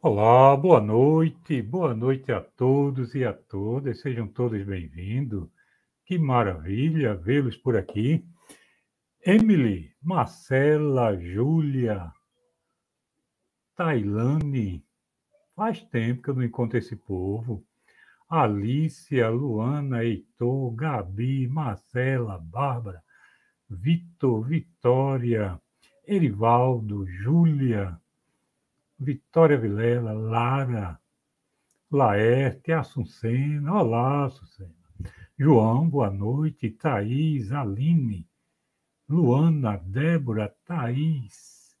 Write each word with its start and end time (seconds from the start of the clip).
Olá, 0.00 0.56
boa 0.56 0.80
noite, 0.80 1.60
boa 1.60 1.92
noite 1.92 2.30
a 2.30 2.40
todos 2.40 3.16
e 3.16 3.24
a 3.24 3.32
todas, 3.32 4.00
sejam 4.00 4.28
todos 4.28 4.64
bem-vindos. 4.64 5.48
Que 6.06 6.16
maravilha 6.16 7.16
vê-los 7.16 7.56
por 7.56 7.76
aqui. 7.76 8.24
Emily, 9.26 9.92
Marcela, 10.00 11.20
Júlia, 11.20 12.12
Tailane, 13.74 14.84
faz 15.56 15.82
tempo 15.82 16.22
que 16.22 16.30
eu 16.30 16.36
não 16.36 16.44
encontro 16.44 16.78
esse 16.78 16.94
povo. 16.94 17.66
Alícia, 18.28 19.28
Luana, 19.28 20.04
Heitor, 20.04 20.76
Gabi, 20.76 21.48
Marcela, 21.48 22.38
Bárbara, 22.38 23.02
Vitor, 23.68 24.46
Vitória, 24.46 25.60
Erivaldo, 26.06 27.04
Júlia, 27.04 28.00
Vitória 29.00 29.56
Vilela, 29.56 30.12
Lara, 30.12 31.00
Laerte, 31.88 32.72
Assuncena, 32.72 33.72
olá, 33.72 34.24
Assuncena. 34.24 34.74
João, 35.38 35.88
boa 35.88 36.10
noite. 36.10 36.68
Thaís, 36.68 37.52
Aline, 37.52 38.26
Luana, 39.08 39.76
Débora, 39.76 40.52
Thaís, 40.64 41.76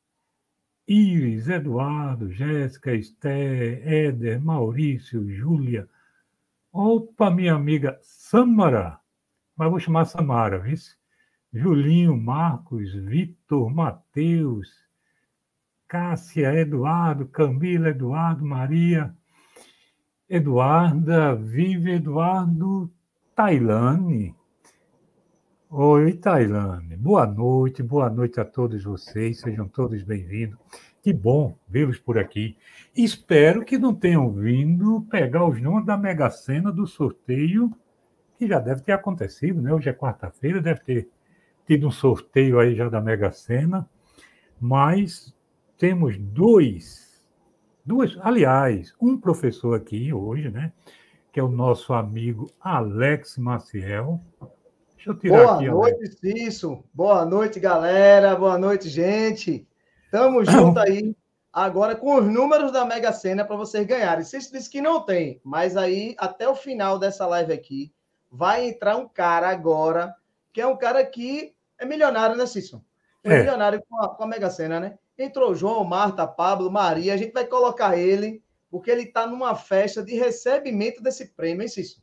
Iris, 0.86 1.48
Eduardo, 1.48 2.30
Jéssica, 2.30 2.94
Esté, 2.94 3.82
Éder, 4.06 4.40
Maurício, 4.40 5.28
Júlia. 5.28 5.88
Opa, 6.72 7.32
minha 7.32 7.54
amiga 7.54 7.98
Samara, 8.00 9.00
mas 9.56 9.68
vou 9.68 9.80
chamar 9.80 10.04
Samara, 10.04 10.60
viu? 10.60 10.76
Julinho, 11.52 12.16
Marcos, 12.16 12.92
Vitor, 12.94 13.68
Matheus, 13.70 14.87
Cássia, 15.88 16.52
Eduardo, 16.54 17.26
Camila, 17.28 17.88
Eduardo, 17.88 18.44
Maria, 18.44 19.16
Eduarda, 20.28 21.34
Vive, 21.34 21.92
Eduardo, 21.92 22.92
Tailane. 23.34 24.36
Oi, 25.70 26.12
Tailane. 26.12 26.94
Boa 26.94 27.26
noite, 27.26 27.82
boa 27.82 28.10
noite 28.10 28.38
a 28.38 28.44
todos 28.44 28.84
vocês, 28.84 29.40
sejam 29.40 29.66
todos 29.66 30.02
bem-vindos. 30.02 30.58
Que 31.02 31.10
bom 31.10 31.56
vê-los 31.66 31.98
por 31.98 32.18
aqui. 32.18 32.54
Espero 32.94 33.64
que 33.64 33.78
não 33.78 33.94
tenham 33.94 34.30
vindo 34.30 35.06
pegar 35.10 35.46
os 35.46 35.58
nomes 35.58 35.86
da 35.86 35.96
Mega 35.96 36.28
Sena 36.28 36.70
do 36.70 36.86
sorteio, 36.86 37.74
que 38.38 38.46
já 38.46 38.58
deve 38.58 38.82
ter 38.82 38.92
acontecido, 38.92 39.62
né? 39.62 39.72
Hoje 39.72 39.88
é 39.88 39.94
quarta-feira, 39.94 40.60
deve 40.60 40.80
ter 40.80 41.08
tido 41.66 41.88
um 41.88 41.90
sorteio 41.90 42.60
aí 42.60 42.74
já 42.74 42.90
da 42.90 43.00
Mega 43.00 43.32
Sena, 43.32 43.88
mas 44.60 45.34
temos 45.78 46.18
dois, 46.18 47.22
duas, 47.86 48.18
aliás, 48.20 48.92
um 49.00 49.16
professor 49.16 49.76
aqui 49.76 50.12
hoje, 50.12 50.50
né? 50.50 50.72
Que 51.32 51.38
é 51.38 51.42
o 51.42 51.48
nosso 51.48 51.94
amigo 51.94 52.50
Alex 52.60 53.38
Maciel. 53.38 54.20
Deixa 54.96 55.10
eu 55.10 55.14
tirar 55.14 55.44
Boa 55.44 55.54
aqui. 55.54 55.68
Noite, 55.68 55.96
Alex. 55.96 56.18
Cício. 56.18 56.84
Boa 56.92 57.24
noite, 57.24 57.60
galera. 57.60 58.34
Boa 58.34 58.58
noite, 58.58 58.88
gente. 58.88 59.66
Tamo 60.10 60.42
junto 60.44 60.80
aí. 60.80 61.14
Agora 61.52 61.94
com 61.94 62.16
os 62.16 62.26
números 62.26 62.72
da 62.72 62.84
Mega 62.84 63.12
Sena 63.12 63.44
para 63.44 63.56
vocês 63.56 63.86
ganharem. 63.86 64.24
Vocês 64.24 64.50
disse 64.50 64.68
que 64.68 64.82
não 64.82 65.00
tem, 65.00 65.40
mas 65.44 65.76
aí 65.76 66.14
até 66.18 66.48
o 66.48 66.56
final 66.56 66.98
dessa 66.98 67.26
live 67.26 67.52
aqui 67.52 67.92
vai 68.30 68.68
entrar 68.68 68.96
um 68.96 69.08
cara 69.08 69.48
agora 69.48 70.14
que 70.52 70.60
é 70.60 70.66
um 70.66 70.76
cara 70.76 71.04
que 71.06 71.54
é 71.78 71.86
milionário, 71.86 72.36
né, 72.36 72.46
Cício? 72.46 72.84
É, 73.22 73.32
é. 73.32 73.38
milionário 73.38 73.82
com 73.88 74.02
a, 74.02 74.08
com 74.08 74.24
a 74.24 74.26
Mega 74.26 74.50
Sena, 74.50 74.80
né? 74.80 74.98
Entrou 75.18 75.54
João, 75.54 75.84
Marta, 75.84 76.26
Pablo, 76.26 76.70
Maria. 76.70 77.14
A 77.14 77.16
gente 77.16 77.32
vai 77.32 77.44
colocar 77.44 77.98
ele, 77.98 78.42
porque 78.70 78.90
ele 78.90 79.02
está 79.02 79.26
numa 79.26 79.54
festa 79.56 80.02
de 80.02 80.14
recebimento 80.14 81.02
desse 81.02 81.34
prêmio, 81.34 81.62
hein, 81.62 81.68
Cício? 81.68 82.00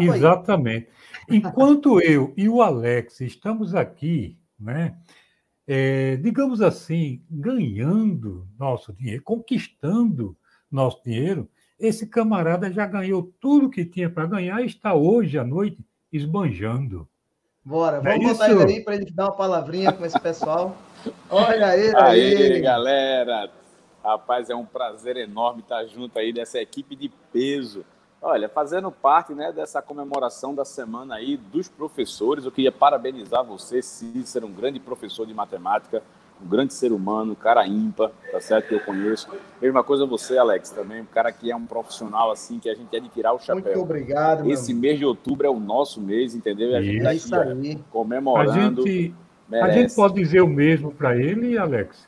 Exatamente. 0.00 0.88
Enquanto 1.28 2.00
eu 2.02 2.32
e 2.36 2.48
o 2.48 2.62
Alex 2.62 3.20
estamos 3.20 3.74
aqui, 3.74 4.38
né, 4.58 4.96
é, 5.66 6.16
digamos 6.16 6.62
assim, 6.62 7.24
ganhando 7.28 8.48
nosso 8.58 8.92
dinheiro, 8.92 9.22
conquistando 9.22 10.36
nosso 10.70 11.02
dinheiro, 11.02 11.48
esse 11.78 12.06
camarada 12.06 12.72
já 12.72 12.86
ganhou 12.86 13.34
tudo 13.40 13.70
que 13.70 13.84
tinha 13.84 14.08
para 14.08 14.26
ganhar 14.26 14.62
e 14.62 14.66
está 14.66 14.94
hoje 14.94 15.38
à 15.38 15.44
noite 15.44 15.84
esbanjando. 16.12 17.08
Bora, 17.66 18.00
vamos 18.00 18.24
é 18.24 18.32
botar 18.32 18.48
ele 18.48 18.62
aí 18.62 18.80
para 18.80 18.94
ele 18.94 19.10
dar 19.10 19.24
uma 19.24 19.32
palavrinha 19.32 19.92
com 19.92 20.06
esse 20.06 20.20
pessoal. 20.20 20.76
Olha 21.28 21.76
ele 21.76 21.96
aí. 21.96 22.54
Aí, 22.54 22.60
galera. 22.60 23.50
Rapaz, 24.04 24.48
é 24.48 24.54
um 24.54 24.64
prazer 24.64 25.16
enorme 25.16 25.62
estar 25.62 25.84
junto 25.86 26.16
aí 26.16 26.32
dessa 26.32 26.60
equipe 26.60 26.94
de 26.94 27.08
peso. 27.32 27.84
Olha, 28.22 28.48
fazendo 28.48 28.88
parte 28.92 29.34
né, 29.34 29.50
dessa 29.50 29.82
comemoração 29.82 30.54
da 30.54 30.64
semana 30.64 31.16
aí 31.16 31.36
dos 31.36 31.66
professores, 31.66 32.44
eu 32.44 32.52
queria 32.52 32.70
parabenizar 32.70 33.42
você, 33.42 33.82
Cícero, 33.82 34.46
um 34.46 34.52
grande 34.52 34.78
professor 34.78 35.26
de 35.26 35.34
matemática, 35.34 36.04
um 36.42 36.48
grande 36.48 36.74
ser 36.74 36.92
humano, 36.92 37.32
um 37.32 37.36
cara 37.36 37.66
ímpar, 37.66 38.10
tá 38.30 38.40
certo? 38.40 38.68
Que 38.68 38.74
eu 38.74 38.80
conheço. 38.80 39.28
Mesma 39.60 39.82
coisa 39.82 40.04
você, 40.04 40.36
Alex, 40.36 40.70
também, 40.70 41.00
um 41.00 41.06
cara 41.06 41.32
que 41.32 41.50
é 41.50 41.56
um 41.56 41.66
profissional 41.66 42.30
assim, 42.30 42.58
que 42.58 42.68
a 42.68 42.74
gente 42.74 42.94
é 42.94 43.00
de 43.00 43.08
tirar 43.08 43.32
o 43.32 43.38
chapéu. 43.38 43.64
Muito 43.64 43.80
obrigado. 43.80 44.50
Esse 44.50 44.74
mês 44.74 44.98
de 44.98 45.04
outubro 45.04 45.46
é 45.46 45.50
o 45.50 45.58
nosso 45.58 46.00
mês, 46.00 46.34
entendeu? 46.34 46.70
E 46.70 46.76
a 46.76 46.82
gente 46.82 47.16
está 47.16 47.42
aqui 47.42 47.82
comemorando. 47.90 48.82
A 48.82 48.86
gente, 48.86 49.14
a 49.52 49.70
gente 49.70 49.94
pode 49.94 50.14
dizer 50.14 50.42
o 50.42 50.48
mesmo 50.48 50.92
para 50.92 51.16
ele, 51.16 51.56
Alex? 51.56 52.06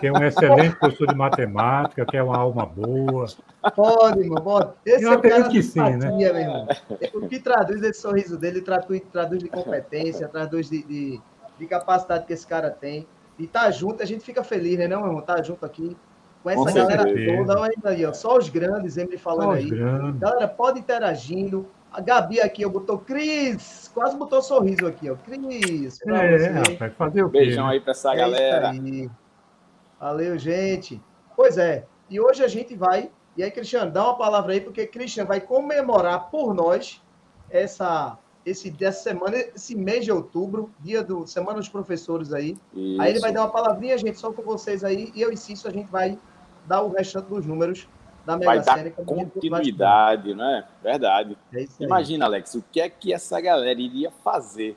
Que 0.00 0.08
é 0.08 0.12
um 0.12 0.22
excelente 0.22 0.74
professor 0.76 1.06
de 1.06 1.14
matemática, 1.14 2.04
que 2.04 2.16
é 2.16 2.22
uma 2.22 2.36
alma 2.36 2.66
boa. 2.66 3.26
Pode, 3.74 4.20
irmão, 4.20 4.42
pode. 4.42 4.72
Esse 4.84 5.04
eu 5.04 5.12
é 5.12 5.16
o 5.16 5.22
cara 5.22 5.48
que 5.48 5.62
sim, 5.62 5.80
né? 5.80 6.10
Meu 6.10 6.36
irmão. 6.36 6.66
O 7.14 7.28
que 7.28 7.38
traduz 7.38 7.82
esse 7.82 8.00
sorriso 8.00 8.36
dele, 8.36 8.60
traduz, 8.60 9.00
traduz 9.12 9.42
de 9.42 9.48
competência, 9.48 10.28
traduz 10.28 10.68
de, 10.68 10.82
de 10.82 11.20
de 11.58 11.66
capacidade 11.66 12.26
que 12.26 12.32
esse 12.32 12.46
cara 12.46 12.70
tem. 12.70 13.06
E 13.38 13.46
tá 13.46 13.70
junto, 13.70 14.02
a 14.02 14.06
gente 14.06 14.24
fica 14.24 14.42
feliz, 14.42 14.78
né, 14.78 14.88
não, 14.88 15.00
meu 15.00 15.08
irmão? 15.08 15.22
Tá 15.22 15.42
junto 15.42 15.64
aqui 15.64 15.96
com 16.42 16.50
essa 16.50 16.62
com 16.62 16.72
galera 16.72 17.04
toda. 17.04 17.60
Olha 17.60 17.74
aí, 17.84 18.06
ó, 18.06 18.12
só 18.12 18.38
os 18.38 18.48
grandes, 18.48 18.96
Emily 18.96 19.18
falando 19.18 19.52
aí. 19.52 19.68
Grandes. 19.68 20.20
Galera, 20.20 20.48
pode 20.48 20.78
interagindo. 20.78 21.66
A 21.92 22.00
Gabi 22.00 22.40
aqui, 22.40 22.62
eu 22.62 22.70
botou 22.70 22.98
Cris, 22.98 23.90
quase 23.92 24.16
botou 24.16 24.42
sorriso 24.42 24.86
aqui, 24.86 25.10
ó. 25.10 25.16
Cris, 25.16 26.00
é, 26.06 26.48
rapaz, 26.50 26.94
fazer 26.94 27.24
o 27.24 27.30
quê? 27.30 27.38
Beijão 27.38 27.66
né? 27.66 27.72
aí 27.72 27.80
pra 27.80 27.92
essa 27.92 28.12
é 28.12 28.16
galera. 28.16 28.72
Valeu, 29.98 30.38
gente. 30.38 31.00
Pois 31.34 31.56
é, 31.58 31.84
e 32.08 32.20
hoje 32.20 32.44
a 32.44 32.48
gente 32.48 32.74
vai, 32.76 33.10
e 33.36 33.42
aí, 33.42 33.50
Cristiano, 33.50 33.90
dá 33.90 34.04
uma 34.04 34.16
palavra 34.16 34.52
aí, 34.52 34.60
porque 34.60 34.86
Cristiano 34.86 35.28
vai 35.28 35.40
comemorar 35.40 36.30
por 36.30 36.54
nós 36.54 37.02
essa 37.50 38.18
esse 38.46 38.70
dessa 38.70 39.02
semana, 39.02 39.36
esse 39.36 39.74
mês 39.74 40.04
de 40.04 40.12
outubro, 40.12 40.70
dia 40.78 41.02
do 41.02 41.26
Semana 41.26 41.58
dos 41.58 41.68
Professores 41.68 42.32
aí. 42.32 42.56
Isso. 42.72 43.02
Aí 43.02 43.10
ele 43.10 43.18
vai 43.18 43.32
dar 43.32 43.42
uma 43.42 43.50
palavrinha, 43.50 43.98
gente, 43.98 44.16
só 44.18 44.32
com 44.32 44.42
vocês 44.42 44.84
aí, 44.84 45.12
e 45.16 45.20
eu 45.20 45.32
e 45.32 45.36
Cício, 45.36 45.68
a 45.68 45.72
gente 45.72 45.90
vai 45.90 46.16
dar 46.64 46.82
o 46.82 46.92
restante 46.92 47.26
dos 47.26 47.44
números 47.44 47.88
da 48.24 48.36
Mega 48.36 48.46
vai 48.46 48.62
Sena. 48.62 48.84
Dar 48.84 49.04
continuidade, 49.04 50.32
não 50.32 50.44
é? 50.44 50.64
Verdade. 50.80 51.36
É 51.52 51.66
Imagina, 51.80 52.26
Alex, 52.26 52.54
o 52.54 52.64
que 52.70 52.80
é 52.80 52.88
que 52.88 53.12
essa 53.12 53.40
galera 53.40 53.80
iria 53.80 54.12
fazer 54.12 54.76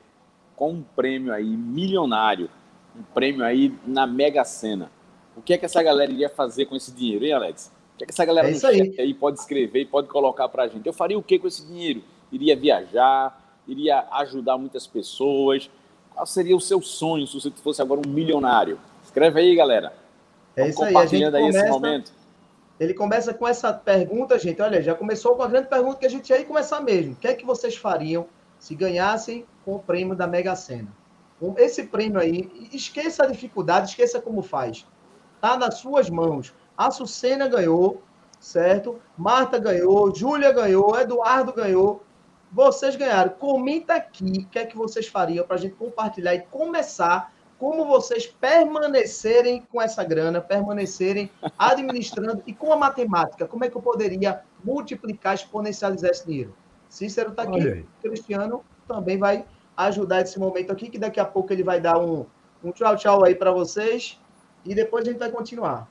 com 0.56 0.72
um 0.72 0.82
prêmio 0.82 1.32
aí 1.32 1.56
milionário, 1.56 2.50
um 2.96 3.02
prêmio 3.14 3.44
aí 3.44 3.72
na 3.86 4.04
Mega 4.04 4.44
Sena? 4.44 4.90
O 5.36 5.42
que 5.42 5.52
é 5.52 5.58
que 5.58 5.64
essa 5.64 5.80
galera 5.80 6.10
iria 6.10 6.28
fazer 6.28 6.66
com 6.66 6.74
esse 6.74 6.92
dinheiro, 6.92 7.24
hein, 7.24 7.32
Alex? 7.32 7.72
O 7.94 7.98
que 7.98 8.04
é 8.04 8.06
que 8.06 8.12
essa 8.12 8.24
galera 8.24 8.48
é 8.48 8.66
aí. 8.66 8.94
aí 8.98 9.14
pode 9.14 9.38
escrever 9.38 9.82
e 9.82 9.86
pode 9.86 10.08
colocar 10.08 10.48
pra 10.48 10.66
gente? 10.66 10.86
Eu 10.86 10.92
faria 10.92 11.16
o 11.16 11.22
que 11.22 11.38
com 11.38 11.46
esse 11.46 11.64
dinheiro? 11.64 12.02
Iria 12.32 12.56
viajar? 12.56 13.49
Iria 13.72 14.06
ajudar 14.12 14.58
muitas 14.58 14.86
pessoas? 14.86 15.70
Qual 16.14 16.26
seria 16.26 16.56
o 16.56 16.60
seu 16.60 16.82
sonho 16.82 17.26
se 17.26 17.34
você 17.34 17.50
fosse 17.50 17.80
agora 17.80 18.00
um 18.04 18.10
milionário? 18.10 18.78
Escreve 19.02 19.40
aí, 19.40 19.54
galera. 19.54 19.92
É 20.56 20.68
isso 20.68 20.82
aí, 20.82 20.96
a 20.96 21.06
gente 21.06 21.30
começa, 21.30 21.58
esse 21.58 21.68
momento. 21.68 22.12
Ele 22.78 22.94
começa 22.94 23.34
com 23.34 23.46
essa 23.46 23.72
pergunta, 23.72 24.38
gente. 24.38 24.60
Olha, 24.60 24.82
já 24.82 24.94
começou 24.94 25.34
com 25.34 25.42
a 25.42 25.48
grande 25.48 25.68
pergunta 25.68 25.98
que 25.98 26.06
a 26.06 26.10
gente 26.10 26.28
ia 26.30 26.36
aí 26.36 26.44
começar 26.44 26.80
mesmo. 26.80 27.12
O 27.12 27.16
que 27.16 27.28
é 27.28 27.34
que 27.34 27.44
vocês 27.44 27.76
fariam 27.76 28.26
se 28.58 28.74
ganhassem 28.74 29.46
com 29.64 29.76
o 29.76 29.78
prêmio 29.78 30.14
da 30.14 30.26
Mega 30.26 30.54
Sena? 30.56 30.88
Esse 31.56 31.84
prêmio 31.84 32.20
aí, 32.20 32.50
esqueça 32.72 33.24
a 33.24 33.26
dificuldade, 33.26 33.90
esqueça 33.90 34.20
como 34.20 34.42
faz. 34.42 34.86
Tá 35.40 35.56
nas 35.56 35.78
suas 35.78 36.10
mãos. 36.10 36.52
A 36.76 36.90
Sucena 36.90 37.48
ganhou, 37.48 38.02
certo? 38.38 39.00
Marta 39.16 39.58
ganhou, 39.58 40.14
Júlia 40.14 40.52
ganhou, 40.52 40.98
Eduardo 40.98 41.52
ganhou. 41.52 42.02
Vocês 42.52 42.96
ganharam. 42.96 43.30
Comenta 43.30 43.94
aqui 43.94 44.44
o 44.44 44.48
que 44.48 44.58
é 44.58 44.66
que 44.66 44.76
vocês 44.76 45.06
fariam 45.06 45.46
para 45.46 45.56
a 45.56 45.58
gente 45.58 45.74
compartilhar 45.76 46.34
e 46.34 46.40
começar 46.40 47.32
como 47.58 47.84
vocês 47.84 48.26
permanecerem 48.26 49.66
com 49.70 49.82
essa 49.82 50.02
grana, 50.02 50.40
permanecerem 50.40 51.30
administrando 51.58 52.42
e 52.46 52.54
com 52.54 52.72
a 52.72 52.76
matemática, 52.76 53.46
como 53.46 53.64
é 53.64 53.68
que 53.68 53.76
eu 53.76 53.82
poderia 53.82 54.40
multiplicar, 54.64 55.34
exponencializar 55.34 56.10
esse 56.10 56.26
dinheiro? 56.26 56.54
Cícero 56.88 57.30
está 57.30 57.42
aqui, 57.42 57.86
Cristiano 58.02 58.64
também 58.88 59.18
vai 59.18 59.44
ajudar 59.76 60.22
esse 60.22 60.38
momento 60.38 60.72
aqui, 60.72 60.88
que 60.88 60.98
daqui 60.98 61.20
a 61.20 61.24
pouco 61.24 61.52
ele 61.52 61.62
vai 61.62 61.80
dar 61.80 61.98
um, 61.98 62.26
um 62.64 62.72
tchau, 62.72 62.96
tchau 62.96 63.24
aí 63.24 63.34
para 63.34 63.52
vocês 63.52 64.18
e 64.64 64.74
depois 64.74 65.06
a 65.06 65.10
gente 65.10 65.18
vai 65.18 65.30
continuar. 65.30 65.86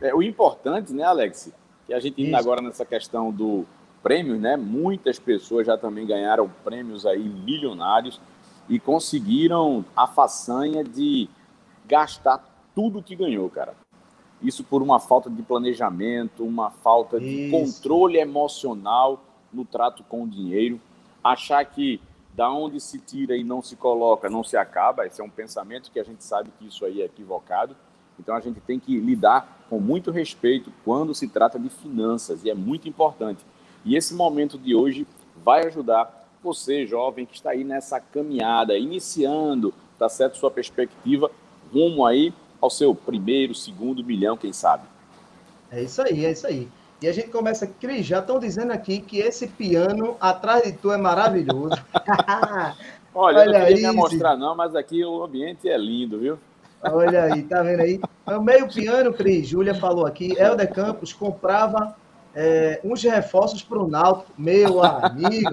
É, 0.00 0.14
o 0.14 0.22
importante, 0.22 0.92
né, 0.92 1.04
Alex, 1.04 1.52
que 1.86 1.92
a 1.92 2.00
gente 2.00 2.20
indo 2.20 2.28
Isso. 2.28 2.36
agora 2.36 2.62
nessa 2.62 2.84
questão 2.84 3.30
do 3.30 3.66
prêmio, 4.02 4.36
né? 4.36 4.56
Muitas 4.56 5.18
pessoas 5.18 5.66
já 5.66 5.78
também 5.78 6.06
ganharam 6.06 6.50
prêmios 6.64 7.06
aí 7.06 7.22
milionários 7.22 8.20
e 8.68 8.78
conseguiram 8.78 9.84
a 9.96 10.06
façanha 10.06 10.82
de 10.82 11.28
gastar 11.86 12.44
tudo 12.74 13.02
que 13.02 13.14
ganhou, 13.14 13.48
cara. 13.48 13.74
Isso 14.42 14.64
por 14.64 14.82
uma 14.82 14.98
falta 14.98 15.30
de 15.30 15.42
planejamento, 15.42 16.44
uma 16.44 16.70
falta 16.70 17.20
de 17.20 17.48
controle 17.50 18.18
emocional 18.18 19.22
no 19.52 19.64
trato 19.64 20.02
com 20.02 20.24
o 20.24 20.28
dinheiro. 20.28 20.80
Achar 21.22 21.64
que 21.64 22.00
da 22.34 22.50
onde 22.50 22.80
se 22.80 22.98
tira 22.98 23.36
e 23.36 23.44
não 23.44 23.62
se 23.62 23.76
coloca, 23.76 24.28
não 24.28 24.42
se 24.42 24.56
acaba. 24.56 25.06
Esse 25.06 25.20
é 25.20 25.24
um 25.24 25.30
pensamento 25.30 25.90
que 25.92 26.00
a 26.00 26.04
gente 26.04 26.24
sabe 26.24 26.50
que 26.58 26.66
isso 26.66 26.84
aí 26.84 27.02
é 27.02 27.04
equivocado. 27.04 27.76
Então 28.18 28.34
a 28.34 28.40
gente 28.40 28.60
tem 28.60 28.80
que 28.80 28.98
lidar 28.98 29.64
com 29.68 29.78
muito 29.78 30.10
respeito 30.10 30.72
quando 30.84 31.14
se 31.14 31.28
trata 31.28 31.58
de 31.58 31.68
finanças 31.68 32.44
e 32.44 32.50
é 32.50 32.54
muito 32.54 32.88
importante. 32.88 33.44
E 33.84 33.96
esse 33.96 34.14
momento 34.14 34.58
de 34.58 34.74
hoje 34.74 35.06
vai 35.44 35.66
ajudar 35.66 36.22
você, 36.42 36.86
jovem, 36.86 37.24
que 37.24 37.34
está 37.34 37.50
aí 37.50 37.64
nessa 37.64 38.00
caminhada, 38.00 38.76
iniciando, 38.76 39.72
tá 39.98 40.08
certo, 40.08 40.36
sua 40.36 40.50
perspectiva 40.50 41.30
rumo 41.72 42.04
aí 42.04 42.32
ao 42.60 42.70
seu 42.70 42.94
primeiro, 42.94 43.54
segundo 43.54 44.04
milhão, 44.04 44.36
quem 44.36 44.52
sabe. 44.52 44.84
É 45.70 45.82
isso 45.82 46.02
aí, 46.02 46.24
é 46.24 46.32
isso 46.32 46.46
aí. 46.46 46.68
E 47.00 47.08
a 47.08 47.12
gente 47.12 47.28
começa, 47.30 47.66
Cris, 47.66 48.06
já 48.06 48.20
estão 48.20 48.38
dizendo 48.38 48.72
aqui 48.72 49.00
que 49.00 49.18
esse 49.18 49.48
piano 49.48 50.16
atrás 50.20 50.62
de 50.62 50.72
tu 50.72 50.92
é 50.92 50.96
maravilhoso. 50.96 51.74
Olha, 51.92 52.76
Olha, 53.14 53.40
eu 53.40 53.52
não 53.52 53.66
queria 53.66 53.90
aí, 53.90 53.96
mostrar 53.96 54.36
não, 54.36 54.54
mas 54.54 54.76
aqui 54.76 55.04
o 55.04 55.24
ambiente 55.24 55.68
é 55.68 55.76
lindo, 55.76 56.18
viu? 56.18 56.38
Olha 56.82 57.24
aí, 57.24 57.42
tá 57.42 57.62
vendo 57.62 57.80
aí? 57.80 58.00
É 58.26 58.36
o 58.36 58.42
meio 58.42 58.68
piano, 58.68 59.12
Cris, 59.12 59.46
Júlia 59.46 59.74
falou 59.74 60.06
aqui, 60.06 60.32
Helder 60.38 60.72
Campos 60.72 61.12
comprava 61.12 61.96
é, 62.34 62.80
uns 62.82 63.02
reforços 63.02 63.62
para 63.62 63.78
o 63.78 63.86
Náutico, 63.86 64.32
meu 64.38 64.82
amigo. 64.82 65.50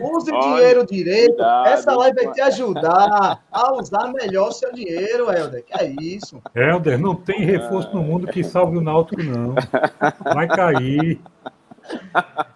Use 0.00 0.32
o 0.32 0.40
dinheiro 0.40 0.86
direito. 0.86 1.34
Cuidado, 1.34 1.68
Essa 1.68 1.94
live 1.94 2.24
vai 2.24 2.32
te 2.32 2.40
ajudar 2.40 3.42
a 3.50 3.72
usar 3.74 4.12
melhor 4.12 4.48
o 4.48 4.52
seu 4.52 4.72
dinheiro, 4.72 5.30
Helder. 5.30 5.64
Que 5.64 5.82
é 5.82 5.86
isso. 6.00 6.40
Helder, 6.54 6.98
não 6.98 7.14
tem 7.14 7.44
reforço 7.44 7.94
no 7.94 8.02
mundo 8.02 8.26
que 8.26 8.42
salve 8.42 8.78
o 8.78 8.80
Náutico, 8.80 9.22
não. 9.22 9.54
Vai 10.34 10.48
cair. 10.48 11.20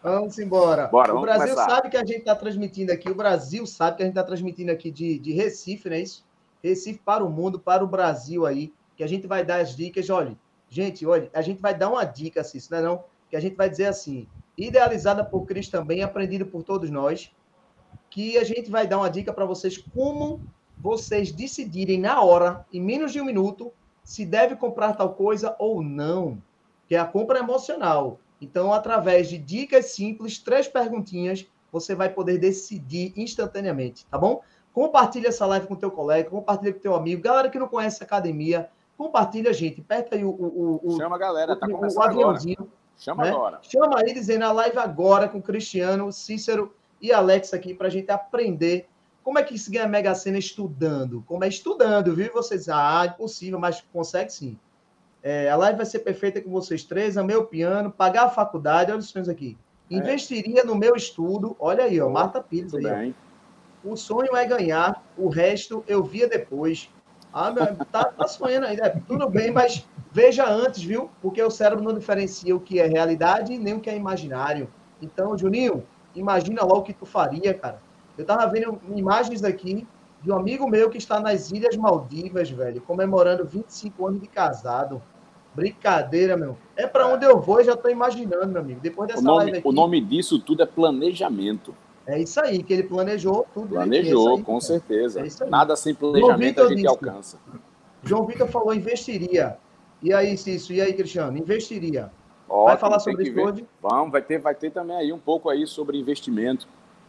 Vamos 0.03 0.39
embora. 0.39 0.87
Bora, 0.89 1.15
o 1.15 1.21
Brasil 1.21 1.55
começar. 1.55 1.71
sabe 1.71 1.91
que 1.91 1.97
a 1.97 2.05
gente 2.05 2.19
está 2.19 2.35
transmitindo 2.35 2.93
aqui. 2.93 3.11
O 3.11 3.15
Brasil 3.15 3.67
sabe 3.67 3.99
que 3.99 4.03
a 4.03 4.07
gente 4.07 4.15
está 4.15 4.25
transmitindo 4.25 4.73
aqui 4.73 4.91
de, 4.91 5.19
de 5.19 5.33
Recife, 5.33 5.89
não 5.89 5.97
é 5.97 6.01
isso? 6.01 6.25
Recife 6.63 7.01
para 7.05 7.25
o 7.25 7.31
mundo, 7.31 7.59
para 7.59 7.85
o 7.85 7.87
Brasil 7.87 8.47
aí. 8.47 8.73
Que 8.97 9.05
a 9.05 9.07
gente 9.07 9.27
vai 9.27 9.45
dar 9.45 9.61
as 9.61 9.77
dicas. 9.77 10.11
Olha, 10.11 10.37
gente, 10.69 11.07
olha, 11.07 11.31
a 11.33 11.43
gente 11.43 11.61
vai 11.61 11.75
dar 11.75 11.91
uma 11.91 12.05
dica, 12.05 12.41
assim, 12.41 12.59
não 12.71 12.79
é 12.79 12.83
não? 12.83 13.05
Que 13.31 13.37
a 13.37 13.41
gente 13.41 13.57
vai 13.57 13.71
dizer 13.71 13.87
assim, 13.87 14.27
idealizada 14.59 15.25
por 15.25 15.47
Cristo 15.47 15.71
também, 15.71 16.03
aprendida 16.03 16.45
por 16.45 16.63
todos 16.63 16.91
nós, 16.91 17.33
que 18.11 18.37
a 18.37 18.45
gente 18.45 18.71
vai 18.71 18.87
dar 18.87 18.99
uma 18.99 19.09
dica 19.09 19.33
para 19.33 19.45
vocês 19.45 19.79
como 19.79 20.41
vocês 20.77 21.31
decidirem 21.31 22.01
na 22.01 22.21
hora, 22.23 22.67
em 22.73 22.81
menos 22.81 23.13
de 23.13 23.21
um 23.21 23.25
minuto, 23.25 23.73
se 24.03 24.25
deve 24.25 24.57
comprar 24.57 24.95
tal 24.95 25.15
coisa 25.15 25.55
ou 25.59 25.83
não, 25.83 26.43
que 26.89 26.95
é 26.95 26.99
a 26.99 27.05
compra 27.05 27.39
emocional. 27.39 28.19
Então, 28.41 28.73
através 28.73 29.29
de 29.29 29.39
dicas 29.39 29.93
simples, 29.93 30.39
três 30.39 30.67
perguntinhas, 30.67 31.47
você 31.71 31.95
vai 31.95 32.09
poder 32.09 32.39
decidir 32.39 33.13
instantaneamente, 33.17 34.07
tá 34.07 34.19
bom? 34.19 34.43
Compartilha 34.73 35.29
essa 35.29 35.47
live 35.47 35.67
com 35.67 35.77
teu 35.77 35.91
colega, 35.91 36.31
compartilha 36.31 36.73
com 36.73 36.81
teu 36.81 36.95
amigo, 36.95 37.23
galera 37.23 37.51
que 37.51 37.59
não 37.59 37.69
conhece 37.69 38.03
a 38.03 38.07
academia, 38.07 38.69
compartilha, 38.97 39.53
gente, 39.53 39.81
aperta 39.81 40.17
aí 40.17 40.25
o, 40.25 40.31
o, 40.31 40.81
o 40.83 40.97
Chama 40.97 41.17
a 41.17 41.19
galera, 41.19 41.57
tá 41.57 41.69
começando 41.69 42.03
o 42.03 42.07
aviãozinho. 42.07 42.57
Agora. 42.59 42.80
Chama 43.01 43.25
né? 43.25 43.31
agora. 43.31 43.59
Chama 43.63 43.99
aí 43.99 44.13
dizendo 44.13 44.45
a 44.45 44.53
live 44.53 44.79
agora 44.79 45.27
com 45.27 45.41
Cristiano, 45.41 46.13
Cícero 46.13 46.75
e 47.01 47.13
Alex 47.13 47.55
aqui 47.55 47.73
para 47.73 47.87
a 47.87 47.91
gente 47.91 48.11
aprender 48.11 48.87
como 49.23 49.39
é 49.39 49.43
que 49.43 49.59
se 49.59 49.71
ganha 49.71 49.87
a 49.87 49.89
Mega 49.89 50.15
Sena 50.15 50.39
estudando. 50.39 51.25
Como 51.27 51.43
é 51.43 51.49
estudando, 51.49 52.15
viu? 52.15 52.31
Vocês, 52.33 52.69
ah, 52.69 53.07
impossível, 53.07 53.59
mas 53.59 53.83
consegue 53.93 54.31
sim. 54.31 54.59
É, 55.23 55.51
a 55.51 55.57
live 55.57 55.79
vai 55.79 55.87
ser 55.87 56.01
perfeita 56.01 56.41
com 56.43 56.51
vocês 56.51 56.85
três, 56.85 57.17
amei 57.17 57.37
o 57.37 57.47
piano, 57.47 57.91
pagar 57.91 58.25
a 58.25 58.31
faculdade, 58.31 58.91
olha 58.91 59.01
os 59.01 59.09
sonhos 59.09 59.29
aqui. 59.29 59.57
É. 59.91 59.95
Investiria 59.95 60.61
é. 60.61 60.65
no 60.65 60.75
meu 60.75 60.95
estudo, 60.95 61.57
olha 61.59 61.85
aí, 61.85 62.01
ó, 62.01 62.09
Marta 62.09 62.43
Pires 62.43 62.75
aí. 62.75 62.83
Bem. 62.83 63.15
O 63.83 63.97
sonho 63.97 64.37
é 64.37 64.45
ganhar, 64.45 65.03
o 65.17 65.29
resto 65.29 65.83
eu 65.89 66.05
via 66.05 66.29
depois. 66.29 66.91
Ah, 67.33 67.51
meu, 67.51 67.77
tá, 67.93 68.05
tá 68.05 68.27
sonhando 68.27 68.67
ainda. 68.67 68.87
É, 68.87 68.91
tudo 69.07 69.29
bem, 69.29 69.51
mas 69.51 69.87
veja 70.13 70.49
antes, 70.49 70.83
viu? 70.83 71.11
Porque 71.23 71.43
o 71.43 71.51
cérebro 71.51 71.85
não 71.85 71.95
diferencia 71.95 72.55
o 72.55 72.61
que 72.61 72.81
é 72.81 72.87
realidade 72.87 73.57
nem 73.57 73.75
o 73.75 73.81
que 73.81 73.89
é 73.89 73.97
imaginário. 73.97 74.69
Então, 75.01 75.37
Juninho, 75.39 75.85
imagina 76.15 76.63
logo 76.63 76.81
o 76.81 76.83
que 76.83 76.93
tu 76.93 77.07
faria, 77.07 77.55
cara. 77.55 77.81
Eu 78.19 78.25
tava 78.25 78.47
vendo 78.47 78.81
imagens 78.95 79.45
aqui 79.45 79.87
de 80.23 80.31
um 80.31 80.37
amigo 80.37 80.69
meu 80.69 80.91
que 80.91 80.99
está 80.99 81.21
nas 81.21 81.51
Ilhas 81.51 81.77
Maldivas, 81.77 82.51
velho, 82.51 82.81
comemorando 82.83 83.45
25 83.45 84.07
anos 84.07 84.21
de 84.21 84.27
casado. 84.27 85.01
Brincadeira, 85.55 86.37
meu. 86.37 86.57
É 86.77 86.87
para 86.87 87.09
onde 87.09 87.25
eu 87.25 87.41
vou, 87.41 87.59
eu 87.59 87.65
já 87.65 87.77
tô 87.77 87.89
imaginando, 87.89 88.49
meu 88.49 88.61
amigo. 88.61 88.81
Depois 88.81 89.09
dessa 89.09 89.21
o 89.21 89.25
nome, 89.25 89.37
live 89.39 89.59
aqui. 89.59 89.69
O 89.69 89.73
nome 89.73 90.01
disso 90.01 90.39
tudo 90.39 90.63
é 90.63 90.67
planejamento. 90.67 91.75
É 92.07 92.19
isso 92.19 92.41
aí, 92.41 92.63
que 92.63 92.73
ele 92.73 92.83
planejou 92.85 93.47
tudo. 93.53 93.69
Planejou, 93.69 94.37
aí, 94.37 94.43
com 94.43 94.53
cara. 94.53 94.61
certeza. 94.61 95.21
É 95.21 95.47
Nada 95.47 95.77
sem 95.77 95.95
planejamento 95.95 96.61
a 96.61 96.69
gente 96.69 96.77
disse, 96.77 96.89
alcança. 96.89 97.39
João 98.03 98.27
Vitor 98.27 98.49
falou 98.49 98.75
investiria. 98.75 99.57
E 100.03 100.13
aí, 100.13 100.37
Cício, 100.37 100.75
e 100.75 100.81
aí, 100.81 100.93
Cristiano? 100.95 101.37
Investiria. 101.37 102.11
Ótimo, 102.49 102.65
vai 102.65 102.77
falar 102.79 102.99
sobre 102.99 103.29
isso 103.29 103.41
hoje? 103.41 103.67
Vamos, 103.81 104.11
vai 104.11 104.23
ter, 104.23 104.39
vai 104.39 104.55
ter 104.55 104.71
também 104.71 104.97
aí 104.97 105.13
um 105.13 105.19
pouco 105.19 105.49
aí 105.49 105.67
sobre 105.67 105.99
investimento. 105.99 106.67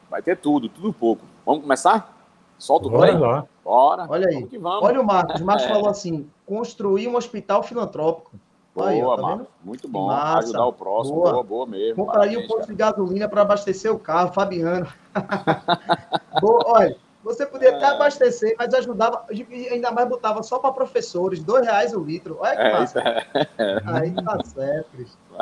Vai 0.09 0.21
ter 0.21 0.37
tudo, 0.37 0.67
tudo 0.67 0.91
pouco. 0.91 1.23
Vamos 1.45 1.61
começar? 1.61 2.17
Solta 2.59 2.87
o 2.87 2.91
play? 2.91 3.17
Lá. 3.17 3.47
Bora. 3.63 4.05
Olha 4.07 4.27
aí. 4.27 4.41
Vamos 4.41 4.61
vamos. 4.61 4.83
Olha 4.83 5.01
o 5.01 5.05
Marcos. 5.05 5.41
O 5.41 5.45
Marcos 5.45 5.65
é. 5.65 5.69
falou 5.69 5.89
assim: 5.89 6.29
construir 6.45 7.07
um 7.07 7.15
hospital 7.15 7.63
filantrópico. 7.63 8.31
Boa, 8.73 8.89
aí, 8.89 9.03
ó, 9.03 9.15
tá 9.15 9.21
Marcos. 9.21 9.47
Muito 9.63 9.87
bom. 9.87 10.07
Massa. 10.07 10.39
Ajudar 10.39 10.65
o 10.65 10.73
próximo. 10.73 11.15
Boa, 11.15 11.31
boa, 11.31 11.43
boa 11.43 11.65
mesmo. 11.65 12.05
Compraria 12.05 12.39
um 12.39 12.47
posto 12.47 12.67
de 12.67 12.75
gasolina 12.75 13.27
para 13.27 13.41
abastecer 13.41 13.93
o 13.93 13.99
carro, 13.99 14.31
Fabiano. 14.33 14.87
boa, 16.41 16.63
olha. 16.67 16.97
Você 17.23 17.45
podia 17.45 17.75
até 17.75 17.85
é. 17.85 17.89
abastecer, 17.89 18.55
mas 18.57 18.73
ajudava, 18.73 19.25
ainda 19.69 19.91
mais 19.91 20.09
botava 20.09 20.41
só 20.41 20.57
para 20.57 20.71
professores, 20.71 21.43
dois 21.43 21.63
reais 21.65 21.93
o 21.93 21.99
litro. 21.99 22.37
Olha 22.39 22.55
que 22.55 22.61
é, 22.61 22.73
massa. 22.73 22.99
É. 22.99 23.81
Aí 23.85 24.11
tá 24.11 24.43
certo, 24.43 24.89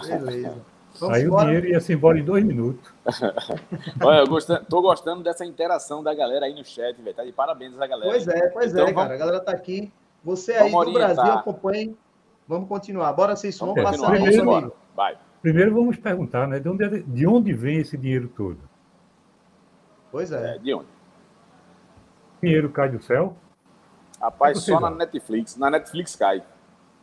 Beleza. 0.06 0.58
Vamos 1.00 1.16
Aí 1.16 1.24
embora. 1.24 1.44
o 1.44 1.46
dinheiro 1.46 1.68
ia 1.68 1.80
se 1.80 1.94
embora 1.94 2.20
em 2.20 2.26
dois 2.26 2.44
minutos. 2.44 2.92
Olha, 4.04 4.20
eu 4.20 4.28
gostando, 4.28 4.66
tô 4.66 4.82
gostando 4.82 5.24
dessa 5.24 5.46
interação 5.46 6.04
da 6.04 6.14
galera 6.14 6.46
aí 6.46 6.54
no 6.54 6.66
chat, 6.66 7.02
velho. 7.02 7.16
Tá 7.16 7.24
de 7.24 7.32
parabéns 7.32 7.80
a 7.80 7.88
galera. 7.88 8.12
Pois 8.12 8.28
é, 8.28 8.48
pois 8.50 8.72
então, 8.74 8.88
é, 8.88 8.92
vamos... 8.92 9.04
cara. 9.04 9.14
A 9.14 9.18
galera 9.18 9.40
tá 9.40 9.52
aqui. 9.52 9.92
Você 10.24 10.54
aí 10.54 10.70
do 10.70 10.92
Brasil, 10.92 11.24
acompanhe. 11.24 11.96
Vamos 12.50 12.68
continuar. 12.68 13.14
Bora, 13.14 13.36
vocês 13.36 13.56
vamos 13.60 13.78
é, 13.78 13.84
passar 13.84 14.12
aí, 14.12 14.40
amigo. 14.40 14.76
Vai. 14.96 15.16
Primeiro 15.40 15.72
vamos 15.72 15.98
perguntar, 15.98 16.48
né? 16.48 16.60
De 16.60 16.68
onde, 16.68 17.04
de 17.04 17.28
onde 17.28 17.54
vem 17.54 17.78
esse 17.78 17.96
dinheiro 17.96 18.28
todo? 18.36 18.58
Pois 20.12 20.32
é. 20.32 20.56
é 20.56 20.58
de 20.58 20.74
onde? 20.74 20.88
dinheiro 22.42 22.72
cai 22.72 22.90
do 22.90 23.00
céu? 23.04 23.38
Rapaz, 24.20 24.58
é 24.58 24.62
só 24.62 24.80
na 24.80 24.90
Netflix. 24.90 25.58
Na 25.58 25.70
Netflix 25.70 26.16
cai. 26.16 26.44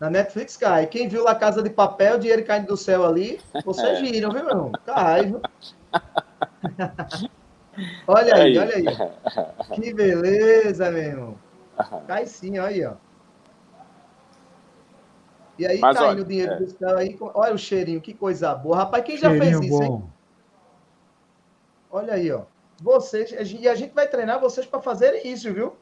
Na 0.00 0.10
Netflix 0.10 0.56
cai. 0.56 0.88
Quem 0.88 1.06
viu 1.06 1.22
La 1.22 1.36
Casa 1.36 1.62
de 1.62 1.70
Papel, 1.70 2.18
dinheiro 2.18 2.44
caindo 2.44 2.66
do 2.66 2.76
céu 2.76 3.06
ali, 3.06 3.38
vocês 3.64 3.86
é. 4.00 4.02
viram, 4.02 4.32
viu, 4.32 4.44
meu 4.44 4.50
irmão? 4.50 4.72
Cai, 4.84 5.26
viu? 5.26 5.40
olha 8.08 8.34
aí, 8.34 8.58
aí, 8.58 8.58
olha 8.58 8.74
aí. 8.74 8.84
Que 9.80 9.94
beleza, 9.94 10.90
meu 10.90 11.02
irmão. 11.02 11.38
Cai 12.08 12.26
sim, 12.26 12.58
olha 12.58 12.68
aí, 12.68 12.84
ó. 12.84 13.05
E 15.58 15.66
aí 15.66 15.78
Mas, 15.78 15.98
caindo 15.98 16.22
o 16.22 16.24
dinheiro 16.24 16.52
é. 16.52 16.56
do 16.56 16.70
céu 16.70 16.98
aí. 16.98 17.16
Olha 17.20 17.54
o 17.54 17.58
cheirinho, 17.58 18.00
que 18.00 18.12
coisa 18.12 18.54
boa. 18.54 18.76
Rapaz, 18.76 19.04
quem 19.04 19.16
já 19.16 19.30
fez 19.30 19.60
isso, 19.60 19.68
bom. 19.68 19.82
hein? 19.82 20.04
Olha 21.90 22.14
aí, 22.14 22.30
ó 22.30 22.42
vocês, 22.80 23.30
e 23.52 23.68
a 23.68 23.74
gente 23.74 23.94
vai 23.94 24.06
treinar 24.06 24.40
vocês 24.40 24.66
para 24.66 24.80
fazerem 24.80 25.26
isso, 25.26 25.52
viu? 25.52 25.74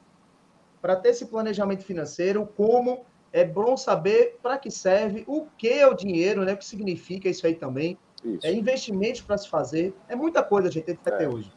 Para 0.80 0.96
ter 0.96 1.10
esse 1.10 1.26
planejamento 1.26 1.84
financeiro, 1.84 2.48
como 2.56 3.04
é 3.32 3.44
bom 3.44 3.76
saber 3.76 4.38
para 4.42 4.58
que 4.58 4.70
serve, 4.70 5.24
o 5.26 5.46
que 5.58 5.68
é 5.68 5.86
o 5.86 5.94
dinheiro, 5.94 6.44
né? 6.44 6.52
O 6.52 6.56
que 6.56 6.64
significa 6.64 7.28
isso 7.28 7.46
aí 7.46 7.54
também. 7.54 7.98
Isso. 8.24 8.46
É 8.46 8.52
investimentos 8.52 9.20
para 9.20 9.36
se 9.36 9.48
fazer. 9.48 9.94
É 10.08 10.14
muita 10.14 10.42
coisa 10.42 10.68
a 10.68 10.70
gente 10.70 10.84
tem 10.84 10.96
que 10.96 11.02
ter 11.02 11.22
é. 11.22 11.28
hoje. 11.28 11.52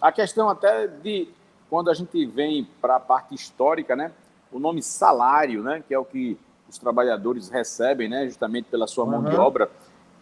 A 0.00 0.10
questão 0.10 0.48
até 0.48 0.86
de 0.86 1.28
quando 1.68 1.90
a 1.90 1.94
gente 1.94 2.24
vem 2.26 2.66
para 2.80 2.96
a 2.96 3.00
parte 3.00 3.34
histórica, 3.34 3.94
né? 3.94 4.12
O 4.50 4.58
nome 4.58 4.82
salário, 4.82 5.62
né? 5.62 5.84
Que 5.86 5.92
é 5.92 5.98
o 5.98 6.04
que 6.04 6.38
os 6.68 6.78
trabalhadores 6.78 7.48
recebem, 7.48 8.08
né? 8.08 8.26
Justamente 8.26 8.66
pela 8.66 8.86
sua 8.86 9.06
mão 9.06 9.20
uhum. 9.20 9.30
de 9.30 9.36
obra. 9.36 9.70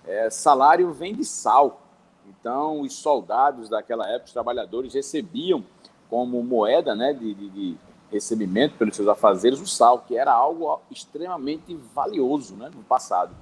É, 0.07 0.31
salário 0.31 0.93
vem 0.93 1.15
de 1.15 1.25
sal. 1.25 1.83
Então, 2.29 2.81
os 2.81 2.95
soldados 2.95 3.69
daquela 3.69 4.09
época, 4.09 4.27
os 4.27 4.33
trabalhadores, 4.33 4.95
recebiam 4.95 5.65
como 6.09 6.43
moeda 6.43 6.95
né, 6.95 7.13
de, 7.13 7.35
de, 7.35 7.49
de 7.51 7.77
recebimento 8.11 8.77
pelos 8.77 8.95
seus 8.95 9.09
afazeres 9.09 9.61
o 9.61 9.67
sal, 9.67 10.05
que 10.07 10.17
era 10.17 10.33
algo 10.33 10.81
extremamente 10.91 11.75
valioso 11.95 12.55
né, 12.55 12.71
no 12.75 12.83
passado. 12.83 13.35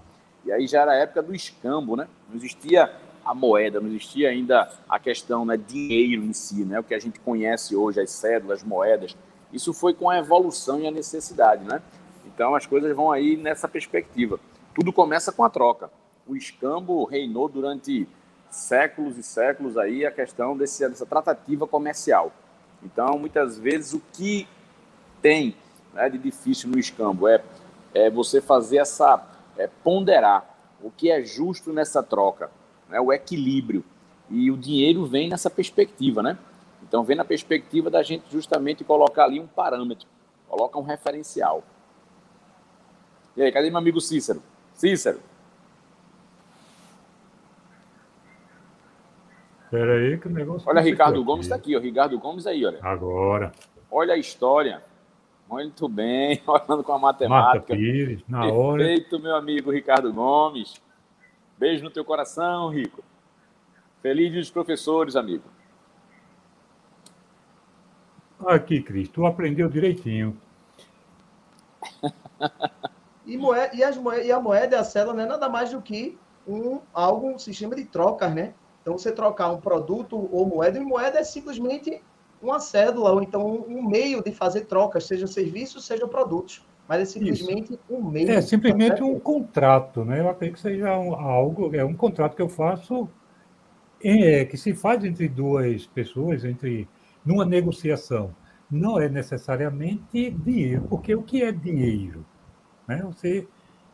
E 0.45 0.53
aí 0.53 0.67
já 0.67 0.83
era 0.83 0.93
a 0.93 0.97
época 0.97 1.23
do 1.23 1.35
escambo, 1.35 1.97
né? 1.97 2.07
Não 2.29 2.37
existia 2.37 2.93
a 3.25 3.35
moeda, 3.35 3.81
não 3.81 3.89
existia 3.89 4.29
ainda 4.29 4.71
a 4.89 4.99
questão 4.99 5.45
né, 5.45 5.57
dinheiro 5.57 6.23
em 6.23 6.35
si, 6.35 6.65
né? 6.65 6.79
O 6.81 6.85
que 6.85 6.95
a 6.95 6.99
gente 6.99 7.19
conhece 7.21 7.75
hoje, 7.75 8.01
as 8.01 8.11
cédulas, 8.11 8.61
as 8.61 8.65
moedas. 8.65 9.17
Isso 9.53 9.73
foi 9.73 9.95
com 9.95 10.11
a 10.11 10.19
evolução 10.19 10.81
e 10.81 10.87
a 10.87 10.91
necessidade, 10.91 11.65
né? 11.65 11.81
Então 12.35 12.55
as 12.55 12.67
coisas 12.67 12.95
vão 12.95 13.13
aí 13.13 13.37
nessa 13.37 13.69
perspectiva. 13.69 14.41
Tudo 14.75 14.93
começa 14.93 15.31
com 15.31 15.45
a 15.45 15.51
troca. 15.51 15.91
O 16.27 16.35
escambo 16.35 17.05
reinou 17.05 17.49
durante 17.49 18.09
séculos 18.51 19.19
e 19.19 19.23
séculos 19.23 19.77
aí 19.77 20.05
a 20.05 20.11
questão 20.11 20.57
desse, 20.57 20.89
dessa 20.89 21.07
tratativa 21.07 21.67
comercial. 21.67 22.33
Então, 22.83 23.19
muitas 23.19 23.59
vezes, 23.59 23.95
o 23.95 24.03
que 24.13 24.49
tem 25.23 25.55
né, 25.93 26.09
de 26.09 26.19
difícil 26.19 26.69
no 26.69 26.79
escambo 26.79 27.29
é, 27.29 27.43
é 27.93 28.11
você 28.11 28.41
fazer 28.41 28.79
essa, 28.79 29.27
é, 29.57 29.69
ponderar 29.83 30.45
o 30.83 30.91
que 30.91 31.11
é 31.11 31.23
justo 31.25 31.73
nessa 31.73 32.03
troca, 32.03 32.51
né, 32.89 33.01
o 33.01 33.13
equilíbrio. 33.13 33.85
E 34.29 34.51
o 34.51 34.57
dinheiro 34.57 35.07
vem 35.07 35.29
nessa 35.29 35.51
perspectiva, 35.51 36.23
né? 36.23 36.39
Então, 36.83 37.05
vem 37.05 37.17
na 37.17 37.25
perspectiva 37.25 37.91
da 37.91 38.03
gente 38.03 38.25
justamente 38.31 38.85
colocar 38.85 39.25
ali 39.25 39.41
um 39.41 39.47
parâmetro, 39.47 40.07
coloca 40.49 40.79
um 40.79 40.83
referencial. 40.83 41.63
E 43.37 43.43
aí, 43.43 43.51
cadê 43.51 43.69
meu 43.69 43.79
amigo 43.79 44.01
Cícero? 44.01 44.43
Cícero. 44.75 45.21
Espera 49.65 49.95
aí 49.95 50.19
que 50.19 50.29
o 50.29 50.31
negócio. 50.31 50.69
Olha, 50.69 50.81
Ricardo 50.81 51.17
aqui. 51.17 51.25
Gomes 51.25 51.47
está 51.47 51.57
aqui, 51.57 51.77
o 51.77 51.81
Ricardo 51.81 52.17
Gomes 52.19 52.47
aí, 52.47 52.65
olha. 52.65 52.79
Agora. 52.81 53.53
Olha 53.91 54.15
a 54.15 54.17
história. 54.17 54.85
Muito 55.49 55.89
bem, 55.89 56.41
olhando 56.47 56.85
com 56.85 56.93
a 56.93 56.99
matemática. 56.99 57.59
Marta 57.59 57.75
Pires, 57.75 58.23
na 58.29 58.41
Perfeito, 58.43 58.61
hora. 58.61 58.85
Perfeito, 58.85 59.19
meu 59.19 59.35
amigo 59.35 59.71
Ricardo 59.73 60.13
Gomes. 60.13 60.81
Beijo 61.59 61.83
no 61.83 61.91
teu 61.91 62.05
coração, 62.05 62.69
Rico. 62.69 63.03
Feliz 64.01 64.31
dia 64.31 64.41
dos 64.41 64.51
professores, 64.51 65.17
amigo. 65.17 65.45
Aqui, 68.47 68.81
Cris, 68.81 69.09
tu 69.09 69.27
aprendeu 69.27 69.69
direitinho. 69.69 70.37
e, 73.27 73.37
moeda, 73.37 73.75
e, 73.75 73.83
as 73.83 73.97
moedas, 73.97 74.27
e 74.27 74.33
a 74.33 74.41
moeda 74.41 74.77
e 74.77 74.79
a 74.79 74.85
célula 74.85 75.15
não 75.15 75.23
é 75.23 75.27
nada 75.27 75.49
mais 75.49 75.71
do 75.71 75.81
que 75.81 76.19
um, 76.47 76.81
algo, 76.93 77.29
um 77.29 77.39
sistema 77.39 77.75
de 77.75 77.85
trocas, 77.85 78.33
né? 78.35 78.55
Então, 78.83 78.99
você 78.99 79.11
trocar 79.11 79.51
um 79.51 79.61
produto 79.61 80.29
ou 80.31 80.47
moeda, 80.47 80.79
e 80.79 80.83
moeda 80.83 81.19
é 81.19 81.25
simplesmente 81.25 82.03
uma 82.43 82.61
cédula, 82.61 83.13
ou 83.13 83.23
então 83.23 83.65
um 83.67 83.83
meio 83.83 84.23
de 84.23 84.31
fazer 84.31 84.67
trocas, 84.67 85.07
seja 85.07 85.27
serviços, 85.27 85.87
seja 85.87 86.07
produtos. 86.07 86.65
Mas 86.87 87.01
é 87.01 87.05
simplesmente 87.07 87.73
Isso. 87.73 87.81
um 87.89 88.03
meio. 88.03 88.31
É 88.31 88.43
simplesmente 88.43 89.03
um 89.03 89.19
contrato, 89.19 90.05
né? 90.05 90.21
Eu 90.21 90.29
acredito 90.29 90.57
que 90.57 90.61
seja 90.61 90.99
um, 90.99 91.15
algo, 91.15 91.75
é 91.75 91.83
um 91.83 91.95
contrato 91.95 92.37
que 92.37 92.43
eu 92.43 92.49
faço, 92.49 93.09
é, 94.03 94.45
que 94.45 94.59
se 94.59 94.75
faz 94.75 95.03
entre 95.03 95.27
duas 95.27 95.87
pessoas, 95.87 96.45
entre 96.45 96.87
numa 97.25 97.47
negociação. 97.47 98.35
Não 98.71 99.01
é 99.01 99.09
necessariamente 99.09 100.31
dinheiro, 100.31 100.83
porque 100.91 101.15
o 101.15 101.23
que 101.23 101.43
é 101.43 101.51
dinheiro? 101.51 102.27
Né? 102.87 103.03
Você, 103.03 103.49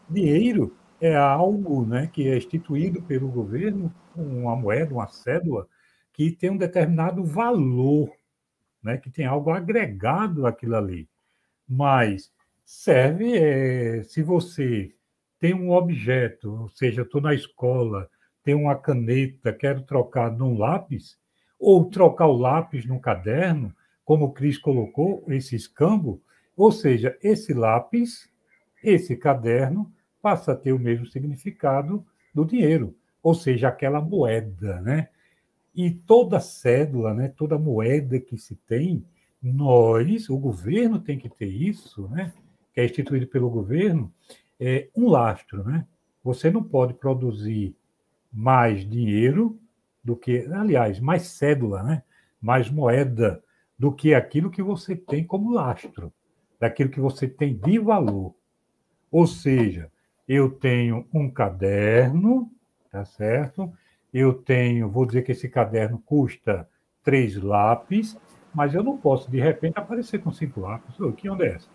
dinheiro 0.09 0.77
é 1.01 1.17
algo 1.17 1.85
né, 1.87 2.09
que 2.13 2.29
é 2.29 2.37
instituído 2.37 3.01
pelo 3.03 3.29
governo, 3.29 3.93
uma 4.15 4.55
moeda, 4.55 4.93
uma 4.93 5.09
cédula, 5.09 5.67
que 6.13 6.31
tem 6.31 6.51
um 6.51 6.57
determinado 6.57 7.25
valor, 7.25 8.11
né, 8.83 8.99
que 8.99 9.11
tem 9.11 9.25
algo 9.25 9.51
agregado 9.51 10.47
àquilo 10.47 10.77
ali. 10.77 11.09
Mas 11.67 12.31
serve 12.65 13.37
é, 13.37 14.03
se 14.03 14.23
você 14.23 14.93
tem 15.39 15.55
um 15.55 15.71
objeto, 15.71 16.63
ou 16.63 16.69
seja, 16.69 17.03
estou 17.03 17.21
na 17.21 17.33
escola, 17.33 18.09
tenho 18.43 18.59
uma 18.59 18.77
caneta, 18.77 19.53
quero 19.53 19.83
trocar 19.83 20.31
num 20.31 20.59
lápis, 20.59 21.19
ou 21.59 21.87
trocar 21.87 22.27
o 22.27 22.37
lápis 22.37 22.85
num 22.85 22.99
caderno, 22.99 23.75
como 24.05 24.27
o 24.27 24.33
Cris 24.33 24.59
colocou, 24.59 25.25
esse 25.29 25.57
escambo, 25.57 26.23
ou 26.57 26.71
seja, 26.71 27.17
esse 27.23 27.55
lápis, 27.55 28.29
esse 28.83 29.17
caderno, 29.17 29.93
passa 30.21 30.53
a 30.53 30.57
ter 30.57 30.73
o 30.73 30.79
mesmo 30.79 31.07
significado 31.07 32.05
do 32.35 32.45
dinheiro, 32.45 32.95
ou 33.23 33.35
seja, 33.35 33.69
aquela 33.69 34.01
moeda, 34.01 34.81
né? 34.81 35.09
E 35.75 35.91
toda 35.91 36.41
cédula, 36.41 37.15
né, 37.15 37.29
toda 37.29 37.59
moeda 37.59 38.19
que 38.19 38.37
se 38.37 38.57
tem, 38.57 39.05
nós, 39.43 40.29
o 40.29 40.37
governo 40.37 41.01
tem 41.01 41.19
que 41.19 41.29
ter 41.29 41.47
isso, 41.47 42.09
né? 42.09 42.33
Que 42.75 42.81
é 42.81 42.85
instituído 42.85 43.27
pelo 43.27 43.49
governo, 43.49 44.13
é 44.59 44.89
um 44.95 45.09
lastro, 45.09 45.65
né? 45.65 45.87
Você 46.23 46.51
não 46.51 46.63
pode 46.63 46.95
produzir 46.95 47.75
mais 48.33 48.89
dinheiro 48.89 49.59
do 50.05 50.15
que, 50.15 50.47
aliás, 50.53 51.01
mais 51.01 51.23
cédula, 51.23 51.83
né? 51.83 52.03
Mais 52.41 52.71
moeda 52.71 53.43
do 53.79 53.93
que 53.93 54.13
aquilo 54.13 54.51
que 54.51 54.63
você 54.63 54.95
tem 54.95 55.25
como 55.25 55.53
lastro, 55.53 56.13
daquilo 56.59 56.91
que 56.91 57.01
você 57.01 57.27
tem 57.27 57.57
de 57.57 57.79
valor. 57.79 58.35
Ou 59.11 59.27
seja, 59.27 59.91
eu 60.29 60.51
tenho 60.51 61.07
um 61.13 61.29
caderno, 61.29 62.51
tá 62.91 63.05
certo? 63.05 63.73
Eu 64.13 64.33
tenho, 64.33 64.89
vou 64.89 65.07
dizer 65.07 65.23
que 65.23 65.33
esse 65.33 65.49
caderno 65.49 66.01
custa 66.05 66.69
três 67.03 67.37
lápis, 67.37 68.17
mas 68.55 68.75
eu 68.75 68.83
não 68.83 68.97
posso, 68.97 69.31
de 69.31 69.41
repente, 69.41 69.79
aparecer 69.79 70.21
com 70.21 70.33
cinco 70.33 70.61
lápis. 70.61 70.99
O 71.01 71.13
que 71.13 71.29
onde 71.29 71.45
é 71.45 71.55
essa? 71.55 71.69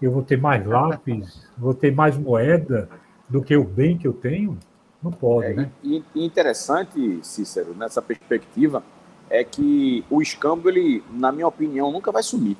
Eu 0.00 0.12
vou 0.12 0.22
ter 0.22 0.36
mais 0.40 0.64
lápis, 0.64 1.48
vou 1.56 1.74
ter 1.74 1.92
mais 1.92 2.16
moeda 2.16 2.88
do 3.28 3.42
que 3.42 3.56
o 3.56 3.64
bem 3.64 3.98
que 3.98 4.06
eu 4.06 4.12
tenho? 4.12 4.58
Não 5.02 5.10
pode, 5.10 5.48
é, 5.48 5.54
né? 5.54 5.70
E, 5.82 6.02
interessante, 6.14 7.20
Cícero, 7.22 7.74
nessa 7.74 8.00
perspectiva, 8.02 8.82
é 9.30 9.44
que 9.44 10.04
o 10.10 10.22
escambo, 10.22 10.68
ele, 10.68 11.02
na 11.10 11.30
minha 11.30 11.46
opinião, 11.46 11.92
nunca 11.92 12.10
vai 12.10 12.22
sumir. 12.22 12.56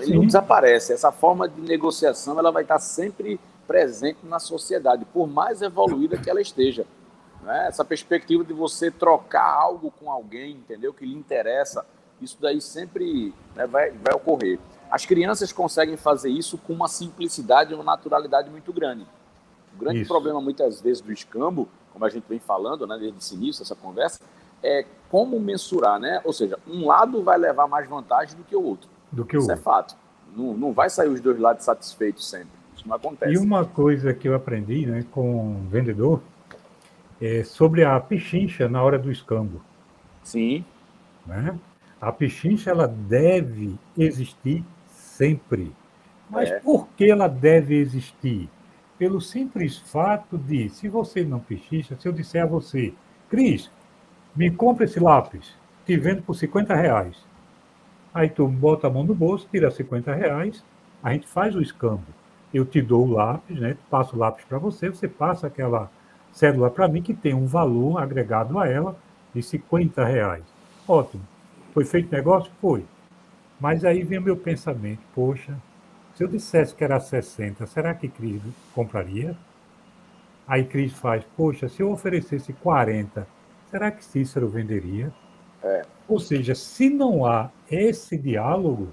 Ele 0.00 0.14
não 0.14 0.26
desaparece. 0.26 0.92
Essa 0.92 1.12
forma 1.12 1.48
de 1.48 1.60
negociação, 1.60 2.38
ela 2.38 2.50
vai 2.50 2.62
estar 2.62 2.78
sempre 2.78 3.40
presente 3.66 4.18
na 4.24 4.38
sociedade, 4.38 5.04
por 5.06 5.26
mais 5.26 5.62
evoluída 5.62 6.16
que 6.16 6.28
ela 6.28 6.40
esteja. 6.40 6.86
Né? 7.42 7.66
Essa 7.68 7.84
perspectiva 7.84 8.44
de 8.44 8.52
você 8.52 8.90
trocar 8.90 9.46
algo 9.46 9.90
com 9.90 10.10
alguém, 10.10 10.52
entendeu? 10.52 10.92
Que 10.92 11.04
lhe 11.04 11.14
interessa, 11.14 11.84
isso 12.20 12.38
daí 12.40 12.60
sempre 12.60 13.34
né, 13.54 13.66
vai, 13.66 13.90
vai 13.90 14.14
ocorrer. 14.14 14.58
As 14.90 15.04
crianças 15.04 15.52
conseguem 15.52 15.96
fazer 15.96 16.30
isso 16.30 16.56
com 16.58 16.72
uma 16.72 16.88
simplicidade 16.88 17.72
e 17.72 17.74
uma 17.74 17.84
naturalidade 17.84 18.50
muito 18.50 18.72
grande. 18.72 19.06
O 19.74 19.78
grande 19.78 20.00
isso. 20.00 20.08
problema, 20.08 20.40
muitas 20.40 20.80
vezes, 20.80 21.02
do 21.02 21.12
escambo, 21.12 21.68
como 21.92 22.04
a 22.04 22.08
gente 22.08 22.24
vem 22.28 22.38
falando 22.38 22.86
né, 22.86 22.96
desde 22.98 23.18
esse 23.18 23.34
início, 23.34 23.62
essa 23.62 23.74
conversa, 23.74 24.20
é 24.62 24.84
como 25.10 25.38
mensurar, 25.38 26.00
né? 26.00 26.20
Ou 26.24 26.32
seja, 26.32 26.58
um 26.66 26.86
lado 26.86 27.22
vai 27.22 27.36
levar 27.36 27.68
mais 27.68 27.88
vantagem 27.88 28.36
do 28.36 28.44
que 28.44 28.56
o 28.56 28.62
outro. 28.62 28.88
Do 29.14 29.24
que 29.24 29.36
o 29.36 29.40
Isso 29.40 29.52
é 29.52 29.56
fato. 29.56 29.96
Não, 30.36 30.54
não 30.54 30.72
vai 30.72 30.90
sair 30.90 31.08
os 31.08 31.20
dois 31.20 31.38
lados 31.38 31.64
satisfeitos 31.64 32.28
sempre. 32.28 32.48
Isso 32.76 32.88
não 32.88 32.96
acontece. 32.96 33.32
E 33.32 33.38
uma 33.38 33.64
coisa 33.64 34.12
que 34.12 34.28
eu 34.28 34.34
aprendi 34.34 34.86
né, 34.86 35.04
com 35.10 35.52
o 35.52 35.68
vendedor 35.68 36.20
é 37.20 37.44
sobre 37.44 37.84
a 37.84 37.98
pichincha 38.00 38.68
na 38.68 38.82
hora 38.82 38.98
do 38.98 39.10
escambo. 39.10 39.60
Sim. 40.22 40.64
Né? 41.26 41.56
A 42.00 42.12
pichincha 42.12 42.70
ela 42.70 42.86
deve 42.86 43.78
existir 43.96 44.64
sempre. 44.88 45.72
Mas 46.28 46.50
é. 46.50 46.58
por 46.60 46.88
que 46.96 47.10
ela 47.10 47.28
deve 47.28 47.76
existir? 47.76 48.48
Pelo 48.98 49.20
simples 49.20 49.78
fato 49.78 50.36
de, 50.36 50.68
se 50.68 50.88
você 50.88 51.24
não 51.24 51.40
pichincha, 51.40 51.96
se 51.98 52.06
eu 52.06 52.12
disser 52.12 52.42
a 52.42 52.46
você, 52.46 52.92
Cris, 53.28 53.70
me 54.34 54.50
compra 54.50 54.84
esse 54.84 55.00
lápis, 55.00 55.54
te 55.84 55.96
vendo 55.96 56.22
por 56.22 56.34
50 56.34 56.74
reais. 56.74 57.16
Aí 58.14 58.30
tu 58.30 58.46
bota 58.46 58.86
a 58.86 58.90
mão 58.90 59.04
no 59.04 59.14
bolso, 59.14 59.46
tira 59.50 59.70
50 59.70 60.14
reais, 60.14 60.64
a 61.02 61.12
gente 61.12 61.26
faz 61.26 61.54
o 61.54 61.60
escambo 61.60 62.06
eu 62.54 62.64
te 62.64 62.80
dou 62.80 63.04
o 63.04 63.10
lápis, 63.10 63.58
né? 63.58 63.76
passo 63.90 64.14
o 64.14 64.18
lápis 64.18 64.44
para 64.44 64.58
você, 64.58 64.88
você 64.88 65.08
passa 65.08 65.48
aquela 65.48 65.90
cédula 66.32 66.70
para 66.70 66.86
mim 66.86 67.02
que 67.02 67.12
tem 67.12 67.34
um 67.34 67.46
valor 67.46 67.98
agregado 67.98 68.56
a 68.58 68.68
ela 68.68 68.96
de 69.34 69.42
50 69.42 70.04
reais. 70.04 70.44
Ótimo. 70.86 71.24
Foi 71.72 71.84
feito 71.84 72.14
negócio? 72.14 72.52
Foi. 72.60 72.84
Mas 73.58 73.84
aí 73.84 74.04
vem 74.04 74.18
o 74.18 74.22
meu 74.22 74.36
pensamento, 74.36 75.00
poxa, 75.12 75.56
se 76.14 76.22
eu 76.22 76.28
dissesse 76.28 76.74
que 76.74 76.84
era 76.84 77.00
60, 77.00 77.66
será 77.66 77.92
que 77.92 78.08
Cris 78.08 78.40
compraria? 78.72 79.36
Aí 80.46 80.64
Cris 80.64 80.92
faz, 80.92 81.24
poxa, 81.36 81.68
se 81.68 81.82
eu 81.82 81.90
oferecesse 81.90 82.52
40, 82.52 83.26
será 83.68 83.90
que 83.90 84.04
Cícero 84.04 84.48
venderia? 84.48 85.12
É. 85.62 85.84
Ou 86.08 86.18
seja, 86.18 86.54
se 86.54 86.90
não 86.90 87.24
há 87.24 87.50
esse 87.70 88.16
diálogo, 88.18 88.88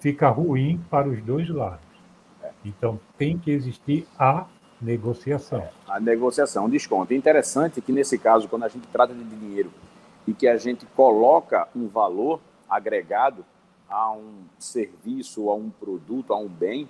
fica 0.00 0.28
ruim 0.28 0.80
para 0.90 1.08
os 1.08 1.22
dois 1.22 1.48
lados. 1.48 1.80
Então, 2.64 2.98
tem 3.16 3.38
que 3.38 3.50
existir 3.50 4.06
a 4.18 4.46
negociação. 4.80 5.66
A 5.86 6.00
negociação, 6.00 6.68
desconto. 6.68 7.12
É 7.12 7.16
interessante 7.16 7.80
que, 7.80 7.92
nesse 7.92 8.18
caso, 8.18 8.48
quando 8.48 8.64
a 8.64 8.68
gente 8.68 8.86
trata 8.88 9.14
de 9.14 9.22
dinheiro 9.24 9.70
e 10.26 10.32
que 10.32 10.48
a 10.48 10.56
gente 10.56 10.86
coloca 10.96 11.68
um 11.74 11.86
valor 11.86 12.40
agregado 12.68 13.44
a 13.88 14.12
um 14.12 14.44
serviço, 14.58 15.50
a 15.50 15.54
um 15.54 15.70
produto, 15.70 16.32
a 16.32 16.38
um 16.38 16.48
bem, 16.48 16.88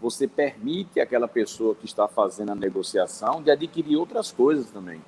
você 0.00 0.28
permite 0.28 1.00
aquela 1.00 1.26
pessoa 1.26 1.74
que 1.74 1.86
está 1.86 2.06
fazendo 2.06 2.52
a 2.52 2.54
negociação 2.54 3.42
de 3.42 3.50
adquirir 3.50 3.96
outras 3.96 4.30
coisas 4.30 4.70
também. 4.70 5.00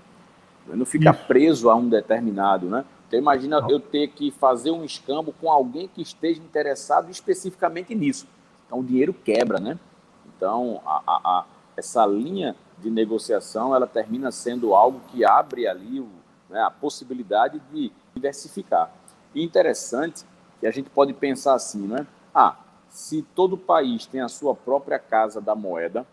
Não 0.66 0.84
fica 0.84 1.10
Isso. 1.10 1.26
preso 1.26 1.70
a 1.70 1.74
um 1.74 1.88
determinado, 1.88 2.68
né? 2.68 2.84
Então 3.08 3.18
imagina 3.18 3.64
eu 3.70 3.80
ter 3.80 4.08
que 4.08 4.30
fazer 4.30 4.70
um 4.70 4.84
escambo 4.84 5.32
com 5.32 5.50
alguém 5.50 5.88
que 5.88 6.02
esteja 6.02 6.40
interessado 6.42 7.10
especificamente 7.10 7.94
nisso. 7.94 8.26
Então 8.66 8.80
o 8.80 8.84
dinheiro 8.84 9.14
quebra, 9.14 9.58
né? 9.58 9.78
Então 10.26 10.82
a, 10.84 11.02
a, 11.06 11.20
a, 11.24 11.44
essa 11.74 12.04
linha 12.04 12.54
de 12.76 12.90
negociação 12.90 13.74
ela 13.74 13.86
termina 13.86 14.30
sendo 14.30 14.74
algo 14.74 15.00
que 15.08 15.24
abre 15.24 15.66
ali 15.66 16.00
o, 16.00 16.08
né, 16.50 16.60
a 16.60 16.70
possibilidade 16.70 17.60
de 17.72 17.90
diversificar. 18.14 18.92
E 19.34 19.42
interessante 19.42 20.26
que 20.60 20.66
a 20.66 20.70
gente 20.70 20.90
pode 20.90 21.14
pensar 21.14 21.54
assim, 21.54 21.86
né? 21.86 22.06
Ah, 22.34 22.56
se 22.90 23.22
todo 23.34 23.56
país 23.56 24.04
tem 24.04 24.20
a 24.20 24.28
sua 24.28 24.54
própria 24.54 24.98
casa 24.98 25.40
da 25.40 25.54
moeda, 25.54 26.06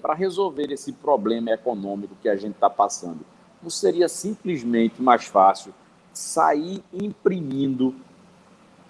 para 0.00 0.14
resolver 0.14 0.70
esse 0.70 0.92
problema 0.92 1.50
econômico 1.50 2.14
que 2.20 2.28
a 2.28 2.36
gente 2.36 2.54
está 2.54 2.68
passando, 2.68 3.20
não 3.62 3.70
seria 3.70 4.08
simplesmente 4.08 5.00
mais 5.00 5.24
fácil 5.24 5.72
sair 6.12 6.82
imprimindo 6.92 7.94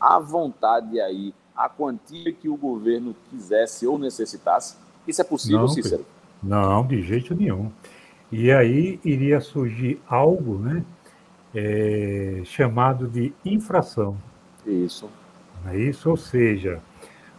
à 0.00 0.18
vontade 0.18 1.00
aí 1.00 1.34
a 1.56 1.68
quantia 1.68 2.32
que 2.32 2.48
o 2.48 2.56
governo 2.56 3.14
quisesse 3.30 3.86
ou 3.86 3.98
necessitasse? 3.98 4.76
Isso 5.06 5.20
é 5.20 5.24
possível, 5.24 5.60
não, 5.60 5.68
Cícero? 5.68 6.06
Não, 6.42 6.86
de 6.86 7.02
jeito 7.02 7.34
nenhum. 7.34 7.70
E 8.30 8.50
aí 8.50 8.98
iria 9.04 9.40
surgir 9.40 10.00
algo, 10.08 10.58
né, 10.58 10.84
é, 11.54 12.42
chamado 12.44 13.06
de 13.06 13.32
infração. 13.44 14.16
Isso. 14.66 15.08
É 15.66 15.78
isso, 15.78 16.10
ou 16.10 16.16
seja, 16.16 16.80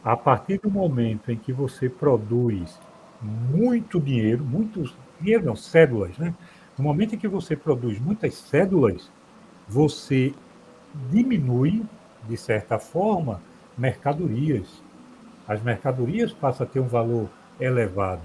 a 0.03 0.15
partir 0.15 0.59
do 0.59 0.69
momento 0.69 1.31
em 1.31 1.37
que 1.37 1.51
você 1.51 1.89
produz 1.89 2.79
muito 3.21 3.99
dinheiro, 3.99 4.43
muitos 4.43 4.95
dinheiro 5.19 5.45
não, 5.45 5.55
cédulas, 5.55 6.17
né? 6.17 6.33
No 6.77 6.83
momento 6.83 7.15
em 7.15 7.17
que 7.17 7.27
você 7.27 7.55
produz 7.55 7.99
muitas 7.99 8.33
cédulas, 8.35 9.09
você 9.67 10.33
diminui, 11.09 11.83
de 12.27 12.37
certa 12.37 12.77
forma, 12.77 13.41
mercadorias. 13.77 14.67
As 15.47 15.61
mercadorias 15.61 16.31
passam 16.31 16.65
a 16.65 16.69
ter 16.69 16.79
um 16.79 16.87
valor 16.87 17.29
elevado. 17.59 18.21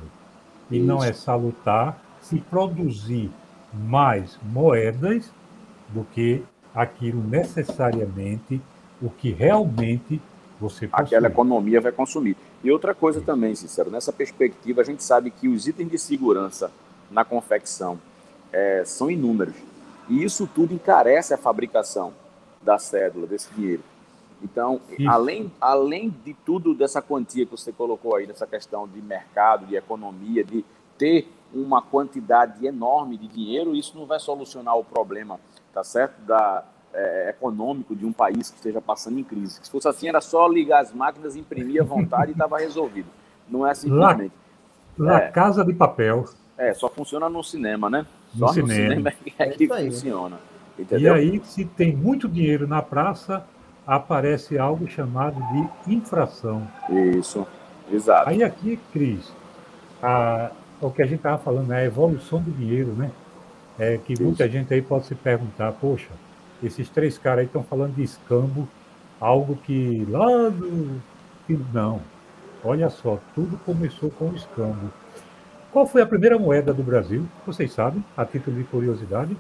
E 0.71 0.79
Isso. 0.79 0.87
não 0.87 1.03
é 1.03 1.13
salutar 1.13 2.01
se 2.21 2.39
produzir 2.41 3.31
mais 3.73 4.39
moedas 4.43 5.31
do 5.89 6.05
que 6.05 6.43
aquilo 6.75 7.23
necessariamente 7.23 8.61
o 9.01 9.09
que 9.09 9.31
realmente 9.31 10.21
você 10.61 10.87
possui. 10.87 11.07
Aquela 11.07 11.29
economia 11.29 11.81
vai 11.81 11.93
consumir. 11.93 12.37
E 12.63 12.71
outra 12.71 12.95
coisa 12.95 13.21
também, 13.21 13.55
sincero, 13.55 13.91
nessa 13.91 14.13
perspectiva, 14.13 14.81
a 14.81 14.85
gente 14.85 15.03
sabe 15.03 15.31
que 15.31 15.49
os 15.49 15.67
itens 15.69 15.91
de 15.91 15.99
segurança 15.99 16.71
na 17.11 17.25
confecção 17.25 17.99
é, 18.53 18.83
são 18.85 19.11
inúmeros. 19.11 19.55
E 20.09 20.25
isso 20.25 20.49
tudo 20.53 20.75
encarece 20.75 21.35
a 21.35 21.39
fabricação 21.39 22.13
da 22.63 22.79
cédula, 22.79 23.27
desse 23.27 23.53
dinheiro. 23.55 23.83
Então, 24.43 24.81
além, 25.09 25.51
além 25.61 26.11
de 26.25 26.33
tudo 26.33 26.75
dessa 26.75 27.03
quantia 27.03 27.45
que 27.45 27.51
você 27.51 27.73
colocou 27.73 28.15
aí, 28.17 28.27
dessa 28.27 28.47
questão 28.47 28.87
de 28.87 29.01
mercado, 29.03 29.67
de 29.67 29.77
economia, 29.77 30.45
de 30.45 30.65
ter 30.97 31.29
uma 31.53 31.83
quantidade 31.83 32.65
enorme 32.65 33.17
de 33.17 33.27
dinheiro, 33.27 33.75
isso 33.75 33.99
não 33.99 34.07
vai 34.07 34.21
solucionar 34.21 34.77
o 34.77 34.85
problema, 34.85 35.41
tá 35.73 35.83
certo? 35.83 36.21
Da, 36.23 36.65
é, 36.93 37.31
econômico 37.31 37.95
de 37.95 38.07
um 38.07 38.13
país 38.13 38.51
que 38.51 38.57
esteja 38.57 38.81
passando 38.81 39.19
em 39.19 39.25
crise. 39.25 39.61
Se 39.63 39.71
fosse 39.71 39.89
assim, 39.89 40.09
era 40.09 40.21
só 40.21 40.47
ligar 40.47 40.83
as 40.83 40.93
máquinas, 40.93 41.37
imprimir 41.37 41.83
à 41.83 41.85
vontade 41.85 42.31
e 42.31 42.33
estava 42.33 42.59
resolvido. 42.59 43.09
Não 43.49 43.67
é 43.67 43.75
simplesmente. 43.75 44.33
La, 44.99 45.19
é, 45.19 45.31
Casa 45.31 45.65
de 45.65 45.73
Papel. 45.73 46.25
É, 46.57 46.75
só 46.75 46.89
funciona 46.89 47.29
no 47.29 47.43
cinema, 47.43 47.89
né? 47.89 48.07
Só 48.37 48.47
no, 48.47 48.53
cinema, 48.53 48.95
cinema 48.95 49.13
é 49.39 49.47
que 49.51 49.65
é 49.73 49.91
funciona. 49.91 50.39
Entendeu? 50.79 51.17
E 51.17 51.19
aí, 51.19 51.41
se 51.45 51.65
tem 51.65 51.95
muito 51.95 52.29
dinheiro 52.29 52.67
na 52.67 52.81
praça, 52.81 53.45
aparece 53.87 54.59
algo 54.59 54.87
chamado 54.89 55.41
de 55.85 55.95
infração. 55.95 56.67
Isso, 56.91 57.47
exato. 57.91 58.29
Aí 58.29 58.43
aqui, 58.43 58.79
Cris, 58.93 59.33
a, 60.03 60.51
o 60.81 60.91
que 60.91 61.03
a 61.03 61.07
gente 61.07 61.19
estava 61.19 61.39
falando 61.39 61.73
é 61.73 61.79
a 61.79 61.85
evolução 61.85 62.41
do 62.41 62.51
dinheiro, 62.51 62.93
né? 62.93 63.11
É 63.79 63.99
que 63.99 64.13
Isso. 64.13 64.23
muita 64.23 64.49
gente 64.49 64.73
aí 64.75 64.83
pode 64.83 65.07
se 65.07 65.15
perguntar, 65.15 65.73
poxa, 65.73 66.11
esses 66.63 66.89
três 66.89 67.17
caras 67.17 67.41
aí 67.41 67.47
estão 67.47 67.63
falando 67.63 67.95
de 67.95 68.03
escambo, 68.03 68.69
algo 69.21 69.57
que 69.57 70.07
lá 70.09 70.49
do. 70.49 71.01
Não. 71.73 72.01
Olha 72.63 72.91
só, 72.91 73.19
tudo 73.35 73.57
começou 73.65 74.11
com 74.11 74.27
o 74.27 74.35
escambo. 74.35 74.93
Qual 75.73 75.87
foi 75.87 76.03
a 76.03 76.07
primeira 76.07 76.39
moeda 76.39 76.73
do 76.73 76.83
Brasil? 76.83 77.27
Vocês 77.47 77.73
sabem, 77.73 78.05
a 78.17 78.25
título 78.25 78.57
de 78.57 78.65
curiosidade? 78.65 79.37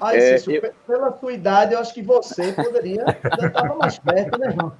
Ah, 0.00 0.14
é, 0.14 0.38
Cício, 0.38 0.54
eu... 0.54 0.72
pela 0.86 1.12
sua 1.12 1.32
idade, 1.32 1.74
eu 1.74 1.78
acho 1.78 1.92
que 1.92 2.02
você 2.02 2.52
poderia. 2.52 3.04
Já 3.38 3.46
estava 3.48 3.74
mais 3.74 3.98
perto, 3.98 4.38
né, 4.38 4.48
irmão? 4.48 4.72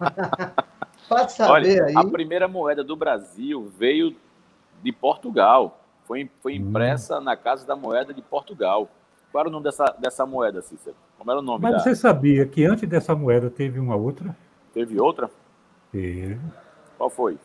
Pode 1.09 1.33
saber 1.33 1.51
Olha, 1.51 1.85
aí. 1.87 1.95
A 1.97 2.05
primeira 2.05 2.47
moeda 2.47 2.85
do 2.85 2.95
Brasil 2.95 3.71
veio 3.79 4.15
de 4.83 4.93
Portugal. 4.93 5.81
Foi, 6.05 6.31
foi 6.43 6.55
hum. 6.55 6.69
impressa 6.69 7.19
hum. 7.19 7.23
na 7.23 7.37
Casa 7.37 7.67
da 7.67 7.77
Moeda 7.77 8.13
de 8.15 8.23
Portugal. 8.23 8.89
Qual 9.31 9.41
era 9.41 9.49
o 9.49 9.53
nome 9.53 9.65
dessa, 9.65 9.85
dessa 9.99 10.27
moeda, 10.27 10.61
Cícero? 10.61 10.97
Como 11.19 11.31
era 11.31 11.41
o 11.41 11.43
nome 11.43 11.63
Mas 11.63 11.73
da... 11.73 11.79
você 11.81 11.95
sabia 11.95 12.47
que 12.47 12.65
antes 12.65 12.89
dessa 12.89 13.15
moeda 13.15 13.49
teve 13.51 13.79
uma 13.79 13.95
outra? 13.95 14.37
Teve 14.73 15.01
outra? 15.01 15.31
Teve. 15.93 16.41
Qual 16.97 17.11
foi? 17.11 17.39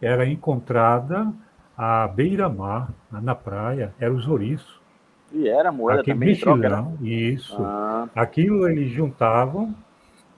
Era 0.00 0.26
encontrada 0.26 1.32
à 1.80 2.06
beira-mar, 2.06 2.90
na 3.10 3.34
praia, 3.34 3.94
era 3.98 4.12
os 4.12 4.28
ouriços. 4.28 4.78
E 5.32 5.48
era 5.48 5.72
moeda 5.72 6.02
Aqui, 6.02 6.12
também 6.12 6.36
troca, 6.36 6.66
era... 6.66 6.86
Isso. 7.00 7.56
Ah. 7.58 8.06
Aquilo 8.14 8.68
eles 8.68 8.90
juntavam 8.90 9.74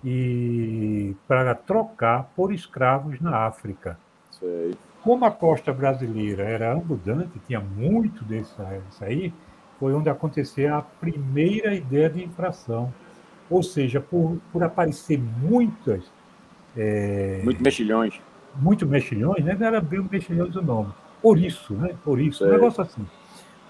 e 0.05 1.17
para 1.27 1.53
trocar 1.57 2.31
por 2.37 2.53
escravos 2.55 3.21
na 3.21 3.45
África. 3.45 3.99
Sei. 4.31 4.77
Como 5.03 5.25
a 5.25 5.33
costa 5.33 5.73
brasileira 5.73 6.45
era 6.45 6.73
abundante, 6.75 7.41
tinha 7.45 7.59
muito 7.59 8.25
disso 8.25 8.55
aí, 9.01 9.35
foi 9.81 9.95
onde 9.95 10.09
aconteceu 10.09 10.73
a 10.73 10.83
primeira 10.83 11.75
ideia 11.75 12.09
de 12.09 12.23
infração. 12.23 12.95
Ou 13.51 13.65
seja, 13.65 14.01
por, 14.01 14.39
por 14.53 14.63
aparecer 14.63 15.19
muitas. 15.19 16.05
É, 16.77 17.41
muito 17.43 17.61
mexilhões. 17.61 18.21
Muito 18.55 18.87
mexilhões, 18.87 19.45
né? 19.45 19.57
não 19.59 19.67
era 19.67 19.81
bem 19.81 20.07
mexilhões 20.09 20.55
o 20.55 20.63
nome. 20.63 20.93
Por 21.23 21.39
isso, 21.39 21.75
né? 21.75 21.95
Por 22.05 22.21
isso, 22.21 22.45
um 22.45 22.51
negócio 22.51 22.83
assim. 22.83 23.07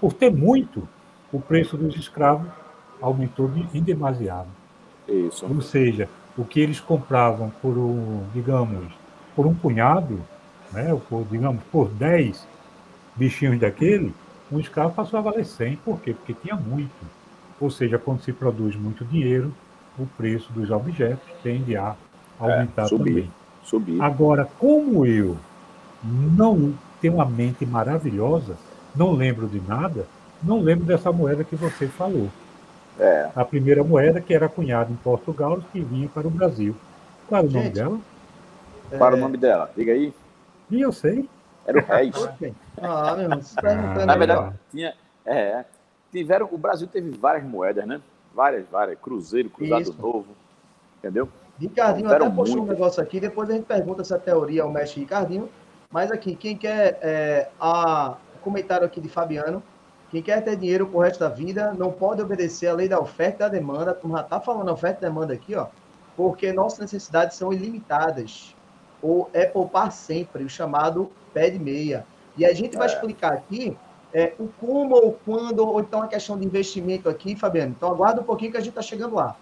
Por 0.00 0.14
ter 0.14 0.32
muito, 0.32 0.88
o 1.30 1.38
preço 1.38 1.76
dos 1.76 1.94
escravos 1.94 2.48
aumentou 3.00 3.50
em 3.74 3.82
demasiado. 3.82 4.48
Isso. 5.06 5.46
Ou 5.46 5.60
seja, 5.60 6.08
o 6.36 6.44
que 6.44 6.60
eles 6.60 6.80
compravam 6.80 7.52
por 7.60 7.76
um, 7.76 8.24
digamos, 8.32 8.92
por 9.36 9.46
um 9.46 9.54
punhado, 9.54 10.20
né, 10.72 10.92
ou 10.92 11.00
por, 11.00 11.24
digamos, 11.30 11.62
por 11.70 11.88
10 11.88 12.46
bichinhos 13.14 13.60
daquele, 13.60 14.14
um 14.50 14.58
escravo 14.58 14.94
passou 14.94 15.18
a 15.18 15.22
valer 15.22 15.44
100. 15.44 15.76
Por 15.76 16.00
quê? 16.00 16.14
Porque 16.14 16.34
tinha 16.34 16.56
muito. 16.56 16.90
Ou 17.60 17.70
seja, 17.70 17.98
quando 17.98 18.22
se 18.22 18.32
produz 18.32 18.76
muito 18.76 19.04
dinheiro, 19.04 19.52
o 19.98 20.06
preço 20.06 20.52
dos 20.52 20.70
objetos 20.70 21.26
tende 21.42 21.76
a 21.76 21.94
aumentar 22.38 22.84
é, 22.84 22.88
subir, 22.88 23.10
também. 23.10 23.32
Subir. 23.62 24.02
Agora, 24.02 24.48
como 24.58 25.06
eu 25.06 25.36
não 26.02 26.74
tenho 27.02 27.14
uma 27.14 27.26
mente 27.26 27.66
maravilhosa, 27.66 28.56
não 28.94 29.12
lembro 29.12 29.48
de 29.48 29.60
nada, 29.60 30.06
não 30.40 30.60
lembro 30.60 30.84
dessa 30.84 31.10
moeda 31.10 31.42
que 31.42 31.56
você 31.56 31.88
falou. 31.88 32.28
É. 32.98 33.28
A 33.34 33.44
primeira 33.44 33.82
moeda 33.82 34.20
que 34.20 34.32
era 34.32 34.48
cunhada 34.48 34.92
em 34.92 34.96
Portugal 34.96 35.60
que 35.72 35.80
vinha 35.80 36.08
para 36.08 36.28
o 36.28 36.30
Brasil. 36.30 36.76
Qual 37.28 37.40
era 37.40 37.48
o 37.48 37.52
nome 37.52 37.70
dela? 37.70 37.98
Qual 38.88 39.06
era 39.08 39.16
o 39.16 39.18
nome 39.18 39.36
dela? 39.36 39.70
Diga 39.76 39.92
aí. 39.92 40.14
E 40.70 40.80
eu 40.80 40.92
sei. 40.92 41.28
Era 41.66 41.78
o 41.78 41.84
Reis. 41.84 42.14
ah, 42.80 43.16
meu, 43.16 43.30
ah, 43.32 44.06
Na 44.06 44.16
verdade, 44.16 44.54
tinha. 44.70 44.94
É, 45.24 45.64
tiveram, 46.12 46.48
o 46.52 46.58
Brasil 46.58 46.86
teve 46.86 47.10
várias 47.10 47.44
moedas, 47.44 47.86
né? 47.86 48.00
Várias, 48.34 48.64
várias. 48.70 48.98
Cruzeiro, 49.00 49.50
Cruzado 49.50 49.82
Isso. 49.82 49.96
Novo. 50.00 50.26
Entendeu? 50.98 51.28
Ricardinho 51.58 52.10
até 52.10 52.28
postou 52.30 52.62
um 52.62 52.66
negócio 52.66 53.02
aqui, 53.02 53.20
depois 53.20 53.48
a 53.50 53.54
gente 53.54 53.64
pergunta 53.64 54.02
essa 54.02 54.18
teoria 54.18 54.62
ao 54.62 54.70
mestre 54.70 55.00
Ricardinho. 55.00 55.48
Mas 55.92 56.10
aqui, 56.10 56.34
quem 56.34 56.56
quer 56.56 56.98
é, 57.02 57.48
a 57.60 58.16
comentário 58.42 58.86
aqui 58.86 59.00
de 59.00 59.08
Fabiano, 59.08 59.62
quem 60.10 60.22
quer 60.22 60.42
ter 60.42 60.56
dinheiro 60.56 60.86
pro 60.86 61.00
resto 61.00 61.20
da 61.20 61.28
vida 61.28 61.74
não 61.78 61.92
pode 61.92 62.20
obedecer 62.20 62.66
à 62.66 62.74
lei 62.74 62.88
da 62.88 62.98
oferta 62.98 63.36
e 63.36 63.38
da 63.40 63.48
demanda. 63.48 63.94
Como 63.94 64.16
já 64.16 64.22
está 64.22 64.40
falando 64.40 64.70
oferta 64.70 64.98
e 64.98 65.08
demanda 65.08 65.34
aqui, 65.34 65.54
ó, 65.54 65.66
porque 66.16 66.52
nossas 66.52 66.80
necessidades 66.80 67.36
são 67.36 67.52
ilimitadas. 67.52 68.54
Ou 69.02 69.28
é 69.32 69.44
poupar 69.44 69.92
sempre, 69.92 70.44
o 70.44 70.48
chamado 70.48 71.10
pé 71.34 71.50
de 71.50 71.58
meia. 71.58 72.06
E 72.36 72.44
a 72.44 72.54
gente 72.54 72.76
vai 72.76 72.88
é. 72.88 72.92
explicar 72.92 73.32
aqui 73.32 73.76
é, 74.14 74.32
o 74.38 74.48
como 74.60 74.94
ou 74.94 75.18
quando, 75.24 75.60
ou 75.66 75.80
então 75.80 76.02
a 76.02 76.08
questão 76.08 76.38
de 76.38 76.46
investimento 76.46 77.08
aqui, 77.08 77.36
Fabiano. 77.36 77.74
Então 77.76 77.90
aguarda 77.90 78.20
um 78.20 78.24
pouquinho 78.24 78.50
que 78.50 78.56
a 78.56 78.60
gente 78.60 78.70
está 78.70 78.82
chegando 78.82 79.14
lá. 79.14 79.36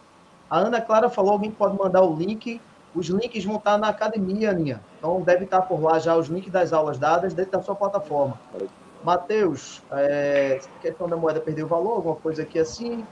A 0.48 0.58
Ana 0.58 0.80
Clara 0.80 1.08
falou, 1.08 1.32
alguém 1.32 1.50
pode 1.50 1.76
mandar 1.76 2.02
o 2.02 2.14
link 2.14 2.60
Os 2.94 3.06
links 3.08 3.44
vão 3.44 3.56
estar 3.56 3.78
na 3.78 3.88
academia, 3.88 4.50
Aninha. 4.50 4.80
Então 4.98 5.20
deve 5.22 5.44
estar 5.44 5.62
por 5.62 5.80
lá 5.80 5.98
já 5.98 6.16
os 6.16 6.28
links 6.28 6.50
das 6.50 6.72
aulas 6.72 6.98
dadas 6.98 7.32
dentro 7.34 7.52
da 7.52 7.62
sua 7.62 7.74
plataforma. 7.74 8.38
Matheus, 9.04 9.82
é, 9.92 10.60
questão 10.82 11.08
da 11.08 11.16
moeda 11.16 11.40
perdeu 11.40 11.66
valor, 11.66 11.96
alguma 11.96 12.16
coisa 12.16 12.42
aqui 12.42 12.58
assim? 12.58 13.04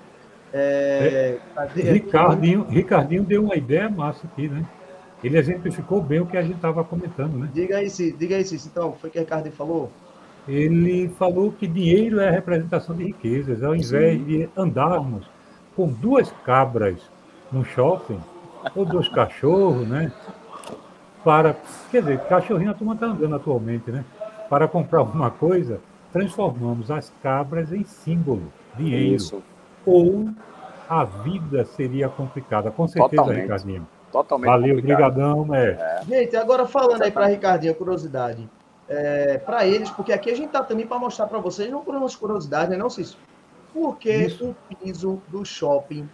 É, 0.52 1.38
é, 1.56 1.92
Ricardinho, 1.92 2.64
Ricardinho 2.64 3.24
deu 3.24 3.44
uma 3.44 3.54
ideia 3.54 3.88
massa 3.88 4.26
aqui, 4.26 4.48
né? 4.48 4.64
Ele 5.22 5.36
exemplificou 5.36 6.00
bem 6.00 6.20
o 6.20 6.26
que 6.26 6.36
a 6.36 6.42
gente 6.42 6.56
estava 6.56 6.84
comentando, 6.84 7.38
né? 7.38 7.50
Diga 7.52 7.78
aí, 7.78 7.90
Cícero, 7.90 8.18
diga 8.18 8.36
aí. 8.36 8.44
Então, 8.66 8.92
foi 9.00 9.10
o 9.10 9.12
que 9.12 9.18
o 9.18 9.20
Ricardo 9.20 9.50
falou? 9.50 9.90
Ele 10.46 11.08
falou 11.18 11.52
que 11.52 11.66
dinheiro 11.66 12.20
é 12.20 12.28
a 12.28 12.30
representação 12.30 12.96
de 12.96 13.04
riquezas. 13.04 13.62
Ao 13.62 13.74
invés 13.74 14.18
Sim. 14.18 14.24
de 14.24 14.48
andarmos 14.56 15.28
com 15.74 15.88
duas 15.88 16.30
cabras 16.44 16.98
no 17.50 17.64
shopping, 17.64 18.20
ou 18.74 18.84
dois 18.84 19.08
cachorros, 19.08 19.86
né? 19.86 20.12
Para, 21.24 21.56
quer 21.90 22.00
dizer, 22.00 22.20
cachorrinho 22.20 22.70
a 22.70 22.74
turma 22.74 22.94
está 22.94 23.06
andando 23.06 23.34
atualmente, 23.34 23.90
né? 23.90 24.04
Para 24.48 24.66
comprar 24.66 25.00
alguma 25.00 25.30
coisa, 25.30 25.80
transformamos 26.12 26.90
as 26.90 27.12
cabras 27.22 27.72
em 27.72 27.84
símbolo, 27.84 28.52
dinheiro. 28.76 29.16
Isso 29.16 29.42
ou 29.88 30.28
a 30.88 31.04
vida 31.04 31.64
seria 31.64 32.08
complicada. 32.08 32.70
Com 32.70 32.86
certeza, 32.86 33.22
Totalmente. 33.22 33.42
Ricardinho. 33.42 33.88
Totalmente 34.12 34.50
Valeu, 34.50 34.78
obrigadão, 34.78 35.54
é. 35.54 35.70
é. 35.70 36.02
Gente, 36.06 36.36
agora 36.36 36.66
falando 36.66 37.02
aí 37.02 37.10
para 37.10 37.26
Ricardinho, 37.26 37.74
curiosidade. 37.74 38.48
É, 38.88 39.36
para 39.38 39.66
eles, 39.66 39.90
porque 39.90 40.12
aqui 40.12 40.30
a 40.30 40.34
gente 40.34 40.50
tá 40.50 40.62
também 40.62 40.86
para 40.86 40.98
mostrar 40.98 41.26
para 41.26 41.38
vocês, 41.38 41.70
não 41.70 41.82
por 41.82 41.94
umas 41.94 42.16
curiosidades, 42.16 42.70
né, 42.70 42.76
não, 42.76 42.88
Cício? 42.88 43.18
Porque 43.72 44.10
Isso. 44.10 44.54
o 44.70 44.76
piso 44.76 45.20
do 45.28 45.44
shopping 45.44 46.08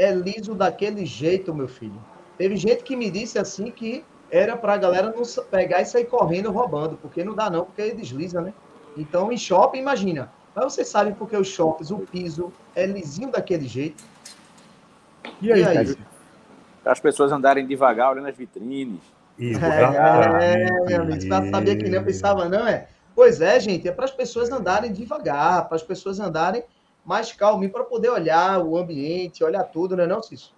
é 0.00 0.12
liso 0.12 0.54
daquele 0.54 1.04
jeito, 1.04 1.54
meu 1.54 1.68
filho. 1.68 2.00
Teve 2.38 2.56
gente 2.56 2.82
que 2.82 2.96
me 2.96 3.10
disse 3.10 3.38
assim 3.38 3.70
que 3.70 4.02
era 4.30 4.56
para 4.56 4.72
a 4.72 4.76
galera 4.78 5.14
não 5.14 5.22
pegar 5.50 5.82
e 5.82 5.84
sair 5.84 6.06
correndo 6.06 6.50
roubando, 6.50 6.96
porque 6.96 7.22
não 7.22 7.34
dá 7.34 7.50
não, 7.50 7.66
porque 7.66 7.82
ele 7.82 7.94
desliza, 7.94 8.40
né? 8.40 8.54
Então, 8.96 9.30
em 9.30 9.36
shopping, 9.36 9.78
imagina, 9.78 10.32
mas 10.54 10.72
vocês 10.72 10.88
sabem 10.88 11.12
porque 11.12 11.36
os 11.36 11.48
shoppings, 11.48 11.90
o 11.90 11.98
piso 11.98 12.50
é 12.74 12.86
lisinho 12.86 13.30
daquele 13.30 13.68
jeito. 13.68 14.02
E 15.42 15.52
aí? 15.52 15.60
E 15.60 15.66
aí? 15.66 15.96
Para 16.82 16.92
as 16.92 17.00
pessoas 17.00 17.30
andarem 17.30 17.66
devagar 17.66 18.12
olhando 18.12 18.28
as 18.28 18.36
vitrines. 18.36 19.00
Isso, 19.38 19.62
é, 19.62 20.64
é, 20.64 20.86
meu 20.86 21.02
amigo, 21.02 21.20
você 21.20 21.50
sabia 21.50 21.76
que 21.76 21.84
nem 21.84 21.94
eu 21.94 22.04
pensava, 22.04 22.48
não 22.48 22.66
é? 22.66 22.88
Pois 23.14 23.42
é, 23.42 23.60
gente, 23.60 23.86
é 23.86 23.92
para 23.92 24.06
as 24.06 24.10
pessoas 24.10 24.50
andarem 24.50 24.92
devagar, 24.92 25.68
para 25.68 25.76
as 25.76 25.82
pessoas 25.82 26.18
andarem 26.18 26.64
mais 27.04 27.32
calminho, 27.32 27.72
para 27.72 27.84
poder 27.84 28.10
olhar 28.10 28.60
o 28.60 28.76
ambiente, 28.76 29.44
olhar 29.44 29.64
tudo, 29.64 29.96
não 29.96 30.04
é 30.04 30.06
não, 30.06 30.22
Cício? 30.22 30.54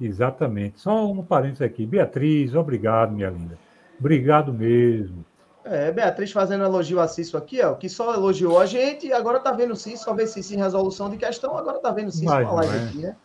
Exatamente. 0.00 0.80
Só 0.80 1.10
um 1.10 1.22
parênteses 1.22 1.62
aqui. 1.62 1.84
Beatriz, 1.84 2.54
obrigado, 2.54 3.12
minha 3.12 3.30
linda. 3.30 3.58
Obrigado 3.98 4.52
mesmo. 4.52 5.24
É, 5.64 5.90
Beatriz 5.92 6.32
fazendo 6.32 6.64
elogio 6.64 7.00
a 7.00 7.08
Cício 7.08 7.36
aqui, 7.36 7.60
ó, 7.62 7.74
que 7.74 7.88
só 7.88 8.14
elogiou 8.14 8.58
a 8.58 8.64
gente 8.64 9.06
e 9.06 9.12
agora 9.12 9.38
tá 9.38 9.52
vendo 9.52 9.76
Cício, 9.76 9.98
só 9.98 10.14
vê 10.14 10.26
Cício 10.26 10.54
em 10.54 10.58
resolução 10.58 11.10
de 11.10 11.16
questão, 11.18 11.58
agora 11.58 11.78
tá 11.78 11.90
vendo 11.90 12.10
Cício 12.10 12.26
na 12.26 12.52
live 12.52 12.76
é. 12.76 12.84
aqui, 12.84 12.98
né? 12.98 13.16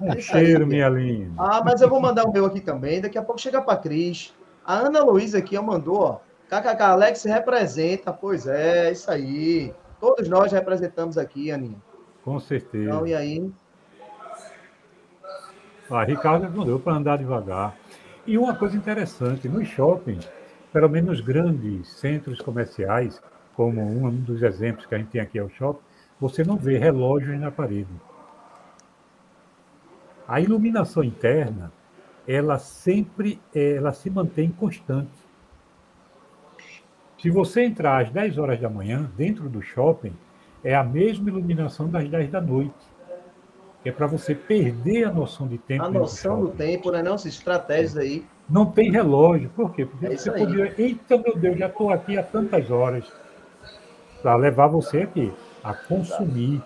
Um 0.00 0.18
cheiro, 0.18 0.66
minha 0.66 0.88
linda. 0.88 1.30
Ah, 1.36 1.62
mas 1.64 1.80
eu 1.82 1.88
vou 1.88 2.00
mandar 2.00 2.24
o 2.24 2.32
meu 2.32 2.46
aqui 2.46 2.60
também, 2.60 3.00
daqui 3.00 3.18
a 3.18 3.22
pouco 3.22 3.40
chega 3.40 3.60
para 3.60 3.78
Cris. 3.78 4.34
A 4.64 4.74
Ana 4.74 5.04
Luísa 5.04 5.38
aqui, 5.38 5.56
ó, 5.56 5.62
mandou, 5.62 6.00
ó, 6.00 6.18
KKK 6.48 6.82
Alex 6.82 7.24
representa, 7.24 8.12
pois 8.12 8.46
é, 8.46 8.90
isso 8.90 9.10
aí. 9.10 9.72
Todos 10.04 10.28
nós 10.28 10.52
representamos 10.52 11.16
aqui, 11.16 11.50
Aninha. 11.50 11.78
Com 12.22 12.38
certeza. 12.38 12.84
Então, 12.84 13.06
e 13.06 13.14
aí? 13.14 13.50
Ah, 15.90 16.04
Ricardo 16.04 16.42
respondeu 16.42 16.78
para 16.78 16.92
andar 16.92 17.16
devagar. 17.16 17.74
E 18.26 18.36
uma 18.36 18.54
coisa 18.54 18.76
interessante, 18.76 19.48
nos 19.48 19.66
shoppings, 19.66 20.28
pelo 20.70 20.90
menos 20.90 21.22
grandes 21.22 21.88
centros 21.88 22.38
comerciais, 22.42 23.18
como 23.54 23.80
um 23.80 24.10
dos 24.10 24.42
exemplos 24.42 24.84
que 24.84 24.94
a 24.94 24.98
gente 24.98 25.08
tem 25.08 25.22
aqui 25.22 25.38
é 25.38 25.42
o 25.42 25.48
shopping, 25.48 25.80
você 26.20 26.44
não 26.44 26.58
vê 26.58 26.76
relógios 26.76 27.40
na 27.40 27.50
parede. 27.50 27.88
A 30.28 30.38
iluminação 30.38 31.02
interna, 31.02 31.72
ela 32.28 32.58
sempre 32.58 33.40
ela 33.54 33.94
se 33.94 34.10
mantém 34.10 34.50
constante. 34.50 35.23
Se 37.24 37.30
você 37.30 37.64
entrar 37.64 38.02
às 38.02 38.10
10 38.10 38.36
horas 38.36 38.60
da 38.60 38.68
manhã 38.68 39.10
dentro 39.16 39.48
do 39.48 39.62
shopping, 39.62 40.12
é 40.62 40.74
a 40.74 40.84
mesma 40.84 41.30
iluminação 41.30 41.88
das 41.88 42.06
10 42.06 42.30
da 42.30 42.38
noite. 42.38 42.74
É 43.82 43.90
para 43.90 44.06
você 44.06 44.34
perder 44.34 45.04
a 45.04 45.10
noção 45.10 45.48
de 45.48 45.56
tempo. 45.56 45.84
A 45.84 45.90
noção 45.90 46.40
do, 46.40 46.48
do 46.48 46.52
tempo, 46.52 46.90
né? 46.90 47.02
Não, 47.02 47.16
se 47.16 47.28
estratégias 47.28 47.96
aí 47.96 48.26
não 48.46 48.66
tem 48.66 48.90
relógio. 48.92 49.48
Por 49.56 49.72
quê? 49.72 49.86
Porque 49.86 50.04
é 50.04 50.14
você 50.18 50.28
aí. 50.28 50.38
podia. 50.38 50.74
Eita, 50.76 51.16
meu 51.16 51.34
Deus, 51.34 51.58
já 51.58 51.66
estou 51.68 51.88
aqui 51.88 52.18
há 52.18 52.22
tantas 52.22 52.70
horas 52.70 53.10
para 54.20 54.36
levar 54.36 54.66
você 54.66 54.98
aqui 55.04 55.32
a 55.62 55.72
consumir. 55.72 56.60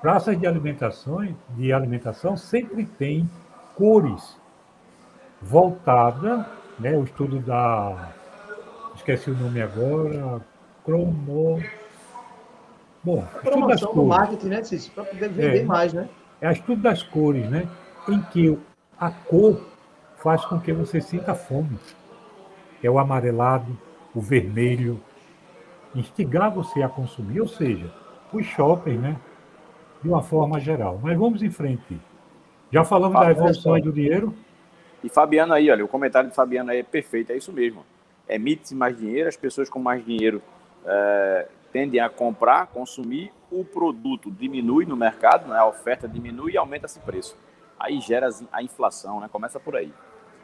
Praças 0.00 0.38
de 0.38 0.46
alimentação, 0.46 1.34
de 1.56 1.72
alimentação 1.72 2.36
sempre 2.36 2.84
tem 2.84 3.28
cores 3.74 4.38
voltada, 5.42 6.46
né? 6.78 6.96
O 6.96 7.02
estudo 7.02 7.40
da 7.40 8.19
esqueci 9.12 9.30
o 9.30 9.36
nome 9.36 9.60
agora, 9.60 10.40
cromo 10.84 11.60
Bom, 13.02 13.24
estudo 13.42 13.66
das 13.66 13.80
cores. 13.80 13.96
do 13.96 14.04
marketing, 14.04 14.48
né, 14.48 14.62
Cícero? 14.62 14.94
Para 14.94 15.04
poder 15.04 15.28
vender 15.30 15.60
é, 15.60 15.64
mais, 15.64 15.92
né? 15.92 16.08
É 16.40 16.52
estudo 16.52 16.82
das 16.82 17.02
cores, 17.02 17.48
né? 17.48 17.66
Em 18.08 18.20
que 18.22 18.58
a 18.98 19.10
cor 19.10 19.60
faz 20.18 20.44
com 20.44 20.60
que 20.60 20.72
você 20.72 21.00
sinta 21.00 21.34
fome. 21.34 21.78
É 22.82 22.90
o 22.90 22.98
amarelado, 22.98 23.76
o 24.14 24.20
vermelho, 24.20 25.00
instigar 25.94 26.50
você 26.50 26.82
a 26.82 26.88
consumir, 26.88 27.40
ou 27.40 27.48
seja, 27.48 27.90
os 28.32 28.44
shopping, 28.44 28.98
né? 28.98 29.16
De 30.02 30.08
uma 30.08 30.22
forma 30.22 30.60
geral. 30.60 31.00
Mas 31.02 31.18
vamos 31.18 31.42
em 31.42 31.50
frente. 31.50 31.98
Já 32.70 32.84
falamos 32.84 33.18
da 33.18 33.30
evolução 33.30 33.80
do 33.80 33.92
dinheiro? 33.92 34.34
E 35.02 35.08
Fabiano 35.08 35.54
aí, 35.54 35.70
olha, 35.70 35.84
o 35.84 35.88
comentário 35.88 36.28
de 36.28 36.36
Fabiano 36.36 36.70
aí 36.70 36.80
é 36.80 36.82
perfeito, 36.82 37.32
é 37.32 37.36
isso 37.36 37.50
mesmo. 37.50 37.82
Emite-se 38.34 38.74
mais 38.74 38.96
dinheiro, 38.96 39.28
as 39.28 39.36
pessoas 39.36 39.68
com 39.68 39.78
mais 39.78 40.04
dinheiro 40.04 40.42
é, 40.84 41.48
tendem 41.72 42.00
a 42.00 42.08
comprar, 42.08 42.68
consumir, 42.68 43.32
o 43.50 43.64
produto 43.64 44.30
diminui 44.30 44.86
no 44.86 44.96
mercado, 44.96 45.48
né, 45.48 45.58
a 45.58 45.66
oferta 45.66 46.08
diminui 46.08 46.52
e 46.52 46.56
aumenta-se 46.56 46.98
o 46.98 47.02
preço. 47.02 47.36
Aí 47.78 48.00
gera 48.00 48.28
a 48.52 48.62
inflação, 48.62 49.20
né? 49.20 49.28
Começa 49.32 49.58
por 49.58 49.74
aí. 49.74 49.92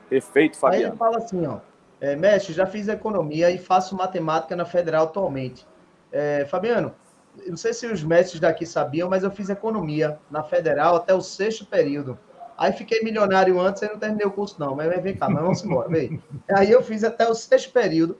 Perfeito, 0.09 0.57
Fabiano. 0.57 0.85
Aí 0.85 0.90
ele 0.90 0.96
fala 0.96 1.18
assim, 1.18 1.46
ó, 1.46 1.59
é, 2.01 2.16
mestre, 2.16 2.55
já 2.55 2.66
fiz 2.66 2.88
economia 2.88 3.51
e 3.51 3.59
faço 3.59 3.94
matemática 3.94 4.57
na 4.57 4.64
Federal 4.64 5.05
atualmente. 5.05 5.66
É, 6.11 6.46
Fabiano, 6.46 6.94
não 7.46 7.57
sei 7.57 7.75
se 7.75 7.87
os 7.87 8.03
mestres 8.03 8.40
daqui 8.40 8.64
sabiam, 8.64 9.11
mas 9.11 9.22
eu 9.22 9.31
fiz 9.31 9.51
economia 9.51 10.18
na 10.31 10.42
Federal 10.42 10.96
até 10.96 11.12
o 11.14 11.20
sexto 11.20 11.66
período. 11.66 12.18
Aí 12.57 12.73
fiquei 12.73 13.03
milionário 13.03 13.61
antes 13.61 13.83
e 13.83 13.88
não 13.88 13.99
terminei 13.99 14.27
o 14.27 14.31
curso, 14.31 14.57
não. 14.59 14.75
Mas 14.75 15.03
vem 15.03 15.14
cá, 15.14 15.29
mas 15.29 15.42
vamos 15.42 15.64
embora. 15.64 15.88
Vem. 15.88 16.23
Aí 16.51 16.71
eu 16.71 16.83
fiz 16.83 17.05
até 17.05 17.29
o 17.29 17.35
sexto 17.35 17.71
período. 17.73 18.19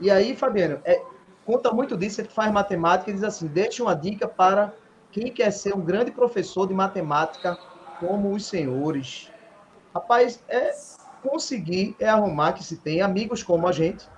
E 0.00 0.10
aí, 0.10 0.34
Fabiano, 0.34 0.80
é, 0.84 1.00
conta 1.46 1.70
muito 1.72 1.96
disso. 1.96 2.20
Ele 2.20 2.28
faz 2.28 2.52
matemática 2.52 3.10
e 3.10 3.14
diz 3.14 3.22
assim: 3.22 3.46
deixa 3.46 3.82
uma 3.82 3.94
dica 3.94 4.26
para 4.26 4.72
quem 5.12 5.32
quer 5.32 5.50
ser 5.52 5.74
um 5.74 5.80
grande 5.80 6.10
professor 6.10 6.66
de 6.66 6.74
matemática 6.74 7.56
como 8.00 8.32
os 8.32 8.46
senhores. 8.46 9.30
Rapaz, 9.94 10.42
é, 10.48 10.72
conseguir 11.22 11.94
é 12.00 12.08
arrumar 12.08 12.52
que 12.52 12.64
se 12.64 12.76
tem 12.76 13.00
amigos 13.00 13.42
como 13.42 13.66
a 13.66 13.72
gente 13.72 14.08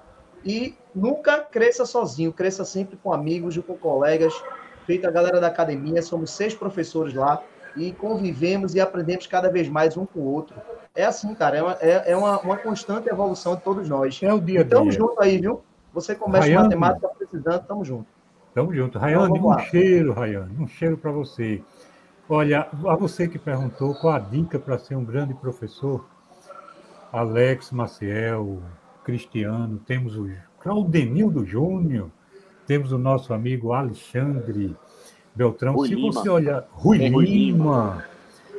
e 0.45 0.75
nunca 0.95 1.39
cresça 1.41 1.85
sozinho, 1.85 2.33
cresça 2.33 2.65
sempre 2.65 2.97
com 2.97 3.13
amigos 3.13 3.57
e 3.57 3.63
com 3.63 3.77
colegas. 3.77 4.33
Feita 4.87 5.09
a 5.09 5.11
galera 5.11 5.39
da 5.39 5.47
academia, 5.47 6.03
somos 6.03 6.31
seis 6.31 6.55
professores 6.55 7.15
lá 7.15 7.43
e 7.77 7.93
convivemos 7.93 8.75
e 8.75 8.81
aprendemos 8.81 9.27
cada 9.27 9.51
vez 9.51 9.69
mais 9.69 9.97
um 9.97 10.05
com 10.05 10.21
o 10.21 10.25
outro. 10.25 10.57
É 10.95 11.05
assim, 11.05 11.35
cara, 11.35 11.57
é 11.57 11.63
uma, 11.63 11.77
é, 11.81 12.13
é 12.13 12.17
uma, 12.17 12.41
uma 12.41 12.57
constante 12.57 13.09
evolução 13.09 13.57
de 13.57 13.63
todos 13.63 13.89
nós. 13.89 14.21
É 14.23 14.33
o 14.33 14.41
dia 14.41 14.61
a 14.61 14.63
dia. 14.63 14.77
Tamo 14.77 14.91
junto 14.91 15.23
aí, 15.23 15.39
viu? 15.41 15.63
Você 15.93 16.15
começa 16.15 16.47
Rayane, 16.47 16.75
matemática 16.77 17.09
precisando, 17.17 17.65
tamo 17.67 17.85
junto. 17.85 18.07
Tamo 18.55 18.75
junto. 18.75 18.99
Rayane, 18.99 19.39
então, 19.39 19.51
um 19.51 19.59
cheiro, 19.59 20.13
Rayane, 20.13 20.57
um 20.59 20.67
cheiro 20.67 20.97
para 20.97 21.11
você. 21.11 21.63
Olha, 22.29 22.69
a 22.87 22.95
você 22.95 23.27
que 23.27 23.39
perguntou 23.39 23.95
qual 23.95 24.15
a 24.15 24.19
dica 24.19 24.59
para 24.59 24.79
ser 24.79 24.95
um 24.95 25.05
grande 25.05 25.35
professor, 25.35 26.05
Alex 27.13 27.73
Maciel, 27.73 28.61
Cristiano, 29.05 29.81
temos 29.85 30.17
o 30.17 30.31
Claudenildo 30.61 31.45
Júnior, 31.45 32.09
temos 32.67 32.93
o 32.93 32.99
nosso 32.99 33.35
amigo 33.35 33.73
Alexandre 33.73 34.77
Beltrão. 35.41 35.73
Rui 35.73 35.89
se 35.89 35.95
Lima. 35.95 36.13
você 36.13 36.29
olhar, 36.29 36.69
Rui, 36.73 36.99
Rui 36.99 37.25
Lima, 37.25 37.25
Lima, 37.25 38.05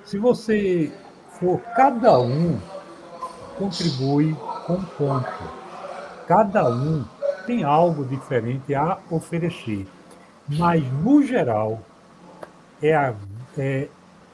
se 0.04 0.18
você 0.18 0.92
for 1.40 1.60
cada 1.76 2.20
um 2.20 2.58
contribui 3.56 4.36
com 4.66 4.74
um 4.74 4.84
ponto. 4.84 5.62
Cada 6.28 6.68
um 6.68 7.06
tem 7.46 7.64
algo 7.64 8.04
diferente 8.04 8.74
a 8.74 8.98
oferecer. 9.12 9.86
Mas, 10.48 10.84
no 11.04 11.22
geral, 11.22 11.80
é, 12.82 12.96
a, 12.96 13.14
é 13.56 13.88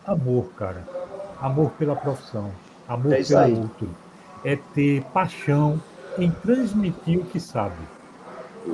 amor, 0.06 0.46
cara. 0.58 0.88
Amor 1.42 1.72
pela 1.72 1.98
profissão, 1.98 2.50
amor 2.88 3.12
é 3.12 3.24
pelo 3.24 3.62
outro. 3.64 3.90
é 4.46 4.56
ter 4.74 5.04
paixão 5.14 5.82
em 6.18 6.32
transmitir 6.32 7.20
o 7.20 7.26
que 7.26 7.42
sabe. 7.42 7.76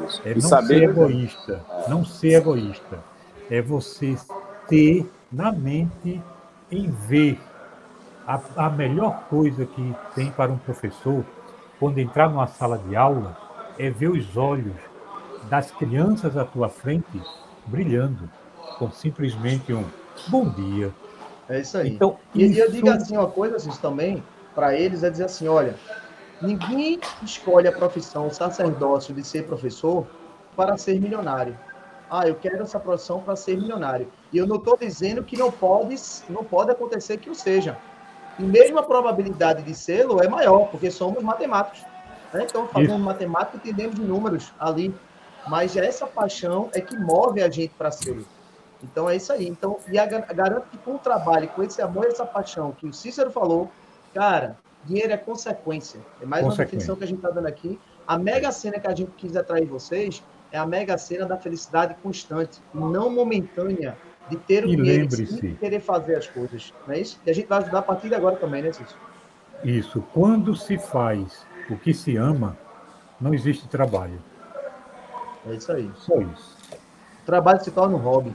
Isso. 0.05 0.21
É 0.23 0.36
não 0.36 0.41
saber... 0.41 0.67
ser 0.67 0.83
egoísta. 0.83 1.65
Não 1.88 2.05
ser 2.05 2.33
egoísta. 2.33 3.12
É 3.49 3.62
você 3.62 4.15
ter 4.67 5.10
na 5.32 5.51
mente 5.51 6.21
em 6.71 6.89
ver 6.89 7.39
a, 8.25 8.39
a 8.56 8.69
melhor 8.69 9.23
coisa 9.29 9.65
que 9.65 9.95
tem 10.15 10.32
para 10.32 10.51
um 10.51 10.58
professor 10.58 11.25
quando 11.79 11.97
entrar 11.99 12.29
numa 12.29 12.47
sala 12.47 12.77
de 12.77 12.95
aula 12.95 13.38
é 13.77 13.89
ver 13.89 14.10
os 14.10 14.38
olhos 14.38 14.75
das 15.49 15.71
crianças 15.71 16.38
à 16.38 16.45
tua 16.45 16.69
frente 16.69 17.21
brilhando 17.65 18.29
com 18.77 18.91
simplesmente 18.91 19.73
um 19.73 19.84
bom 20.27 20.47
dia. 20.49 20.91
É 21.49 21.60
isso 21.60 21.77
aí. 21.77 21.89
Então, 21.89 22.17
e 22.34 22.45
isso... 22.45 22.60
eu 22.60 22.71
digo 22.71 22.89
assim 22.89 23.17
uma 23.17 23.27
coisa 23.27 23.58
assim, 23.58 23.69
também 23.82 24.23
para 24.56 24.75
eles 24.75 25.03
é 25.03 25.10
dizer 25.10 25.25
assim, 25.25 25.47
olha, 25.47 25.75
ninguém 26.41 26.99
escolhe 27.21 27.67
a 27.67 27.71
profissão 27.71 28.29
sacerdócio 28.32 29.13
de 29.13 29.23
ser 29.23 29.45
professor 29.45 30.08
para 30.56 30.77
ser 30.77 30.99
milionário. 30.99 31.58
Ah, 32.15 32.28
eu 32.28 32.36
quero 32.36 32.62
essa 32.62 32.80
profissão 32.80 33.21
para 33.21 33.36
ser 33.36 33.58
milionário. 33.58 34.08
E 34.32 34.38
eu 34.38 34.45
não 34.45 34.58
estou 34.58 34.78
dizendo 34.78 35.23
que 35.23 35.36
não 35.36 35.52
pode, 35.52 35.95
não 36.30 36.43
pode 36.43 36.69
acontecer 36.69 37.17
que 37.17 37.28
o 37.28 37.34
seja. 37.34 37.76
E 38.38 38.43
mesmo 38.43 38.78
a 38.78 38.84
probabilidade 38.84 39.63
de 39.63 39.73
sê-lo 39.73 40.21
é 40.21 40.28
maior, 40.28 40.67
porque 40.69 40.91
somos 40.91 41.23
matemáticos. 41.23 41.82
Né? 42.32 42.45
Então, 42.47 42.67
fazendo 42.67 42.93
Isso. 42.93 43.04
matemática, 43.04 43.58
entendemos 43.58 43.95
de 43.95 44.04
números 44.04 44.54
ali. 44.60 44.93
Mas 45.47 45.76
essa 45.76 46.06
paixão 46.06 46.69
é 46.71 46.82
que 46.82 46.95
move 46.95 47.41
a 47.41 47.49
gente 47.49 47.73
para 47.73 47.89
ser. 47.89 48.23
Então, 48.84 49.10
é 49.10 49.15
isso 49.15 49.34
aí. 49.34 49.47
Então, 49.47 49.80
e 49.88 49.97
a, 49.97 50.06
garanto 50.06 50.67
que 50.69 50.78
com 50.78 50.93
o 50.93 50.99
trabalho, 50.99 51.47
com 51.47 51.63
esse 51.63 51.82
amor 51.82 52.06
e 52.06 52.10
essa 52.10 52.28
paixão 52.28 52.73
que 52.73 52.86
o 52.86 52.93
Cícero 52.93 53.32
falou, 53.32 53.71
cara, 54.13 54.56
dinheiro 54.86 55.12
é 55.12 55.17
consequência. 55.17 55.99
É 56.21 56.28
mais 56.28 56.45
uma 56.45 56.56
definição 56.56 56.95
que 56.95 57.06
a 57.06 57.08
gente 57.08 57.17
está 57.17 57.32
dando 57.32 57.47
aqui. 57.47 57.80
A 58.08 58.19
mega 58.19 58.52
cena 58.52 58.80
que 58.80 58.88
a 58.88 58.93
gente 58.93 59.10
quis 59.17 59.36
atrair 59.36 59.65
vocês 59.65 60.21
é 60.54 60.60
a 60.60 60.68
mega 60.68 60.96
cena 61.00 61.26
da 61.26 61.36
felicidade 61.36 61.96
constante, 62.04 62.62
não 62.72 63.10
momentânea, 63.10 63.98
de 64.30 64.38
ter 64.38 64.63
o 64.63 64.70
e 64.70 64.76
dinheiro 64.76 65.08
e 65.42 65.56
querer 65.56 65.80
fazer 65.80 66.16
as 66.16 66.28
coisas. 66.28 66.72
Não 66.88 66.94
é 66.94 67.00
isso? 67.00 67.20
E 67.26 67.32
a 67.32 67.34
gente 67.34 67.48
vai 67.48 67.58
ajudar 67.58 67.80
a 67.80 67.82
partir 67.82 68.08
de 68.08 68.16
agora 68.16 68.36
também, 68.36 68.62
né, 68.62 68.72
Cícero? 68.72 69.00
Isso. 69.63 70.04
Quando 70.13 70.56
se 70.56 70.78
faz 70.78 71.44
o 71.70 71.76
que 71.76 71.92
se 71.92 72.16
ama, 72.16 72.56
não 73.20 73.34
existe 73.34 73.68
trabalho. 73.68 74.22
É 75.50 75.56
isso 75.56 75.72
aí. 75.72 75.92
Só 75.98 76.22
isso. 76.22 76.56
O 77.24 77.26
trabalho 77.26 77.63
se 77.63 77.72
torna 77.72 77.96
um 77.96 78.00
hobby. 78.00 78.34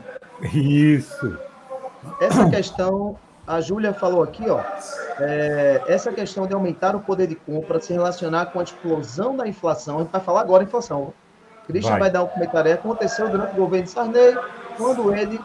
Isso. 0.53 1.39
Essa 2.21 2.51
questão, 2.51 3.17
a 3.47 3.61
Júlia 3.61 3.95
falou 3.95 4.25
aqui, 4.25 4.51
ó, 4.51 4.61
é, 5.21 5.83
essa 5.87 6.13
questão 6.13 6.49
de 6.49 6.53
aumentar 6.55 6.97
o 6.97 7.01
poder 7.01 7.29
de 7.29 7.37
compra 7.37 7.81
se 7.81 7.93
relacionar 7.93 8.47
com 8.47 8.59
a 8.59 8.65
explosão 8.65 9.37
da 9.37 9.47
inflação, 9.47 9.99
a 9.99 10.03
gente 10.03 10.11
vai 10.11 10.21
falar 10.21 10.41
agora 10.41 10.65
inflação. 10.65 11.15
Christian 11.69 11.91
vai. 11.93 12.01
vai 12.01 12.11
dar 12.11 12.23
um 12.25 12.27
comentário. 12.27 12.73
Aconteceu 12.73 13.29
durante 13.29 13.53
o 13.53 13.57
governo 13.57 13.85
de 13.85 13.91
Sarney, 13.91 14.37
quando 14.77 15.15
ele 15.15 15.39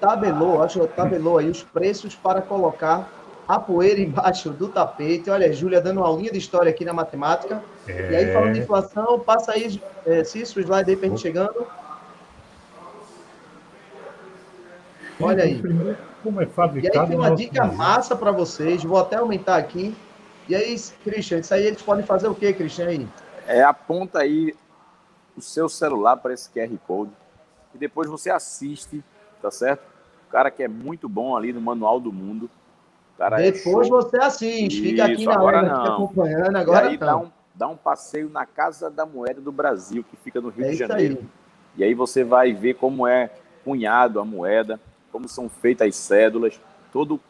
tabelou, 0.00 0.62
acho 0.62 0.80
que 0.80 0.86
tabelou 0.88 1.38
aí 1.38 1.50
os 1.50 1.62
preços 1.62 2.14
para 2.14 2.40
colocar 2.40 3.08
a 3.48 3.58
poeira 3.58 4.00
embaixo 4.00 4.50
do 4.50 4.68
tapete. 4.68 5.28
Olha, 5.28 5.52
Júlia 5.52 5.80
dando 5.80 5.98
uma 5.98 6.06
aulinha 6.06 6.30
de 6.30 6.38
história 6.38 6.70
aqui 6.70 6.84
na 6.84 6.92
matemática. 6.92 7.62
É... 7.88 8.12
E 8.12 8.16
aí, 8.16 8.32
falando 8.32 8.54
de 8.54 8.60
inflação, 8.60 9.18
passa 9.18 9.52
aí, 9.52 9.80
é, 10.06 10.22
Cícero, 10.22 10.60
o 10.60 10.62
slide 10.62 10.90
aí 10.90 10.96
para 10.96 11.06
a 11.06 11.10
gente 11.10 11.20
chegando. 11.20 11.66
Olha 15.20 15.44
aí. 15.44 15.60
Como 16.22 16.40
é 16.40 16.46
fabricado 16.46 16.96
e 16.96 17.00
aí 17.00 17.06
tem 17.08 17.16
uma 17.16 17.34
dica 17.34 17.64
massa 17.64 18.14
para 18.14 18.30
vocês. 18.30 18.84
Vou 18.84 18.98
até 18.98 19.16
aumentar 19.16 19.56
aqui. 19.56 19.96
E 20.48 20.54
aí, 20.54 20.76
Christian, 21.02 21.38
isso 21.38 21.54
aí 21.54 21.66
eles 21.66 21.82
podem 21.82 22.04
fazer 22.04 22.28
o 22.28 22.34
quê, 22.34 22.52
Christian? 22.52 22.88
Aí? 22.88 23.08
É, 23.46 23.62
aponta 23.62 24.20
aí 24.20 24.54
o 25.36 25.42
seu 25.42 25.68
celular 25.68 26.16
para 26.16 26.32
esse 26.32 26.50
QR 26.50 26.74
Code 26.86 27.12
e 27.74 27.78
depois 27.78 28.08
você 28.08 28.30
assiste, 28.30 29.04
tá 29.40 29.50
certo? 29.50 29.82
O 30.26 30.30
cara 30.30 30.50
que 30.50 30.62
é 30.62 30.68
muito 30.68 31.08
bom 31.08 31.36
ali 31.36 31.52
no 31.52 31.60
Manual 31.60 32.00
do 32.00 32.12
Mundo. 32.12 32.50
Cara 33.18 33.40
é 33.40 33.50
depois 33.50 33.86
é 33.86 33.90
você 33.90 34.16
assiste, 34.18 34.80
fica 34.80 35.04
aqui 35.04 35.24
na 35.24 35.40
hora, 35.40 35.62
fica 35.62 35.94
acompanhando 35.94 36.56
agora. 36.56 36.86
E 36.86 36.88
aí 36.90 36.96
dá 36.96 37.16
um, 37.16 37.30
dá 37.54 37.68
um 37.68 37.76
passeio 37.76 38.28
na 38.28 38.44
Casa 38.44 38.90
da 38.90 39.06
Moeda 39.06 39.40
do 39.40 39.52
Brasil, 39.52 40.04
que 40.04 40.16
fica 40.16 40.40
no 40.40 40.48
Rio 40.48 40.66
é 40.66 40.70
de 40.70 40.76
Janeiro. 40.76 41.18
Aí. 41.20 41.28
E 41.76 41.84
aí 41.84 41.94
você 41.94 42.24
vai 42.24 42.52
ver 42.52 42.74
como 42.74 43.06
é 43.06 43.30
cunhado 43.64 44.20
a 44.20 44.24
moeda, 44.24 44.80
como 45.12 45.28
são 45.28 45.48
feitas 45.48 45.88
as 45.88 45.96
cédulas, 45.96 46.60
todo 46.92 47.20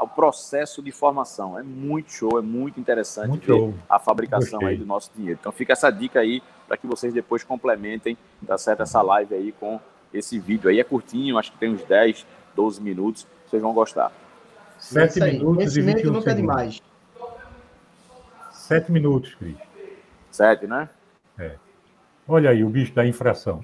o 0.00 0.06
processo 0.06 0.80
de 0.82 0.92
formação. 0.92 1.58
É 1.58 1.62
muito 1.62 2.12
show, 2.12 2.38
é 2.38 2.42
muito 2.42 2.78
interessante 2.78 3.28
muito 3.28 3.46
ver 3.46 3.58
show. 3.58 3.74
a 3.88 3.98
fabricação 3.98 4.60
Gostei. 4.60 4.68
aí 4.68 4.76
do 4.76 4.86
nosso 4.86 5.10
dinheiro. 5.14 5.38
Então 5.40 5.52
fica 5.52 5.72
essa 5.72 5.90
dica 5.90 6.20
aí 6.20 6.42
para 6.72 6.78
que 6.78 6.86
vocês 6.86 7.12
depois 7.12 7.44
complementem, 7.44 8.16
tá 8.46 8.56
certo, 8.56 8.82
essa 8.82 9.02
live 9.02 9.34
aí 9.34 9.52
com 9.52 9.78
esse 10.10 10.38
vídeo 10.38 10.70
aí. 10.70 10.80
É 10.80 10.84
curtinho, 10.84 11.36
acho 11.36 11.52
que 11.52 11.58
tem 11.58 11.68
uns 11.68 11.84
10, 11.84 12.26
12 12.56 12.80
minutos, 12.80 13.26
vocês 13.46 13.60
vão 13.60 13.74
gostar. 13.74 14.10
7 14.78 15.20
minutos 15.20 15.76
e 15.76 15.82
21 15.82 16.10
nunca 16.10 16.30
é 16.30 16.34
demais. 16.34 16.80
7 18.52 18.90
minutos, 18.90 19.34
Cris. 19.34 19.54
7, 20.30 20.66
né? 20.66 20.88
É. 21.38 21.56
Olha 22.26 22.48
aí 22.48 22.64
o 22.64 22.70
bicho 22.70 22.94
da 22.94 23.06
infração. 23.06 23.62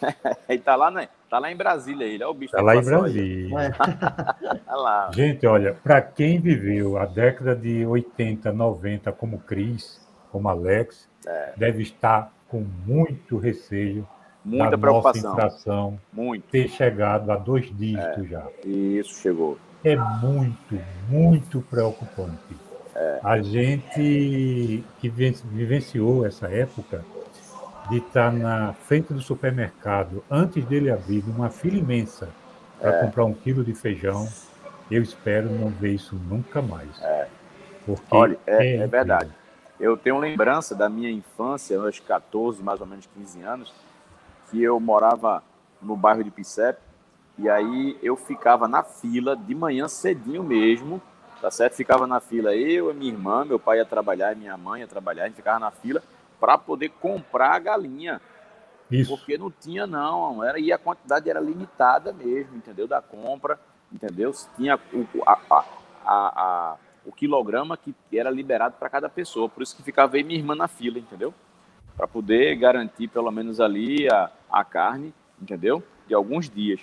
ele 0.48 0.62
tá 0.62 0.74
lá, 0.74 0.90
né? 0.90 1.10
Tá 1.28 1.38
lá 1.38 1.52
em 1.52 1.56
Brasília, 1.56 2.06
ele. 2.06 2.24
Olha 2.24 2.30
o 2.30 2.34
bicho. 2.34 2.52
Tá 2.52 2.62
lá 2.62 2.76
em 2.76 2.82
Brasília. 2.82 3.72
tá 4.64 4.74
lá. 4.74 5.10
Gente, 5.12 5.46
olha, 5.46 5.74
para 5.74 6.00
quem 6.00 6.40
viveu 6.40 6.96
a 6.96 7.04
década 7.04 7.54
de 7.54 7.84
80, 7.84 8.50
90 8.50 9.12
como 9.12 9.38
Cris, 9.40 10.00
como 10.32 10.48
Alex, 10.48 11.06
é. 11.26 11.52
deve 11.54 11.82
estar 11.82 12.37
com 12.48 12.64
muito 12.86 13.36
receio 13.36 14.06
Muita 14.44 14.70
da 14.70 14.78
preocupação. 14.78 15.22
nossa 15.22 15.46
infração 15.46 16.00
muito. 16.12 16.44
ter 16.50 16.68
chegado 16.68 17.30
a 17.30 17.36
dois 17.36 17.66
dígitos 17.76 18.24
é. 18.24 18.28
já. 18.28 18.46
Isso, 18.64 19.20
chegou. 19.20 19.58
É 19.84 19.96
muito, 19.96 20.80
muito 21.08 21.60
preocupante. 21.62 22.56
É. 22.94 23.20
A 23.22 23.40
gente 23.40 24.84
que 24.98 25.08
vivenciou 25.08 26.26
essa 26.26 26.48
época 26.48 27.04
de 27.88 27.98
estar 27.98 28.32
na 28.32 28.72
frente 28.72 29.12
do 29.12 29.20
supermercado, 29.20 30.22
antes 30.30 30.64
dele 30.64 30.90
abrir, 30.90 31.24
numa 31.26 31.48
fila 31.48 31.78
imensa, 31.78 32.28
para 32.80 32.96
é. 32.96 33.00
comprar 33.00 33.24
um 33.24 33.32
quilo 33.32 33.64
de 33.64 33.74
feijão, 33.74 34.28
eu 34.90 35.02
espero 35.02 35.50
não 35.50 35.68
ver 35.68 35.94
isso 35.94 36.16
nunca 36.28 36.60
mais. 36.60 37.00
É. 37.02 37.28
Porque 37.86 38.02
Olha, 38.10 38.38
é, 38.46 38.66
é, 38.66 38.76
é 38.76 38.86
verdade. 38.86 39.30
Eu 39.80 39.96
tenho 39.96 40.18
lembrança 40.18 40.74
da 40.74 40.88
minha 40.88 41.10
infância, 41.10 41.78
aos 41.78 42.00
14, 42.00 42.62
mais 42.62 42.80
ou 42.80 42.86
menos 42.86 43.06
15 43.14 43.42
anos, 43.42 43.74
que 44.50 44.62
eu 44.62 44.78
morava 44.80 45.42
no 45.80 45.96
bairro 45.96 46.24
de 46.24 46.30
Picep, 46.30 46.78
e 47.38 47.48
aí 47.48 47.96
eu 48.02 48.16
ficava 48.16 48.66
na 48.66 48.82
fila 48.82 49.36
de 49.36 49.54
manhã 49.54 49.86
cedinho 49.86 50.42
mesmo, 50.42 51.00
tá 51.40 51.50
certo? 51.50 51.74
Ficava 51.74 52.06
na 52.06 52.18
fila 52.18 52.54
eu, 52.56 52.90
a 52.90 52.94
minha 52.94 53.12
irmã, 53.12 53.44
meu 53.44 53.60
pai 53.60 53.78
ia 53.78 53.84
trabalhar, 53.84 54.34
minha 54.34 54.56
mãe 54.56 54.80
ia 54.80 54.88
trabalhar, 54.88 55.24
a 55.24 55.26
gente 55.28 55.36
ficava 55.36 55.60
na 55.60 55.70
fila 55.70 56.02
para 56.40 56.58
poder 56.58 56.88
comprar 57.00 57.52
a 57.52 57.58
galinha. 57.60 58.20
Isso. 58.90 59.16
Porque 59.16 59.38
não 59.38 59.50
tinha, 59.50 59.86
não. 59.86 60.42
Era, 60.42 60.58
e 60.58 60.72
a 60.72 60.78
quantidade 60.78 61.28
era 61.28 61.40
limitada 61.40 62.12
mesmo, 62.12 62.56
entendeu? 62.56 62.88
Da 62.88 63.02
compra, 63.02 63.60
entendeu? 63.92 64.32
Tinha 64.56 64.76
o, 64.92 65.06
a, 65.26 65.38
a, 65.50 65.64
a, 66.04 66.76
o 67.08 67.12
quilograma 67.12 67.76
que 67.76 67.94
era 68.12 68.30
liberado 68.30 68.76
para 68.78 68.90
cada 68.90 69.08
pessoa. 69.08 69.48
Por 69.48 69.62
isso 69.62 69.74
que 69.74 69.82
ficava 69.82 70.16
aí 70.16 70.22
minha 70.22 70.38
irmã 70.38 70.54
na 70.54 70.68
fila, 70.68 70.98
entendeu? 70.98 71.32
Para 71.96 72.06
poder 72.06 72.54
garantir 72.56 73.08
pelo 73.08 73.30
menos 73.30 73.60
ali 73.60 74.06
a, 74.12 74.30
a 74.50 74.62
carne, 74.62 75.14
entendeu? 75.40 75.82
De 76.06 76.14
alguns 76.14 76.50
dias. 76.50 76.80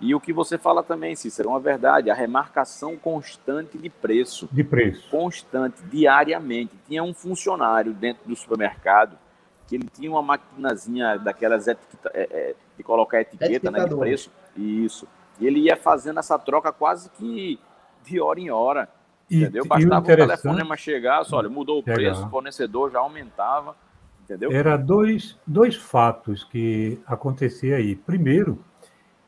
E 0.00 0.14
o 0.14 0.20
que 0.20 0.32
você 0.32 0.58
fala 0.58 0.82
também, 0.82 1.14
Cícero, 1.14 1.50
é 1.50 1.52
uma 1.52 1.60
verdade, 1.60 2.10
a 2.10 2.14
remarcação 2.14 2.96
constante 2.96 3.76
de 3.78 3.90
preço. 3.90 4.48
De 4.50 4.64
preço. 4.64 5.08
Constante, 5.10 5.82
diariamente. 5.84 6.72
Tinha 6.86 7.02
um 7.02 7.14
funcionário 7.14 7.92
dentro 7.92 8.26
do 8.26 8.34
supermercado 8.34 9.18
que 9.66 9.74
ele 9.74 9.88
tinha 9.92 10.10
uma 10.10 10.22
maquinazinha 10.22 11.18
daquelas 11.18 11.66
etiqueta, 11.66 12.10
é, 12.14 12.28
é, 12.30 12.54
de 12.76 12.82
colocar 12.82 13.20
etiqueta 13.20 13.70
né, 13.70 13.84
de 13.84 13.96
preço. 13.96 14.30
Isso. 14.56 15.08
E 15.40 15.46
ele 15.46 15.60
ia 15.60 15.76
fazendo 15.76 16.18
essa 16.18 16.38
troca 16.38 16.72
quase 16.72 17.10
que 17.10 17.58
de 18.04 18.20
hora 18.20 18.40
em 18.40 18.50
hora. 18.50 18.88
E, 19.30 19.42
entendeu? 19.42 19.64
Bastava 19.66 19.96
o, 19.96 19.98
o 19.98 20.16
telefonema 20.16 20.76
chegar, 20.76 21.24
só, 21.24 21.38
olha, 21.38 21.48
mudou 21.48 21.80
o 21.80 21.82
Chegar. 21.82 21.94
preço, 21.94 22.26
o 22.26 22.30
fornecedor 22.30 22.90
já 22.90 22.98
aumentava. 23.00 23.76
Entendeu? 24.24 24.50
Era 24.50 24.76
dois, 24.76 25.38
dois 25.46 25.76
fatos 25.76 26.42
que 26.44 27.00
acontecia 27.06 27.76
aí. 27.76 27.94
Primeiro, 27.94 28.58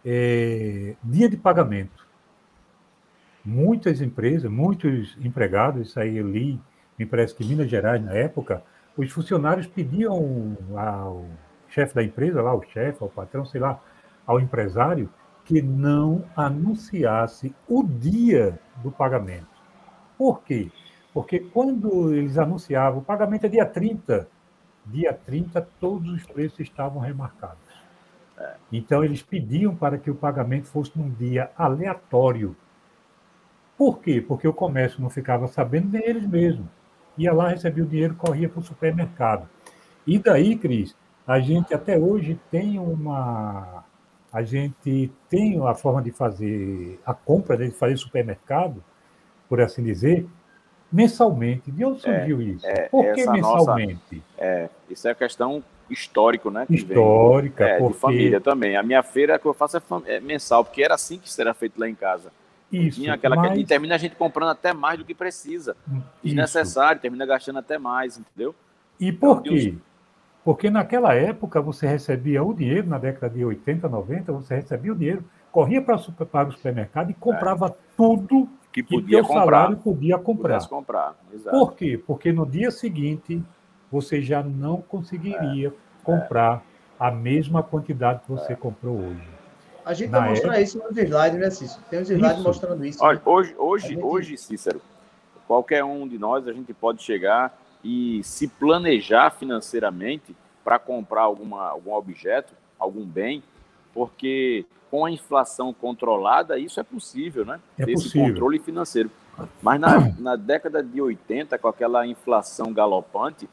é, 0.05 0.97
dia 1.03 1.29
de 1.29 1.37
pagamento. 1.37 2.07
Muitas 3.45 4.01
empresas, 4.01 4.51
muitos 4.51 5.17
empregados, 5.21 5.89
isso 5.89 6.01
aí 6.01 6.19
ali, 6.19 6.61
me 6.99 7.07
parece 7.07 7.35
que 7.35 7.45
em 7.45 7.49
Minas 7.49 7.71
Gerais, 7.71 8.05
na 8.05 8.13
época, 8.13 8.63
os 8.97 9.11
funcionários 9.11 9.67
pediam 9.67 10.57
ao 10.77 11.25
chefe 11.69 11.95
da 11.95 12.03
empresa, 12.03 12.43
lá, 12.43 12.55
o 12.55 12.63
chefe, 12.63 12.99
ao 13.01 13.09
patrão, 13.09 13.45
sei 13.45 13.61
lá, 13.61 13.81
ao 14.27 14.41
empresário, 14.41 15.09
que 15.45 15.63
não 15.63 16.25
anunciasse 16.37 17.55
o 17.67 17.83
dia 17.83 18.59
do 18.83 18.91
pagamento. 18.91 19.58
Por 20.19 20.43
quê? 20.43 20.69
Porque 21.15 21.39
quando 21.39 22.13
eles 22.13 22.37
anunciavam, 22.37 22.99
o 22.99 23.05
pagamento 23.05 23.47
é 23.47 23.49
dia 23.49 23.65
30, 23.65 24.29
dia 24.85 25.15
30 25.15 25.67
todos 25.81 26.13
os 26.13 26.27
preços 26.27 26.61
estavam 26.61 27.01
remarcados. 27.01 27.59
É. 28.37 28.57
Então 28.73 29.05
eles 29.05 29.23
pediam 29.23 29.75
para 29.75 29.97
que 29.97 30.11
o 30.11 30.15
pagamento 30.15 30.67
fosse 30.67 30.93
num 30.97 31.11
dia 31.11 31.51
aleatório. 31.57 32.57
Por 33.77 34.01
quê? 34.01 34.21
Porque 34.21 34.47
o 34.47 34.53
comércio 34.53 35.01
não 35.01 35.09
ficava 35.09 35.47
sabendo 35.47 35.91
nem 35.93 36.03
eles 36.03 36.27
mesmos. 36.27 36.67
Ia 37.17 37.33
lá, 37.33 37.49
recebia 37.49 37.85
o 37.85 37.87
dinheiro, 37.87 38.15
corria 38.15 38.49
para 38.49 38.61
o 38.61 38.63
supermercado. 38.63 39.49
E 40.07 40.19
daí, 40.19 40.57
Cris, 40.57 40.97
a 41.27 41.39
gente 41.41 41.75
até 41.75 41.99
hoje 41.99 42.41
tem 42.51 42.79
uma. 42.79 43.85
A 44.33 44.43
gente 44.43 45.13
tem 45.29 45.59
a 45.67 45.75
forma 45.75 46.03
de 46.03 46.11
fazer 46.11 47.01
a 47.05 47.15
compra, 47.15 47.57
de 47.57 47.71
fazer 47.71 47.97
supermercado, 47.97 48.83
por 49.49 49.61
assim 49.61 49.83
dizer, 49.83 50.27
mensalmente. 50.93 51.71
De 51.71 51.85
onde 51.85 52.01
surgiu 52.01 52.41
é, 52.41 52.45
isso? 52.45 52.67
É, 52.67 52.89
Por 52.89 53.13
que 53.15 53.29
mensalmente? 53.31 54.17
Nossa, 54.17 54.25
é, 54.39 54.69
isso 54.91 55.09
é 55.09 55.15
questão 55.15 55.63
histórico, 55.89 56.51
né? 56.51 56.67
Histórica, 56.69 57.65
vem, 57.65 57.75
é, 57.75 57.79
porque... 57.79 57.95
de 57.95 58.01
família 58.01 58.41
também. 58.41 58.77
A 58.77 58.83
minha 58.83 59.03
feira 59.03 59.39
que 59.39 59.47
eu 59.47 59.55
faço 59.55 59.77
é, 59.77 59.83
é, 60.07 60.21
mensal, 60.21 60.65
porque 60.65 60.83
era 60.83 60.95
assim 60.95 61.19
que 61.19 61.33
será 61.33 61.55
feito 61.55 61.79
lá 61.79 61.89
em 61.89 61.95
casa. 61.95 62.31
Isso, 62.71 63.01
Tinha 63.01 63.15
aquela 63.15 63.35
mas... 63.35 63.59
E 63.59 63.65
termina 63.65 63.95
a 63.95 63.99
gente 63.99 64.15
comprando 64.15 64.51
até 64.51 64.75
mais 64.75 64.99
do 64.99 65.05
que 65.05 65.15
precisa. 65.15 65.75
Desnecessário, 66.23 67.01
termina 67.01 67.25
gastando 67.25 67.59
até 67.59 67.79
mais, 67.79 68.19
entendeu? 68.19 68.55
E 69.01 69.11
por 69.11 69.39
então, 69.39 69.55
quê? 69.55 69.75
Porque 70.45 70.71
naquela 70.71 71.15
época 71.15 71.61
você 71.63 71.87
recebia 71.87 72.43
o 72.43 72.53
dinheiro, 72.53 72.87
na 72.87 72.99
década 72.99 73.35
de 73.35 73.45
80, 73.45 73.89
90, 73.89 74.33
você 74.33 74.57
recebia 74.57 74.93
o 74.93 74.97
dinheiro, 74.97 75.25
corria 75.51 75.81
para, 75.81 75.99
para 76.27 76.49
o 76.49 76.53
supermercado 76.53 77.11
e 77.11 77.15
comprava 77.15 77.69
é. 77.69 77.75
tudo 77.97 78.49
que 78.73 78.83
podia 78.83 79.23
que 79.23 79.29
comprar. 79.29 79.45
salário 79.45 79.77
podia 79.79 80.19
comprar. 80.19 80.69
comprar. 80.69 81.17
Exato. 81.33 81.59
Por 81.59 81.75
quê? 81.75 82.01
Porque 82.07 82.33
no 82.33 82.47
dia 82.47 82.71
seguinte 82.71 83.43
você 83.91 84.21
já 84.21 84.43
não 84.43 84.81
conseguiria 84.81 85.69
é. 85.69 85.73
comprar 86.05 86.57
é. 86.57 86.61
a 86.99 87.11
mesma 87.11 87.63
quantidade 87.63 88.21
que 88.23 88.31
você 88.31 88.53
é. 88.53 88.57
comprou 88.57 88.97
hoje. 88.97 89.29
A 89.85 89.95
gente 89.95 90.11
vai 90.11 90.29
mostrar 90.29 90.51
época... 90.51 90.61
isso 90.61 90.79
nos 90.79 90.97
slides, 90.97 91.41
né, 91.41 91.51
Cícero? 91.51 91.83
Tem 91.89 92.01
uns 92.03 92.11
slides 92.11 92.37
isso. 92.37 92.47
mostrando 92.47 92.85
isso. 92.85 93.03
Olha, 93.03 93.17
né? 93.17 93.23
hoje, 93.25 93.55
hoje, 93.57 93.89
gente... 93.89 94.03
hoje, 94.03 94.37
Cícero, 94.37 94.83
qualquer 95.47 95.83
um 95.83 96.07
de 96.07 96.19
nós, 96.19 96.47
a 96.47 96.53
gente 96.53 96.75
pode 96.75 97.03
chegar 97.03 97.59
e 97.83 98.23
se 98.23 98.49
planejar 98.49 99.31
financeiramente 99.31 100.37
para 100.63 100.79
comprar 100.79 101.23
alguma, 101.23 101.69
algum 101.69 101.95
objeto, 101.95 102.53
algum 102.79 103.05
bem, 103.07 103.43
porque 103.99 104.65
com 104.93 105.05
a 105.05 105.11
inflação 105.11 105.75
controlada, 105.75 106.57
isso 106.57 106.79
é 106.79 106.85
possível, 106.85 107.45
né? 107.45 107.59
É 107.77 107.83
Esse 107.83 108.05
possível. 108.05 108.29
controle 108.29 108.61
financeiro. 108.61 109.11
Mas 109.61 109.81
na, 109.81 110.13
na 110.19 110.37
década 110.37 110.81
de 110.85 111.03
80, 111.03 111.59
com 111.59 111.67
aquela 111.67 112.07
inflação 112.07 112.73
galopante, 112.73 113.49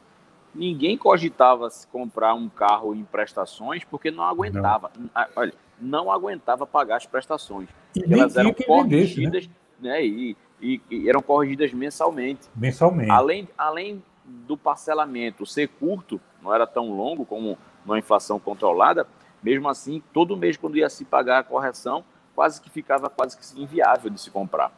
ninguém 0.54 0.96
cogitava 0.96 1.68
se 1.68 1.84
comprar 1.88 2.32
um 2.34 2.48
carro 2.48 2.94
em 2.94 3.02
prestações 3.02 3.82
porque 3.84 4.08
não 4.12 4.22
aguentava. 4.22 4.92
Não. 4.96 5.10
Olha, 5.34 5.52
não 5.80 6.12
aguentava 6.12 6.64
pagar 6.64 6.98
as 6.98 7.06
prestações. 7.06 7.68
E 7.96 8.04
elas 8.14 8.36
eram 8.36 8.54
corrigidas, 8.54 9.46
vendesse, 9.46 9.50
né? 9.80 9.94
né? 9.94 10.06
E, 10.06 10.36
e, 10.62 10.80
e, 10.88 11.08
eram 11.08 11.22
corrigidas 11.22 11.72
mensalmente. 11.72 12.42
Mensalmente. 12.54 13.10
Além, 13.10 13.48
além 13.58 14.00
do 14.24 14.56
parcelamento 14.56 15.44
ser 15.44 15.66
curto, 15.68 16.20
não 16.40 16.54
era 16.54 16.68
tão 16.68 16.96
longo 16.96 17.26
como 17.26 17.58
numa 17.84 17.98
inflação 17.98 18.38
controlada, 18.38 19.06
mesmo 19.42 19.68
assim, 19.68 20.02
todo 20.12 20.36
mês, 20.36 20.56
quando 20.56 20.76
ia 20.76 20.88
se 20.88 21.04
pagar 21.04 21.38
a 21.38 21.42
correção, 21.42 22.04
quase 22.34 22.60
que 22.60 22.70
ficava 22.70 23.08
quase 23.08 23.36
que 23.36 23.60
inviável 23.60 24.10
de 24.10 24.20
se 24.20 24.30
comprar. 24.30 24.70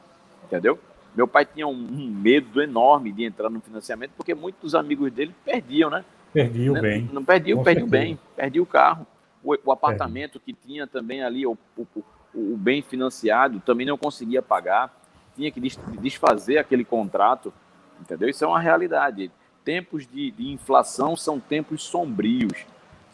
Entendeu? 0.45 0.79
Meu 1.15 1.27
pai 1.27 1.45
tinha 1.45 1.67
um, 1.67 1.73
um 1.73 2.11
medo 2.11 2.63
enorme 2.63 3.13
de 3.13 3.25
entrar 3.25 3.51
no 3.51 3.61
financiamento, 3.61 4.13
porque 4.17 4.35
muitos 4.35 4.75
amigos 4.75 5.11
dele 5.11 5.35
perdiam, 5.45 5.91
né? 5.91 6.05
Perdiam 6.33 6.75
né? 6.75 6.81
bem. 6.81 7.11
Não 7.13 7.25
perdiam, 7.25 7.63
perdiam 7.63 7.89
bem, 7.89 8.19
perdiam 8.37 8.63
o 8.63 8.67
carro. 8.67 9.07
O, 9.43 9.57
o 9.65 9.73
apartamento 9.73 10.39
que 10.39 10.53
tinha 10.53 10.87
também 10.87 11.23
ali, 11.23 11.47
o, 11.47 11.57
o, 11.77 11.87
o, 12.35 12.57
bem 12.57 12.83
financiado, 12.83 13.61
também 13.61 13.87
não 13.87 13.99
conseguia 13.99 14.43
pagar. 14.43 14.95
Tinha 15.35 15.51
que 15.51 15.61
desfazer 16.01 16.59
aquele 16.59 16.85
contrato. 16.85 17.53
Entendeu? 18.01 18.29
Isso 18.29 18.45
é 18.45 18.47
uma 18.47 18.61
realidade. 18.61 19.31
Tempos 19.65 20.07
de, 20.07 20.31
de 20.31 20.51
inflação 20.51 21.17
são 21.17 21.41
tempos 21.41 21.83
sombrios 21.83 22.65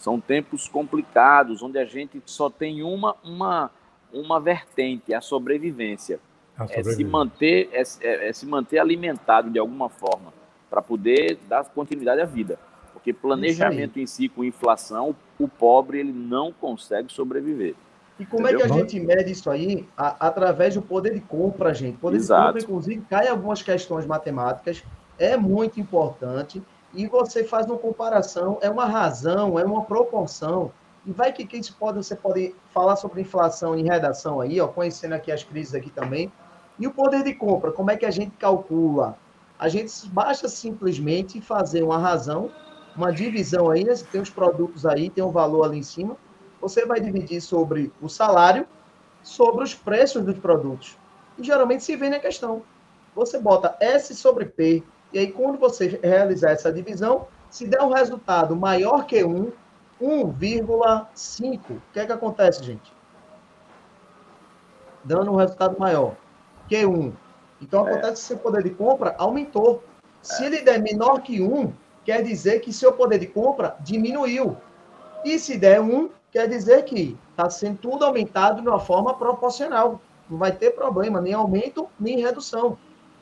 são 0.04 0.20
tempos 0.20 0.68
complicados, 0.68 1.62
onde 1.62 1.78
a 1.78 1.84
gente 1.86 2.20
só 2.26 2.50
tem 2.50 2.82
uma, 2.82 3.16
uma, 3.24 3.70
uma 4.12 4.38
vertente, 4.38 5.14
a 5.14 5.20
sobrevivência. 5.22 6.20
A 6.58 6.66
sobrevivência. 6.66 6.92
É, 6.92 6.94
se 6.94 7.04
manter, 7.04 7.68
é, 7.72 7.82
é, 8.02 8.28
é 8.28 8.32
se 8.34 8.44
manter 8.44 8.78
alimentado 8.78 9.48
de 9.48 9.58
alguma 9.58 9.88
forma, 9.88 10.30
para 10.68 10.82
poder 10.82 11.38
dar 11.48 11.64
continuidade 11.64 12.20
à 12.20 12.26
vida. 12.26 12.58
Porque 12.92 13.14
planejamento 13.14 13.98
em 13.98 14.06
si 14.06 14.28
com 14.28 14.44
inflação, 14.44 15.16
o 15.38 15.48
pobre 15.48 16.00
ele 16.00 16.12
não 16.12 16.52
consegue 16.52 17.10
sobreviver. 17.10 17.74
E 18.20 18.26
como 18.26 18.46
Entendeu? 18.46 18.66
é 18.66 18.68
que 18.68 18.72
a 18.74 18.76
gente 18.76 19.00
mede 19.00 19.32
isso 19.32 19.48
aí? 19.48 19.88
A, 19.96 20.26
através 20.26 20.74
do 20.74 20.82
poder 20.82 21.14
de 21.14 21.20
compra, 21.20 21.72
gente. 21.72 21.96
Poder 21.96 22.18
Exato. 22.18 22.42
de 22.42 22.46
compra, 22.46 22.62
inclusive, 22.62 23.06
cai 23.08 23.26
algumas 23.26 23.62
questões 23.62 24.04
matemáticas, 24.04 24.84
é 25.18 25.34
muito 25.34 25.80
importante 25.80 26.62
e 26.94 27.06
você 27.06 27.42
faz 27.44 27.66
uma 27.66 27.78
comparação, 27.78 28.58
é 28.60 28.70
uma 28.70 28.86
razão, 28.86 29.58
é 29.58 29.64
uma 29.64 29.84
proporção. 29.84 30.70
E 31.04 31.12
vai 31.12 31.32
que, 31.32 31.44
que 31.44 31.56
isso 31.56 31.76
pode, 31.78 31.98
você 31.98 32.16
pode 32.16 32.54
falar 32.72 32.96
sobre 32.96 33.20
inflação 33.20 33.76
em 33.76 33.84
redação 33.84 34.40
aí, 34.40 34.60
ó, 34.60 34.68
conhecendo 34.68 35.14
aqui 35.14 35.30
as 35.30 35.42
crises 35.42 35.74
aqui 35.74 35.90
também. 35.90 36.32
E 36.78 36.86
o 36.86 36.92
poder 36.92 37.22
de 37.22 37.34
compra, 37.34 37.72
como 37.72 37.90
é 37.90 37.96
que 37.96 38.06
a 38.06 38.10
gente 38.10 38.36
calcula? 38.36 39.16
A 39.58 39.68
gente 39.68 39.92
basta 40.08 40.48
simplesmente 40.48 41.40
fazer 41.40 41.82
uma 41.82 41.98
razão, 41.98 42.50
uma 42.96 43.12
divisão 43.12 43.70
aí, 43.70 43.84
né? 43.84 43.94
tem 44.10 44.20
os 44.20 44.30
produtos 44.30 44.86
aí, 44.86 45.10
tem 45.10 45.22
um 45.22 45.30
valor 45.30 45.64
ali 45.64 45.78
em 45.78 45.82
cima. 45.82 46.16
Você 46.60 46.86
vai 46.86 47.00
dividir 47.00 47.40
sobre 47.40 47.92
o 48.00 48.08
salário, 48.08 48.66
sobre 49.22 49.64
os 49.64 49.74
preços 49.74 50.24
dos 50.24 50.38
produtos. 50.38 50.96
E 51.38 51.44
geralmente 51.44 51.84
se 51.84 51.96
vê 51.96 52.08
na 52.08 52.18
questão. 52.18 52.62
Você 53.14 53.38
bota 53.38 53.76
S 53.80 54.14
sobre 54.14 54.46
P, 54.46 54.82
e 55.14 55.18
aí, 55.20 55.30
quando 55.30 55.56
você 55.56 56.00
realizar 56.02 56.50
essa 56.50 56.72
divisão, 56.72 57.28
se 57.48 57.68
der 57.68 57.80
um 57.80 57.92
resultado 57.92 58.56
maior 58.56 59.06
que 59.06 59.22
1, 59.22 59.52
1,5, 60.02 61.60
o 61.70 61.80
que 61.92 62.00
é 62.00 62.06
que 62.06 62.10
acontece, 62.10 62.64
gente? 62.64 62.92
Dando 65.04 65.30
um 65.30 65.36
resultado 65.36 65.78
maior 65.78 66.16
que 66.68 66.84
1. 66.84 67.12
Então, 67.62 67.86
é. 67.86 67.92
acontece 67.92 68.10
é. 68.10 68.14
que 68.14 68.18
seu 68.18 68.38
poder 68.38 68.64
de 68.64 68.70
compra 68.70 69.14
aumentou. 69.16 69.84
Se 70.20 70.42
é. 70.42 70.46
ele 70.46 70.62
der 70.62 70.82
menor 70.82 71.20
que 71.20 71.40
1, 71.40 71.72
quer 72.04 72.20
dizer 72.24 72.58
que 72.58 72.72
seu 72.72 72.92
poder 72.92 73.20
de 73.20 73.28
compra 73.28 73.76
diminuiu. 73.82 74.56
E 75.24 75.38
se 75.38 75.56
der 75.56 75.80
1, 75.80 76.10
quer 76.32 76.48
dizer 76.48 76.82
que 76.84 77.16
está 77.30 77.48
sendo 77.48 77.78
tudo 77.78 78.04
aumentado 78.04 78.60
de 78.60 78.68
uma 78.68 78.80
forma 78.80 79.14
proporcional. 79.14 80.00
Não 80.28 80.38
vai 80.38 80.50
ter 80.50 80.72
problema, 80.72 81.20
nem 81.20 81.34
aumento, 81.34 81.88
nem 82.00 82.20
redução. 82.20 82.76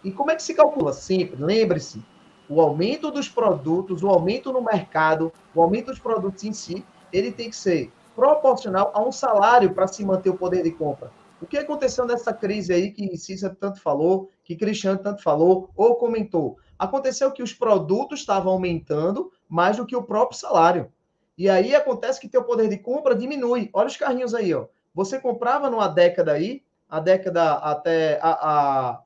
E 0.04 0.10
como 0.10 0.30
é 0.30 0.36
que 0.36 0.42
se 0.42 0.54
calcula? 0.54 0.92
Sempre, 0.92 1.42
lembre-se, 1.42 2.02
o 2.48 2.60
aumento 2.60 3.10
dos 3.10 3.28
produtos, 3.28 4.02
o 4.02 4.08
aumento 4.08 4.52
no 4.52 4.60
mercado, 4.60 5.32
o 5.54 5.62
aumento 5.62 5.86
dos 5.86 5.98
produtos 5.98 6.44
em 6.44 6.52
si, 6.52 6.84
ele 7.12 7.30
tem 7.30 7.48
que 7.48 7.56
ser 7.56 7.92
proporcional 8.14 8.90
a 8.94 9.02
um 9.02 9.12
salário 9.12 9.72
para 9.72 9.86
se 9.86 10.04
manter 10.04 10.30
o 10.30 10.36
poder 10.36 10.62
de 10.62 10.70
compra. 10.70 11.10
O 11.40 11.46
que 11.46 11.58
aconteceu 11.58 12.06
nessa 12.06 12.32
crise 12.32 12.72
aí 12.72 12.92
que 12.92 13.16
Cícero 13.16 13.56
tanto 13.58 13.80
falou, 13.80 14.30
que 14.44 14.54
Cristiano 14.54 14.98
tanto 14.98 15.22
falou 15.22 15.70
ou 15.76 15.96
comentou? 15.96 16.56
Aconteceu 16.78 17.32
que 17.32 17.42
os 17.42 17.52
produtos 17.52 18.20
estavam 18.20 18.52
aumentando 18.52 19.32
mais 19.48 19.76
do 19.76 19.86
que 19.86 19.96
o 19.96 20.02
próprio 20.02 20.38
salário. 20.38 20.92
E 21.36 21.48
aí 21.48 21.74
acontece 21.74 22.20
que 22.20 22.28
teu 22.28 22.44
poder 22.44 22.68
de 22.68 22.78
compra 22.78 23.14
diminui. 23.14 23.70
Olha 23.72 23.88
os 23.88 23.96
carrinhos 23.96 24.34
aí, 24.34 24.54
ó. 24.54 24.66
Você 24.94 25.18
comprava 25.18 25.70
numa 25.70 25.88
década 25.88 26.32
aí, 26.32 26.62
a 26.88 27.00
década 27.00 27.54
até 27.54 28.20
a, 28.22 28.30
a 28.30 29.01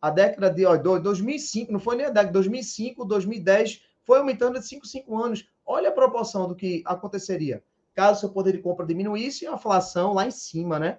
a 0.00 0.10
década 0.10 0.50
de 0.50 0.64
ó, 0.66 0.76
2005, 0.76 1.72
não 1.72 1.80
foi 1.80 1.96
nem 1.96 2.06
a 2.06 2.10
década, 2.10 2.32
2005, 2.32 3.04
2010, 3.04 3.82
foi 4.04 4.18
aumentando 4.18 4.58
de 4.58 4.66
5, 4.66 4.86
5 4.86 5.16
anos. 5.16 5.48
Olha 5.64 5.88
a 5.88 5.92
proporção 5.92 6.46
do 6.46 6.54
que 6.54 6.82
aconteceria 6.84 7.62
caso 7.96 8.20
seu 8.20 8.28
poder 8.28 8.52
de 8.52 8.58
compra 8.58 8.86
diminuísse 8.86 9.46
a 9.46 9.54
inflação 9.54 10.12
lá 10.12 10.26
em 10.26 10.30
cima, 10.30 10.78
né? 10.78 10.98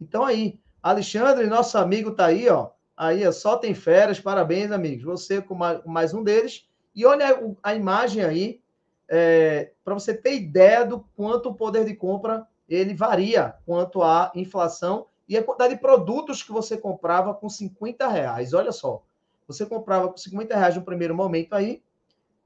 Então 0.00 0.24
aí, 0.24 0.58
Alexandre, 0.82 1.46
nosso 1.46 1.76
amigo 1.76 2.12
tá 2.12 2.26
aí, 2.26 2.48
ó. 2.48 2.70
Aí, 2.96 3.30
só 3.32 3.56
tem 3.56 3.74
férias, 3.74 4.18
parabéns, 4.18 4.72
amigos. 4.72 5.04
Você 5.04 5.42
com 5.42 5.54
mais, 5.54 6.14
um 6.14 6.24
deles. 6.24 6.66
E 6.94 7.04
olha 7.04 7.28
a, 7.62 7.70
a 7.70 7.74
imagem 7.74 8.24
aí, 8.24 8.60
é, 9.08 9.72
para 9.84 9.94
você 9.94 10.14
ter 10.14 10.34
ideia 10.34 10.84
do 10.84 11.00
quanto 11.14 11.50
o 11.50 11.54
poder 11.54 11.84
de 11.84 11.94
compra 11.94 12.46
ele 12.68 12.92
varia 12.92 13.54
quanto 13.64 14.02
à 14.02 14.32
inflação 14.34 15.06
e 15.28 15.36
a 15.36 15.42
quantidade 15.42 15.74
de 15.74 15.80
produtos 15.80 16.42
que 16.42 16.50
você 16.50 16.76
comprava 16.76 17.34
com 17.34 17.48
50 17.48 18.08
reais. 18.08 18.54
Olha 18.54 18.72
só, 18.72 19.04
você 19.46 19.66
comprava 19.66 20.08
com 20.08 20.16
50 20.16 20.56
reais 20.56 20.76
no 20.76 20.82
primeiro 20.82 21.14
momento 21.14 21.54
aí, 21.54 21.82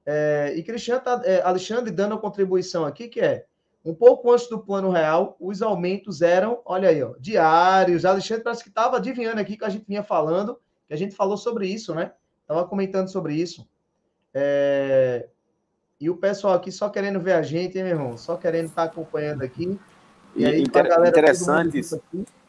é, 0.04 0.52
e 0.56 0.62
Cristiano 0.62 1.00
tá, 1.00 1.22
é, 1.24 1.40
Alexandre 1.42 1.92
dando 1.92 2.14
a 2.14 2.18
contribuição 2.18 2.84
aqui, 2.84 3.08
que 3.08 3.20
é 3.20 3.46
um 3.84 3.94
pouco 3.94 4.30
antes 4.32 4.48
do 4.48 4.58
plano 4.58 4.90
real, 4.90 5.36
os 5.40 5.62
aumentos 5.62 6.22
eram, 6.22 6.60
olha 6.64 6.88
aí, 6.88 7.02
ó, 7.02 7.14
diários. 7.18 8.04
Alexandre 8.04 8.44
parece 8.44 8.62
que 8.62 8.68
estava 8.68 8.96
adivinhando 8.96 9.40
aqui 9.40 9.56
que 9.56 9.64
a 9.64 9.68
gente 9.68 9.84
vinha 9.86 10.02
falando, 10.02 10.58
que 10.86 10.94
a 10.94 10.96
gente 10.96 11.14
falou 11.14 11.36
sobre 11.36 11.66
isso, 11.66 11.94
né? 11.94 12.12
Estava 12.42 12.66
comentando 12.66 13.08
sobre 13.08 13.34
isso. 13.34 13.68
É... 14.32 15.28
E 16.00 16.10
o 16.10 16.16
pessoal 16.16 16.54
aqui 16.54 16.70
só 16.70 16.88
querendo 16.88 17.20
ver 17.20 17.32
a 17.32 17.42
gente, 17.42 17.78
hein, 17.78 17.84
meu 17.84 17.92
irmão? 17.92 18.16
Só 18.16 18.36
querendo 18.36 18.66
estar 18.66 18.86
tá 18.86 18.90
acompanhando 18.90 19.42
aqui. 19.42 19.78
E, 20.34 20.44
aí, 20.46 20.62
inter 20.62 20.88
galera, 20.88 21.08
interessante 21.08 21.80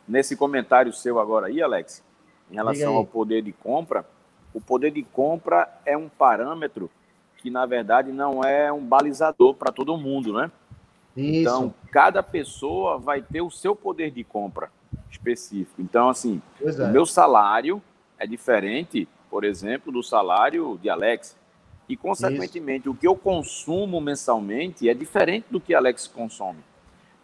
nesse 0.08 0.36
comentário 0.36 0.92
seu 0.94 1.20
agora 1.20 1.48
aí, 1.48 1.62
Alex, 1.62 2.04
em 2.52 2.56
relação 2.56 2.96
ao 2.96 3.06
poder 3.06 3.42
de 3.42 3.52
compra, 3.52 4.06
o 4.54 4.62
poder 4.62 4.92
de 4.92 5.04
compra 5.04 5.68
é 5.86 5.98
um 5.98 6.08
parâmetro 6.08 6.90
que, 7.38 7.50
na 7.50 7.66
verdade, 7.66 8.12
não 8.12 8.44
é 8.44 8.72
um 8.72 8.84
balizador 8.84 9.54
para 9.56 9.72
todo 9.72 9.98
mundo, 9.98 10.34
né? 10.34 10.52
Isso. 11.16 11.42
Então, 11.42 11.74
cada 11.92 12.24
pessoa 12.24 12.98
vai 12.98 13.22
ter 13.22 13.42
o 13.42 13.50
seu 13.50 13.76
poder 13.76 14.12
de 14.12 14.24
compra 14.24 14.72
específico. 15.10 15.82
Então, 15.82 16.10
assim, 16.10 16.42
é. 16.62 16.70
o 16.70 16.90
meu 16.90 17.06
salário 17.06 17.82
é 18.18 18.26
diferente, 18.26 19.08
por 19.30 19.44
exemplo, 19.44 19.92
do 19.92 20.02
salário 20.02 20.80
de 20.82 20.90
Alex. 20.90 21.36
E, 21.88 21.98
consequentemente, 21.98 22.84
Isso. 22.84 22.92
o 22.92 22.96
que 22.96 23.08
eu 23.08 23.16
consumo 23.16 24.00
mensalmente 24.00 24.88
é 24.88 24.94
diferente 24.94 25.46
do 25.52 25.60
que 25.60 25.74
Alex 25.74 26.08
consome. 26.08 26.60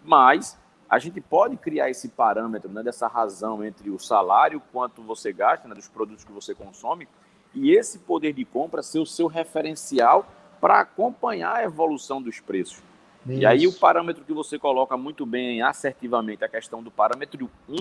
Mas 0.04 0.58
a 0.90 0.98
gente 0.98 1.22
pode 1.22 1.56
criar 1.56 1.90
esse 1.90 2.10
parâmetro, 2.10 2.70
né, 2.70 2.82
dessa 2.82 3.08
razão 3.08 3.64
entre 3.64 3.90
o 3.90 4.00
salário, 4.00 4.62
quanto 4.72 5.04
você 5.04 5.32
gasta, 5.32 5.68
né, 5.68 5.76
dos 5.76 5.88
produtos 5.88 6.24
que 6.24 6.32
você 6.32 6.56
consome, 6.56 7.08
e 7.54 7.72
esse 7.72 8.00
poder 8.00 8.34
de 8.34 8.44
compra 8.44 8.82
ser 8.82 9.00
o 9.00 9.06
seu 9.06 9.28
referencial 9.28 10.28
para 10.60 10.80
acompanhar 10.80 11.58
a 11.58 11.64
evolução 11.64 12.22
dos 12.22 12.40
preços. 12.40 12.82
Isso. 13.28 13.40
E 13.40 13.46
aí 13.46 13.68
o 13.68 13.74
parâmetro 13.74 14.24
que 14.24 14.34
você 14.34 14.58
coloca 14.58 14.98
muito 14.98 15.26
bem 15.26 15.62
assertivamente, 15.62 16.44
a 16.44 16.50
questão 16.50 16.82
do 16.82 16.90
parâmetro 16.90 17.50
1, 17.68 17.76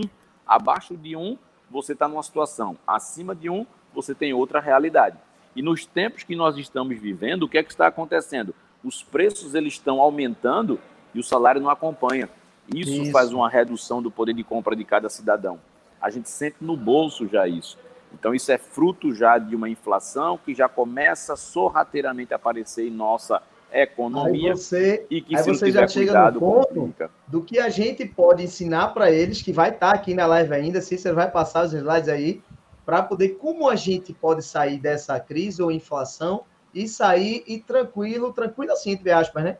abaixo 0.46 0.96
de 0.96 1.16
1, 1.16 1.38
você 1.70 1.92
está 1.92 2.08
numa 2.08 2.22
situação, 2.22 2.76
acima 2.86 3.34
de 3.34 3.48
1, 3.48 3.66
você 3.94 4.14
tem 4.14 4.32
outra 4.32 4.60
realidade. 4.60 5.16
E 5.56 5.62
nos 5.62 5.86
tempos 5.86 6.22
que 6.22 6.36
nós 6.36 6.56
estamos 6.56 6.98
vivendo, 6.98 7.44
o 7.44 7.48
que 7.48 7.58
é 7.58 7.62
que 7.62 7.70
está 7.70 7.86
acontecendo? 7.86 8.54
Os 8.84 9.02
preços 9.02 9.54
eles 9.54 9.74
estão 9.74 10.00
aumentando 10.00 10.78
e 11.14 11.18
o 11.18 11.24
salário 11.24 11.60
não 11.60 11.70
acompanha. 11.70 12.28
Isso, 12.74 13.02
isso, 13.02 13.12
faz 13.12 13.32
uma 13.32 13.48
redução 13.48 14.02
do 14.02 14.10
poder 14.10 14.34
de 14.34 14.44
compra 14.44 14.76
de 14.76 14.84
cada 14.84 15.08
cidadão. 15.08 15.58
A 16.00 16.10
gente 16.10 16.28
sente 16.28 16.56
no 16.60 16.76
bolso 16.76 17.26
já 17.26 17.46
isso. 17.48 17.78
Então, 18.12 18.34
isso 18.34 18.50
é 18.50 18.58
fruto 18.58 19.14
já 19.14 19.38
de 19.38 19.54
uma 19.54 19.68
inflação 19.68 20.38
que 20.38 20.54
já 20.54 20.68
começa 20.68 21.36
sorrateiramente 21.36 22.32
a 22.32 22.36
aparecer 22.36 22.86
em 22.86 22.90
nossa 22.90 23.42
economia. 23.72 24.52
Aí 24.52 24.56
você, 24.56 25.06
e 25.10 25.20
que 25.20 25.36
aí 25.36 25.42
se 25.42 25.50
você 25.50 25.70
já 25.70 25.86
chega 25.86 26.30
no 26.30 26.40
ponto 26.40 26.94
do 27.26 27.42
que 27.42 27.58
a 27.58 27.68
gente 27.68 28.06
pode 28.06 28.42
ensinar 28.42 28.88
para 28.88 29.10
eles, 29.10 29.42
que 29.42 29.52
vai 29.52 29.70
estar 29.70 29.90
tá 29.90 29.94
aqui 29.94 30.14
na 30.14 30.26
live 30.26 30.54
ainda, 30.54 30.80
se 30.80 30.96
você 30.96 31.12
vai 31.12 31.30
passar 31.30 31.66
os 31.66 31.72
slides 31.72 32.08
aí, 32.08 32.42
para 32.84 33.02
poder 33.02 33.30
como 33.36 33.68
a 33.68 33.76
gente 33.76 34.14
pode 34.14 34.42
sair 34.42 34.78
dessa 34.78 35.20
crise 35.20 35.62
ou 35.62 35.70
inflação 35.70 36.44
e 36.72 36.88
sair 36.88 37.44
e 37.46 37.58
tranquilo, 37.58 38.32
tranquilo 38.32 38.72
assim, 38.72 38.92
entre 38.92 39.10
aspas, 39.10 39.44
né? 39.44 39.58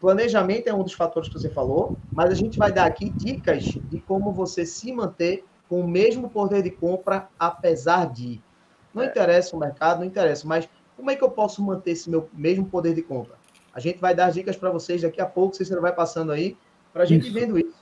Planejamento 0.00 0.68
é 0.68 0.74
um 0.74 0.84
dos 0.84 0.92
fatores 0.92 1.28
que 1.28 1.34
você 1.34 1.50
falou, 1.50 1.96
mas 2.12 2.30
a 2.30 2.34
gente 2.34 2.56
vai 2.56 2.72
dar 2.72 2.86
aqui 2.86 3.10
dicas 3.10 3.64
de 3.64 4.00
como 4.00 4.32
você 4.32 4.64
se 4.64 4.92
manter 4.92 5.44
com 5.68 5.80
o 5.80 5.88
mesmo 5.88 6.30
poder 6.30 6.62
de 6.62 6.70
compra, 6.70 7.28
apesar 7.38 8.06
de. 8.12 8.40
Não 8.94 9.02
é. 9.02 9.06
interessa 9.06 9.56
o 9.56 9.58
mercado, 9.58 9.98
não 9.98 10.06
interessa, 10.06 10.46
mas 10.46 10.68
como 10.96 11.10
é 11.10 11.16
que 11.16 11.22
eu 11.22 11.30
posso 11.30 11.62
manter 11.62 11.92
esse 11.92 12.08
meu 12.08 12.28
mesmo 12.32 12.64
poder 12.66 12.94
de 12.94 13.02
compra? 13.02 13.34
A 13.74 13.80
gente 13.80 13.98
vai 13.98 14.14
dar 14.14 14.30
dicas 14.30 14.56
para 14.56 14.70
vocês 14.70 15.02
daqui 15.02 15.20
a 15.20 15.26
pouco, 15.26 15.54
você 15.54 15.80
vai 15.80 15.92
passando 15.92 16.32
aí, 16.32 16.56
para 16.92 17.02
a 17.02 17.06
gente 17.06 17.24
isso. 17.24 17.34
vendo 17.34 17.58
isso. 17.58 17.78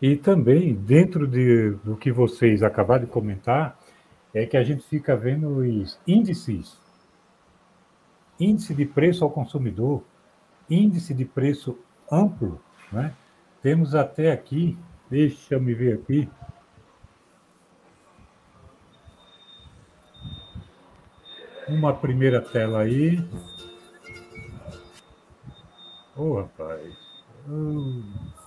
E 0.00 0.16
também, 0.16 0.74
dentro 0.74 1.26
de, 1.26 1.76
do 1.84 1.96
que 1.96 2.12
vocês 2.12 2.62
acabaram 2.62 3.04
de 3.04 3.10
comentar, 3.10 3.78
é 4.34 4.46
que 4.46 4.56
a 4.56 4.62
gente 4.62 4.82
fica 4.84 5.16
vendo 5.16 5.58
os 5.58 5.98
índices. 6.06 6.78
Índice 8.38 8.74
de 8.74 8.84
preço 8.84 9.24
ao 9.24 9.30
consumidor 9.30 10.02
índice 10.68 11.14
de 11.14 11.24
preço 11.24 11.78
amplo, 12.10 12.60
né? 12.90 13.14
temos 13.62 13.94
até 13.94 14.32
aqui, 14.32 14.76
deixa 15.10 15.54
eu 15.54 15.60
me 15.60 15.74
ver 15.74 15.94
aqui, 15.94 16.28
uma 21.68 21.94
primeira 21.94 22.40
tela 22.40 22.80
aí. 22.80 23.18
Ô, 26.16 26.22
oh, 26.22 26.40
rapaz. 26.42 26.94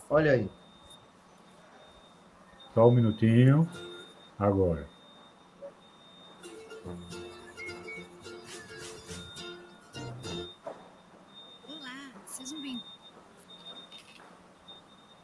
Olha 0.10 0.32
aí. 0.34 0.50
Só 2.74 2.88
um 2.88 2.92
minutinho. 2.92 3.68
Agora. 4.38 4.88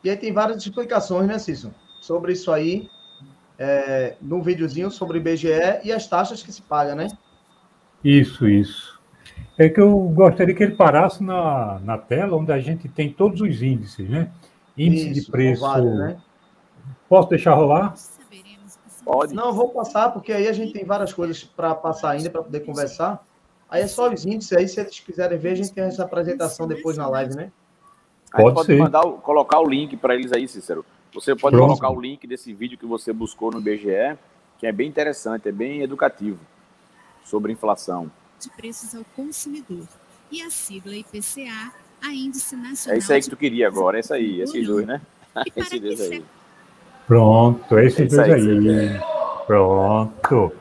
E 0.04 0.10
aí 0.10 0.18
tem 0.18 0.34
várias 0.34 0.64
explicações, 0.64 1.28
né, 1.28 1.38
Cício? 1.38 1.74
Sobre 2.00 2.34
isso 2.34 2.52
aí, 2.52 2.90
é, 3.58 4.16
num 4.22 4.42
videozinho 4.42 4.90
sobre 4.90 5.18
o 5.18 5.22
IBGE 5.22 5.82
e 5.84 5.92
as 5.92 6.08
taxas 6.08 6.42
que 6.42 6.52
se 6.52 6.62
paga, 6.62 6.96
né? 6.96 7.08
Isso, 8.04 8.48
isso. 8.48 9.00
É 9.58 9.70
que 9.70 9.80
eu 9.80 9.92
gostaria 10.10 10.56
que 10.56 10.64
ele 10.64 10.76
parasse 10.76 11.24
na, 11.24 11.80
na 11.84 11.98
tela, 11.98 12.36
onde 12.36 12.52
a 12.52 12.60
gente 12.60 12.90
tem 12.90 13.14
todos 13.14 13.42
os 13.42 13.62
índices, 13.62 14.10
né? 14.10 14.32
Índice 14.76 15.12
isso, 15.12 15.26
de 15.26 15.32
preço. 15.32 15.62
Vale, 15.62 15.90
né? 15.90 16.18
Posso 17.08 17.30
deixar 17.30 17.54
rolar? 17.54 17.94
Pode. 19.04 19.34
Não, 19.34 19.54
vou 19.54 19.70
passar, 19.70 20.12
porque 20.12 20.32
aí 20.32 20.48
a 20.48 20.54
gente 20.54 20.74
tem 20.74 20.86
várias 20.86 21.14
coisas 21.14 21.44
para 21.44 21.76
passar 21.76 22.12
ainda, 22.12 22.30
para 22.30 22.44
poder 22.44 22.62
conversar. 22.62 23.24
Aí 23.70 23.84
é 23.84 23.88
só 23.88 24.12
os 24.12 24.26
índices 24.26 24.54
aí, 24.54 24.68
se 24.68 24.80
eles 24.80 25.00
quiserem 25.00 25.38
ver, 25.38 25.52
a 25.52 25.56
gente 25.56 25.74
tem 25.74 25.84
essa 25.84 26.04
apresentação 26.04 26.68
depois 26.68 26.98
na 26.98 27.08
live, 27.08 27.36
né? 27.36 27.52
Pode, 28.32 28.56
pode 28.56 28.76
mandar, 28.76 29.04
colocar 29.04 29.60
o 29.60 29.68
link 29.68 29.98
para 29.98 30.16
eles 30.16 30.32
aí, 30.32 30.48
Cícero. 30.48 30.86
Você 31.14 31.36
pode 31.36 31.56
Pronto. 31.56 31.68
colocar 31.68 31.90
o 31.90 32.00
link 32.00 32.26
desse 32.26 32.54
vídeo 32.54 32.78
que 32.78 32.86
você 32.86 33.12
buscou 33.12 33.52
no 33.52 33.60
BGE, 33.60 34.18
que 34.58 34.66
é 34.66 34.72
bem 34.72 34.88
interessante, 34.88 35.50
é 35.50 35.52
bem 35.52 35.82
educativo 35.82 36.40
sobre 37.26 37.52
inflação. 37.52 38.10
De 38.40 38.50
preços 38.52 38.96
ao 38.96 39.04
consumidor. 39.16 39.86
E 40.32 40.42
a 40.42 40.50
sigla 40.50 40.96
IPCA, 40.96 41.74
a 42.02 42.14
Índice 42.14 42.56
Nacional. 42.56 42.96
É 42.96 43.00
isso 43.00 43.12
aí 43.12 43.22
que 43.22 43.30
tu 43.30 43.36
queria 43.36 43.68
agora, 43.68 43.98
é 43.98 44.00
isso 44.00 44.14
aí, 44.14 44.42
esses 44.42 44.66
dois, 44.66 44.86
né? 44.88 45.02
Esses 45.56 45.80
dois 45.80 46.02
aí. 46.12 46.26
Pronto, 47.08 47.80
esses 47.80 48.14
é 48.14 48.28
dois 48.28 48.48
aí. 48.48 48.70
aí. 48.70 49.02
Pronto. 49.48 50.52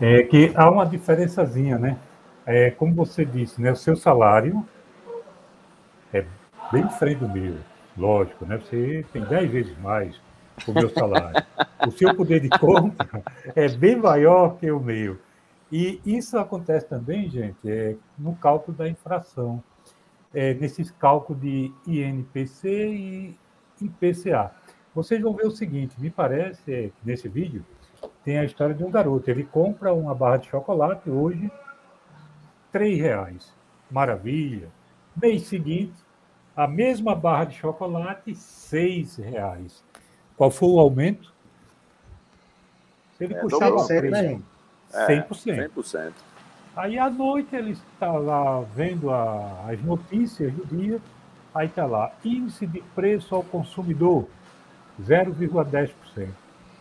É 0.00 0.22
que 0.24 0.52
há 0.56 0.68
uma 0.68 0.84
diferençazinha, 0.84 1.78
né? 1.78 1.96
É, 2.44 2.70
como 2.70 2.94
você 2.94 3.24
disse, 3.24 3.60
né? 3.60 3.70
O 3.70 3.76
seu 3.76 3.94
salário 3.94 4.66
é 6.12 6.24
bem 6.72 6.86
diferente 6.86 7.18
do 7.18 7.28
meu, 7.28 7.56
lógico, 7.96 8.44
né? 8.46 8.58
Você 8.58 9.04
tem 9.12 9.22
dez 9.24 9.50
vezes 9.50 9.78
mais 9.78 10.20
o 10.66 10.72
meu 10.72 10.88
salário. 10.90 11.44
o 11.86 11.90
seu 11.90 12.14
poder 12.14 12.40
de 12.40 12.48
compra 12.50 13.22
é 13.54 13.68
bem 13.68 13.96
maior 13.96 14.56
que 14.58 14.70
o 14.70 14.80
meu. 14.80 15.18
E 15.72 16.00
isso 16.04 16.36
acontece 16.38 16.86
também, 16.88 17.30
gente, 17.30 17.58
é, 17.64 17.96
no 18.18 18.34
cálculo 18.34 18.76
da 18.76 18.88
infração, 18.88 19.62
é, 20.34 20.54
nesses 20.54 20.90
cálculos 20.90 21.40
de 21.40 21.72
INPC 21.86 22.68
e 22.68 23.38
IPCA. 23.80 24.52
Vocês 24.94 25.20
vão 25.20 25.32
ver 25.32 25.46
o 25.46 25.50
seguinte, 25.50 26.00
me 26.00 26.10
parece 26.10 26.72
é, 26.72 26.90
nesse 27.04 27.28
vídeo 27.28 27.64
tem 28.24 28.38
a 28.38 28.44
história 28.44 28.74
de 28.74 28.84
um 28.84 28.90
garoto. 28.90 29.30
Ele 29.30 29.44
compra 29.44 29.92
uma 29.92 30.14
barra 30.14 30.38
de 30.38 30.48
chocolate 30.48 31.10
hoje, 31.10 31.50
três 32.72 32.98
reais. 32.98 33.54
Maravilha. 33.90 34.68
Mês 35.20 35.42
seguinte, 35.42 35.94
a 36.60 36.66
mesma 36.66 37.14
barra 37.14 37.44
de 37.44 37.56
chocolate, 37.56 38.34
seis 38.34 39.16
reais. 39.16 39.82
Qual 40.36 40.50
foi 40.50 40.68
o 40.68 40.78
aumento? 40.78 41.32
Se 43.16 43.24
ele 43.24 43.32
é, 43.32 43.40
puxar 43.40 43.72
o 43.72 43.86
preço, 43.86 44.10
né? 44.10 44.40
100%. 44.92 45.58
É, 45.58 45.68
100%. 45.68 46.12
Aí 46.76 46.98
à 46.98 47.08
noite 47.08 47.56
ele 47.56 47.70
está 47.70 48.12
lá 48.12 48.60
vendo 48.74 49.10
a, 49.10 49.70
as 49.70 49.82
notícias 49.82 50.52
do 50.52 50.66
dia, 50.66 51.00
aí 51.54 51.66
está 51.66 51.86
lá, 51.86 52.12
índice 52.22 52.66
de 52.66 52.82
preço 52.94 53.34
ao 53.34 53.42
consumidor, 53.42 54.26
0,10%. 55.02 56.28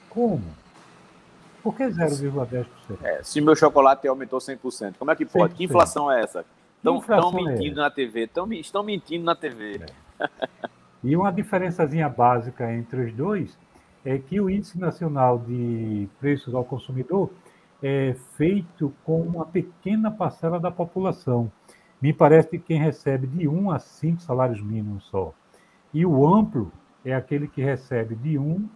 Como? 0.09 0.43
Por 1.63 1.73
que 1.73 1.83
0,10%? 1.83 2.65
É, 3.01 3.23
se 3.23 3.39
meu 3.39 3.55
chocolate 3.55 4.05
aumentou 4.09 4.39
100%, 4.39 4.95
como 4.99 5.09
é 5.11 5.15
que 5.15 5.25
pode? 5.25 5.53
100%. 5.53 5.57
Que 5.57 5.63
inflação 5.63 6.11
é 6.11 6.21
essa? 6.21 6.45
Estão 6.79 7.31
mentindo 7.31 7.79
é. 7.79 7.83
na 7.83 7.91
TV, 7.91 8.27
tão, 8.27 8.51
estão 8.53 8.83
mentindo 8.83 9.25
na 9.25 9.35
TV. 9.35 9.81
É. 10.19 10.29
E 11.03 11.15
uma 11.15 11.31
diferençazinha 11.31 12.09
básica 12.09 12.73
entre 12.73 13.05
os 13.05 13.13
dois 13.13 13.57
é 14.03 14.17
que 14.17 14.39
o 14.39 14.49
Índice 14.49 14.79
Nacional 14.79 15.39
de 15.39 16.07
Preços 16.19 16.53
ao 16.53 16.63
Consumidor 16.63 17.29
é 17.81 18.15
feito 18.35 18.93
com 19.05 19.21
uma 19.21 19.45
pequena 19.45 20.11
parcela 20.11 20.59
da 20.59 20.71
população. 20.71 21.51
Me 22.01 22.13
parece 22.13 22.49
que 22.49 22.59
quem 22.59 22.79
recebe 22.79 23.27
de 23.27 23.47
1 23.47 23.71
a 23.71 23.79
5 23.79 24.21
salários 24.21 24.61
mínimos 24.61 25.05
só. 25.05 25.33
E 25.93 26.05
o 26.05 26.27
amplo 26.27 26.71
é 27.03 27.13
aquele 27.13 27.47
que 27.47 27.61
recebe 27.61 28.15
de 28.15 28.37
1, 28.37 28.69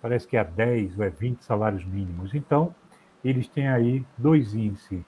parece 0.00 0.26
que 0.26 0.36
é 0.36 0.40
a 0.40 0.44
10 0.44 0.98
ou 0.98 1.04
é 1.04 1.10
20 1.10 1.42
salários 1.42 1.84
mínimos. 1.84 2.34
Então, 2.34 2.74
eles 3.24 3.48
têm 3.48 3.68
aí 3.68 4.04
dois 4.16 4.54
índices, 4.54 5.02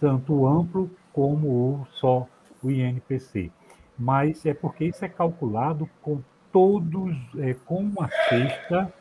tanto 0.00 0.32
o 0.32 0.48
amplo 0.48 0.90
como 1.14 1.48
o 1.48 1.86
só 1.92 2.28
o 2.62 2.70
INPC. 2.70 3.50
Mas 3.96 4.44
é 4.44 4.52
porque 4.52 4.84
isso 4.84 5.02
é 5.04 5.08
calculado 5.08 5.88
com 6.02 6.20
todos, 6.52 7.16
é, 7.38 7.54
com 7.54 7.78
uma 7.78 8.10
cesta 8.28 8.92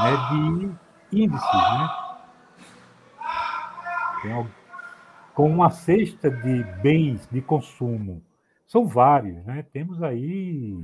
né, 0.00 0.16
de 1.10 1.22
índices, 1.22 1.52
né? 4.24 4.50
com 5.32 5.48
uma 5.48 5.70
cesta 5.70 6.30
de 6.30 6.64
bens 6.82 7.26
de 7.30 7.40
consumo. 7.40 8.22
São 8.66 8.86
vários, 8.86 9.42
né? 9.44 9.64
Temos 9.72 10.02
aí, 10.02 10.76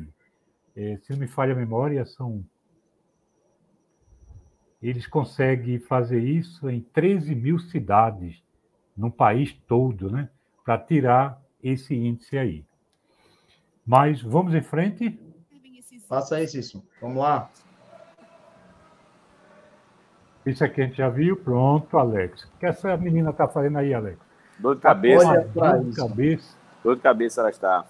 é, 0.74 0.96
se 1.02 1.12
não 1.12 1.18
me 1.18 1.26
falha 1.26 1.52
a 1.52 1.56
memória, 1.56 2.06
são 2.06 2.44
eles 4.80 5.06
conseguem 5.06 5.80
fazer 5.80 6.22
isso 6.22 6.68
em 6.70 6.80
13 6.80 7.34
mil 7.34 7.58
cidades 7.58 8.42
no 8.96 9.10
país 9.10 9.52
todo, 9.66 10.10
né? 10.10 10.30
Para 10.66 10.78
tirar 10.78 11.40
esse 11.62 11.94
índice 11.94 12.36
aí. 12.36 12.64
Mas 13.86 14.20
vamos 14.20 14.52
em 14.52 14.60
frente. 14.60 15.16
Faça 16.08 16.42
isso, 16.42 16.58
isso. 16.58 16.84
Vamos 17.00 17.18
lá. 17.18 17.48
Isso 20.44 20.64
aqui 20.64 20.82
a 20.82 20.86
gente 20.86 20.96
já 20.96 21.08
viu. 21.08 21.36
Pronto, 21.36 21.96
Alex. 21.96 22.42
O 22.44 22.58
que 22.58 22.66
essa 22.66 22.96
menina 22.96 23.30
está 23.30 23.46
fazendo 23.46 23.78
aí, 23.78 23.94
Alex? 23.94 24.18
Dor 24.58 24.74
de 24.74 24.80
cabeça. 24.80 25.28
Olha 25.28 25.44
dor 25.46 25.84
de 25.84 25.96
cabeça. 25.96 26.56
Dor 26.82 26.96
de 26.96 27.02
cabeça 27.02 27.40
ela 27.40 27.50
está. 27.50 27.84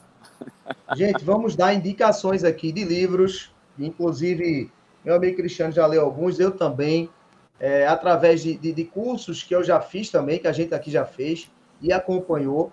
Gente, 0.94 1.24
vamos 1.24 1.56
dar 1.56 1.72
indicações 1.72 2.44
aqui 2.44 2.72
de 2.72 2.84
livros. 2.84 3.54
Inclusive, 3.78 4.70
meu 5.02 5.14
amigo 5.14 5.38
Cristiano 5.38 5.72
já 5.72 5.86
leu 5.86 6.02
alguns, 6.02 6.38
eu 6.38 6.50
também. 6.50 7.08
É, 7.58 7.86
através 7.86 8.42
de, 8.42 8.54
de, 8.54 8.70
de 8.70 8.84
cursos 8.84 9.42
que 9.42 9.54
eu 9.54 9.64
já 9.64 9.80
fiz 9.80 10.10
também, 10.10 10.38
que 10.38 10.46
a 10.46 10.52
gente 10.52 10.74
aqui 10.74 10.90
já 10.90 11.06
fez 11.06 11.50
e 11.80 11.92
acompanhou. 11.92 12.72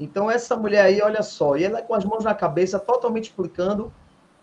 Então, 0.00 0.30
essa 0.30 0.56
mulher 0.56 0.82
aí, 0.82 1.00
olha 1.02 1.22
só, 1.22 1.56
e 1.56 1.64
ela 1.64 1.80
é 1.80 1.82
com 1.82 1.94
as 1.94 2.04
mãos 2.04 2.24
na 2.24 2.34
cabeça, 2.34 2.78
totalmente 2.78 3.24
explicando 3.24 3.92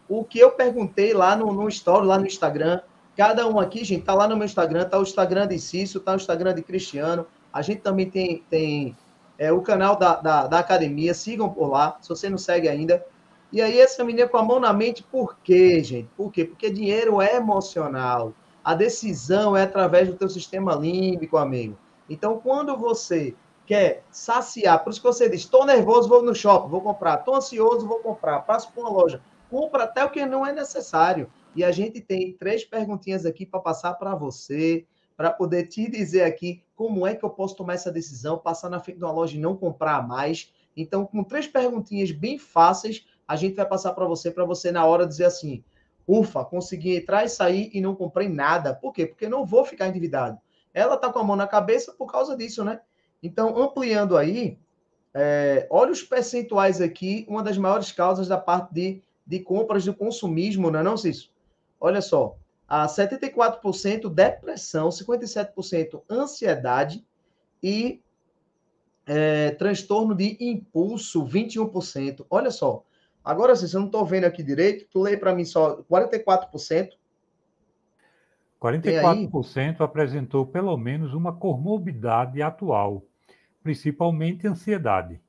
o 0.08 0.24
que 0.24 0.40
eu 0.40 0.52
perguntei 0.52 1.14
lá 1.14 1.36
no, 1.36 1.52
no 1.54 1.68
story, 1.70 2.06
lá 2.06 2.18
no 2.18 2.26
Instagram. 2.26 2.82
Cada 3.16 3.48
um 3.48 3.60
aqui, 3.60 3.84
gente, 3.84 4.04
tá 4.04 4.14
lá 4.14 4.28
no 4.28 4.36
meu 4.36 4.46
Instagram, 4.46 4.86
tá 4.86 5.00
o 5.00 5.04
Instagram 5.04 5.48
de 5.48 5.58
Cício, 5.58 6.00
tá 6.00 6.12
o 6.12 6.18
Instagram 6.18 6.54
de 6.54 6.62
Cristiano. 6.62 7.26
A 7.52 7.62
gente 7.62 7.82
também 7.82 8.10
tem, 8.10 8.44
tem 8.50 8.98
é, 9.38 9.52
o 9.52 9.62
canal 9.62 9.96
da, 9.96 10.16
da, 10.16 10.48
da, 10.48 10.60
academia, 10.60 11.14
sigam 11.14 11.50
por 11.50 11.68
lá, 11.68 11.98
se 12.02 12.10
você 12.10 12.30
não 12.30 12.38
segue 12.38 12.68
ainda. 12.68 13.04
E 13.52 13.62
aí, 13.62 13.80
essa 13.80 14.04
menina 14.04 14.28
com 14.28 14.38
a 14.38 14.44
mão 14.44 14.60
na 14.60 14.74
mente, 14.74 15.02
por 15.02 15.38
quê, 15.42 15.82
gente? 15.82 16.10
Por 16.18 16.32
quê? 16.32 16.44
Porque 16.44 16.70
dinheiro 16.70 17.22
é 17.22 17.36
emocional. 17.38 18.34
A 18.62 18.74
decisão 18.74 19.56
é 19.56 19.64
através 19.64 20.10
do 20.10 20.16
teu 20.16 20.28
sistema 20.28 20.76
límbico, 20.76 21.38
amigo. 21.38 21.78
Então, 22.10 22.40
quando 22.40 22.76
você 22.76 23.34
quer 23.66 24.04
saciar, 24.12 24.84
por 24.84 24.92
isso 24.92 25.02
que 25.02 25.08
você 25.08 25.28
diz, 25.28 25.42
estou 25.42 25.66
nervoso, 25.66 26.08
vou 26.08 26.22
no 26.22 26.36
shopping, 26.36 26.70
vou 26.70 26.82
comprar, 26.82 27.20
estou 27.20 27.36
ansioso, 27.36 27.88
vou 27.88 28.00
comprar, 28.00 28.42
passo 28.42 28.72
por 28.72 28.82
uma 28.82 28.90
loja, 28.90 29.22
compra 29.50 29.84
até 29.84 30.04
o 30.04 30.10
que 30.10 30.26
não 30.26 30.46
é 30.46 30.54
necessário. 30.54 31.30
E 31.56 31.64
a 31.64 31.72
gente 31.72 32.02
tem 32.02 32.34
três 32.34 32.66
perguntinhas 32.66 33.26
aqui 33.26 33.46
para 33.46 33.60
passar 33.60 33.94
para 33.94 34.14
você, 34.14 34.86
para 35.16 35.32
poder 35.32 35.68
te 35.68 35.90
dizer 35.90 36.24
aqui 36.24 36.62
como 36.76 37.08
é 37.08 37.16
que 37.16 37.24
eu 37.24 37.30
posso 37.30 37.56
tomar 37.56 37.74
essa 37.74 37.92
decisão, 37.92 38.38
passar 38.38 38.70
na 38.70 38.80
frente 38.80 38.98
de 38.98 39.04
uma 39.04 39.14
loja 39.14 39.38
e 39.38 39.40
não 39.40 39.56
comprar 39.56 40.06
mais. 40.06 40.52
Então, 40.76 41.06
com 41.06 41.24
três 41.24 41.48
perguntinhas 41.48 42.12
bem 42.12 42.38
fáceis, 42.38 43.06
a 43.28 43.36
gente 43.36 43.56
vai 43.56 43.66
passar 43.66 43.94
para 43.94 44.06
você, 44.06 44.30
para 44.30 44.44
você 44.44 44.72
na 44.72 44.86
hora 44.86 45.08
dizer 45.08 45.26
assim: 45.26 45.64
ufa, 46.06 46.44
consegui 46.44 46.98
entrar 46.98 47.24
e 47.24 47.30
sair 47.30 47.70
e 47.74 47.80
não 47.80 47.96
comprei 47.96 48.28
nada. 48.28 48.76
Por 48.76 48.92
quê? 48.92 49.06
Porque 49.06 49.30
não 49.30 49.46
vou 49.46 49.64
ficar 49.64 49.88
endividado. 49.88 50.38
Ela 50.74 50.96
está 50.96 51.12
com 51.12 51.20
a 51.20 51.24
mão 51.24 51.38
na 51.38 51.48
cabeça 51.48 51.94
por 51.94 52.12
causa 52.12 52.36
disso, 52.36 52.64
né? 52.64 52.82
Então, 53.26 53.58
ampliando 53.58 54.16
aí, 54.16 54.60
é, 55.12 55.66
olha 55.72 55.92
os 55.92 56.04
percentuais 56.04 56.80
aqui, 56.80 57.26
uma 57.28 57.42
das 57.42 57.58
maiores 57.58 57.92
causas 57.92 58.28
da 58.28 58.38
parte 58.38 58.72
de, 58.72 59.02
de 59.26 59.40
compras 59.40 59.84
do 59.84 59.96
consumismo, 59.96 60.70
não 60.70 60.80
é 60.80 60.84
não, 60.84 60.96
Cício? 60.96 61.32
Olha 61.82 62.02
só, 62.02 62.38
a 62.68 62.86
74% 62.86 64.10
depressão, 64.10 64.90
57% 64.90 66.04
ansiedade 66.08 67.04
e 67.64 68.00
é, 69.08 69.50
transtorno 69.52 70.14
de 70.14 70.38
impulso, 70.40 71.26
21%. 71.26 72.24
Olha 72.30 72.52
só, 72.52 72.84
agora, 73.24 73.56
se 73.56 73.74
eu 73.74 73.80
não 73.80 73.88
estou 73.88 74.06
vendo 74.06 74.26
aqui 74.26 74.44
direito, 74.44 74.86
tu 74.92 75.02
lê 75.02 75.18
para 75.18 75.34
mim 75.34 75.46
só 75.46 75.82
44%. 75.92 76.90
44% 78.62 79.82
apresentou 79.82 80.46
pelo 80.46 80.78
menos 80.78 81.16
uma 81.16 81.34
comorbidade 81.34 82.40
atual 82.44 83.02
principalmente 83.66 84.46
ansiedade. 84.46 85.20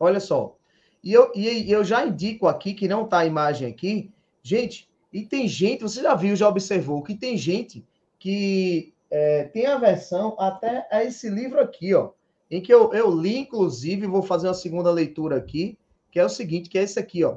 Olha 0.00 0.20
só, 0.20 0.56
e 1.04 1.12
eu, 1.12 1.30
e 1.34 1.70
eu 1.70 1.84
já 1.84 2.06
indico 2.06 2.48
aqui, 2.48 2.72
que 2.72 2.88
não 2.88 3.04
está 3.04 3.18
a 3.18 3.26
imagem 3.26 3.68
aqui, 3.68 4.10
gente, 4.42 4.88
e 5.12 5.22
tem 5.22 5.46
gente, 5.46 5.82
você 5.82 6.00
já 6.00 6.14
viu, 6.14 6.34
já 6.34 6.48
observou, 6.48 7.02
que 7.02 7.14
tem 7.14 7.36
gente 7.36 7.84
que 8.18 8.94
é, 9.10 9.44
tem 9.44 9.66
aversão 9.66 10.34
até 10.38 10.88
a 10.90 11.04
esse 11.04 11.28
livro 11.28 11.60
aqui, 11.60 11.92
ó, 11.92 12.12
em 12.50 12.62
que 12.62 12.72
eu, 12.72 12.94
eu 12.94 13.10
li, 13.14 13.36
inclusive, 13.36 14.06
vou 14.06 14.22
fazer 14.22 14.48
uma 14.48 14.54
segunda 14.54 14.90
leitura 14.90 15.36
aqui, 15.36 15.76
que 16.10 16.18
é 16.18 16.24
o 16.24 16.30
seguinte, 16.30 16.70
que 16.70 16.78
é 16.78 16.84
esse 16.84 16.98
aqui, 16.98 17.22
ó. 17.22 17.36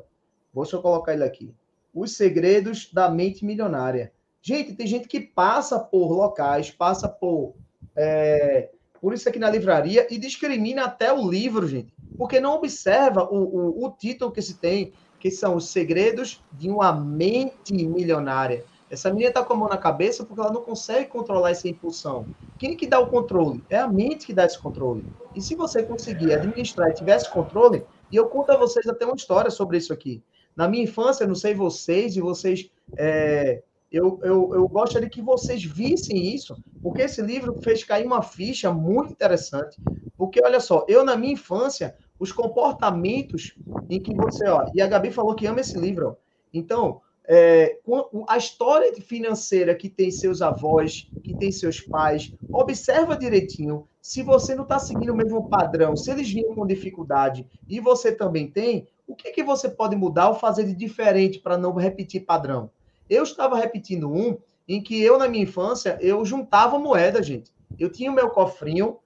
Deixa 0.56 0.78
eu 0.78 0.82
colocar 0.82 1.14
ele 1.14 1.26
aqui. 1.26 1.54
Os 1.94 2.16
Segredos 2.16 2.90
da 2.94 3.12
Mente 3.12 3.44
Milionária. 3.44 4.14
Gente, 4.42 4.76
tem 4.76 4.88
gente 4.88 5.10
que 5.10 5.20
passa 5.20 5.78
por 5.78 6.14
locais, 6.14 6.72
passa 6.72 7.10
por 7.10 7.54
é, 7.98 8.70
por 9.02 9.14
isso 9.14 9.28
aqui 9.28 9.40
na 9.40 9.50
livraria, 9.50 10.08
e 10.10 10.18
discrimina 10.18 10.86
até 10.86 11.12
o 11.12 11.30
livro, 11.30 11.68
gente, 11.68 11.94
porque 12.18 12.40
não 12.40 12.56
observa 12.56 13.24
o, 13.24 13.38
o, 13.38 13.86
o 13.86 13.92
título 13.92 14.32
que 14.32 14.42
se 14.42 14.56
tem, 14.56 14.94
que 15.20 15.30
são 15.30 15.56
os 15.56 15.70
segredos 15.70 16.44
de 16.52 16.70
uma 16.70 16.94
mente 16.94 17.74
milionária. 17.74 18.64
Essa 18.90 19.10
menina 19.10 19.30
está 19.30 19.44
com 19.44 19.54
a 19.54 19.56
mão 19.56 19.70
na 19.70 19.78
cabeça 19.78 20.26
porque 20.26 20.42
ela 20.42 20.52
não 20.52 20.62
consegue 20.62 21.08
controlar 21.08 21.52
essa 21.52 21.68
impulsão. 21.68 22.26
Quem 22.58 22.76
que 22.76 22.88
dá 22.88 23.00
o 23.00 23.08
controle? 23.08 23.64
É 23.70 23.78
a 23.78 23.88
mente 23.88 24.26
que 24.26 24.34
dá 24.34 24.46
esse 24.46 24.58
controle. 24.58 25.06
E 25.36 25.42
se 25.42 25.54
você 25.54 25.84
conseguir 25.84 26.34
administrar 26.34 26.90
e 26.90 26.94
tivesse 26.94 27.30
controle, 27.30 27.86
e 28.12 28.16
eu 28.16 28.28
conto 28.28 28.52
a 28.52 28.58
vocês 28.58 28.88
até 28.88 29.06
uma 29.06 29.16
história 29.16 29.52
sobre 29.52 29.78
isso 29.78 29.94
aqui. 29.94 30.24
Na 30.56 30.68
minha 30.68 30.84
infância, 30.84 31.28
não 31.28 31.36
sei 31.36 31.54
vocês, 31.54 32.16
e 32.18 32.22
vocês 32.22 32.70
é, 32.98 33.62
eu, 33.92 34.20
eu, 34.24 34.54
eu 34.54 34.68
gostaria 34.68 35.10
que 35.10 35.22
vocês 35.22 35.64
vissem 35.64 36.34
isso, 36.34 36.56
porque 36.82 37.04
esse 37.04 37.22
livro 37.22 37.60
fez 37.62 37.84
cair 37.84 38.06
uma 38.06 38.22
ficha 38.22 38.72
muito 38.72 39.12
interessante. 39.12 39.78
Porque, 40.18 40.42
olha 40.44 40.60
só, 40.60 40.86
eu 40.88 41.04
na 41.04 41.16
minha 41.16 41.34
infância, 41.34 41.96
os 42.20 42.32
comportamentos 42.32 43.56
em 43.90 44.00
que 44.00 44.14
você. 44.14 44.48
Ó, 44.48 44.66
e 44.76 44.82
a 44.82 44.88
Gabi 44.88 45.12
falou 45.12 45.36
que 45.36 45.48
ama 45.48 45.62
esse 45.62 45.78
livro. 45.78 46.10
Ó. 46.10 46.16
Então, 46.54 47.02
é, 47.28 47.80
a 48.28 48.38
história 48.38 48.92
financeira 49.02 49.76
que 49.76 49.88
tem 49.88 50.12
seus 50.12 50.42
avós, 50.42 51.08
que 51.24 51.36
tem 51.36 51.52
seus 51.52 51.80
pais, 51.80 52.34
observa 52.52 53.16
direitinho. 53.16 53.88
Se 54.02 54.24
você 54.24 54.56
não 54.56 54.64
está 54.64 54.80
seguindo 54.80 55.14
o 55.14 55.16
mesmo 55.16 55.48
padrão, 55.48 55.96
se 55.96 56.10
eles 56.10 56.30
vinham 56.30 56.56
com 56.56 56.66
dificuldade 56.66 57.48
e 57.68 57.80
você 57.80 58.12
também 58.12 58.50
tem, 58.50 58.88
o 59.08 59.16
que, 59.16 59.32
que 59.32 59.44
você 59.44 59.70
pode 59.70 59.96
mudar 59.96 60.30
ou 60.30 60.36
fazer 60.36 60.66
de 60.66 60.74
diferente 60.74 61.40
para 61.40 61.58
não 61.58 61.74
repetir 61.76 62.26
padrão? 62.26 62.72
Eu 63.10 63.24
estava 63.24 63.58
repetindo 63.58 64.12
um 64.12 64.38
em 64.68 64.82
que 64.82 65.02
eu, 65.02 65.18
na 65.18 65.28
minha 65.28 65.44
infância, 65.44 65.98
eu 66.00 66.24
juntava 66.24 66.78
moeda, 66.78 67.24
gente. 67.24 67.52
Eu 67.78 67.92
tinha 67.92 68.12
o 68.12 68.14
meu 68.14 68.30
cofrinho 68.30 69.00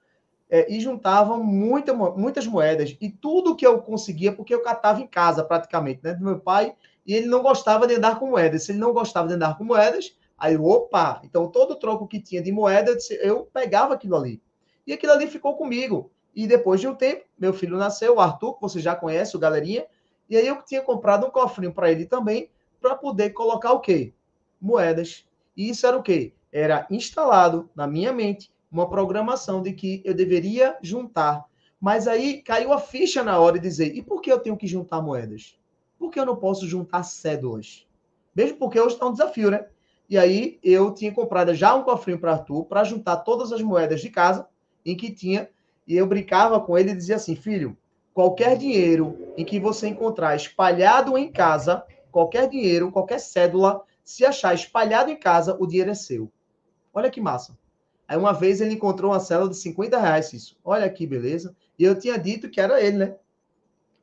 é, 0.50 0.72
e 0.72 0.80
juntava 0.82 1.38
muita, 1.38 1.94
muitas 1.94 2.46
moedas. 2.46 2.98
E 3.00 3.10
tudo 3.10 3.56
que 3.56 3.66
eu 3.66 3.82
conseguia, 3.82 4.34
porque 4.34 4.54
eu 4.54 4.62
catava 4.62 5.02
em 5.02 5.08
casa, 5.08 5.44
praticamente, 5.44 6.02
né? 6.04 6.14
Do 6.14 6.24
meu 6.24 6.40
pai, 6.40 6.76
e 7.08 7.14
ele 7.14 7.28
não 7.28 7.42
gostava 7.42 7.88
de 7.88 7.96
andar 7.96 8.20
com 8.20 8.28
moedas. 8.28 8.64
Se 8.64 8.72
ele 8.72 8.80
não 8.80 8.94
gostava 8.94 9.28
de 9.28 9.36
andar 9.36 9.58
com 9.58 9.64
moedas, 9.64 10.16
aí, 10.38 10.58
opa! 10.58 11.22
Então, 11.24 11.48
todo 11.48 11.76
troco 11.76 12.08
que 12.08 12.20
tinha 12.20 12.42
de 12.42 12.52
moeda, 12.52 12.96
eu 13.22 13.50
pegava 13.54 13.94
aquilo 13.94 14.16
ali. 14.16 14.42
E 14.86 14.94
aquilo 14.94 15.14
ali 15.14 15.28
ficou 15.28 15.56
comigo. 15.56 16.12
E 16.36 16.46
depois 16.46 16.82
de 16.82 16.88
um 16.88 16.96
tempo, 16.96 17.24
meu 17.38 17.54
filho 17.54 17.78
nasceu, 17.78 18.16
o 18.16 18.20
Arthur, 18.20 18.56
que 18.56 18.62
você 18.62 18.80
já 18.80 18.96
conhece, 18.96 19.36
o 19.36 19.40
galerinha, 19.40 19.86
e 20.30 20.36
aí 20.36 20.48
eu 20.48 20.62
tinha 20.64 20.82
comprado 20.82 21.26
um 21.26 21.30
cofrinho 21.30 21.74
para 21.74 21.92
ele 21.92 22.06
também, 22.06 22.50
para 22.84 22.96
poder 22.96 23.30
colocar 23.30 23.72
o 23.72 23.80
quê? 23.80 24.14
Moedas. 24.62 25.26
E 25.56 25.70
isso 25.70 25.88
era 25.88 25.98
o 25.98 26.04
quê? 26.04 26.34
Era 26.52 26.86
instalado 26.92 27.70
na 27.74 27.88
minha 27.88 28.12
mente 28.12 28.52
uma 28.70 28.90
programação 28.90 29.62
de 29.62 29.72
que 29.72 30.02
eu 30.04 30.14
deveria 30.14 30.78
juntar. 30.82 31.46
Mas 31.80 32.10
aí 32.10 32.42
caiu 32.42 32.74
a 32.74 32.80
ficha 32.80 33.24
na 33.24 33.40
hora 33.40 33.58
de 33.58 33.62
dizer: 33.62 33.96
e 33.96 34.02
por 34.02 34.22
que 34.22 34.30
eu 34.30 34.40
tenho 34.40 34.58
que 34.58 34.68
juntar 34.68 35.02
moedas? 35.02 35.58
Por 35.98 36.12
que 36.12 36.20
eu 36.20 36.26
não 36.26 36.36
posso 36.36 36.68
juntar 36.68 37.04
cédulas? 37.04 37.88
Mesmo 38.36 38.58
porque 38.58 38.80
hoje 38.80 38.96
está 38.96 39.08
um 39.08 39.14
desafio, 39.14 39.50
né? 39.50 39.66
E 40.10 40.18
aí 40.18 40.60
eu 40.62 40.94
tinha 40.94 41.14
comprado 41.14 41.56
já 41.56 41.74
um 41.74 41.84
cofrinho 41.84 42.20
para 42.20 42.34
Arthur 42.34 42.66
para 42.66 42.84
juntar 42.84 43.18
todas 43.18 43.54
as 43.54 43.62
moedas 43.62 44.02
de 44.02 44.10
casa 44.10 44.46
em 44.86 44.98
que 44.98 45.10
tinha. 45.10 45.50
E 45.88 45.96
eu 45.96 46.06
brincava 46.06 46.60
com 46.60 46.78
ele 46.78 46.92
e 46.92 46.96
dizia 46.96 47.16
assim: 47.16 47.36
filho, 47.36 47.78
qualquer 48.14 48.58
dinheiro 48.58 49.18
em 49.38 49.46
que 49.46 49.58
você 49.58 49.88
encontrar 49.88 50.36
espalhado 50.36 51.18
em 51.18 51.32
casa, 51.32 51.86
qualquer 52.14 52.48
dinheiro, 52.48 52.92
qualquer 52.92 53.20
cédula, 53.20 53.82
se 54.04 54.24
achar 54.24 54.54
espalhado 54.54 55.10
em 55.10 55.20
casa, 55.20 55.58
o 55.60 55.66
dinheiro 55.66 55.90
é 55.90 55.96
seu. 55.96 56.32
Olha 56.94 57.10
que 57.10 57.20
massa. 57.20 57.58
Aí 58.08 58.16
uma 58.16 58.32
vez 58.32 58.62
ele 58.62 58.76
encontrou 58.76 59.12
uma 59.12 59.20
célula 59.20 59.50
de 59.50 59.58
50 59.58 59.98
reais, 59.98 60.32
isso. 60.32 60.56
Olha 60.64 60.86
aqui, 60.86 61.08
beleza. 61.08 61.56
E 61.78 61.84
eu 61.84 61.98
tinha 61.98 62.18
dito 62.18 62.50
que 62.50 62.62
era 62.62 62.80
ele, 62.80 62.98
né? 62.98 63.16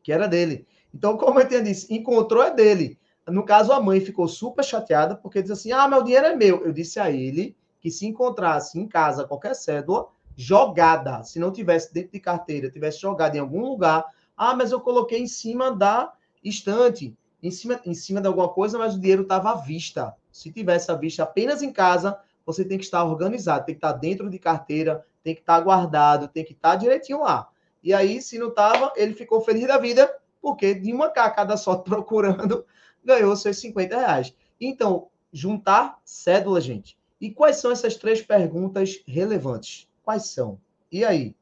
Que 0.02 0.12
era 0.12 0.26
dele. 0.26 0.66
Então, 0.92 1.16
como 1.16 1.38
eu 1.38 1.46
tinha 1.46 1.62
dito, 1.62 1.86
encontrou 1.92 2.42
é 2.42 2.52
dele. 2.52 2.98
No 3.28 3.44
caso, 3.44 3.72
a 3.72 3.80
mãe 3.80 4.00
ficou 4.00 4.26
super 4.26 4.64
chateada, 4.64 5.14
porque 5.14 5.40
disse 5.40 5.52
assim: 5.52 5.72
ah, 5.72 5.86
meu 5.86 6.02
dinheiro 6.02 6.26
é 6.26 6.34
meu. 6.34 6.64
Eu 6.64 6.72
disse 6.72 6.98
a 6.98 7.10
ele 7.10 7.56
que 7.80 7.90
se 7.90 8.06
encontrasse 8.06 8.78
em 8.78 8.88
casa 8.88 9.26
qualquer 9.26 9.54
cédula 9.54 10.08
jogada, 10.36 11.22
se 11.22 11.38
não 11.38 11.52
tivesse 11.52 11.92
dentro 11.92 12.12
de 12.12 12.20
carteira, 12.20 12.70
tivesse 12.70 13.00
jogada 13.00 13.36
em 13.36 13.40
algum 13.40 13.60
lugar, 13.60 14.04
ah, 14.36 14.56
mas 14.56 14.72
eu 14.72 14.80
coloquei 14.80 15.20
em 15.20 15.26
cima 15.26 15.70
da 15.70 16.12
estante, 16.42 17.14
em 17.42 17.50
cima, 17.50 17.80
em 17.84 17.94
cima 17.94 18.20
de 18.20 18.26
alguma 18.26 18.48
coisa, 18.48 18.78
mas 18.78 18.94
o 18.94 19.00
dinheiro 19.00 19.22
estava 19.22 19.50
à 19.50 19.54
vista. 19.54 20.14
Se 20.30 20.52
tivesse 20.52 20.90
à 20.90 20.94
vista 20.94 21.22
apenas 21.22 21.62
em 21.62 21.72
casa, 21.72 22.18
você 22.44 22.64
tem 22.64 22.78
que 22.78 22.84
estar 22.84 23.04
organizado, 23.04 23.66
tem 23.66 23.74
que 23.74 23.78
estar 23.78 23.92
dentro 23.92 24.28
de 24.28 24.38
carteira, 24.38 25.04
tem 25.22 25.34
que 25.34 25.40
estar 25.40 25.60
guardado, 25.60 26.28
tem 26.28 26.44
que 26.44 26.52
estar 26.52 26.76
direitinho 26.76 27.20
lá. 27.20 27.48
E 27.82 27.94
aí, 27.94 28.20
se 28.20 28.38
não 28.38 28.48
estava, 28.48 28.92
ele 28.96 29.14
ficou 29.14 29.40
feliz 29.40 29.66
da 29.66 29.78
vida, 29.78 30.14
porque 30.40 30.74
de 30.74 30.92
uma 30.92 31.08
cacada 31.08 31.56
só 31.56 31.76
procurando, 31.78 32.64
ganhou 33.04 33.34
seus 33.36 33.58
50 33.58 33.96
reais. 33.96 34.34
Então, 34.60 35.08
juntar 35.32 35.98
cédula, 36.04 36.60
gente. 36.60 36.98
E 37.20 37.30
quais 37.30 37.56
são 37.56 37.70
essas 37.70 37.96
três 37.96 38.22
perguntas 38.22 39.02
relevantes? 39.06 39.88
Quais 40.02 40.28
são? 40.28 40.58
E 40.90 41.04
aí? 41.04 41.34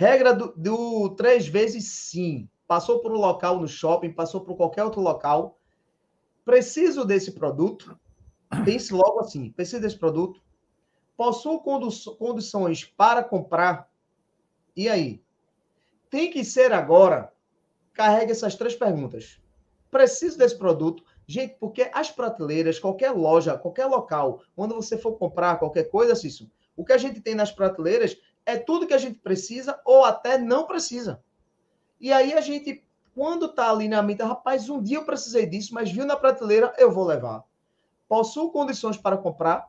Regra 0.00 0.32
do, 0.32 0.54
do 0.56 1.10
três 1.10 1.46
vezes 1.46 1.84
sim. 1.84 2.48
Passou 2.66 3.00
por 3.00 3.12
um 3.12 3.18
local 3.18 3.60
no 3.60 3.68
shopping, 3.68 4.10
passou 4.10 4.40
por 4.40 4.56
qualquer 4.56 4.82
outro 4.82 5.02
local. 5.02 5.58
Preciso 6.42 7.04
desse 7.04 7.32
produto. 7.32 8.00
Pense 8.64 8.94
logo 8.94 9.20
assim: 9.20 9.50
preciso 9.50 9.82
desse 9.82 9.98
produto. 9.98 10.40
Possuo 11.18 11.60
condições 12.18 12.82
para 12.82 13.22
comprar. 13.22 13.90
E 14.74 14.88
aí? 14.88 15.22
Tem 16.08 16.30
que 16.30 16.46
ser 16.46 16.72
agora? 16.72 17.30
Carregue 17.92 18.32
essas 18.32 18.54
três 18.54 18.74
perguntas. 18.74 19.38
Preciso 19.90 20.38
desse 20.38 20.56
produto. 20.56 21.04
Gente, 21.26 21.56
porque 21.60 21.90
as 21.92 22.10
prateleiras, 22.10 22.78
qualquer 22.78 23.10
loja, 23.10 23.58
qualquer 23.58 23.84
local, 23.84 24.40
quando 24.56 24.74
você 24.74 24.96
for 24.96 25.18
comprar 25.18 25.58
qualquer 25.58 25.90
coisa, 25.90 26.16
Cício, 26.16 26.50
o 26.74 26.86
que 26.86 26.94
a 26.94 26.98
gente 26.98 27.20
tem 27.20 27.34
nas 27.34 27.52
prateleiras 27.52 28.16
é 28.50 28.58
tudo 28.58 28.86
que 28.86 28.94
a 28.94 28.98
gente 28.98 29.18
precisa 29.18 29.80
ou 29.84 30.04
até 30.04 30.38
não 30.38 30.66
precisa. 30.66 31.22
E 32.00 32.12
aí 32.12 32.32
a 32.32 32.40
gente, 32.40 32.82
quando 33.14 33.48
tá 33.48 33.70
ali 33.70 33.88
na 33.88 34.02
mente, 34.02 34.22
rapaz, 34.22 34.68
um 34.68 34.82
dia 34.82 34.98
eu 34.98 35.04
precisei 35.04 35.46
disso, 35.46 35.74
mas 35.74 35.90
viu 35.90 36.06
na 36.06 36.16
prateleira, 36.16 36.74
eu 36.78 36.90
vou 36.90 37.04
levar. 37.04 37.44
Possuo 38.08 38.50
condições 38.50 38.96
para 38.96 39.16
comprar. 39.16 39.68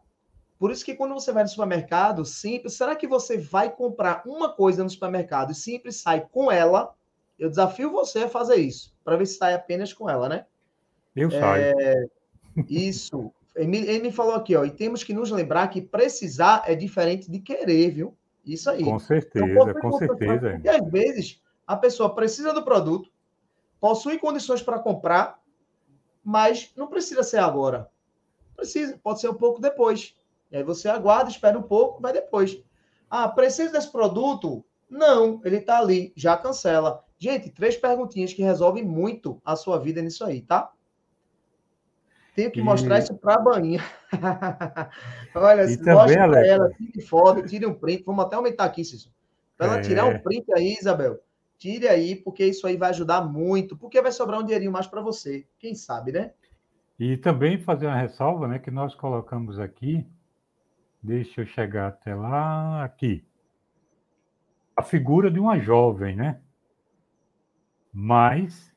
Por 0.58 0.72
isso 0.72 0.86
que 0.86 0.96
quando 0.96 1.14
você 1.14 1.32
vai 1.32 1.44
no 1.44 1.50
supermercado, 1.50 2.24
sempre, 2.24 2.70
será 2.70 2.96
que 2.96 3.08
você 3.08 3.38
vai 3.38 3.70
comprar 3.70 4.22
uma 4.26 4.50
coisa 4.50 4.84
no 4.84 4.90
supermercado 4.90 5.52
e 5.52 5.56
sempre 5.56 5.92
sai 5.92 6.28
com 6.32 6.52
ela? 6.52 6.94
Eu 7.38 7.50
desafio 7.50 7.92
você 7.92 8.20
a 8.20 8.30
fazer 8.30 8.58
isso, 8.58 8.94
para 9.04 9.18
ver 9.18 9.26
se 9.26 9.38
sai 9.38 9.54
apenas 9.54 9.92
com 9.92 10.10
ela, 10.10 10.30
né? 10.30 10.46
Eu 11.16 11.30
saio. 11.32 11.74
É, 11.80 12.06
isso. 12.70 13.32
Ele, 13.56 13.78
ele 13.78 14.00
me 14.00 14.12
falou 14.12 14.36
aqui, 14.36 14.56
ó, 14.56 14.64
e 14.64 14.72
temos 14.72 15.04
que 15.04 15.14
nos 15.14 15.32
lembrar 15.32 15.68
que 15.68 15.82
precisar 15.82 16.64
é 16.66 16.76
diferente 16.76 17.30
de 17.30 17.40
querer, 17.40 17.90
viu? 17.92 18.16
Isso 18.46 18.70
aí. 18.70 18.84
Com 18.84 19.00
certeza, 19.00 19.46
então, 19.46 19.74
com 19.82 19.92
certeza. 19.98 20.62
E 20.64 20.70
às 20.70 20.90
vezes 20.90 21.42
a 21.66 21.76
pessoa 21.76 22.14
precisa 22.14 22.54
do 22.54 22.64
produto, 22.64 23.10
possui 23.80 24.18
condições 24.18 24.62
para 24.62 24.80
comprar, 24.80 25.40
mas 26.24 26.72
não 26.76 26.88
precisa 26.88 27.24
ser 27.24 27.38
agora. 27.38 27.90
Precisa, 28.56 29.00
pode 29.02 29.22
ser 29.22 29.30
um 29.30 29.36
pouco 29.36 29.62
depois. 29.62 30.16
E 30.52 30.58
aí 30.58 30.64
você 30.64 30.90
aguarda, 30.90 31.30
espera 31.30 31.58
um 31.58 31.64
pouco, 31.64 32.02
vai 32.02 32.14
depois. 32.14 32.62
Ah, 33.10 33.28
precisa 33.28 33.72
desse 33.72 33.92
produto? 33.92 34.64
Não, 34.90 35.42
ele 35.46 35.58
está 35.58 35.80
ali, 35.80 36.12
já 36.16 36.36
cancela. 36.36 37.04
Gente, 37.18 37.50
três 37.50 37.78
perguntinhas 37.78 38.34
que 38.34 38.42
resolvem 38.42 38.84
muito 38.84 39.42
a 39.46 39.56
sua 39.56 39.80
vida 39.80 40.02
nisso 40.02 40.26
aí, 40.26 40.42
tá? 40.42 40.72
Tenho 42.42 42.52
que 42.52 42.60
e... 42.60 42.64
mostrar 42.64 42.98
isso 42.98 43.16
para 43.16 43.36
a 43.36 43.40
Bainha. 43.40 43.84
Olha, 45.36 45.70
e 45.70 45.78
também, 45.78 46.18
Alex, 46.18 46.48
ela, 46.48 46.70
tire 46.72 47.02
foto, 47.02 47.46
tire 47.46 47.68
um 47.68 47.74
print. 47.76 48.04
Vamos 48.04 48.26
até 48.26 48.36
aumentar 48.36 48.66
aqui, 48.66 48.84
Cícero. 48.84 49.14
Para 49.56 49.68
ela 49.68 49.78
é... 49.78 49.82
tirar 49.82 50.06
um 50.06 50.18
print 50.18 50.52
aí, 50.54 50.74
Isabel. 50.74 51.20
Tire 51.60 51.88
aí, 51.88 52.16
porque 52.16 52.44
isso 52.44 52.66
aí 52.66 52.78
vai 52.78 52.90
ajudar 52.90 53.22
muito. 53.22 53.78
Porque 53.78 54.02
vai 54.02 54.12
sobrar 54.12 54.40
um 54.40 54.44
dinheirinho 54.44 54.72
mais 54.72 54.88
para 54.88 55.02
você. 55.02 55.46
Quem 55.60 55.76
sabe, 55.76 56.12
né? 56.12 56.32
E 57.00 57.16
também 57.16 57.60
fazer 57.60 57.86
uma 57.86 58.02
ressalva, 58.02 58.48
né? 58.48 58.58
Que 58.58 58.72
nós 58.72 58.96
colocamos 58.96 59.60
aqui. 59.60 60.04
Deixa 61.02 61.42
eu 61.42 61.46
chegar 61.46 61.90
até 61.90 62.16
lá. 62.16 62.84
Aqui. 62.84 63.24
A 64.76 64.82
figura 64.82 65.30
de 65.30 65.40
uma 65.40 65.60
jovem, 65.60 66.16
né? 66.16 66.40
Mas 67.94 68.71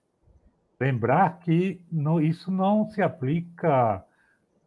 lembrar 0.84 1.38
que 1.38 1.80
isso 2.22 2.50
não 2.50 2.86
se 2.90 3.00
aplica, 3.00 4.04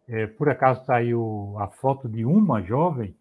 é, 0.08 0.26
por 0.26 0.50
acaso 0.50 0.84
saiu 0.84 1.56
a 1.60 1.68
foto 1.68 2.10
de 2.10 2.26
uma 2.26 2.62
jovem, 2.62 3.16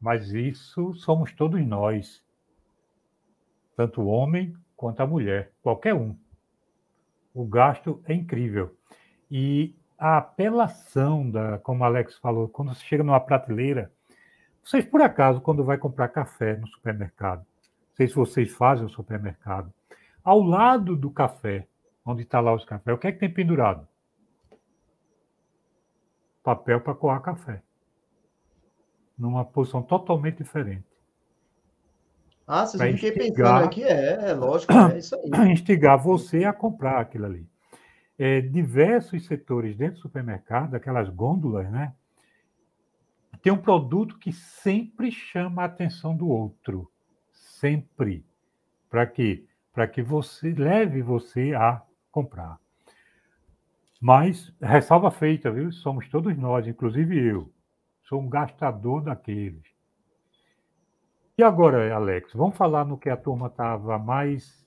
mas 0.00 0.32
isso 0.32 0.94
somos 0.94 1.32
todos 1.34 1.60
nós, 1.66 2.24
tanto 3.76 4.00
o 4.00 4.06
homem 4.06 4.56
quanto 4.74 5.00
a 5.00 5.06
mulher, 5.06 5.52
qualquer 5.62 5.94
um. 5.94 6.16
O 7.34 7.44
gasto 7.44 8.02
é 8.06 8.14
incrível. 8.14 8.74
E 9.30 9.74
a 9.98 10.16
apelação, 10.16 11.30
da, 11.30 11.58
como 11.58 11.84
Alex 11.84 12.16
falou, 12.16 12.48
quando 12.48 12.74
você 12.74 12.82
chega 12.84 13.04
numa 13.04 13.20
prateleira, 13.20 13.92
vocês, 14.64 14.86
por 14.86 15.02
acaso, 15.02 15.40
quando 15.40 15.64
vai 15.64 15.76
comprar 15.76 16.08
café 16.08 16.56
no 16.56 16.66
supermercado, 16.66 17.40
não 17.40 17.96
sei 17.96 18.08
se 18.08 18.14
vocês 18.14 18.50
fazem 18.52 18.86
o 18.86 18.90
supermercado, 18.90 19.72
ao 20.24 20.40
lado 20.40 20.96
do 20.96 21.10
café 21.10 21.66
onde 22.08 22.22
está 22.22 22.40
lá 22.40 22.54
os 22.54 22.64
cafés. 22.64 22.96
O 22.96 22.98
que 22.98 23.06
é 23.06 23.12
que 23.12 23.18
tem 23.18 23.32
pendurado? 23.32 23.86
Papel 26.42 26.80
para 26.80 26.94
coar 26.94 27.20
café. 27.20 27.62
Numa 29.16 29.44
posição 29.44 29.82
totalmente 29.82 30.38
diferente. 30.42 30.86
Ah, 32.46 32.64
vocês 32.64 32.80
eu 32.80 32.94
fiquei 32.94 33.12
pensando 33.12 33.64
aqui, 33.64 33.84
é, 33.84 34.30
é 34.30 34.32
lógico, 34.32 34.72
é 34.72 34.98
isso 34.98 35.14
aí. 35.14 35.30
Instigar 35.52 36.02
você 36.02 36.44
a 36.44 36.52
comprar 36.52 36.98
aquilo 36.98 37.26
ali. 37.26 37.46
É, 38.18 38.40
diversos 38.40 39.26
setores 39.26 39.76
dentro 39.76 39.96
do 39.96 40.02
supermercado, 40.02 40.74
aquelas 40.74 41.10
gôndolas, 41.10 41.70
né? 41.70 41.94
Tem 43.42 43.52
um 43.52 43.58
produto 43.58 44.18
que 44.18 44.32
sempre 44.32 45.12
chama 45.12 45.62
a 45.62 45.66
atenção 45.66 46.16
do 46.16 46.26
outro. 46.26 46.90
Sempre. 47.32 48.24
Para 48.88 49.06
quê? 49.06 49.44
Para 49.72 49.86
que 49.86 50.02
você 50.02 50.52
leve 50.52 51.02
você 51.02 51.52
a 51.54 51.82
comprar. 52.18 52.58
Mas, 54.00 54.52
ressalva 54.60 55.10
feita, 55.10 55.50
viu? 55.50 55.70
Somos 55.72 56.08
todos 56.08 56.36
nós, 56.36 56.66
inclusive 56.66 57.16
eu. 57.16 57.50
Sou 58.08 58.20
um 58.20 58.28
gastador 58.28 59.02
daqueles. 59.02 59.62
E 61.36 61.42
agora, 61.42 61.94
Alex, 61.94 62.32
vamos 62.32 62.56
falar 62.56 62.84
no 62.84 62.98
que 62.98 63.08
a 63.08 63.16
turma 63.16 63.46
estava 63.46 63.98
mais. 63.98 64.66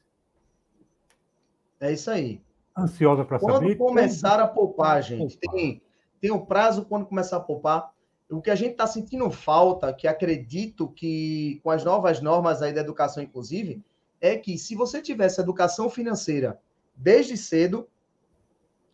É 1.79 1.91
isso 1.91 2.09
aí. 2.09 2.41
Ansiosa 2.77 3.25
para 3.25 3.39
saber. 3.39 3.75
Quando 3.75 3.77
começar 3.77 4.39
a 4.39 4.47
poupar, 4.47 5.01
gente, 5.01 5.37
tem, 5.37 5.81
tem 6.21 6.31
um 6.31 6.45
prazo 6.45 6.85
quando 6.85 7.05
começar 7.05 7.37
a 7.37 7.41
poupar. 7.41 7.91
O 8.29 8.41
que 8.41 8.49
a 8.49 8.55
gente 8.55 8.71
está 8.71 8.87
sentindo 8.87 9.29
falta, 9.29 9.93
que 9.93 10.07
acredito 10.07 10.87
que 10.87 11.59
com 11.63 11.69
as 11.69 11.83
novas 11.83 12.21
normas 12.21 12.61
aí 12.61 12.71
da 12.71 12.79
educação, 12.79 13.21
inclusive, 13.21 13.83
é 14.21 14.37
que 14.37 14.57
se 14.57 14.73
você 14.73 15.01
tivesse 15.01 15.41
educação 15.41 15.89
financeira 15.89 16.57
desde 16.95 17.37
cedo, 17.37 17.87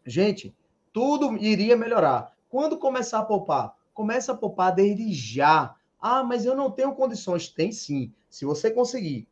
gente, 0.05 0.55
tudo 0.91 1.35
iria 1.37 1.75
melhorar. 1.75 2.33
Quando 2.49 2.77
começar 2.77 3.19
a 3.19 3.25
poupar? 3.25 3.75
Começa 3.93 4.31
a 4.31 4.37
poupar 4.37 4.73
desde 4.73 5.13
já. 5.13 5.75
Ah, 5.99 6.23
mas 6.23 6.45
eu 6.45 6.55
não 6.55 6.71
tenho 6.71 6.93
condições. 6.93 7.49
Tem 7.49 7.71
sim. 7.71 8.13
Se 8.29 8.45
você 8.45 8.71
conseguir. 8.71 9.27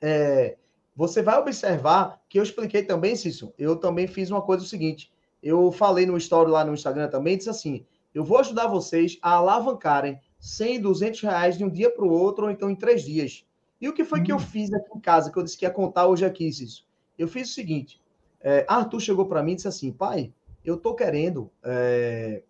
É, 0.00 0.56
você 0.96 1.22
vai 1.22 1.38
observar 1.38 2.20
que 2.28 2.38
eu 2.38 2.42
expliquei 2.42 2.82
também, 2.82 3.14
Cício. 3.16 3.52
Eu 3.58 3.76
também 3.76 4.06
fiz 4.06 4.30
uma 4.30 4.42
coisa 4.42 4.64
o 4.64 4.66
seguinte. 4.66 5.12
Eu 5.42 5.70
falei 5.72 6.06
no 6.06 6.16
story 6.16 6.50
lá 6.50 6.64
no 6.64 6.74
Instagram 6.74 7.08
também, 7.08 7.36
disse 7.36 7.50
assim: 7.50 7.86
eu 8.14 8.24
vou 8.24 8.38
ajudar 8.38 8.66
vocês 8.66 9.18
a 9.22 9.34
alavancarem 9.34 10.20
100, 10.38 10.80
200 10.80 11.20
reais 11.20 11.56
de 11.56 11.64
um 11.64 11.70
dia 11.70 11.90
para 11.90 12.04
o 12.04 12.10
outro, 12.10 12.46
ou 12.46 12.50
então 12.50 12.70
em 12.70 12.74
três 12.74 13.02
dias. 13.02 13.46
E 13.80 13.88
o 13.88 13.94
que 13.94 14.04
foi 14.04 14.20
hum. 14.20 14.24
que 14.24 14.32
eu 14.32 14.36
hum. 14.36 14.40
fiz 14.40 14.72
aqui 14.72 14.96
em 14.96 15.00
casa, 15.00 15.30
que 15.30 15.38
eu 15.38 15.42
disse 15.42 15.56
que 15.56 15.64
ia 15.64 15.70
contar 15.70 16.06
hoje 16.06 16.24
aqui, 16.24 16.52
Cício? 16.52 16.84
Eu 17.20 17.28
fiz 17.28 17.50
o 17.50 17.52
seguinte: 17.52 18.00
é, 18.40 18.64
Arthur 18.66 18.98
chegou 18.98 19.26
para 19.26 19.42
mim 19.42 19.52
e 19.52 19.56
disse 19.56 19.68
assim, 19.68 19.92
pai, 19.92 20.32
eu 20.64 20.78
tô 20.78 20.94
querendo, 20.94 21.50
é, 21.62 22.42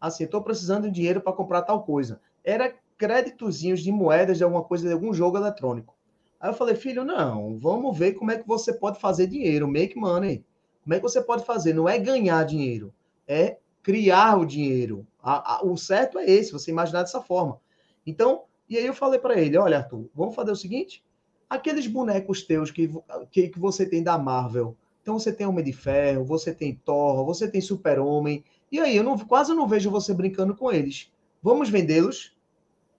assim, 0.00 0.26
tô 0.26 0.40
precisando 0.40 0.84
de 0.84 0.94
dinheiro 0.94 1.20
para 1.20 1.34
comprar 1.34 1.60
tal 1.60 1.82
coisa. 1.82 2.18
Era 2.42 2.74
créditozinhos 2.96 3.80
de 3.80 3.92
moedas 3.92 4.38
de 4.38 4.44
alguma 4.44 4.64
coisa, 4.64 4.86
de 4.88 4.94
algum 4.94 5.12
jogo 5.12 5.36
eletrônico. 5.36 5.94
Aí 6.40 6.48
eu 6.48 6.54
falei, 6.54 6.74
filho, 6.74 7.04
não, 7.04 7.58
vamos 7.58 7.98
ver 7.98 8.14
como 8.14 8.30
é 8.30 8.38
que 8.38 8.48
você 8.48 8.72
pode 8.72 8.98
fazer 8.98 9.26
dinheiro, 9.26 9.68
make 9.68 9.94
money. 9.94 10.42
Como 10.82 10.94
é 10.94 10.96
que 10.96 11.02
você 11.02 11.20
pode 11.20 11.44
fazer? 11.44 11.74
Não 11.74 11.86
é 11.86 11.98
ganhar 11.98 12.44
dinheiro, 12.44 12.94
é 13.28 13.58
criar 13.82 14.38
o 14.38 14.46
dinheiro. 14.46 15.06
A, 15.22 15.56
a, 15.56 15.64
o 15.64 15.76
certo 15.76 16.18
é 16.18 16.24
esse, 16.24 16.50
você 16.50 16.70
imaginar 16.70 17.02
dessa 17.02 17.20
forma. 17.20 17.60
Então, 18.06 18.44
e 18.70 18.78
aí 18.78 18.86
eu 18.86 18.94
falei 18.94 19.18
para 19.18 19.38
ele, 19.38 19.58
olha, 19.58 19.78
Arthur, 19.78 20.08
vamos 20.14 20.34
fazer 20.34 20.50
o 20.50 20.56
seguinte, 20.56 21.04
aqueles 21.48 21.86
bonecos 21.86 22.42
teus 22.42 22.70
que, 22.70 22.90
que, 23.30 23.48
que 23.48 23.58
você 23.58 23.86
tem 23.86 24.02
da 24.02 24.18
Marvel, 24.18 24.76
então 25.02 25.18
você 25.18 25.32
tem 25.32 25.46
Homem 25.46 25.64
de 25.64 25.72
Ferro, 25.72 26.24
você 26.24 26.54
tem 26.54 26.74
Thor, 26.84 27.24
você 27.24 27.46
tem 27.46 27.60
Super-Homem, 27.60 28.42
e 28.72 28.80
aí 28.80 28.96
eu 28.96 29.04
não, 29.04 29.18
quase 29.18 29.54
não 29.54 29.68
vejo 29.68 29.90
você 29.90 30.14
brincando 30.14 30.56
com 30.56 30.72
eles. 30.72 31.12
Vamos 31.42 31.68
vendê-los? 31.68 32.34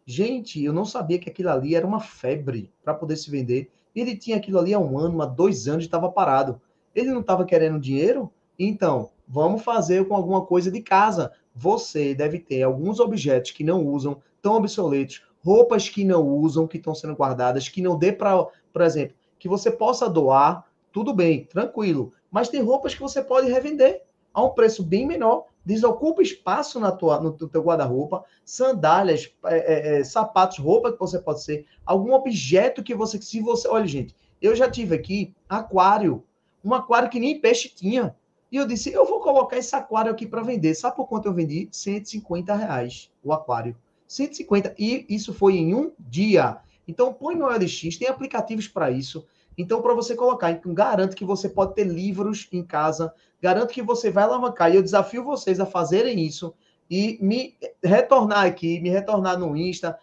Gente, 0.06 0.64
eu 0.64 0.72
não 0.72 0.86
sabia 0.86 1.18
que 1.18 1.30
aquilo 1.30 1.50
ali 1.50 1.74
era 1.74 1.86
uma 1.86 2.00
febre 2.00 2.72
para 2.84 2.94
poder 2.94 3.16
se 3.16 3.32
vender. 3.32 3.72
Ele 3.96 4.16
tinha 4.16 4.38
aquilo 4.38 4.60
ali 4.60 4.74
há 4.74 4.80
um 4.80 5.00
ano, 5.00 5.22
há 5.22 5.26
dois 5.26 5.68
anos, 5.68 5.84
estava 5.84 6.12
parado. 6.12 6.62
Ele 6.94 7.12
não 7.12 7.22
estava 7.22 7.44
querendo 7.44 7.80
dinheiro? 7.80 8.32
Então, 8.58 9.10
vamos 9.28 9.64
fazer 9.64 10.08
com 10.08 10.16
alguma 10.16 10.46
coisa 10.46 10.70
de 10.70 10.82
casa. 10.82 11.32
Você 11.56 12.14
deve 12.14 12.38
ter 12.38 12.62
alguns 12.62 13.00
objetos 13.00 13.52
que 13.52 13.64
não 13.64 13.84
usam, 13.84 14.22
tão 14.42 14.56
obsoletos, 14.56 15.24
roupas 15.46 15.88
que 15.88 16.04
não 16.04 16.28
usam, 16.28 16.66
que 16.66 16.78
estão 16.78 16.96
sendo 16.96 17.14
guardadas, 17.14 17.70
que 17.70 17.80
não 17.80 17.96
dê 17.96 18.12
para, 18.12 18.48
por 18.74 18.82
exemplo, 18.82 19.16
que 19.38 19.48
você 19.48 19.70
possa 19.70 20.10
doar, 20.10 20.66
tudo 20.92 21.14
bem, 21.14 21.46
tranquilo. 21.46 22.12
Mas 22.32 22.50
tem 22.50 22.64
roupas 22.64 22.96
que 22.96 23.02
você 23.02 23.22
pode 23.22 23.48
revender 23.52 24.02
a 24.34 24.44
um 24.44 24.50
preço 24.50 24.82
bem 24.82 25.06
menor 25.06 25.46
desocupa 25.64 26.22
espaço 26.22 26.80
na 26.80 26.92
tua, 26.92 27.20
no 27.20 27.32
teu 27.32 27.64
guarda-roupa, 27.64 28.24
sandálias, 28.44 29.32
é, 29.46 29.58
é, 29.58 30.00
é, 30.00 30.04
sapatos, 30.04 30.60
roupa 30.60 30.92
que 30.92 31.00
você 31.00 31.20
pode 31.20 31.44
ser, 31.44 31.66
algum 31.84 32.14
objeto 32.14 32.84
que 32.84 32.94
você, 32.94 33.20
se 33.20 33.42
você, 33.42 33.68
olha 33.68 33.88
gente, 33.88 34.16
eu 34.40 34.56
já 34.56 34.70
tive 34.70 34.96
aqui 34.96 35.34
aquário, 35.50 36.24
um 36.64 36.74
aquário 36.74 37.10
que 37.10 37.20
nem 37.20 37.42
peixe 37.42 37.68
tinha, 37.70 38.16
e 38.52 38.58
eu 38.58 38.68
disse, 38.68 38.94
eu 38.94 39.06
vou 39.06 39.20
colocar 39.22 39.58
esse 39.58 39.76
aquário 39.76 40.12
aqui 40.12 40.28
para 40.28 40.44
vender, 40.44 40.76
sabe 40.76 40.96
por 40.96 41.08
quanto 41.08 41.28
eu 41.28 41.34
vendi? 41.34 41.68
150 41.72 42.56
reais 42.56 43.12
o 43.24 43.34
aquário, 43.34 43.76
150, 44.08 44.76
e 44.78 45.06
isso 45.10 45.34
foi 45.34 45.56
em 45.56 45.74
um 45.74 45.92
dia, 46.00 46.58
então 46.88 47.14
põe 47.14 47.36
no 47.36 47.48
LX, 47.48 47.98
tem 47.98 48.08
aplicativos 48.08 48.68
para 48.68 48.92
isso, 48.92 49.26
então, 49.58 49.82
para 49.82 49.94
você 49.94 50.16
colocar, 50.16 50.52
garanto 50.66 51.16
que 51.16 51.24
você 51.24 51.48
pode 51.48 51.76
ter 51.76 51.86
livros 51.86 52.48
em 52.52 52.64
casa, 52.64 53.14
garanto 53.42 53.74
que 53.74 53.82
você 53.82 54.12
vai 54.12 54.24
alavancar. 54.24 54.72
E 54.72 54.76
eu 54.76 54.84
desafio 54.84 55.24
vocês 55.24 55.60
a 55.60 55.66
fazerem 55.66 56.20
isso 56.20 56.54
e 56.90 57.18
me 57.22 57.56
retornar 57.84 58.46
aqui, 58.46 58.80
me 58.80 58.90
retornar 58.90 59.40
no 59.40 59.56
Insta, 59.56 59.98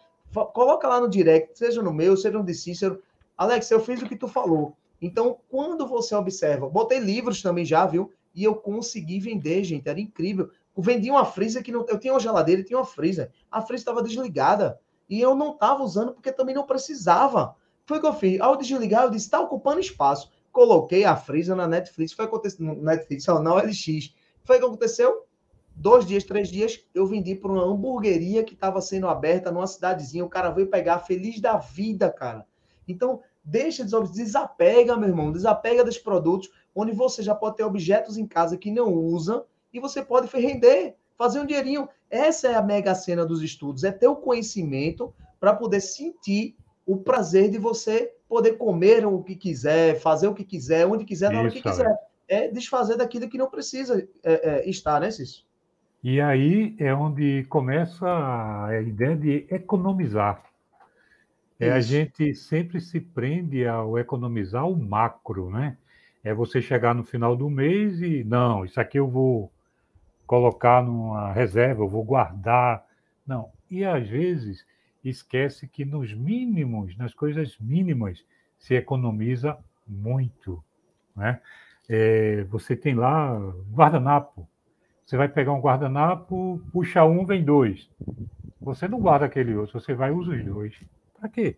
coloca 0.53 0.87
lá 0.87 0.99
no 0.99 1.07
direct, 1.07 1.57
seja 1.57 1.81
no 1.81 1.93
meu, 1.93 2.17
seja 2.17 2.37
no 2.37 2.43
de 2.43 2.53
Cícero. 2.53 3.01
Alex, 3.37 3.69
eu 3.69 3.79
fiz 3.79 4.01
o 4.01 4.07
que 4.07 4.15
tu 4.15 4.27
falou. 4.27 4.75
Então, 5.01 5.37
quando 5.49 5.87
você 5.87 6.15
observa, 6.15 6.67
botei 6.67 6.99
livros 6.99 7.41
também 7.41 7.65
já, 7.65 7.85
viu? 7.85 8.11
E 8.33 8.43
eu 8.43 8.55
consegui 8.55 9.19
vender, 9.19 9.63
gente, 9.63 9.87
era 9.87 9.99
incrível. 9.99 10.49
Eu 10.75 10.83
vendi 10.83 11.09
uma 11.09 11.25
freezer 11.25 11.63
que 11.63 11.71
não, 11.71 11.85
eu 11.87 11.99
tinha 11.99 12.13
uma 12.13 12.19
geladeira 12.19 12.61
e 12.61 12.63
tinha 12.63 12.79
uma 12.79 12.85
freezer. 12.85 13.31
A 13.51 13.61
freezer 13.61 13.81
estava 13.81 14.01
desligada 14.01 14.79
e 15.09 15.21
eu 15.21 15.35
não 15.35 15.51
estava 15.51 15.83
usando 15.83 16.13
porque 16.13 16.31
também 16.31 16.55
não 16.55 16.65
precisava. 16.65 17.55
Foi 17.85 17.97
o 17.97 18.01
que 18.01 18.07
eu 18.07 18.13
fiz. 18.13 18.41
Ao 18.41 18.55
desligar, 18.55 19.03
eu 19.03 19.09
disse: 19.09 19.25
está 19.25 19.39
ocupando 19.39 19.79
espaço. 19.79 20.31
Coloquei 20.51 21.03
a 21.03 21.15
Freeza 21.15 21.55
na 21.55 21.67
Netflix. 21.67 22.13
Foi 22.13 22.25
acontecer 22.25 22.61
Netflix, 22.61 23.25
não, 23.25 23.41
na 23.41 23.53
LX. 23.55 24.13
Foi 24.43 24.57
o 24.57 24.59
que 24.59 24.65
aconteceu? 24.65 25.25
Dois 25.75 26.05
dias, 26.05 26.23
três 26.23 26.49
dias, 26.49 26.79
eu 26.93 27.07
vendi 27.07 27.33
para 27.33 27.51
uma 27.51 27.63
hamburgueria 27.63 28.43
que 28.43 28.53
estava 28.53 28.79
sendo 28.79 29.07
aberta 29.07 29.51
numa 29.51 29.65
cidadezinha. 29.65 30.23
O 30.23 30.29
cara 30.29 30.51
veio 30.51 30.69
pegar 30.69 30.99
feliz 30.99 31.41
da 31.41 31.57
vida, 31.57 32.11
cara. 32.11 32.45
Então, 32.87 33.21
deixa, 33.43 33.83
desapega, 33.83 34.95
meu 34.95 35.09
irmão. 35.09 35.31
Desapega 35.31 35.83
dos 35.83 35.97
produtos 35.97 36.51
onde 36.75 36.91
você 36.91 37.23
já 37.23 37.33
pode 37.33 37.57
ter 37.57 37.63
objetos 37.63 38.17
em 38.17 38.27
casa 38.27 38.57
que 38.57 38.71
não 38.71 38.93
usa 38.93 39.43
e 39.73 39.79
você 39.79 40.03
pode 40.03 40.27
render, 40.37 40.95
fazer 41.17 41.39
um 41.39 41.45
dinheirinho. 41.45 41.89
Essa 42.09 42.49
é 42.49 42.55
a 42.55 42.61
mega 42.61 42.93
cena 42.93 43.25
dos 43.25 43.41
estudos, 43.41 43.83
é 43.83 43.91
ter 43.91 44.07
o 44.07 44.15
conhecimento 44.15 45.13
para 45.39 45.53
poder 45.53 45.81
sentir 45.81 46.55
o 46.85 46.97
prazer 46.97 47.49
de 47.49 47.57
você 47.57 48.13
poder 48.27 48.53
comer 48.57 49.05
o 49.05 49.21
que 49.21 49.35
quiser, 49.35 49.99
fazer 49.99 50.27
o 50.27 50.33
que 50.33 50.43
quiser, 50.43 50.87
onde 50.87 51.05
quiser, 51.05 51.31
na 51.31 51.39
hora 51.39 51.51
que 51.51 51.61
quiser. 51.61 51.95
É 52.27 52.47
desfazer 52.47 52.97
daquilo 52.97 53.29
que 53.29 53.37
não 53.37 53.49
precisa 53.49 54.07
é, 54.23 54.49
é, 54.49 54.69
estar, 54.69 54.99
né, 54.99 55.11
Cício? 55.11 55.43
E 56.03 56.19
aí 56.19 56.75
é 56.79 56.93
onde 56.93 57.43
começa 57.45 58.05
a 58.07 58.81
ideia 58.81 59.15
de 59.15 59.45
economizar. 59.51 60.43
É, 61.59 61.71
a 61.71 61.79
gente 61.79 62.33
sempre 62.33 62.81
se 62.81 62.99
prende 62.99 63.65
ao 63.67 63.99
economizar 63.99 64.67
o 64.67 64.75
macro, 64.75 65.49
né? 65.49 65.77
É 66.23 66.33
você 66.33 66.61
chegar 66.61 66.95
no 66.95 67.03
final 67.03 67.35
do 67.35 67.49
mês 67.49 68.01
e, 68.01 68.23
não, 68.23 68.65
isso 68.65 68.81
aqui 68.81 68.97
eu 68.97 69.07
vou 69.07 69.51
colocar 70.33 70.81
numa 70.81 71.31
reserva, 71.31 71.83
eu 71.83 71.87
vou 71.87 72.03
guardar. 72.03 72.83
Não. 73.25 73.51
E 73.69 73.85
às 73.85 74.09
vezes 74.09 74.65
esquece 75.03 75.67
que 75.67 75.85
nos 75.85 76.11
mínimos, 76.11 76.97
nas 76.97 77.13
coisas 77.13 77.55
mínimas, 77.59 78.25
se 78.57 78.73
economiza 78.73 79.55
muito. 79.87 80.63
Né? 81.15 81.39
É, 81.87 82.45
você 82.45 82.75
tem 82.75 82.95
lá 82.95 83.37
guardanapo. 83.71 84.49
Você 85.05 85.17
vai 85.17 85.27
pegar 85.27 85.53
um 85.53 85.61
guardanapo, 85.61 86.59
puxa 86.71 87.05
um, 87.05 87.27
vem 87.27 87.43
dois. 87.43 87.87
Você 88.59 88.87
não 88.87 88.99
guarda 88.99 89.27
aquele 89.27 89.55
outro, 89.55 89.79
você 89.79 89.93
vai 89.93 90.09
e 90.09 90.13
usa 90.13 90.31
os 90.31 90.43
dois. 90.43 90.73
Para 91.19 91.29
quê? 91.29 91.57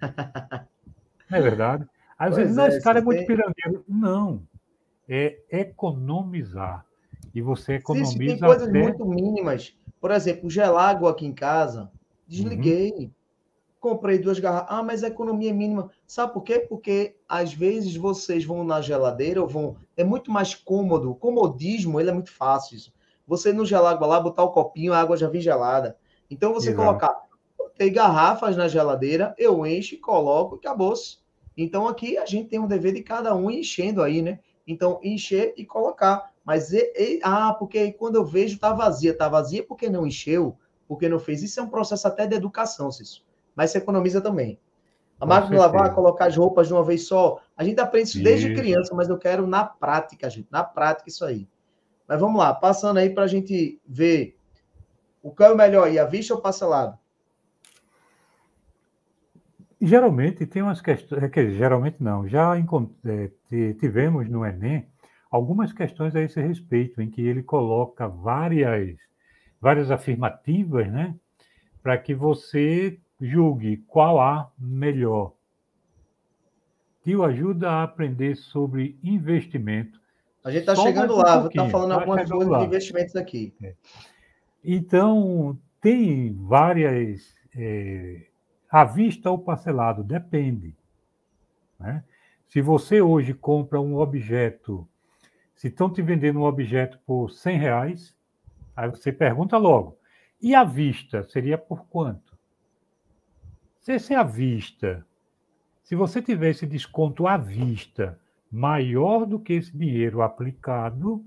Não 1.28 1.38
é 1.38 1.40
verdade? 1.42 1.86
Às 2.18 2.34
pois 2.34 2.36
vezes, 2.36 2.56
não, 2.56 2.64
é, 2.64 2.68
esse 2.68 2.82
cara 2.82 2.98
é 3.00 3.02
muito 3.02 3.18
tem... 3.18 3.26
pirangueiro. 3.26 3.84
Não. 3.88 4.46
É 5.08 5.38
economizar. 5.50 6.86
E 7.34 7.42
você 7.42 7.74
economiza. 7.74 8.12
Sim, 8.12 8.18
tem 8.18 8.38
coisas 8.38 8.68
até... 8.68 8.82
muito 8.82 9.04
mínimas. 9.04 9.74
Por 10.00 10.10
exemplo, 10.10 10.48
gelar 10.48 10.90
água 10.90 11.10
aqui 11.10 11.26
em 11.26 11.32
casa 11.32 11.90
Desliguei. 12.26 12.92
Uhum. 12.92 13.10
Comprei 13.80 14.18
duas 14.18 14.38
garrafas. 14.38 14.68
Ah, 14.70 14.82
mas 14.82 15.04
a 15.04 15.08
economia 15.08 15.50
é 15.50 15.52
mínima. 15.52 15.90
Sabe 16.06 16.32
por 16.32 16.42
quê? 16.42 16.58
Porque 16.58 17.16
às 17.28 17.52
vezes 17.52 17.96
vocês 17.96 18.44
vão 18.44 18.64
na 18.64 18.80
geladeira 18.80 19.42
ou 19.42 19.48
vão. 19.48 19.76
É 19.96 20.02
muito 20.02 20.30
mais 20.30 20.54
cômodo. 20.54 21.10
O 21.10 21.14
comodismo, 21.14 22.00
ele 22.00 22.10
é 22.10 22.12
muito 22.12 22.32
fácil. 22.32 22.76
Isso. 22.76 22.92
Você 23.26 23.52
no 23.52 23.66
gelágua 23.66 24.06
lá, 24.06 24.20
botar 24.20 24.42
o 24.42 24.52
copinho, 24.52 24.94
a 24.94 25.00
água 25.00 25.16
já 25.16 25.28
vem 25.28 25.40
gelada. 25.40 25.98
Então 26.30 26.52
você 26.52 26.70
Exato. 26.70 26.84
colocar. 26.84 27.24
Tem 27.76 27.92
garrafas 27.92 28.56
na 28.56 28.68
geladeira, 28.68 29.34
eu 29.36 29.66
encho, 29.66 29.98
coloco 30.00 30.54
e 30.54 30.58
acabou-se. 30.58 31.18
Então 31.56 31.88
aqui 31.88 32.16
a 32.16 32.24
gente 32.24 32.48
tem 32.48 32.58
um 32.58 32.68
dever 32.68 32.94
de 32.94 33.02
cada 33.02 33.34
um 33.34 33.50
enchendo 33.50 34.00
aí, 34.02 34.22
né? 34.22 34.38
Então 34.66 34.98
encher 35.02 35.52
e 35.56 35.64
colocar. 35.64 36.32
Mas, 36.44 36.72
e, 36.72 36.92
e, 36.96 37.20
ah, 37.22 37.54
porque 37.58 37.92
quando 37.92 38.16
eu 38.16 38.24
vejo 38.24 38.58
tá 38.58 38.72
vazia, 38.72 39.16
tá 39.16 39.28
vazia 39.28 39.64
porque 39.64 39.88
não 39.88 40.06
encheu 40.06 40.56
porque 40.86 41.08
não 41.08 41.18
fez. 41.18 41.42
Isso 41.42 41.58
é 41.58 41.62
um 41.62 41.68
processo 41.68 42.06
até 42.06 42.26
de 42.26 42.34
educação, 42.34 42.90
Cício. 42.90 43.22
Mas 43.56 43.70
você 43.70 43.78
economiza 43.78 44.20
também. 44.20 44.58
A 45.20 45.26
máquina 45.26 45.52
de 45.52 45.56
lavar, 45.56 45.94
colocar 45.94 46.26
as 46.26 46.36
roupas 46.36 46.66
de 46.66 46.74
uma 46.74 46.84
vez 46.84 47.06
só. 47.06 47.40
A 47.56 47.64
gente 47.64 47.80
aprende 47.80 48.08
isso 48.10 48.22
desde 48.22 48.48
isso. 48.48 48.60
criança, 48.60 48.94
mas 48.94 49.08
eu 49.08 49.16
quero 49.16 49.46
na 49.46 49.64
prática, 49.64 50.28
gente. 50.28 50.48
Na 50.50 50.62
prática, 50.62 51.08
isso 51.08 51.24
aí. 51.24 51.48
Mas 52.06 52.20
vamos 52.20 52.38
lá, 52.38 52.52
passando 52.52 52.98
aí 52.98 53.08
para 53.08 53.24
a 53.24 53.26
gente 53.26 53.80
ver 53.86 54.36
o 55.22 55.30
que 55.30 55.42
é 55.42 55.50
o 55.50 55.56
melhor 55.56 55.86
aí, 55.86 55.98
a 55.98 56.04
vista 56.04 56.34
ou 56.34 56.40
parcelado? 56.40 56.98
Geralmente 59.80 60.46
tem 60.46 60.62
umas 60.62 60.82
questões, 60.82 61.22
é 61.22 61.28
que 61.28 61.50
geralmente 61.52 61.96
não, 62.00 62.28
já 62.28 62.54
é, 62.58 63.72
tivemos 63.74 64.28
no 64.28 64.44
Enem 64.44 64.86
algumas 65.34 65.72
questões 65.72 66.14
a 66.14 66.20
esse 66.20 66.40
respeito, 66.40 67.02
em 67.02 67.10
que 67.10 67.20
ele 67.20 67.42
coloca 67.42 68.06
várias 68.06 68.96
várias 69.60 69.90
afirmativas, 69.90 70.86
né? 70.92 71.12
Para 71.82 71.98
que 71.98 72.14
você 72.14 73.00
julgue 73.20 73.78
qual 73.88 74.20
a 74.20 74.52
melhor. 74.56 75.32
Tio 77.02 77.24
ajuda 77.24 77.68
a 77.68 77.82
aprender 77.82 78.36
sobre 78.36 78.96
investimento. 79.02 80.00
A 80.44 80.52
gente 80.52 80.60
está 80.60 80.76
chegando 80.76 81.14
um 81.14 81.16
lá, 81.16 81.46
está 81.46 81.68
falando 81.68 81.88
tá 81.88 81.94
algumas 81.96 82.30
coisas 82.30 82.48
lá. 82.48 82.58
de 82.60 82.66
investimentos 82.66 83.16
aqui. 83.16 83.52
É. 83.60 83.74
Então, 84.62 85.58
tem 85.80 86.32
várias. 86.32 87.34
É, 87.56 88.26
à 88.70 88.84
vista 88.84 89.30
ou 89.30 89.38
parcelado, 89.38 90.04
depende. 90.04 90.76
Né? 91.80 92.04
Se 92.46 92.60
você 92.60 93.00
hoje 93.00 93.34
compra 93.34 93.80
um 93.80 93.96
objeto, 93.96 94.86
se 95.54 95.68
estão 95.68 95.90
te 95.90 96.02
vendendo 96.02 96.40
um 96.40 96.44
objeto 96.44 96.98
por 97.06 97.30
100 97.30 97.58
reais, 97.58 98.14
Aí 98.76 98.88
você 98.90 99.12
pergunta 99.12 99.56
logo: 99.56 99.98
e 100.40 100.54
a 100.54 100.64
vista 100.64 101.22
seria 101.24 101.56
por 101.56 101.86
quanto? 101.86 102.36
Se 103.80 103.92
esse 103.92 104.14
é 104.14 104.16
a 104.16 104.22
vista, 104.22 105.06
se 105.82 105.94
você 105.94 106.20
tiver 106.20 106.50
esse 106.50 106.66
desconto 106.66 107.26
à 107.26 107.36
vista 107.36 108.18
maior 108.50 109.26
do 109.26 109.38
que 109.38 109.52
esse 109.52 109.76
dinheiro 109.76 110.22
aplicado, 110.22 111.24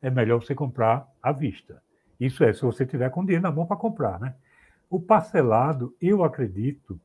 é 0.00 0.10
melhor 0.10 0.42
você 0.42 0.54
comprar 0.54 1.08
à 1.22 1.32
vista. 1.32 1.82
Isso 2.18 2.42
é, 2.42 2.52
se 2.52 2.62
você 2.62 2.86
tiver 2.86 3.10
com 3.10 3.24
dinheiro 3.24 3.42
na 3.42 3.52
mão 3.52 3.66
para 3.66 3.76
comprar, 3.76 4.18
né? 4.18 4.34
O 4.88 4.98
parcelado, 4.98 5.94
eu 6.00 6.24
acredito, 6.24 6.98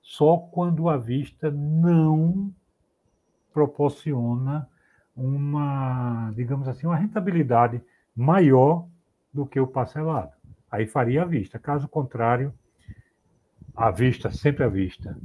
só 0.00 0.38
quando 0.38 0.88
a 0.88 0.96
vista 0.96 1.50
não 1.50 2.52
proporciona 3.52 4.68
uma, 5.16 6.30
digamos 6.36 6.68
assim, 6.68 6.86
uma 6.86 6.96
rentabilidade 6.96 7.82
maior 8.14 8.86
do 9.32 9.46
que 9.46 9.58
o 9.58 9.66
parcelado. 9.66 10.32
Aí 10.70 10.86
faria 10.86 11.22
à 11.22 11.24
vista. 11.24 11.58
Caso 11.58 11.88
contrário, 11.88 12.52
à 13.74 13.90
vista, 13.90 14.30
sempre 14.30 14.64
à 14.64 14.68
vista. 14.68 15.16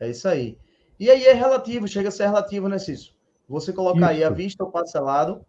É 0.00 0.10
isso 0.10 0.26
aí. 0.28 0.58
E 0.98 1.10
aí 1.10 1.26
é 1.26 1.32
relativo, 1.34 1.86
chega 1.86 2.08
a 2.08 2.12
ser 2.12 2.24
relativo, 2.24 2.68
né, 2.68 2.78
Cício? 2.78 3.14
Você 3.48 3.72
colocar 3.72 4.12
isso. 4.12 4.22
aí 4.22 4.24
à 4.24 4.30
vista 4.30 4.64
ou 4.64 4.70
parcelado 4.70 5.44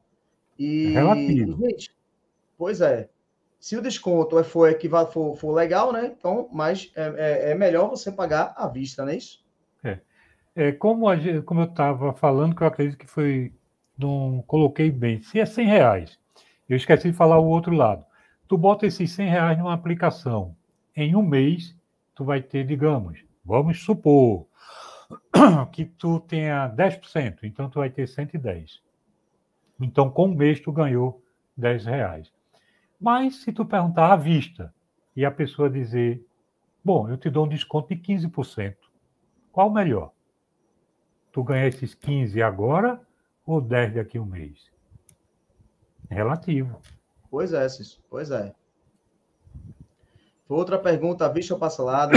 e. 0.59 0.87
É 0.87 0.99
relativo. 0.99 1.65
gente, 1.65 1.95
pois 2.57 2.81
é. 2.81 3.09
Se 3.59 3.75
o 3.75 3.81
desconto 3.81 4.37
é, 4.37 4.43
for, 4.43 4.69
for, 5.11 5.35
for 5.35 5.51
legal, 5.51 5.91
né? 5.91 6.13
Então, 6.17 6.47
mas 6.51 6.91
é, 6.95 7.13
é, 7.17 7.51
é 7.51 7.55
melhor 7.55 7.89
você 7.89 8.11
pagar 8.11 8.53
à 8.55 8.67
vista, 8.67 9.03
não 9.03 9.11
é 9.11 9.15
isso? 9.15 9.43
É. 9.83 9.99
é 10.57 10.71
como, 10.71 11.07
a, 11.07 11.15
como 11.45 11.61
eu 11.61 11.65
estava 11.65 12.11
falando, 12.13 12.55
que 12.55 12.63
eu 12.63 12.67
acredito 12.67 12.97
que 12.97 13.05
foi. 13.05 13.53
Não 13.95 14.43
coloquei 14.47 14.89
bem. 14.91 15.21
Se 15.21 15.39
é 15.39 15.45
100 15.45 15.67
reais, 15.67 16.19
eu 16.67 16.75
esqueci 16.75 17.11
de 17.11 17.17
falar 17.17 17.39
o 17.39 17.47
outro 17.47 17.75
lado. 17.75 18.03
Tu 18.47 18.57
bota 18.57 18.87
esses 18.87 19.11
100 19.11 19.29
reais 19.29 19.57
numa 19.57 19.73
aplicação. 19.73 20.55
Em 20.95 21.15
um 21.15 21.21
mês, 21.21 21.75
tu 22.15 22.23
vai 22.23 22.41
ter, 22.41 22.65
digamos, 22.65 23.23
vamos 23.45 23.83
supor, 23.83 24.47
que 25.71 25.85
tu 25.85 26.19
tenha 26.21 26.69
10%, 26.69 27.39
então 27.43 27.69
tu 27.69 27.79
vai 27.79 27.89
ter 27.89 28.07
110. 28.07 28.81
Então, 29.79 30.09
com 30.09 30.25
um 30.25 30.35
mês, 30.35 30.59
tu 30.59 30.71
ganhou 30.71 31.23
10 31.55 31.85
reais. 31.85 32.31
Mas 32.99 33.43
se 33.43 33.51
tu 33.51 33.63
perguntar 33.63 34.11
à 34.11 34.15
vista 34.15 34.73
e 35.15 35.23
a 35.23 35.31
pessoa 35.31 35.69
dizer, 35.69 36.23
bom, 36.83 37.09
eu 37.09 37.17
te 37.17 37.29
dou 37.29 37.45
um 37.45 37.49
desconto 37.49 37.93
de 37.93 38.01
15%, 38.01 38.75
qual 39.51 39.71
melhor? 39.71 40.16
Tu 41.37 41.43
ganha 41.43 41.67
esses 41.67 41.93
15 41.93 42.41
agora 42.41 42.99
ou 43.45 43.61
10 43.61 43.93
daqui 43.93 44.17
a 44.17 44.21
um 44.23 44.25
mês? 44.25 44.57
Relativo. 46.09 46.81
Pois 47.29 47.53
é, 47.53 47.69
Cício, 47.69 47.99
pois 48.09 48.31
é. 48.31 48.55
Outra 50.49 50.79
pergunta, 50.79 51.31
vista 51.31 51.53
ou 51.53 51.59
parcelado. 51.59 52.13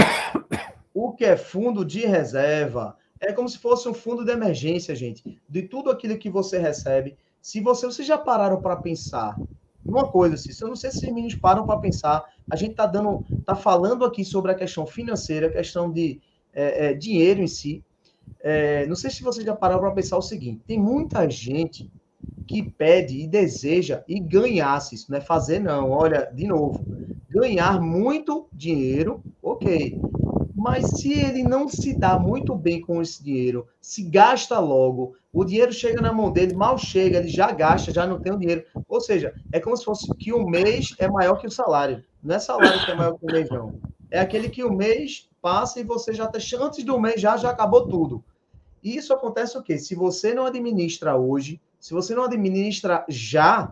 O 0.91 1.13
que 1.13 1.23
é 1.23 1.37
fundo 1.37 1.85
de 1.85 1.99
reserva? 1.99 2.97
É 3.19 3.31
como 3.31 3.47
se 3.47 3.59
fosse 3.59 3.87
um 3.87 3.93
fundo 3.93 4.25
de 4.25 4.31
emergência, 4.31 4.95
gente. 4.95 5.39
De 5.47 5.61
tudo 5.61 5.91
aquilo 5.91 6.17
que 6.17 6.27
você 6.27 6.57
recebe. 6.57 7.15
Se 7.39 7.61
você, 7.61 7.85
vocês 7.85 8.07
já 8.07 8.17
pararam 8.17 8.59
para 8.59 8.75
pensar 8.75 9.37
uma 9.85 10.07
coisa, 10.11 10.33
assim, 10.33 10.49
eu 10.59 10.67
não 10.67 10.75
sei 10.75 10.89
se 10.89 10.97
os 10.97 11.13
meninos 11.13 11.35
param 11.35 11.63
para 11.67 11.79
pensar. 11.79 12.25
A 12.49 12.55
gente 12.55 12.71
está 12.71 12.87
dando, 12.87 13.23
tá 13.45 13.53
falando 13.53 14.03
aqui 14.03 14.25
sobre 14.25 14.51
a 14.51 14.55
questão 14.55 14.87
financeira, 14.87 15.45
a 15.45 15.51
questão 15.51 15.91
de 15.91 16.19
é, 16.51 16.87
é, 16.87 16.93
dinheiro 16.95 17.39
em 17.39 17.47
si. 17.47 17.83
É, 18.39 18.85
não 18.87 18.95
sei 18.95 19.09
se 19.09 19.23
vocês 19.23 19.45
já 19.45 19.55
pararam 19.55 19.81
para 19.81 19.91
pensar 19.91 20.17
o 20.17 20.21
seguinte: 20.21 20.63
tem 20.65 20.79
muita 20.79 21.29
gente 21.29 21.91
que 22.47 22.63
pede 22.63 23.19
e 23.19 23.27
deseja 23.27 24.03
e 24.07 24.19
ganhasse 24.19 24.95
isso, 24.95 25.11
não 25.11 25.17
é 25.17 25.21
fazer 25.21 25.59
não. 25.59 25.91
Olha, 25.91 26.29
de 26.33 26.47
novo, 26.47 26.83
ganhar 27.29 27.79
muito 27.81 28.47
dinheiro, 28.51 29.23
ok. 29.41 29.99
Mas 30.53 30.85
se 30.99 31.13
ele 31.13 31.43
não 31.43 31.67
se 31.67 31.97
dá 31.97 32.19
muito 32.19 32.53
bem 32.53 32.81
com 32.81 33.01
esse 33.01 33.23
dinheiro, 33.23 33.67
se 33.79 34.03
gasta 34.03 34.59
logo, 34.59 35.15
o 35.33 35.45
dinheiro 35.45 35.71
chega 35.71 36.01
na 36.01 36.11
mão 36.11 36.31
dele, 36.31 36.53
mal 36.53 36.77
chega, 36.77 37.17
ele 37.17 37.29
já 37.29 37.51
gasta, 37.51 37.91
já 37.91 38.05
não 38.05 38.19
tem 38.19 38.33
o 38.33 38.37
dinheiro. 38.37 38.65
Ou 38.87 38.99
seja, 38.99 39.33
é 39.51 39.59
como 39.59 39.75
se 39.77 39.85
fosse 39.85 40.13
que 40.15 40.33
o 40.33 40.45
mês 40.45 40.93
é 40.99 41.07
maior 41.07 41.39
que 41.39 41.47
o 41.47 41.51
salário. 41.51 42.03
Não 42.21 42.35
é 42.35 42.39
salário 42.39 42.85
que 42.85 42.91
é 42.91 42.95
maior 42.95 43.17
que 43.17 43.25
o 43.25 43.31
mês, 43.31 43.49
não. 43.49 43.79
É 44.11 44.19
aquele 44.19 44.49
que 44.49 44.63
o 44.63 44.71
mês 44.71 45.29
passa 45.41 45.79
e 45.79 45.83
você 45.83 46.13
já 46.13 46.25
está. 46.25 46.63
Antes 46.63 46.83
do 46.83 46.99
mês 46.99 47.19
já, 47.19 47.35
já 47.37 47.49
acabou 47.49 47.87
tudo. 47.87 48.23
E 48.83 48.95
isso 48.95 49.13
acontece 49.13 49.57
o 49.57 49.63
quê? 49.63 49.77
Se 49.77 49.95
você 49.95 50.33
não 50.33 50.45
administra 50.45 51.15
hoje, 51.15 51.61
se 51.79 51.93
você 51.93 52.15
não 52.15 52.23
administra 52.23 53.05
já, 53.07 53.71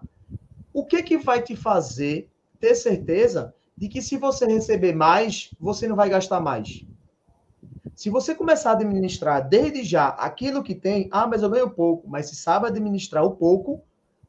o 0.74 0.86
que 0.86 1.04
que 1.04 1.18
vai 1.18 1.42
te 1.42 1.56
fazer 1.56 2.30
ter 2.60 2.76
certeza 2.76 3.54
de 3.78 3.88
que 3.88 4.02
se 4.02 4.18
você 4.18 4.46
receber 4.46 4.94
mais, 4.94 5.52
você 5.60 5.88
não 5.88 5.96
vai 5.96 6.10
gastar 6.10 6.40
mais. 6.40 6.84
Se 7.96 8.10
você 8.10 8.36
começar 8.36 8.72
a 8.72 8.74
administrar 8.74 9.48
desde 9.48 9.84
já 9.84 10.10
aquilo 10.10 10.64
que 10.64 10.76
tem, 10.76 11.08
ah, 11.12 11.28
mas 11.28 11.44
eu 11.44 11.50
ganho 11.50 11.70
pouco, 11.70 12.08
mas 12.08 12.30
se 12.30 12.36
sabe 12.36 12.68
administrar 12.68 13.24
o 13.24 13.32
pouco, 13.32 13.82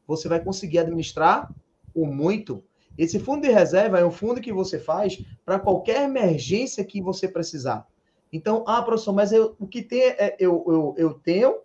você 0.07 0.29
vai 0.29 0.41
conseguir 0.43 0.79
administrar 0.79 1.53
o 1.95 2.07
muito. 2.07 2.65
Esse 2.99 3.19
fundo 3.19 3.43
de 3.43 3.53
reserva 3.53 3.99
é 3.99 4.05
um 4.05 4.11
fundo 4.11 4.41
que 4.41 4.53
você 4.53 4.79
faz 4.79 5.23
para 5.45 5.59
qualquer 5.59 6.03
emergência 6.03 6.85
que 6.85 7.01
você 7.01 7.27
precisar. 7.29 7.87
Então, 8.33 8.65
ah, 8.67 8.83
professor, 8.83 9.13
mas 9.13 9.33
eu, 9.33 9.57
o 9.59 9.67
que 9.67 9.83
tem 9.83 10.03
é, 10.03 10.37
eu, 10.39 10.65
eu, 10.67 10.95
eu 10.97 11.15
tenho 11.15 11.59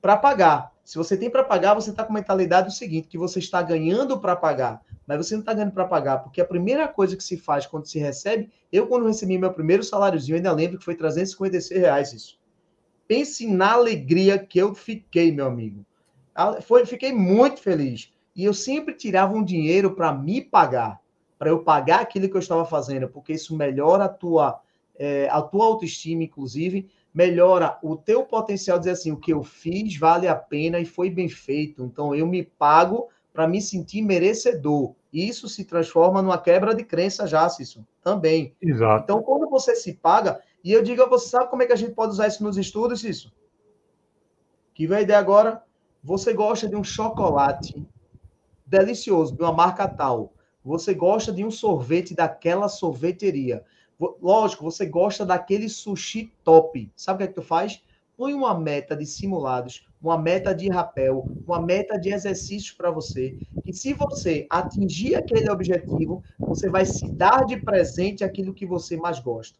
para 0.00 0.16
pagar. 0.16 0.72
Se 0.84 0.96
você 0.96 1.16
tem 1.16 1.30
para 1.30 1.44
pagar, 1.44 1.74
você 1.74 1.90
está 1.90 2.04
com 2.04 2.12
mentalidade 2.12 2.68
do 2.68 2.72
seguinte, 2.72 3.08
que 3.08 3.18
você 3.18 3.38
está 3.38 3.60
ganhando 3.62 4.18
para 4.18 4.34
pagar 4.34 4.82
mas 5.06 5.18
você 5.18 5.34
não 5.34 5.40
está 5.40 5.54
ganhando 5.54 5.72
para 5.72 5.86
pagar, 5.86 6.18
porque 6.18 6.40
a 6.40 6.44
primeira 6.44 6.88
coisa 6.88 7.16
que 7.16 7.22
se 7.22 7.36
faz 7.36 7.64
quando 7.64 7.86
se 7.86 7.98
recebe, 7.98 8.50
eu 8.72 8.86
quando 8.88 9.06
recebi 9.06 9.38
meu 9.38 9.52
primeiro 9.52 9.84
saláriozinho, 9.84 10.36
ainda 10.36 10.52
lembro 10.52 10.78
que 10.78 10.84
foi 10.84 10.96
356 10.96 11.80
reais 11.80 12.12
isso. 12.12 12.38
Pense 13.06 13.46
na 13.46 13.72
alegria 13.72 14.36
que 14.36 14.58
eu 14.58 14.74
fiquei, 14.74 15.30
meu 15.30 15.46
amigo. 15.46 15.86
Foi, 16.62 16.84
fiquei 16.84 17.12
muito 17.12 17.60
feliz. 17.60 18.12
E 18.36 18.44
eu 18.44 18.52
sempre 18.52 18.94
tirava 18.94 19.34
um 19.34 19.42
dinheiro 19.42 19.94
para 19.94 20.12
me 20.12 20.42
pagar, 20.42 21.00
para 21.38 21.48
eu 21.48 21.60
pagar 21.60 22.00
aquilo 22.00 22.28
que 22.28 22.36
eu 22.36 22.40
estava 22.40 22.66
fazendo, 22.66 23.08
porque 23.08 23.32
isso 23.32 23.56
melhora 23.56 24.04
a 24.04 24.08
tua, 24.10 24.60
é, 24.98 25.26
a 25.30 25.40
tua 25.40 25.64
autoestima, 25.64 26.22
inclusive, 26.22 26.86
melhora 27.14 27.78
o 27.82 27.96
teu 27.96 28.24
potencial 28.24 28.76
de 28.76 28.82
dizer 28.82 28.92
assim, 28.92 29.10
o 29.10 29.16
que 29.16 29.32
eu 29.32 29.42
fiz 29.42 29.96
vale 29.96 30.28
a 30.28 30.34
pena 30.34 30.78
e 30.78 30.84
foi 30.84 31.08
bem 31.08 31.30
feito. 31.30 31.82
Então 31.82 32.14
eu 32.14 32.26
me 32.26 32.42
pago 32.42 33.08
para 33.32 33.48
me 33.48 33.60
sentir 33.60 34.02
merecedor. 34.02 34.94
Isso 35.10 35.48
se 35.48 35.64
transforma 35.64 36.20
numa 36.20 36.36
quebra 36.36 36.74
de 36.74 36.84
crença 36.84 37.26
já, 37.26 37.48
Cício, 37.48 37.86
também. 38.02 38.54
Exato. 38.60 39.04
Então, 39.04 39.22
quando 39.22 39.48
você 39.48 39.74
se 39.74 39.94
paga, 39.94 40.42
e 40.62 40.72
eu 40.72 40.82
digo 40.82 41.02
a 41.02 41.08
você, 41.08 41.30
sabe 41.30 41.48
como 41.48 41.62
é 41.62 41.66
que 41.66 41.72
a 41.72 41.76
gente 41.76 41.94
pode 41.94 42.12
usar 42.12 42.26
isso 42.26 42.44
nos 42.44 42.58
estudos, 42.58 43.00
Cício? 43.00 43.30
Que 44.74 44.86
vem 44.86 44.98
a 44.98 45.02
ideia 45.02 45.18
agora, 45.18 45.62
você 46.04 46.34
gosta 46.34 46.68
de 46.68 46.76
um 46.76 46.84
chocolate 46.84 47.86
delicioso, 48.66 49.36
de 49.36 49.42
uma 49.42 49.52
marca 49.52 49.88
tal. 49.88 50.32
Você 50.64 50.94
gosta 50.94 51.32
de 51.32 51.44
um 51.44 51.50
sorvete 51.50 52.14
daquela 52.14 52.68
sorveteria. 52.68 53.64
Lógico, 54.20 54.64
você 54.64 54.84
gosta 54.84 55.24
daquele 55.24 55.68
sushi 55.68 56.32
top. 56.42 56.90
Sabe 56.96 57.16
o 57.16 57.18
que 57.18 57.24
é 57.24 57.26
que 57.28 57.40
tu 57.40 57.42
faz? 57.42 57.82
Põe 58.16 58.34
uma 58.34 58.58
meta 58.58 58.96
de 58.96 59.06
simulados 59.06 59.86
uma 60.06 60.18
meta 60.18 60.54
de 60.54 60.68
rapel, 60.68 61.28
uma 61.46 61.60
meta 61.60 61.98
de 61.98 62.12
exercícios 62.12 62.72
para 62.72 62.90
você. 62.90 63.36
E 63.66 63.72
se 63.72 63.92
você 63.92 64.46
atingir 64.48 65.16
aquele 65.16 65.50
objetivo, 65.50 66.22
você 66.38 66.68
vai 66.68 66.84
se 66.84 67.08
dar 67.10 67.44
de 67.44 67.56
presente 67.56 68.22
aquilo 68.22 68.54
que 68.54 68.66
você 68.66 68.96
mais 68.96 69.18
gosta. 69.18 69.58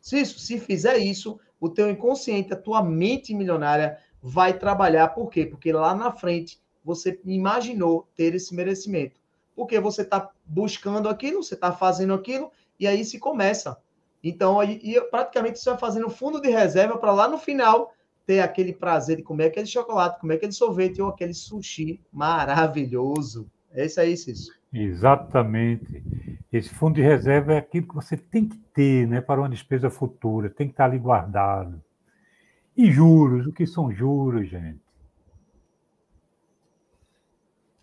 Se, 0.00 0.18
isso, 0.18 0.38
se 0.38 0.58
fizer 0.58 0.96
isso, 0.96 1.38
o 1.60 1.68
teu 1.68 1.90
inconsciente, 1.90 2.52
a 2.52 2.56
tua 2.56 2.82
mente 2.82 3.34
milionária 3.34 3.98
vai 4.22 4.58
trabalhar. 4.58 5.08
Por 5.08 5.28
quê? 5.28 5.44
Porque 5.44 5.72
lá 5.72 5.94
na 5.94 6.12
frente 6.12 6.58
você 6.84 7.20
imaginou 7.24 8.08
ter 8.16 8.34
esse 8.34 8.54
merecimento. 8.54 9.20
Porque 9.54 9.78
você 9.78 10.02
está 10.02 10.30
buscando 10.44 11.08
aquilo, 11.08 11.42
você 11.42 11.54
está 11.54 11.72
fazendo 11.72 12.14
aquilo, 12.14 12.50
e 12.78 12.86
aí 12.86 13.04
se 13.04 13.18
começa. 13.18 13.76
Então, 14.22 14.60
aí, 14.60 14.80
e 14.82 15.00
praticamente 15.00 15.58
você 15.58 15.70
vai 15.70 15.78
fazendo 15.78 16.08
fundo 16.10 16.40
de 16.40 16.50
reserva 16.50 16.98
para 16.98 17.12
lá 17.12 17.28
no 17.28 17.38
final 17.38 17.92
ter 18.26 18.40
aquele 18.40 18.72
prazer 18.72 19.16
de 19.16 19.22
comer 19.22 19.46
aquele 19.46 19.66
chocolate, 19.66 20.20
comer 20.20 20.34
aquele 20.34 20.52
sorvete 20.52 21.00
ou 21.02 21.08
aquele 21.08 21.34
sushi 21.34 22.00
maravilhoso. 22.12 23.50
É 23.72 23.86
isso 23.86 24.00
aí, 24.00 24.16
Cício. 24.16 24.54
Exatamente. 24.72 26.02
Esse 26.52 26.68
fundo 26.68 26.94
de 26.94 27.02
reserva 27.02 27.54
é 27.54 27.58
aquilo 27.58 27.88
que 27.88 27.94
você 27.94 28.16
tem 28.16 28.46
que 28.46 28.56
ter 28.74 29.06
né, 29.06 29.20
para 29.20 29.40
uma 29.40 29.48
despesa 29.48 29.90
futura, 29.90 30.50
tem 30.50 30.68
que 30.68 30.74
estar 30.74 30.84
ali 30.84 30.98
guardado. 30.98 31.82
E 32.76 32.90
juros, 32.90 33.46
o 33.46 33.52
que 33.52 33.66
são 33.66 33.92
juros, 33.92 34.48
gente? 34.48 34.80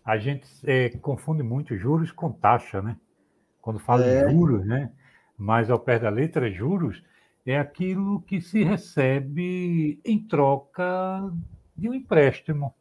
A 0.08 0.16
gente 0.16 0.48
é, 0.64 0.88
confunde 0.88 1.42
muito 1.42 1.76
juros 1.76 2.10
com 2.10 2.32
taxa, 2.32 2.80
né? 2.80 2.96
Quando 3.60 3.78
fala 3.78 4.06
é. 4.06 4.24
de 4.24 4.32
juros, 4.32 4.64
né? 4.64 4.90
Mas 5.36 5.68
ao 5.68 5.78
pé 5.78 5.98
da 5.98 6.08
letra, 6.08 6.50
juros 6.50 7.04
é 7.44 7.58
aquilo 7.58 8.22
que 8.22 8.40
se 8.40 8.64
recebe 8.64 10.00
em 10.02 10.18
troca 10.26 11.30
de 11.76 11.90
um 11.90 11.92
empréstimo. 11.92 12.74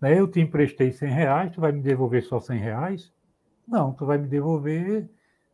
Né? 0.00 0.18
Eu 0.18 0.26
te 0.26 0.40
emprestei 0.40 0.92
100 0.92 1.10
reais, 1.10 1.52
tu 1.52 1.60
vai 1.60 1.72
me 1.72 1.82
devolver 1.82 2.22
só 2.24 2.40
100 2.40 2.58
reais? 2.58 3.12
Não, 3.66 3.92
tu 3.92 4.06
vai 4.06 4.16
me 4.16 4.28
devolver. 4.28 5.06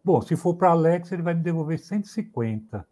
Bom, 0.05 0.21
se 0.21 0.37
for 0.37 0.55
para 0.55 0.71
Alex, 0.71 1.11
ele 1.11 1.23
vai 1.23 1.35
me 1.35 1.43
devolver 1.43 1.81
150. 1.81 2.87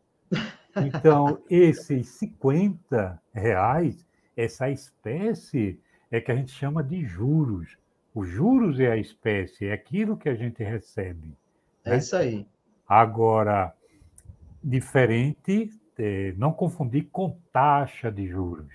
Então, 0.79 1.39
esses 1.49 2.09
50 2.09 3.23
reais, 3.33 4.05
essa 4.37 4.69
espécie, 4.69 5.81
é 6.13 6.21
que 6.21 6.31
a 6.31 6.37
gente 6.37 6.53
chama 6.53 6.85
de 6.85 7.05
juros. 7.05 7.79
Os 8.15 8.29
juros 8.29 8.79
é 8.79 8.93
a 8.93 8.97
espécie, 8.99 9.67
é 9.67 9.73
aquilo 9.73 10.17
que 10.17 10.29
a 10.29 10.35
gente 10.35 10.63
recebe. 10.63 11.35
É 11.85 11.91
né? 11.91 11.97
isso 11.97 12.15
aí. 12.15 12.47
Agora, 12.87 13.75
diferente, 14.63 15.71
é, 15.99 16.35
não 16.37 16.53
confundir 16.53 17.09
com 17.11 17.39
taxa 17.51 18.13
de 18.13 18.29
juros. 18.29 18.71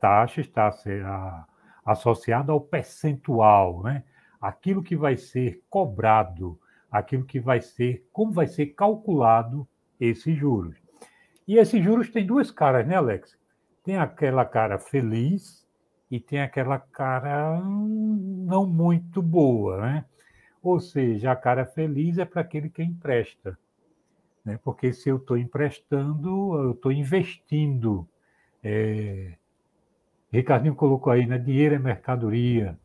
Taxa 0.00 0.40
está 0.40 1.46
associada 1.86 2.50
ao 2.50 2.60
percentual, 2.60 3.84
né? 3.84 4.02
aquilo 4.40 4.82
que 4.82 4.96
vai 4.96 5.16
ser 5.16 5.62
cobrado, 5.70 6.58
aquilo 6.90 7.24
que 7.24 7.38
vai 7.38 7.60
ser, 7.60 8.04
como 8.12 8.32
vai 8.32 8.48
ser 8.48 8.66
calculado 8.74 9.66
esses 10.00 10.36
juros. 10.36 10.76
E 11.46 11.58
esses 11.58 11.82
juros 11.82 12.10
têm 12.10 12.26
duas 12.26 12.50
caras, 12.50 12.84
né, 12.84 12.96
Alex? 12.96 13.38
Tem 13.84 13.96
aquela 13.96 14.44
cara 14.44 14.80
feliz 14.80 15.61
e 16.12 16.20
tem 16.20 16.42
aquela 16.42 16.78
cara 16.78 17.58
não 17.58 18.66
muito 18.66 19.22
boa, 19.22 19.80
né? 19.80 20.04
Ou 20.62 20.78
seja, 20.78 21.32
a 21.32 21.36
cara 21.36 21.64
feliz 21.64 22.18
é 22.18 22.26
para 22.26 22.42
aquele 22.42 22.68
que 22.68 22.82
empresta. 22.82 23.58
Né? 24.44 24.60
Porque 24.62 24.92
se 24.92 25.08
eu 25.08 25.16
estou 25.16 25.38
emprestando, 25.38 26.54
eu 26.58 26.72
estou 26.72 26.92
investindo. 26.92 28.06
É... 28.62 29.32
Ricardinho 30.30 30.74
colocou 30.74 31.10
aí, 31.10 31.24
né? 31.24 31.38
Dinheiro 31.38 31.76
é 31.76 31.78
mercadoria. 31.78 32.78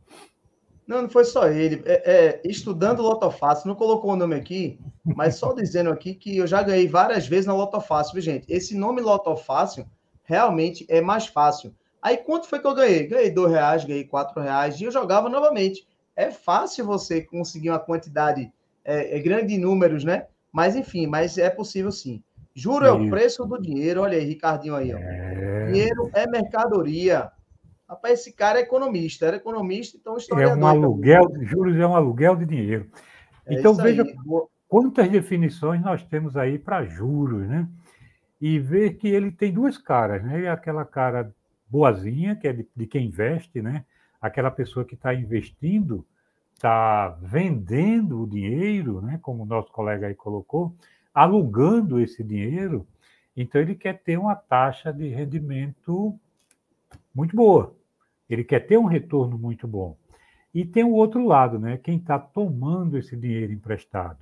Não, 0.87 1.01
não 1.01 1.09
foi 1.09 1.25
só 1.25 1.49
ele. 1.49 1.83
É, 1.85 2.11
é, 2.11 2.41
estudando 2.45 3.01
Lotofácil, 3.01 3.67
não 3.67 3.75
colocou 3.75 4.13
o 4.13 4.15
nome 4.15 4.35
aqui, 4.35 4.79
mas 5.03 5.35
só 5.35 5.51
dizendo 5.53 5.89
aqui 5.89 6.15
que 6.15 6.37
eu 6.37 6.47
já 6.47 6.63
ganhei 6.63 6.87
várias 6.87 7.27
vezes 7.27 7.45
na 7.45 7.53
Lotofácil, 7.53 8.21
gente. 8.21 8.45
Esse 8.47 8.73
nome 8.73 9.01
Lotofácil 9.01 9.85
realmente 10.23 10.85
é 10.87 11.01
mais 11.01 11.27
fácil. 11.27 11.75
Aí 12.07 12.15
quanto 12.15 12.47
foi 12.47 12.59
que 12.59 12.65
eu 12.65 12.73
ganhei? 12.73 13.05
Ganhei 13.05 13.29
dois 13.29 13.51
reais, 13.51 13.83
ganhei 13.83 14.05
quatro 14.05 14.41
reais 14.41 14.79
e 14.79 14.85
eu 14.85 14.91
jogava 14.91 15.27
novamente. 15.27 15.85
É 16.15 16.31
fácil 16.31 16.85
você 16.85 17.21
conseguir 17.21 17.69
uma 17.69 17.79
quantidade 17.79 18.49
é, 18.85 19.17
é 19.17 19.19
grande 19.19 19.47
de 19.47 19.57
números, 19.57 20.05
né? 20.05 20.25
Mas 20.49 20.77
enfim, 20.77 21.05
mas 21.05 21.37
é 21.37 21.49
possível 21.49 21.91
sim. 21.91 22.23
Juro 22.55 22.85
é 22.85 22.91
o 22.93 23.09
preço 23.09 23.45
do 23.45 23.61
dinheiro. 23.61 24.03
Olha 24.03 24.17
aí, 24.17 24.23
Ricardinho 24.23 24.73
aí. 24.73 24.93
Ó. 24.93 24.97
É... 24.97 25.65
Dinheiro 25.65 26.09
é 26.13 26.25
mercadoria. 26.25 27.29
Rapaz, 27.89 28.21
esse 28.21 28.31
cara 28.31 28.59
é 28.59 28.61
economista, 28.61 29.25
era 29.25 29.35
economista, 29.35 29.97
então 29.99 30.15
historiador. 30.15 30.57
É 30.57 30.61
um 30.61 30.65
aluguel, 30.65 31.27
juros 31.41 31.75
é 31.75 31.85
um 31.85 31.95
aluguel 31.95 32.37
de 32.37 32.45
dinheiro. 32.45 32.89
É 33.45 33.55
então 33.55 33.75
veja 33.75 34.03
aí. 34.03 34.15
quantas 34.69 35.09
definições 35.09 35.81
nós 35.81 36.05
temos 36.05 36.37
aí 36.37 36.57
para 36.57 36.85
juros, 36.85 37.45
né? 37.49 37.67
E 38.39 38.59
ver 38.59 38.93
que 38.93 39.09
ele 39.09 39.29
tem 39.29 39.51
duas 39.51 39.77
caras, 39.77 40.23
né? 40.23 40.49
Aquela 40.49 40.85
cara 40.85 41.35
boazinha, 41.69 42.35
que 42.35 42.47
é 42.47 42.53
de, 42.53 42.67
de 42.75 42.87
quem 42.87 43.07
investe, 43.07 43.61
né? 43.61 43.85
Aquela 44.21 44.49
pessoa 44.51 44.85
que 44.85 44.95
está 44.95 45.13
investindo, 45.13 46.05
está 46.53 47.09
vendendo 47.21 48.23
o 48.23 48.27
dinheiro, 48.27 49.01
né? 49.01 49.19
Como 49.21 49.43
o 49.43 49.45
nosso 49.45 49.71
colega 49.71 50.07
aí 50.07 50.15
colocou, 50.15 50.75
alugando 51.13 51.99
esse 51.99 52.23
dinheiro, 52.23 52.87
então 53.35 53.61
ele 53.61 53.75
quer 53.75 54.01
ter 54.01 54.17
uma 54.17 54.35
taxa 54.35 54.91
de 54.91 55.07
rendimento 55.09 56.17
muito 57.13 57.35
boa. 57.35 57.75
Ele 58.29 58.43
quer 58.43 58.61
ter 58.61 58.77
um 58.77 58.85
retorno 58.85 59.37
muito 59.37 59.67
bom. 59.67 59.95
E 60.53 60.65
tem 60.65 60.83
o 60.83 60.93
outro 60.93 61.25
lado, 61.25 61.59
né? 61.59 61.77
Quem 61.77 61.97
está 61.97 62.17
tomando 62.17 62.97
esse 62.97 63.15
dinheiro 63.15 63.53
emprestado. 63.53 64.19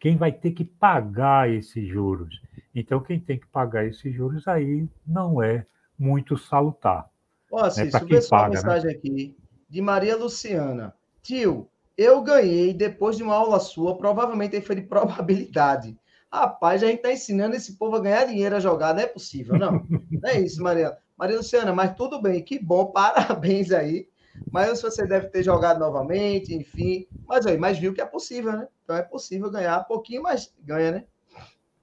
Quem 0.00 0.16
vai 0.16 0.32
ter 0.32 0.52
que 0.52 0.64
pagar 0.64 1.50
esses 1.50 1.86
juros. 1.86 2.40
Então, 2.74 3.00
quem 3.00 3.18
tem 3.18 3.38
que 3.38 3.46
pagar 3.48 3.84
esses 3.84 4.14
juros 4.14 4.46
aí 4.48 4.88
não 5.06 5.42
é 5.42 5.66
muito 5.98 6.36
salutar. 6.36 7.10
Ó, 7.50 7.64
né? 7.64 7.70
Cícero, 7.70 8.06
vê 8.06 8.20
só 8.20 8.36
uma 8.36 8.48
né? 8.48 8.54
mensagem 8.56 8.86
né? 8.86 8.92
aqui 8.92 9.36
de 9.68 9.80
Maria 9.82 10.16
Luciana. 10.16 10.94
Tio, 11.22 11.68
eu 11.96 12.22
ganhei 12.22 12.72
depois 12.72 13.16
de 13.16 13.22
uma 13.22 13.34
aula 13.34 13.58
sua, 13.58 13.96
provavelmente 13.96 14.60
foi 14.60 14.76
de 14.76 14.82
probabilidade. 14.82 15.98
Rapaz, 16.30 16.82
a 16.82 16.86
gente 16.86 16.98
está 16.98 17.12
ensinando 17.12 17.56
esse 17.56 17.76
povo 17.76 17.96
a 17.96 18.00
ganhar 18.00 18.26
dinheiro 18.26 18.54
a 18.54 18.60
jogar, 18.60 18.94
não 18.94 19.02
é 19.02 19.06
possível, 19.06 19.58
não. 19.58 19.84
Não 20.10 20.28
é 20.28 20.40
isso, 20.40 20.62
Maria. 20.62 20.96
Maria 21.16 21.36
Luciana, 21.36 21.72
mas 21.72 21.94
tudo 21.96 22.20
bem, 22.20 22.42
que 22.42 22.58
bom, 22.58 22.86
parabéns 22.92 23.72
aí. 23.72 24.08
Mas 24.52 24.80
você 24.80 25.06
deve 25.06 25.28
ter 25.28 25.42
jogado 25.42 25.80
novamente, 25.80 26.54
enfim. 26.54 27.06
Mas 27.26 27.46
aí, 27.46 27.58
mas 27.58 27.78
viu 27.78 27.92
que 27.92 28.00
é 28.00 28.04
possível, 28.04 28.52
né? 28.52 28.68
Então 28.84 28.94
é 28.94 29.02
possível 29.02 29.50
ganhar 29.50 29.80
um 29.80 29.84
pouquinho, 29.84 30.22
mas 30.22 30.54
ganha, 30.60 30.92
né? 30.92 31.04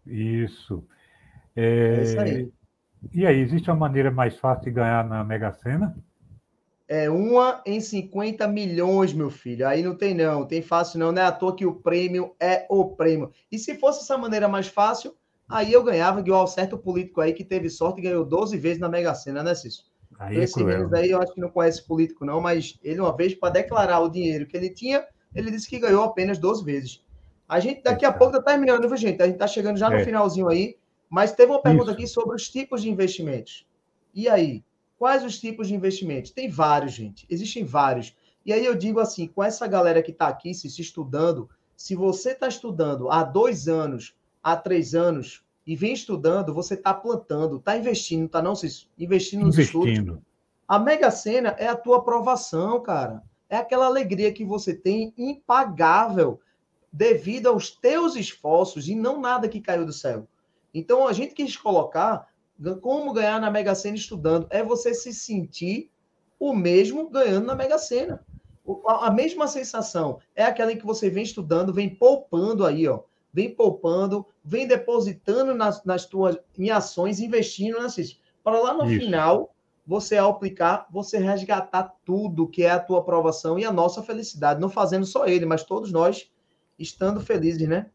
Isso. 0.05 0.83
É... 1.55 1.97
é 1.97 2.03
isso 2.03 2.19
aí. 2.19 2.51
E 3.13 3.25
aí, 3.25 3.39
existe 3.39 3.69
uma 3.69 3.77
maneira 3.77 4.11
mais 4.11 4.37
fácil 4.37 4.65
de 4.65 4.71
ganhar 4.71 5.07
na 5.07 5.23
Mega 5.23 5.51
Sena? 5.51 5.95
É 6.87 7.09
uma 7.09 7.61
em 7.65 7.79
50 7.79 8.47
milhões, 8.47 9.11
meu 9.13 9.29
filho. 9.29 9.67
Aí 9.67 9.81
não 9.81 9.95
tem 9.95 10.13
não, 10.13 10.45
tem 10.45 10.61
fácil 10.61 10.99
não. 10.99 11.11
Não 11.11 11.21
é 11.21 11.25
à 11.25 11.31
toa 11.31 11.55
que 11.55 11.65
o 11.65 11.73
prêmio 11.73 12.35
é 12.39 12.65
o 12.69 12.95
prêmio. 12.95 13.31
E 13.51 13.57
se 13.57 13.75
fosse 13.75 14.01
essa 14.01 14.17
maneira 14.17 14.47
mais 14.47 14.67
fácil, 14.67 15.15
Aí 15.47 15.71
eu 15.71 15.83
ganhava 15.83 16.19
igual 16.19 16.47
certo 16.47 16.77
político 16.77 17.21
aí 17.21 17.33
que 17.33 17.43
teve 17.43 17.69
sorte 17.69 17.99
e 17.99 18.03
ganhou 18.03 18.25
12 18.25 18.57
vezes 18.57 18.79
na 18.79 18.89
Mega 18.89 19.13
Sena, 19.13 19.43
né, 19.43 19.53
Cício? 19.53 19.83
Aí 20.17 20.37
Esse 20.37 20.63
é 20.63 20.97
aí 20.97 21.11
eu 21.11 21.21
acho 21.21 21.33
que 21.33 21.41
não 21.41 21.49
conhece 21.49 21.85
político, 21.85 22.25
não, 22.25 22.41
mas 22.41 22.79
ele, 22.81 22.99
uma 22.99 23.15
vez, 23.15 23.35
para 23.35 23.53
declarar 23.53 23.99
o 23.99 24.09
dinheiro 24.09 24.47
que 24.47 24.55
ele 24.57 24.69
tinha, 24.69 25.05
ele 25.35 25.51
disse 25.51 25.67
que 25.67 25.77
ganhou 25.77 26.03
apenas 26.03 26.39
12 26.39 26.63
vezes. 26.63 27.03
A 27.47 27.59
gente, 27.59 27.83
daqui 27.83 28.05
a 28.05 28.13
pouco, 28.13 28.37
está 28.37 28.51
terminando, 28.51 28.87
viu, 28.87 28.97
gente? 28.97 29.21
A 29.21 29.25
gente 29.25 29.35
está 29.35 29.45
chegando 29.45 29.77
já 29.77 29.89
no 29.89 29.97
é. 29.97 30.05
finalzinho 30.05 30.47
aí, 30.47 30.77
mas 31.09 31.31
teve 31.31 31.51
uma 31.51 31.61
pergunta 31.61 31.91
Isso. 31.91 31.93
aqui 31.93 32.07
sobre 32.07 32.35
os 32.35 32.49
tipos 32.49 32.81
de 32.81 32.89
investimentos. 32.89 33.65
E 34.13 34.27
aí? 34.27 34.63
Quais 34.97 35.23
os 35.23 35.39
tipos 35.39 35.67
de 35.67 35.75
investimentos? 35.75 36.31
Tem 36.31 36.49
vários, 36.49 36.93
gente. 36.93 37.25
Existem 37.29 37.63
vários. 37.63 38.15
E 38.45 38.53
aí 38.53 38.65
eu 38.65 38.75
digo 38.75 38.99
assim, 38.99 39.27
com 39.27 39.43
essa 39.43 39.67
galera 39.67 40.01
que 40.01 40.11
está 40.11 40.27
aqui 40.27 40.53
se, 40.53 40.69
se 40.69 40.81
estudando, 40.81 41.49
se 41.75 41.95
você 41.95 42.31
está 42.31 42.47
estudando 42.47 43.09
há 43.11 43.23
dois 43.23 43.67
anos 43.67 44.15
há 44.45 44.55
três 44.55 44.93
anos 44.93 45.43
e 45.65 45.75
vem 45.75 45.91
estudando, 45.91 46.53
você 46.53 46.75
está 46.75 46.93
plantando, 46.93 47.57
está 47.57 47.75
investindo, 47.75 48.29
tá 48.29 48.43
não 48.43 48.53
se 48.53 48.87
investindo 48.95 49.43
nos 49.43 49.55
investindo. 49.55 49.89
estudos. 49.89 50.19
A 50.67 50.77
Mega 50.77 51.09
Sena 51.09 51.55
é 51.57 51.67
a 51.67 51.75
tua 51.75 51.97
aprovação, 51.97 52.79
cara. 52.83 53.23
É 53.49 53.57
aquela 53.57 53.87
alegria 53.87 54.31
que 54.31 54.45
você 54.45 54.75
tem 54.75 55.11
impagável 55.17 56.39
devido 56.93 57.47
aos 57.47 57.71
teus 57.71 58.15
esforços 58.15 58.87
e 58.87 58.93
não 58.93 59.19
nada 59.19 59.49
que 59.49 59.59
caiu 59.59 59.83
do 59.83 59.91
céu. 59.91 60.27
Então 60.75 61.07
a 61.07 61.13
gente 61.13 61.33
quis 61.33 61.57
colocar 61.57 62.27
como 62.81 63.13
ganhar 63.13 63.41
na 63.41 63.49
Mega 63.49 63.73
Sena 63.73 63.95
estudando 63.95 64.45
é 64.51 64.63
você 64.63 64.93
se 64.93 65.11
sentir 65.11 65.89
o 66.39 66.53
mesmo 66.53 67.09
ganhando 67.09 67.47
na 67.47 67.55
Mega 67.55 67.79
Sena. 67.79 68.23
A 68.85 69.09
mesma 69.09 69.47
sensação 69.47 70.19
é 70.35 70.43
aquela 70.43 70.71
em 70.71 70.77
que 70.77 70.85
você 70.85 71.09
vem 71.09 71.23
estudando, 71.23 71.73
vem 71.73 71.89
poupando 71.89 72.63
aí, 72.65 72.87
ó 72.87 73.01
vem 73.35 73.53
poupando, 73.53 74.25
vem 74.41 74.65
depositando 74.65 75.53
nas, 75.53 75.83
nas 75.83 76.05
tuas 76.05 76.39
em 76.57 76.69
ações, 76.69 77.19
investindo 77.19 77.81
nessas. 77.81 78.17
Para 78.41 78.57
lá 78.61 78.73
no 78.73 78.89
Isso. 78.89 79.01
final, 79.01 79.53
você 79.85 80.15
ao 80.15 80.31
aplicar, 80.31 80.87
você 80.89 81.17
resgatar 81.17 81.93
tudo 82.05 82.47
que 82.47 82.63
é 82.63 82.71
a 82.71 82.79
tua 82.79 82.99
aprovação 82.99 83.59
e 83.59 83.65
a 83.65 83.73
nossa 83.73 84.01
felicidade, 84.01 84.61
não 84.61 84.69
fazendo 84.69 85.05
só 85.05 85.27
ele, 85.27 85.45
mas 85.45 85.65
todos 85.65 85.91
nós 85.91 86.31
estando 86.79 87.19
felizes, 87.19 87.67
né? 87.67 87.91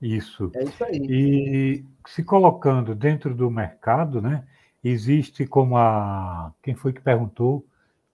Isso. 0.00 0.50
É 0.54 0.64
isso 0.64 0.84
aí. 0.84 1.06
E 1.08 1.84
se 2.06 2.22
colocando 2.22 2.94
dentro 2.94 3.34
do 3.34 3.50
mercado, 3.50 4.20
né? 4.20 4.44
Existe 4.82 5.46
como 5.46 5.76
a 5.76 6.52
quem 6.62 6.74
foi 6.74 6.92
que 6.92 7.00
perguntou 7.00 7.64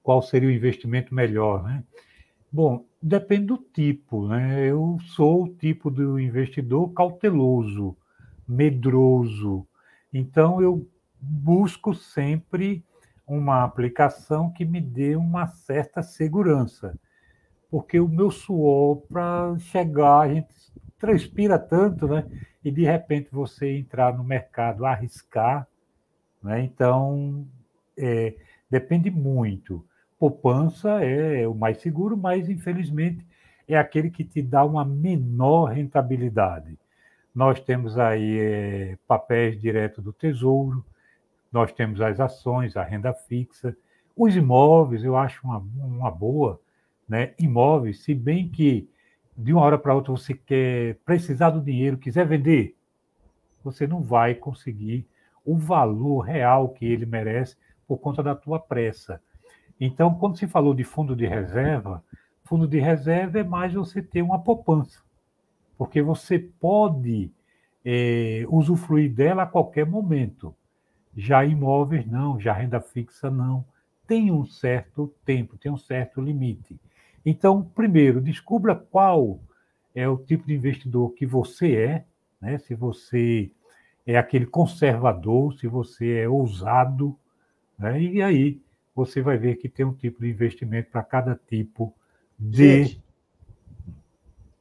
qual 0.02 0.22
seria 0.22 0.48
o 0.48 0.52
investimento 0.52 1.14
melhor, 1.14 1.62
né? 1.62 1.82
Bom, 2.50 2.84
depende 3.02 3.46
do 3.46 3.56
tipo, 3.56 4.28
né? 4.28 4.66
Eu 4.66 4.98
sou 5.04 5.44
o 5.44 5.48
tipo 5.48 5.90
do 5.90 6.18
investidor 6.18 6.92
cauteloso, 6.92 7.96
medroso. 8.46 9.66
Então 10.12 10.60
eu 10.60 10.86
busco 11.20 11.94
sempre 11.94 12.84
uma 13.26 13.62
aplicação 13.62 14.50
que 14.50 14.64
me 14.64 14.80
dê 14.80 15.14
uma 15.14 15.46
certa 15.46 16.02
segurança. 16.02 16.98
Porque 17.70 18.00
o 18.00 18.08
meu 18.08 18.30
suor 18.30 19.02
para 19.08 19.56
chegar, 19.58 20.20
a 20.20 20.34
gente 20.34 20.48
transpira 20.98 21.58
tanto, 21.58 22.08
né? 22.08 22.26
E 22.64 22.70
de 22.70 22.84
repente 22.84 23.28
você 23.30 23.78
entrar 23.78 24.16
no 24.16 24.24
mercado, 24.24 24.84
arriscar, 24.84 25.66
né? 26.42 26.62
Então, 26.62 27.46
é, 27.96 28.34
depende 28.68 29.10
muito 29.10 29.84
poupança 30.20 31.02
é 31.02 31.48
o 31.48 31.54
mais 31.54 31.78
seguro, 31.78 32.14
mas 32.14 32.50
infelizmente 32.50 33.26
é 33.66 33.78
aquele 33.78 34.10
que 34.10 34.22
te 34.22 34.42
dá 34.42 34.62
uma 34.62 34.84
menor 34.84 35.70
rentabilidade. 35.70 36.78
Nós 37.34 37.58
temos 37.58 37.96
aí 37.98 38.38
é, 38.38 38.98
papéis 39.08 39.58
direto 39.58 40.02
do 40.02 40.12
Tesouro, 40.12 40.84
nós 41.50 41.72
temos 41.72 42.02
as 42.02 42.20
ações, 42.20 42.76
a 42.76 42.82
renda 42.82 43.14
fixa, 43.14 43.74
os 44.14 44.36
imóveis, 44.36 45.02
eu 45.02 45.16
acho 45.16 45.40
uma, 45.42 45.58
uma 45.58 46.10
boa, 46.10 46.60
né? 47.10 47.34
Imóveis, 47.40 48.04
se 48.04 48.14
bem 48.14 48.48
que 48.48 48.88
de 49.36 49.52
uma 49.52 49.62
hora 49.62 49.76
para 49.76 49.94
outra 49.94 50.12
você 50.12 50.32
quer 50.32 50.94
precisar 51.04 51.50
do 51.50 51.60
dinheiro, 51.60 51.98
quiser 51.98 52.24
vender, 52.24 52.76
você 53.64 53.84
não 53.84 54.00
vai 54.00 54.32
conseguir 54.32 55.04
o 55.44 55.58
valor 55.58 56.20
real 56.20 56.68
que 56.68 56.86
ele 56.86 57.04
merece 57.04 57.56
por 57.84 57.98
conta 57.98 58.22
da 58.22 58.36
tua 58.36 58.60
pressa. 58.60 59.20
Então, 59.80 60.14
quando 60.14 60.38
se 60.38 60.46
falou 60.46 60.72
de 60.72 60.84
fundo 60.84 61.16
de 61.16 61.26
reserva, 61.26 62.04
fundo 62.44 62.68
de 62.68 62.78
reserva 62.78 63.40
é 63.40 63.44
mais 63.44 63.74
você 63.74 64.00
ter 64.00 64.22
uma 64.22 64.38
poupança, 64.38 65.02
porque 65.76 66.00
você 66.00 66.38
pode 66.38 67.32
é, 67.84 68.44
usufruir 68.48 69.12
dela 69.12 69.42
a 69.42 69.46
qualquer 69.46 69.84
momento. 69.84 70.54
Já 71.16 71.44
imóveis 71.44 72.06
não, 72.06 72.38
já 72.38 72.52
renda 72.52 72.80
fixa 72.80 73.32
não. 73.32 73.64
Tem 74.06 74.30
um 74.30 74.44
certo 74.44 75.12
tempo, 75.24 75.56
tem 75.56 75.72
um 75.72 75.76
certo 75.76 76.20
limite. 76.20 76.78
Então, 77.24 77.62
primeiro, 77.62 78.20
descubra 78.20 78.74
qual 78.74 79.40
é 79.94 80.08
o 80.08 80.16
tipo 80.16 80.46
de 80.46 80.54
investidor 80.54 81.12
que 81.12 81.26
você 81.26 81.74
é, 81.76 82.04
né? 82.40 82.58
se 82.58 82.74
você 82.74 83.50
é 84.06 84.16
aquele 84.16 84.46
conservador, 84.46 85.54
se 85.54 85.66
você 85.66 86.20
é 86.20 86.28
ousado, 86.28 87.16
né? 87.78 88.00
e 88.00 88.22
aí 88.22 88.60
você 88.94 89.20
vai 89.20 89.36
ver 89.36 89.56
que 89.56 89.68
tem 89.68 89.84
um 89.84 89.94
tipo 89.94 90.20
de 90.20 90.30
investimento 90.30 90.90
para 90.90 91.02
cada 91.02 91.38
tipo 91.48 91.94
de. 92.38 92.84
Gente, 92.84 93.02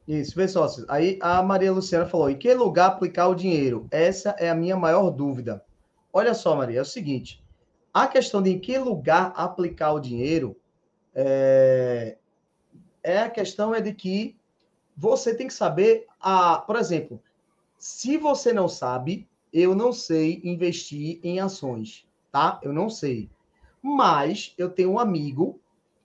isso, 0.10 0.36
vê 0.36 0.48
só. 0.48 0.68
Aí 0.88 1.20
a 1.22 1.44
Maria 1.44 1.72
Luciana 1.72 2.06
falou: 2.06 2.30
em 2.30 2.38
que 2.38 2.52
lugar 2.54 2.88
aplicar 2.88 3.28
o 3.28 3.36
dinheiro? 3.36 3.88
Essa 3.92 4.32
é 4.40 4.50
a 4.50 4.56
minha 4.56 4.76
maior 4.76 5.12
dúvida. 5.12 5.64
Olha 6.12 6.34
só, 6.34 6.56
Maria, 6.56 6.80
é 6.80 6.82
o 6.82 6.86
seguinte: 6.86 7.44
a 7.94 8.08
questão 8.08 8.42
de 8.42 8.50
em 8.50 8.60
que 8.60 8.78
lugar 8.78 9.32
aplicar 9.36 9.94
o 9.94 10.00
dinheiro 10.00 10.58
é, 11.14 12.18
é 13.10 13.24
a 13.24 13.30
questão 13.30 13.74
é 13.74 13.82
de 13.82 13.94
que 13.94 14.36
você 14.96 15.34
tem 15.34 15.48
que 15.48 15.54
saber 15.54 16.06
a, 16.20 16.58
por 16.60 16.76
exemplo, 16.76 17.22
se 17.78 18.18
você 18.18 18.52
não 18.52 18.68
sabe, 18.68 19.28
eu 19.54 19.74
não 19.74 19.94
sei 19.94 20.42
investir 20.44 21.20
em 21.24 21.40
ações, 21.40 22.06
tá? 22.32 22.60
Eu 22.62 22.74
não 22.74 22.90
sei. 22.90 23.30
Mas 23.82 24.54
eu 24.58 24.70
tenho 24.70 24.92
um 24.92 25.00
amigo 25.00 25.60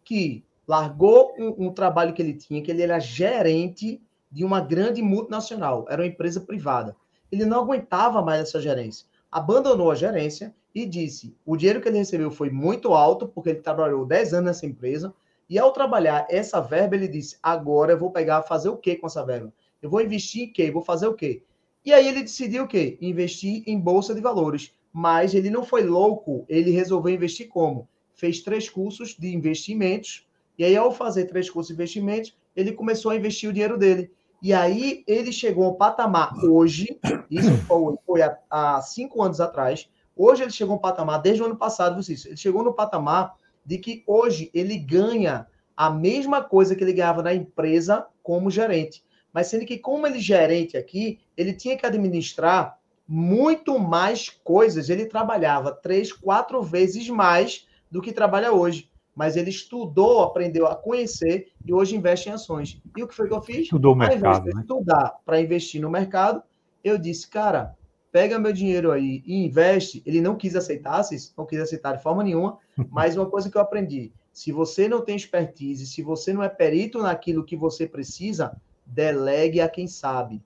que 0.05 0.45
largou 0.67 1.35
um, 1.37 1.67
um, 1.67 1.73
trabalho 1.73 2.15
que 2.15 2.23
ele 2.23 2.35
tinha, 2.35 2.63
que 2.63 2.71
ele 2.71 2.83
era 2.83 2.99
gerente 3.01 4.01
de 4.31 4.45
uma 4.45 4.61
grande 4.61 5.03
multinacional, 5.03 5.85
era 5.89 6.03
uma 6.03 6.09
empresa 6.09 6.41
privada. 6.41 6.97
Ele 7.31 7.45
não 7.45 7.63
aguentava 7.63 8.23
mais 8.23 8.43
essa 8.43 8.61
gerência, 8.61 9.07
abandonou 9.31 9.91
a 9.91 9.95
gerência 9.95 10.55
e 10.75 10.87
disse: 10.87 11.35
o 11.45 11.57
dinheiro 11.57 11.81
que 11.81 11.89
ele 11.89 11.99
recebeu 11.99 12.31
foi 12.31 12.51
muito 12.51 12.95
alto, 12.95 13.29
porque 13.29 13.51
ele 13.51 13.61
trabalhou 13.61 14.07
10 14.07 14.35
anos 14.35 14.47
nessa 14.47 14.67
empresa, 14.67 15.13
e 15.49 15.59
ao 15.59 15.72
trabalhar 15.72 16.26
essa 16.30 16.61
verba, 16.61 16.97
ele 16.97 17.09
disse: 17.09 17.36
agora 17.42 17.92
eu 17.92 17.99
vou 17.99 18.11
pegar, 18.11 18.42
fazer 18.42 18.68
o 18.68 18.76
que 18.76 18.97
com 18.97 19.07
essa 19.07 19.24
verba? 19.24 19.53
Eu 19.82 19.90
vou 19.90 20.01
investir 20.01 20.42
em 20.42 20.53
quê? 20.53 20.70
Vou 20.70 20.82
fazer 20.82 21.07
o 21.07 21.14
quê? 21.14 21.42
E 21.84 21.92
aí 21.92 22.09
ele 22.09 22.22
decidiu 22.22 22.64
o 22.64 22.68
quê? 22.68 22.97
Investir 23.01 23.62
em 23.66 23.78
bolsa 23.78 24.14
de 24.14 24.20
valores. 24.20 24.74
Mas 24.92 25.34
ele 25.34 25.51
não 25.51 25.64
foi 25.64 25.82
louco, 25.82 26.45
ele 26.49 26.70
resolveu 26.70 27.12
investir 27.12 27.49
como? 27.49 27.88
Fez 28.14 28.40
três 28.40 28.70
cursos 28.70 29.16
de 29.18 29.34
investimentos 29.34 30.24
e 30.59 30.64
aí, 30.64 30.76
ao 30.76 30.92
fazer 30.92 31.24
três 31.26 31.51
cursos 31.51 31.68
de 31.68 31.74
investimentos, 31.74 32.36
ele 32.55 32.72
começou 32.72 33.11
a 33.11 33.16
investir 33.16 33.51
o 33.51 33.53
dinheiro 33.53 33.76
dele. 33.76 34.11
E 34.40 34.53
aí, 34.53 35.03
ele 35.07 35.32
chegou 35.32 35.64
ao 35.64 35.74
patamar 35.74 36.32
hoje, 36.45 36.99
isso 37.30 37.57
foi, 37.66 37.97
foi 38.07 38.22
há, 38.22 38.38
há, 38.49 38.82
cinco 38.82 39.22
anos 39.22 39.40
atrás, 39.40 39.88
hoje 40.16 40.42
ele 40.42 40.53
chegou 40.53 40.74
ao 40.74 40.80
patamar, 40.80 41.20
desde 41.20 41.42
o 41.42 41.47
ano 41.47 41.57
passado, 41.57 42.01
isso, 42.01 42.28
ele 42.28 42.36
chegou 42.36 42.62
no 42.62 42.72
patamar 42.72 43.34
de 43.65 43.79
que 43.79 44.03
hoje 44.07 44.51
ele 44.55 44.77
ganha 44.77 45.47
a 45.77 45.91
mesma 45.91 46.43
coisa 46.43 46.75
que 46.75 46.85
ele 46.85 46.93
ganhava 46.93 47.23
na 47.23 47.35
empresa 47.35 48.07
como 48.23 48.51
gerente. 48.51 49.03
Mas 49.33 49.49
sendo 49.49 49.67
que, 49.67 49.79
como 49.79 50.07
ele 50.07 50.21
gerente 50.21 50.77
aqui, 50.77 51.21
ele 51.37 51.53
tinha 51.53 51.77
que 51.77 51.85
administrar 51.85 52.79
muito 53.07 53.79
mais 53.79 54.29
coisas. 54.29 54.89
Ele 54.89 55.07
trabalhava 55.07 55.73
três, 55.73 56.12
quatro 56.12 56.62
vezes 56.62 57.09
mais 57.09 57.67
do 57.91 58.01
que 58.01 58.12
trabalha 58.12 58.53
hoje 58.53 58.89
mas 59.15 59.37
ele 59.37 59.51
estudou, 59.51 60.23
aprendeu 60.23 60.67
a 60.67 60.75
conhecer 60.75 61.53
e 61.65 61.73
hoje 61.73 61.97
investe 61.97 62.29
em 62.29 62.33
ações. 62.33 62.83
E 62.97 63.03
o 63.03 63.09
que 63.09 63.15
foi 63.15 63.29
que 63.29 63.35
eu 63.35 63.43
fiz? 63.43 63.61
Estudou 63.61 63.93
o 63.93 63.97
mercado. 63.97 64.47
Né? 64.47 64.61
Estudar 64.61 65.17
para 65.25 65.41
investir 65.41 65.81
no 65.81 65.91
mercado, 65.91 66.43
eu 66.83 66.99
disse, 66.99 67.29
cara, 67.29 67.77
pega 68.15 68.39
meu 68.39 68.53
dinheiro 68.53 68.93
aí 68.93 69.25
e 69.27 69.45
investe. 69.45 70.01
Ele 70.07 70.21
não 70.21 70.37
quis 70.37 70.55
aceitar, 70.55 71.03
não 71.37 71.45
quis 71.45 71.59
aceitar 71.59 71.97
de 71.97 72.03
forma 72.03 72.23
nenhuma, 72.23 72.59
mas 72.89 73.17
uma 73.17 73.29
coisa 73.29 73.51
que 73.51 73.57
eu 73.57 73.61
aprendi: 73.61 74.12
se 74.33 74.53
você 74.53 74.89
não 74.89 75.01
tem 75.01 75.17
expertise, 75.17 75.85
se 75.85 76.01
você 76.01 76.33
não 76.33 76.41
é 76.41 76.49
perito 76.49 77.03
naquilo 77.03 77.45
que 77.45 77.57
você 77.57 77.89
precisa, 77.89 78.57
delegue 78.87 79.61
a 79.61 79.69
quem 79.69 79.89
sabe, 79.89 80.41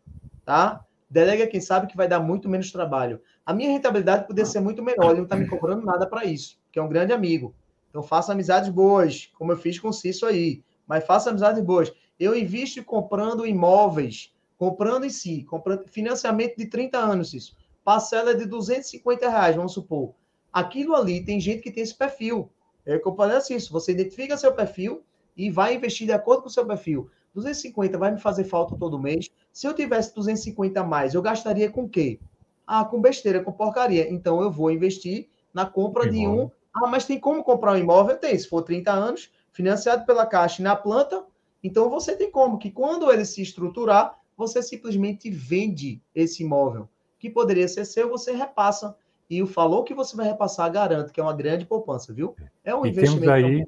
tá? 0.46 0.82
Delegue 1.10 1.42
a 1.42 1.46
quem 1.46 1.60
sabe 1.60 1.86
que 1.86 1.96
vai 1.96 2.08
dar 2.08 2.20
muito 2.20 2.48
menos 2.48 2.72
trabalho. 2.72 3.20
A 3.44 3.52
minha 3.52 3.70
rentabilidade 3.70 4.26
poderia 4.26 4.50
ser 4.50 4.60
muito 4.60 4.82
menor, 4.82 5.10
ele 5.10 5.18
não 5.18 5.24
está 5.24 5.36
me 5.36 5.46
cobrando 5.46 5.84
nada 5.84 6.06
para 6.06 6.24
isso, 6.24 6.58
que 6.72 6.78
é 6.78 6.82
um 6.82 6.88
grande 6.88 7.12
amigo. 7.12 7.54
Então 7.90 8.02
faça 8.02 8.32
amizades 8.32 8.70
boas, 8.70 9.30
como 9.38 9.52
eu 9.52 9.58
fiz 9.58 9.78
com 9.78 9.88
o 9.88 9.92
Cício 9.92 10.26
aí. 10.26 10.62
Mas 10.86 11.04
faça 11.04 11.28
amizades 11.28 11.62
boas. 11.62 11.92
Eu 12.18 12.34
invisto 12.34 12.82
comprando 12.82 13.46
imóveis, 13.46 14.32
comprando 14.58 15.04
em 15.04 15.10
si, 15.10 15.44
comprando 15.44 15.86
financiamento 15.86 16.56
de 16.56 16.66
30 16.66 16.98
anos, 16.98 17.30
Cício. 17.30 17.54
Parcela 17.84 18.34
de 18.34 18.44
250 18.44 19.28
reais, 19.28 19.56
vamos 19.56 19.72
supor. 19.72 20.12
Aquilo 20.52 20.94
ali 20.94 21.24
tem 21.24 21.40
gente 21.40 21.62
que 21.62 21.70
tem 21.70 21.82
esse 21.82 21.94
perfil. 21.94 22.50
É 22.84 22.96
o 22.96 23.00
que 23.00 23.08
eu 23.08 23.14
falei 23.14 23.38
isso. 23.50 23.72
Você 23.72 23.92
identifica 23.92 24.36
seu 24.36 24.52
perfil 24.52 25.02
e 25.36 25.50
vai 25.50 25.74
investir 25.74 26.06
de 26.06 26.12
acordo 26.12 26.42
com 26.42 26.48
o 26.48 26.52
seu 26.52 26.66
perfil. 26.66 27.08
250 27.34 27.96
vai 27.96 28.10
me 28.10 28.20
fazer 28.20 28.44
falta 28.44 28.76
todo 28.76 28.98
mês. 28.98 29.30
Se 29.52 29.66
eu 29.66 29.72
tivesse 29.72 30.14
250 30.14 30.80
a 30.80 30.84
mais, 30.84 31.14
eu 31.14 31.22
gastaria 31.22 31.70
com 31.70 31.84
o 31.84 31.88
quê? 31.88 32.18
Ah, 32.66 32.84
com 32.84 33.00
besteira, 33.00 33.42
com 33.42 33.52
porcaria. 33.52 34.12
Então 34.12 34.42
eu 34.42 34.50
vou 34.50 34.70
investir 34.70 35.28
na 35.54 35.64
compra 35.64 36.10
de 36.10 36.26
um 36.26 36.50
ah, 36.74 36.86
mas 36.86 37.04
tem 37.04 37.18
como 37.18 37.42
comprar 37.42 37.72
um 37.72 37.76
imóvel? 37.76 38.16
Tem, 38.16 38.38
se 38.38 38.48
for 38.48 38.62
30 38.62 38.92
anos, 38.92 39.30
financiado 39.50 40.04
pela 40.04 40.26
Caixa 40.26 40.60
e 40.60 40.64
na 40.64 40.76
planta, 40.76 41.24
então 41.62 41.90
você 41.90 42.14
tem 42.14 42.30
como 42.30 42.58
que 42.58 42.70
quando 42.70 43.10
ele 43.10 43.24
se 43.24 43.42
estruturar, 43.42 44.17
você 44.38 44.62
simplesmente 44.62 45.28
vende 45.28 46.00
esse 46.14 46.44
imóvel, 46.44 46.88
que 47.18 47.28
poderia 47.28 47.66
ser 47.66 47.84
seu, 47.84 48.08
você 48.08 48.30
repassa. 48.30 48.96
E 49.28 49.42
o 49.42 49.46
falou 49.46 49.82
que 49.82 49.92
você 49.92 50.16
vai 50.16 50.28
repassar, 50.28 50.70
garanto 50.70 51.12
que 51.12 51.20
é 51.20 51.22
uma 51.22 51.36
grande 51.36 51.66
poupança, 51.66 52.14
viu? 52.14 52.36
É 52.64 52.74
um 52.74 52.86
e 52.86 52.90
investimento 52.90 53.26
temos 53.26 53.28
aí 53.28 53.66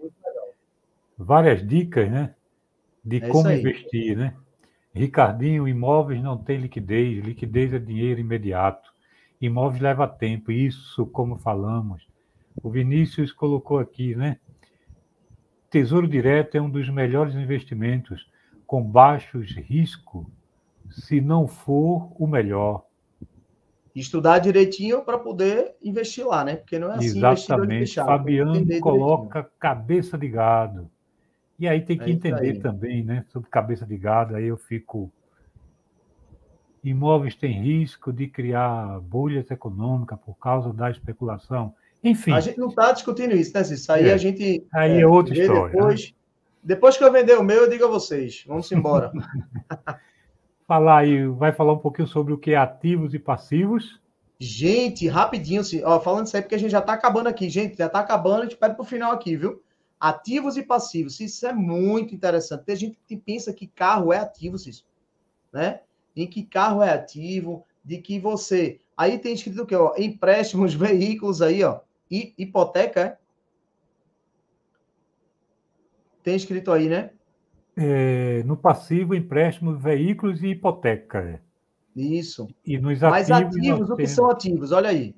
várias 1.19 1.67
dicas, 1.67 2.09
né? 2.09 2.35
De 3.05 3.17
é 3.17 3.29
como 3.29 3.51
investir, 3.51 4.17
né? 4.17 4.37
Ricardinho, 4.95 5.67
imóveis 5.67 6.23
não 6.23 6.39
tem 6.39 6.59
liquidez, 6.59 7.25
liquidez 7.25 7.75
é 7.75 7.79
dinheiro 7.79 8.21
imediato. 8.21 8.91
Imóveis 9.41 9.83
leva 9.83 10.07
tempo, 10.07 10.53
isso, 10.53 11.05
como 11.07 11.37
falamos, 11.37 12.07
o 12.63 12.71
Vinícius 12.71 13.33
colocou 13.33 13.79
aqui, 13.79 14.15
né? 14.15 14.39
Tesouro 15.69 16.07
Direto 16.07 16.57
é 16.57 16.61
um 16.61 16.71
dos 16.71 16.89
melhores 16.89 17.35
investimentos, 17.35 18.31
com 18.67 18.83
baixos 18.83 19.53
riscos, 19.53 20.27
se 20.91 21.21
não 21.21 21.47
for 21.47 22.11
o 22.19 22.27
melhor. 22.27 22.85
Estudar 23.95 24.39
direitinho 24.39 25.03
para 25.03 25.19
poder 25.19 25.75
investir 25.83 26.27
lá, 26.27 26.45
né? 26.45 26.57
Porque 26.57 26.79
não 26.79 26.93
é 26.93 26.97
assim 26.97 27.19
Exatamente. 27.19 27.95
Fabiano 27.95 28.53
coloca 28.81 29.41
direitinho. 29.41 29.53
cabeça 29.59 30.19
de 30.19 30.29
gado. 30.29 30.91
E 31.59 31.69
aí 31.69 31.81
tem 31.83 31.99
que 31.99 32.05
é 32.05 32.11
entender 32.11 32.61
também, 32.61 33.05
né? 33.05 33.25
Sobre 33.29 33.51
cabeça 33.51 33.85
de 33.85 33.97
gado, 33.97 34.37
aí 34.37 34.47
eu 34.47 34.57
fico. 34.57 35.13
Imóveis 36.83 37.35
têm 37.35 37.61
risco 37.61 38.11
de 38.11 38.27
criar 38.27 39.01
bolhas 39.01 39.51
econômicas 39.51 40.19
por 40.25 40.35
causa 40.39 40.73
da 40.73 40.91
especulação. 40.91 41.75
Enfim. 42.03 42.33
A 42.33 42.41
gente 42.41 42.59
não 42.59 42.69
está 42.69 42.93
discutindo 42.93 43.35
isso, 43.35 43.53
né, 43.55 43.61
Isso 43.61 43.93
aí 43.93 44.09
é. 44.09 44.15
a 44.15 44.17
gente. 44.17 44.67
Aí 44.73 44.93
é, 44.93 45.01
é 45.03 45.07
outra 45.07 45.37
história. 45.37 45.73
Depois, 45.73 46.07
né? 46.07 46.17
depois 46.63 46.97
que 46.97 47.05
eu 47.05 47.13
vender 47.13 47.37
o 47.37 47.43
meu, 47.43 47.65
eu 47.65 47.69
digo 47.69 47.85
a 47.85 47.89
vocês. 47.89 48.45
Vamos 48.47 48.71
embora. 48.73 49.13
falar 50.71 50.99
aí, 50.99 51.27
vai 51.27 51.51
falar 51.51 51.73
um 51.73 51.79
pouquinho 51.79 52.07
sobre 52.07 52.33
o 52.33 52.39
que 52.39 52.53
é 52.53 52.57
ativos 52.57 53.13
e 53.13 53.19
passivos. 53.19 54.01
Gente, 54.39 55.09
rapidinho, 55.09 55.63
ó, 55.83 55.99
falando 55.99 56.27
isso 56.27 56.37
aí, 56.37 56.43
porque 56.43 56.55
a 56.55 56.59
gente 56.59 56.71
já 56.71 56.79
está 56.79 56.93
acabando 56.93 57.27
aqui, 57.27 57.51
gente, 57.51 57.77
já 57.77 57.87
está 57.87 57.99
acabando, 57.99 58.43
a 58.43 58.45
gente 58.45 58.57
pede 58.57 58.77
para 58.77 58.83
o 58.83 58.87
final 58.87 59.11
aqui, 59.11 59.37
viu? 59.37 59.61
Ativos 59.99 60.57
e 60.57 60.63
passivos, 60.63 61.19
isso 61.19 61.45
é 61.45 61.53
muito 61.53 62.15
interessante. 62.15 62.63
Tem 62.65 62.77
gente 62.77 63.01
que 63.05 63.17
pensa 63.17 63.53
que 63.53 63.67
carro 63.67 64.13
é 64.13 64.19
ativo, 64.19 64.55
isso, 64.55 64.87
né? 65.53 65.81
Em 66.15 66.25
que 66.25 66.45
carro 66.45 66.85
é 66.85 66.93
ativo, 66.93 67.67
de 67.85 67.99
que 67.99 68.21
você. 68.21 68.79
Aí 68.97 69.19
tem 69.19 69.33
escrito 69.35 69.63
o 69.63 69.67
quê? 69.67 69.75
Ó, 69.75 69.93
empréstimos, 69.99 70.73
veículos 70.73 71.43
aí, 71.43 71.65
ó 71.65 71.81
hipoteca, 72.11 73.01
é? 73.01 73.19
Tem 76.23 76.37
escrito 76.37 76.71
aí, 76.71 76.89
né? 76.89 77.11
É, 77.77 78.43
no 78.45 78.57
passivo, 78.57 79.15
empréstimo, 79.15 79.77
veículos 79.77 80.43
e 80.43 80.49
hipoteca. 80.49 81.19
É. 81.19 81.41
Isso. 81.95 82.49
E 82.65 82.79
nos 82.79 83.03
ativos. 83.03 83.11
Mas 83.11 83.31
ativos, 83.31 83.91
o 83.91 83.97
que 83.97 84.07
são 84.07 84.31
ativos? 84.31 84.73
Olha 84.73 84.91
aí. 84.91 85.15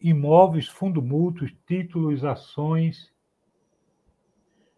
Imóveis, 0.00 0.68
fundo 0.68 1.00
mútuos, 1.00 1.52
títulos, 1.66 2.24
ações. 2.24 3.12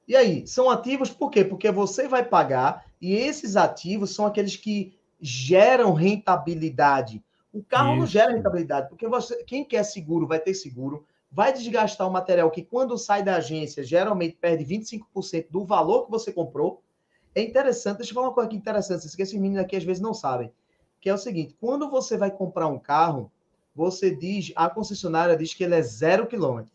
E 0.06 0.14
aí, 0.14 0.46
são 0.46 0.70
ativos 0.70 1.10
por 1.10 1.30
quê? 1.30 1.44
Porque 1.44 1.70
você 1.70 2.06
vai 2.06 2.24
pagar 2.24 2.86
e 3.00 3.14
esses 3.14 3.56
ativos 3.56 4.14
são 4.14 4.24
aqueles 4.24 4.56
que 4.56 4.96
geram 5.20 5.92
rentabilidade. 5.92 7.22
O 7.52 7.62
carro 7.62 7.92
Isso. 7.92 7.98
não 7.98 8.06
gera 8.06 8.32
rentabilidade, 8.32 8.88
porque 8.88 9.08
você, 9.08 9.42
quem 9.44 9.64
quer 9.64 9.82
seguro 9.82 10.26
vai 10.26 10.38
ter 10.38 10.54
seguro, 10.54 11.04
vai 11.30 11.52
desgastar 11.52 12.06
um 12.06 12.12
material 12.12 12.50
que, 12.50 12.62
quando 12.62 12.96
sai 12.96 13.22
da 13.22 13.36
agência, 13.36 13.82
geralmente 13.82 14.36
perde 14.36 14.64
25% 14.64 15.46
do 15.50 15.64
valor 15.64 16.04
que 16.04 16.10
você 16.10 16.32
comprou. 16.32 16.82
É 17.36 17.42
interessante, 17.42 17.98
deixa 17.98 18.12
eu 18.12 18.14
falar 18.14 18.28
uma 18.28 18.32
coisa 18.32 18.48
aqui 18.48 18.56
interessante, 18.56 19.14
que 19.14 19.22
esses 19.22 19.38
meninos 19.38 19.62
aqui 19.62 19.76
às 19.76 19.84
vezes 19.84 20.02
não 20.02 20.14
sabem, 20.14 20.50
que 20.98 21.10
é 21.10 21.12
o 21.12 21.18
seguinte, 21.18 21.54
quando 21.60 21.90
você 21.90 22.16
vai 22.16 22.30
comprar 22.30 22.66
um 22.66 22.78
carro, 22.78 23.30
você 23.74 24.10
diz, 24.10 24.54
a 24.56 24.70
concessionária 24.70 25.36
diz 25.36 25.52
que 25.52 25.62
ele 25.62 25.74
é 25.74 25.82
zero 25.82 26.26
quilômetro. 26.26 26.72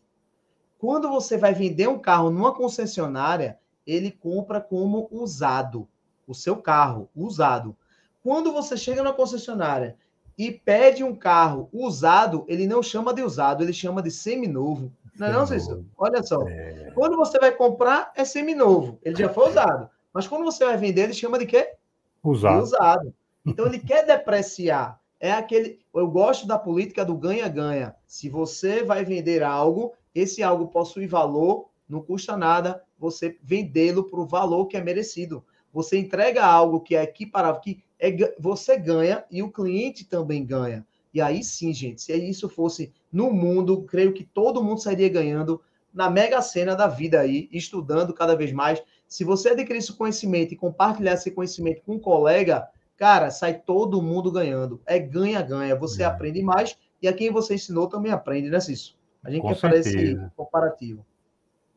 Quando 0.78 1.08
você 1.08 1.36
vai 1.36 1.52
vender 1.52 1.88
um 1.88 1.98
carro 1.98 2.30
numa 2.30 2.54
concessionária, 2.54 3.58
ele 3.84 4.12
compra 4.12 4.60
como 4.60 5.08
usado 5.10 5.88
o 6.28 6.34
seu 6.34 6.56
carro 6.56 7.08
usado. 7.14 7.76
Quando 8.22 8.52
você 8.52 8.76
chega 8.76 9.02
na 9.02 9.12
concessionária 9.12 9.96
e 10.38 10.52
pede 10.52 11.02
um 11.02 11.14
carro 11.14 11.68
usado, 11.72 12.44
ele 12.46 12.68
não 12.68 12.84
chama 12.84 13.12
de 13.12 13.22
usado, 13.22 13.64
ele 13.64 13.72
chama 13.72 14.00
de 14.00 14.12
seminovo. 14.12 14.92
Não 15.18 15.26
é 15.26 15.32
não, 15.32 15.44
Cícero? 15.44 15.84
Olha 15.98 16.22
só. 16.22 16.46
É... 16.46 16.92
Quando 16.94 17.16
você 17.16 17.36
vai 17.40 17.50
comprar, 17.50 18.12
é 18.14 18.24
seminovo. 18.24 19.00
Ele 19.02 19.16
já 19.16 19.28
foi 19.28 19.50
usado. 19.50 19.90
Mas 20.12 20.26
quando 20.26 20.44
você 20.44 20.64
vai 20.64 20.76
vender, 20.76 21.04
ele 21.04 21.14
chama 21.14 21.38
de 21.38 21.46
quê? 21.46 21.74
Usado. 22.22 22.62
Usado. 22.62 23.14
Então 23.44 23.66
ele 23.66 23.80
quer 23.80 24.06
depreciar. 24.06 25.00
É 25.18 25.32
aquele. 25.32 25.80
Eu 25.92 26.06
gosto 26.06 26.46
da 26.46 26.56
política 26.56 27.04
do 27.04 27.16
ganha-ganha. 27.16 27.92
Se 28.06 28.28
você 28.28 28.84
vai 28.84 29.04
vender 29.04 29.42
algo, 29.42 29.94
esse 30.14 30.44
algo 30.44 30.68
possui 30.68 31.08
valor, 31.08 31.68
não 31.88 32.00
custa 32.00 32.36
nada 32.36 32.84
você 32.96 33.36
vendê-lo 33.42 34.04
para 34.04 34.20
o 34.20 34.26
valor 34.26 34.66
que 34.66 34.76
é 34.76 34.80
merecido. 34.80 35.44
Você 35.72 35.98
entrega 35.98 36.44
algo 36.44 36.80
que 36.80 36.94
é 36.94 37.02
equiparável, 37.02 37.60
que 37.60 37.82
é, 37.98 38.12
você 38.38 38.78
ganha 38.78 39.24
e 39.28 39.42
o 39.42 39.50
cliente 39.50 40.04
também 40.04 40.44
ganha. 40.46 40.86
E 41.12 41.20
aí 41.20 41.42
sim, 41.42 41.74
gente, 41.74 42.00
se 42.00 42.14
isso 42.16 42.48
fosse 42.48 42.92
no 43.12 43.32
mundo, 43.32 43.82
creio 43.82 44.12
que 44.12 44.24
todo 44.24 44.62
mundo 44.62 44.80
sairia 44.80 45.08
ganhando 45.08 45.60
na 45.92 46.08
mega 46.08 46.40
cena 46.40 46.74
da 46.74 46.86
vida 46.86 47.20
aí, 47.20 47.48
estudando 47.52 48.14
cada 48.14 48.34
vez 48.34 48.52
mais. 48.52 48.82
Se 49.12 49.24
você 49.24 49.50
adquirir 49.50 49.76
esse 49.76 49.92
conhecimento 49.92 50.54
e 50.54 50.56
compartilhar 50.56 51.12
esse 51.12 51.30
conhecimento 51.30 51.82
com 51.82 51.96
um 51.96 51.98
colega, 51.98 52.66
cara, 52.96 53.30
sai 53.30 53.52
todo 53.52 54.00
mundo 54.00 54.32
ganhando. 54.32 54.80
É 54.86 54.98
ganha-ganha. 54.98 55.76
Você 55.76 56.02
é. 56.02 56.06
aprende 56.06 56.40
mais 56.40 56.78
e 57.02 57.06
a 57.06 57.12
quem 57.12 57.30
você 57.30 57.56
ensinou 57.56 57.86
também 57.86 58.10
aprende, 58.10 58.48
né, 58.48 58.58
Cício? 58.58 58.94
A 59.22 59.30
gente 59.30 59.42
com 59.42 59.48
quer 59.48 59.56
fazer 59.56 59.80
esse 59.80 60.18
comparativo. 60.34 61.04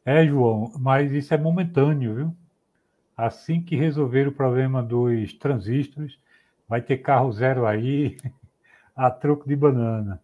É, 0.06 0.26
João, 0.26 0.72
mas 0.80 1.12
isso 1.12 1.34
é 1.34 1.38
momentâneo, 1.38 2.16
viu? 2.16 2.36
Assim 3.18 3.62
que 3.62 3.76
resolver 3.76 4.30
o 4.30 4.32
problema 4.32 4.82
dos 4.82 5.34
transistores, 5.34 6.18
vai 6.70 6.82
ter 6.82 7.00
carro 7.00 7.34
zero 7.34 7.66
aí, 7.66 8.16
a 8.96 9.12
troco 9.12 9.46
de 9.46 9.58
banana. 9.58 10.22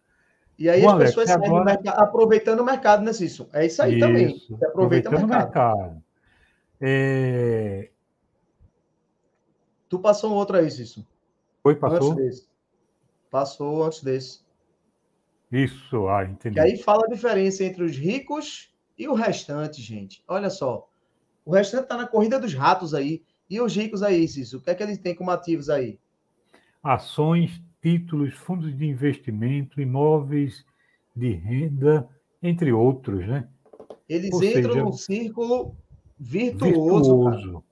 E 0.58 0.66
aí 0.66 0.80
Bom, 0.80 0.92
as 0.92 1.04
pessoas 1.04 1.28
Alex, 1.28 1.46
agora... 1.46 1.64
mercado, 1.66 2.00
aproveitando 2.00 2.60
o 2.60 2.64
mercado, 2.64 3.04
né, 3.04 3.12
Cício? 3.12 3.46
É 3.52 3.66
isso 3.66 3.82
aí 3.82 3.98
isso, 3.98 4.00
também. 4.00 4.38
Você 4.48 4.64
aproveita 4.64 5.10
o 5.10 5.12
mercado. 5.12 5.28
mercado. 5.28 6.01
É... 6.84 7.90
Tu 9.88 9.98
passou 10.00 10.32
um 10.32 10.34
outro 10.34 10.56
aí, 10.56 10.68
Cício. 10.68 11.06
Foi, 11.62 11.76
passou? 11.76 12.10
Antes 12.10 12.24
desse. 12.24 12.48
Passou 13.30 13.84
antes 13.84 14.02
desse. 14.02 14.40
Isso, 15.52 16.08
ah, 16.08 16.24
entendi. 16.24 16.58
E 16.58 16.60
aí 16.60 16.76
fala 16.76 17.04
a 17.04 17.08
diferença 17.08 17.62
entre 17.62 17.84
os 17.84 17.96
ricos 17.96 18.74
e 18.98 19.06
o 19.06 19.14
restante, 19.14 19.80
gente. 19.80 20.24
Olha 20.26 20.50
só. 20.50 20.88
O 21.44 21.52
restante 21.52 21.84
está 21.84 21.96
na 21.96 22.08
corrida 22.08 22.40
dos 22.40 22.52
ratos 22.52 22.94
aí. 22.94 23.22
E 23.48 23.60
os 23.60 23.76
ricos 23.76 24.02
aí, 24.02 24.26
Cício? 24.26 24.58
O 24.58 24.62
que 24.62 24.70
é 24.70 24.74
que 24.74 24.82
eles 24.82 24.98
têm 24.98 25.14
como 25.14 25.30
ativos 25.30 25.70
aí? 25.70 26.00
Ações, 26.82 27.62
títulos, 27.80 28.34
fundos 28.34 28.76
de 28.76 28.86
investimento, 28.86 29.80
imóveis 29.80 30.64
de 31.14 31.32
renda, 31.32 32.08
entre 32.42 32.72
outros, 32.72 33.26
né? 33.26 33.48
Eles 34.08 34.32
Ou 34.32 34.42
entram 34.42 34.72
seja, 34.72 34.84
num 34.84 34.92
círculo 34.92 35.76
virtuoso. 36.22 37.24
virtuoso. 37.24 37.64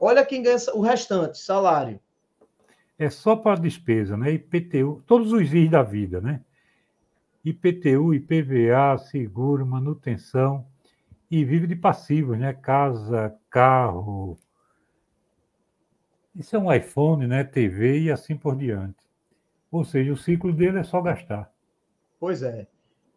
Olha 0.00 0.24
quem 0.24 0.42
ganha 0.42 0.56
o 0.72 0.80
restante, 0.80 1.38
salário. 1.38 1.98
É 2.98 3.10
só 3.10 3.34
para 3.34 3.60
despesa, 3.60 4.16
né? 4.16 4.32
IPTU, 4.32 5.02
todos 5.04 5.32
os 5.32 5.52
IS 5.52 5.70
da 5.70 5.82
vida, 5.82 6.20
né? 6.20 6.42
IPTU, 7.44 8.14
IPVA, 8.14 8.96
seguro, 8.98 9.66
manutenção, 9.66 10.66
e 11.30 11.44
vive 11.44 11.66
de 11.66 11.76
passivos, 11.76 12.38
né? 12.38 12.52
Casa, 12.52 13.34
carro. 13.50 14.38
Isso 16.34 16.54
é 16.54 16.58
um 16.58 16.72
iPhone, 16.72 17.26
né? 17.26 17.42
TV 17.42 18.00
e 18.00 18.10
assim 18.10 18.36
por 18.36 18.56
diante. 18.56 19.04
Ou 19.70 19.84
seja, 19.84 20.12
o 20.12 20.16
ciclo 20.16 20.52
dele 20.52 20.78
é 20.78 20.84
só 20.84 21.00
gastar. 21.02 21.50
Pois 22.18 22.42
é. 22.42 22.66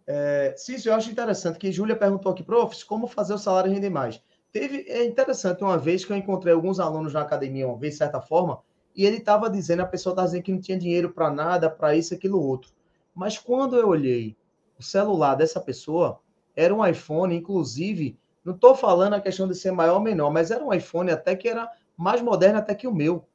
é 0.08 0.54
Cício, 0.58 0.90
eu 0.90 0.96
acho 0.96 1.12
interessante 1.12 1.60
que 1.60 1.72
Júlia 1.72 1.96
perguntou 1.96 2.32
aqui, 2.32 2.44
profs, 2.44 2.84
como 2.84 3.08
fazer 3.08 3.34
o 3.34 3.38
salário 3.38 3.72
render 3.72 3.90
mais? 3.90 4.22
Teve, 4.52 4.86
é 4.88 5.06
interessante 5.06 5.64
uma 5.64 5.78
vez 5.78 6.04
que 6.04 6.12
eu 6.12 6.18
encontrei 6.18 6.54
alguns 6.54 6.80
alunos 6.80 7.14
na 7.14 7.22
academia, 7.22 7.68
uma 7.68 7.78
vez, 7.78 7.94
de 7.94 8.00
certa 8.00 8.20
forma, 8.20 8.62
e 8.96 9.06
ele 9.06 9.18
estava 9.18 9.50
dizendo, 9.50 9.82
a 9.82 9.86
pessoa 9.86 10.14
estava 10.14 10.28
dizendo 10.28 10.44
que 10.44 10.52
não 10.52 10.60
tinha 10.60 10.78
dinheiro 10.78 11.12
para 11.12 11.30
nada, 11.30 11.70
para 11.70 11.96
isso, 11.96 12.14
aquilo, 12.14 12.42
outro. 12.42 12.72
Mas 13.14 13.38
quando 13.38 13.76
eu 13.76 13.88
olhei 13.88 14.36
o 14.78 14.84
celular 14.84 15.36
dessa 15.36 15.60
pessoa, 15.60 16.20
era 16.56 16.74
um 16.74 16.86
iPhone, 16.86 17.36
inclusive, 17.36 18.18
não 18.44 18.56
estou 18.56 18.74
falando 18.74 19.14
a 19.14 19.22
questão 19.22 19.48
de 19.48 19.56
ser 19.56 19.72
maior 19.72 19.96
ou 19.96 20.02
menor, 20.02 20.32
mas 20.32 20.52
era 20.52 20.64
um 20.64 20.74
iPhone 20.74 21.12
até 21.12 21.36
que 21.36 21.48
era 21.48 21.70
mais 21.96 22.22
moderno 22.22 22.60
até 22.60 22.74
que 22.74 22.88
o 22.88 22.94
meu. 22.94 23.26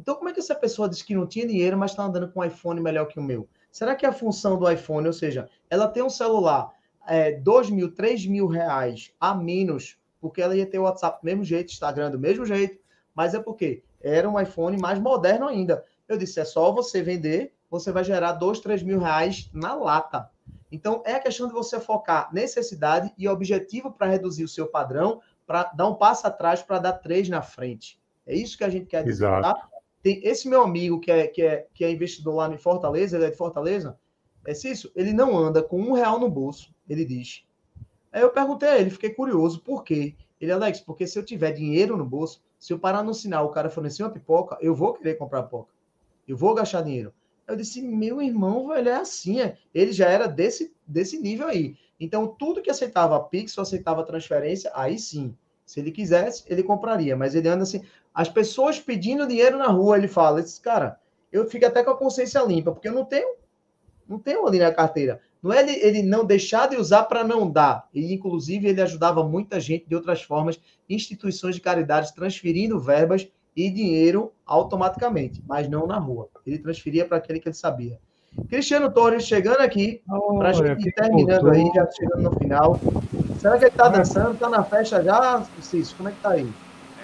Então, 0.00 0.14
como 0.14 0.28
é 0.28 0.32
que 0.32 0.40
essa 0.40 0.54
pessoa 0.54 0.88
disse 0.88 1.04
que 1.04 1.14
não 1.14 1.26
tinha 1.26 1.46
dinheiro, 1.46 1.76
mas 1.76 1.90
está 1.90 2.04
andando 2.04 2.32
com 2.32 2.40
um 2.40 2.44
iPhone 2.44 2.80
melhor 2.80 3.06
que 3.06 3.20
o 3.20 3.22
meu? 3.22 3.48
Será 3.70 3.94
que 3.94 4.06
a 4.06 4.12
função 4.12 4.58
do 4.58 4.70
iPhone, 4.70 5.06
ou 5.06 5.12
seja, 5.12 5.48
ela 5.68 5.86
tem 5.86 6.02
um 6.02 6.10
celular 6.10 6.72
é, 7.06 7.32
2 7.32 7.70
mil, 7.70 7.92
3 7.92 8.26
mil 8.26 8.46
reais 8.46 9.12
a 9.20 9.34
menos, 9.34 9.98
porque 10.22 10.40
ela 10.40 10.56
ia 10.56 10.64
ter 10.64 10.78
o 10.78 10.84
WhatsApp 10.84 11.20
do 11.20 11.24
mesmo 11.24 11.44
jeito, 11.44 11.72
Instagram 11.72 12.12
do 12.12 12.18
mesmo 12.18 12.46
jeito, 12.46 12.78
mas 13.12 13.34
é 13.34 13.40
porque 13.40 13.82
era 14.00 14.30
um 14.30 14.40
iPhone 14.40 14.78
mais 14.80 15.00
moderno 15.00 15.48
ainda. 15.48 15.84
Eu 16.08 16.16
disse, 16.16 16.38
é 16.38 16.44
só 16.44 16.70
você 16.70 17.02
vender, 17.02 17.52
você 17.68 17.90
vai 17.90 18.04
gerar 18.04 18.32
2, 18.32 18.60
3 18.60 18.84
mil 18.84 19.00
reais 19.00 19.50
na 19.52 19.74
lata. 19.74 20.30
Então, 20.70 21.02
é 21.04 21.14
a 21.14 21.20
questão 21.20 21.48
de 21.48 21.52
você 21.52 21.80
focar 21.80 22.32
necessidade 22.32 23.12
e 23.18 23.28
objetivo 23.28 23.90
para 23.90 24.06
reduzir 24.06 24.44
o 24.44 24.48
seu 24.48 24.68
padrão, 24.68 25.20
para 25.44 25.64
dar 25.64 25.88
um 25.88 25.94
passo 25.94 26.24
atrás 26.26 26.62
para 26.62 26.78
dar 26.78 26.92
três 26.92 27.28
na 27.28 27.42
frente. 27.42 28.00
É 28.24 28.34
isso 28.34 28.56
que 28.56 28.64
a 28.64 28.68
gente 28.68 28.86
quer 28.86 29.02
dizer, 29.02 29.26
tá? 29.26 29.68
Tem 30.00 30.20
esse 30.24 30.48
meu 30.48 30.62
amigo 30.62 31.00
que 31.00 31.10
é, 31.10 31.26
que, 31.26 31.42
é, 31.42 31.66
que 31.74 31.84
é 31.84 31.90
investidor 31.90 32.36
lá 32.36 32.48
em 32.48 32.58
Fortaleza, 32.58 33.16
ele 33.16 33.26
é 33.26 33.30
de 33.30 33.36
Fortaleza, 33.36 33.98
é 34.46 34.52
isso, 34.52 34.90
ele 34.94 35.12
não 35.12 35.36
anda 35.36 35.62
com 35.62 35.80
um 35.80 35.92
real 35.92 36.18
no 36.18 36.28
bolso, 36.28 36.72
ele 36.88 37.04
diz. 37.04 37.44
Aí 38.12 38.20
eu 38.20 38.30
perguntei 38.30 38.68
a 38.68 38.78
ele, 38.78 38.90
fiquei 38.90 39.10
curioso, 39.10 39.60
por 39.62 39.82
quê? 39.82 40.14
Ele, 40.40 40.52
Alex, 40.52 40.80
porque 40.80 41.06
se 41.06 41.18
eu 41.18 41.24
tiver 41.24 41.52
dinheiro 41.52 41.96
no 41.96 42.04
bolso, 42.04 42.42
se 42.58 42.72
eu 42.72 42.78
parar 42.78 43.02
no 43.02 43.14
sinal, 43.14 43.46
o 43.46 43.50
cara 43.50 43.70
fornecer 43.70 44.02
uma 44.02 44.10
pipoca, 44.10 44.58
eu 44.60 44.74
vou 44.74 44.92
querer 44.92 45.14
comprar 45.14 45.44
pipoca. 45.44 45.72
Eu 46.26 46.36
vou 46.36 46.54
gastar 46.54 46.82
dinheiro. 46.82 47.12
Eu 47.46 47.56
disse, 47.56 47.82
meu 47.82 48.22
irmão, 48.22 48.68
velho, 48.68 48.88
é 48.88 48.96
assim. 48.96 49.40
É. 49.40 49.56
Ele 49.74 49.92
já 49.92 50.08
era 50.08 50.26
desse, 50.26 50.72
desse 50.86 51.18
nível 51.18 51.48
aí. 51.48 51.76
Então, 51.98 52.26
tudo 52.26 52.62
que 52.62 52.70
aceitava 52.70 53.18
Pix 53.20 53.56
ou 53.56 53.62
aceitava 53.62 54.04
transferência, 54.04 54.70
aí 54.74 54.98
sim. 54.98 55.36
Se 55.64 55.80
ele 55.80 55.90
quisesse, 55.90 56.44
ele 56.46 56.62
compraria. 56.62 57.16
Mas 57.16 57.34
ele 57.34 57.48
anda 57.48 57.62
assim. 57.62 57.82
As 58.14 58.28
pessoas 58.28 58.78
pedindo 58.78 59.26
dinheiro 59.26 59.58
na 59.58 59.68
rua, 59.68 59.96
ele 59.96 60.08
fala, 60.08 60.40
esse 60.40 60.60
cara, 60.60 60.98
eu 61.30 61.48
fico 61.48 61.66
até 61.66 61.82
com 61.82 61.90
a 61.90 61.96
consciência 61.96 62.40
limpa, 62.42 62.72
porque 62.72 62.88
eu 62.88 62.92
não 62.92 63.04
tenho, 63.04 63.36
não 64.06 64.18
tenho 64.18 64.46
ali 64.46 64.58
na 64.58 64.72
carteira. 64.72 65.20
Não 65.42 65.52
é 65.52 65.60
ele, 65.60 65.72
ele 65.72 66.02
não 66.02 66.24
deixar 66.24 66.68
de 66.68 66.76
usar 66.76 67.04
para 67.04 67.24
não 67.24 67.50
dar. 67.50 67.88
E, 67.92 68.14
inclusive, 68.14 68.68
ele 68.68 68.80
ajudava 68.80 69.24
muita 69.24 69.58
gente 69.58 69.86
de 69.88 69.94
outras 69.94 70.22
formas, 70.22 70.60
instituições 70.88 71.56
de 71.56 71.60
caridade, 71.60 72.14
transferindo 72.14 72.78
verbas 72.78 73.28
e 73.56 73.68
dinheiro 73.68 74.32
automaticamente, 74.46 75.42
mas 75.46 75.68
não 75.68 75.86
na 75.86 75.98
rua. 75.98 76.28
Ele 76.46 76.58
transferia 76.58 77.04
para 77.04 77.16
aquele 77.16 77.40
que 77.40 77.48
ele 77.48 77.56
sabia. 77.56 77.98
Cristiano 78.48 78.90
Torres 78.90 79.26
chegando 79.26 79.60
aqui, 79.60 80.00
oh, 80.08 80.38
para 80.38 80.50
a 80.50 80.52
gente 80.52 80.88
ir 80.88 80.92
terminando 80.92 81.50
aí, 81.50 81.70
já 81.74 81.86
chegando 81.90 82.22
no 82.22 82.38
final. 82.38 82.80
Será 83.38 83.58
que 83.58 83.64
ele 83.64 83.70
está 83.70 83.88
dançando? 83.88 84.32
Está 84.32 84.48
na 84.48 84.64
festa 84.64 85.02
já, 85.02 85.44
Cício? 85.60 85.96
Como 85.96 86.08
é 86.08 86.12
que 86.12 86.18
está 86.18 86.30
aí? 86.30 86.50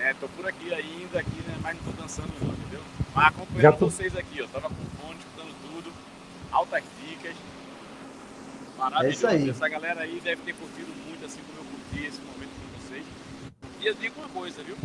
É, 0.00 0.14
tô 0.14 0.28
por 0.28 0.46
aqui 0.46 0.72
ainda, 0.72 1.18
aqui, 1.18 1.36
né? 1.46 1.54
mas 1.62 1.76
não 1.76 1.92
tô 1.92 2.02
dançando 2.02 2.32
não, 2.40 2.52
entendeu? 2.52 2.80
Mas 3.14 3.26
acompanhando 3.26 3.76
tô... 3.76 3.90
vocês 3.90 4.16
aqui, 4.16 4.40
ó. 4.40 4.46
Tava 4.46 4.68
com 4.68 4.74
fone, 4.74 5.18
escutando 5.18 5.54
tudo, 5.68 5.92
altas 6.50 6.82
dicas. 7.04 7.34
Maravilhoso. 8.78 9.06
É 9.06 9.10
isso 9.10 9.26
aí. 9.26 9.50
Essa 9.50 9.68
galera 9.68 10.00
aí 10.02 10.20
deve 10.22 10.42
ter 10.42 10.54
curtido 10.54 10.92
muito, 11.06 11.24
assim 11.26 11.40
como 11.46 11.58
eu 11.58 11.64
curti 11.64 12.06
esse 12.06 12.20
momento 12.20 12.50
com 12.50 12.78
vocês. 12.80 13.04
E 13.80 13.86
eu 13.86 13.94
digo 13.94 14.14
uma 14.20 14.28
coisa, 14.28 14.62
viu? 14.62 14.76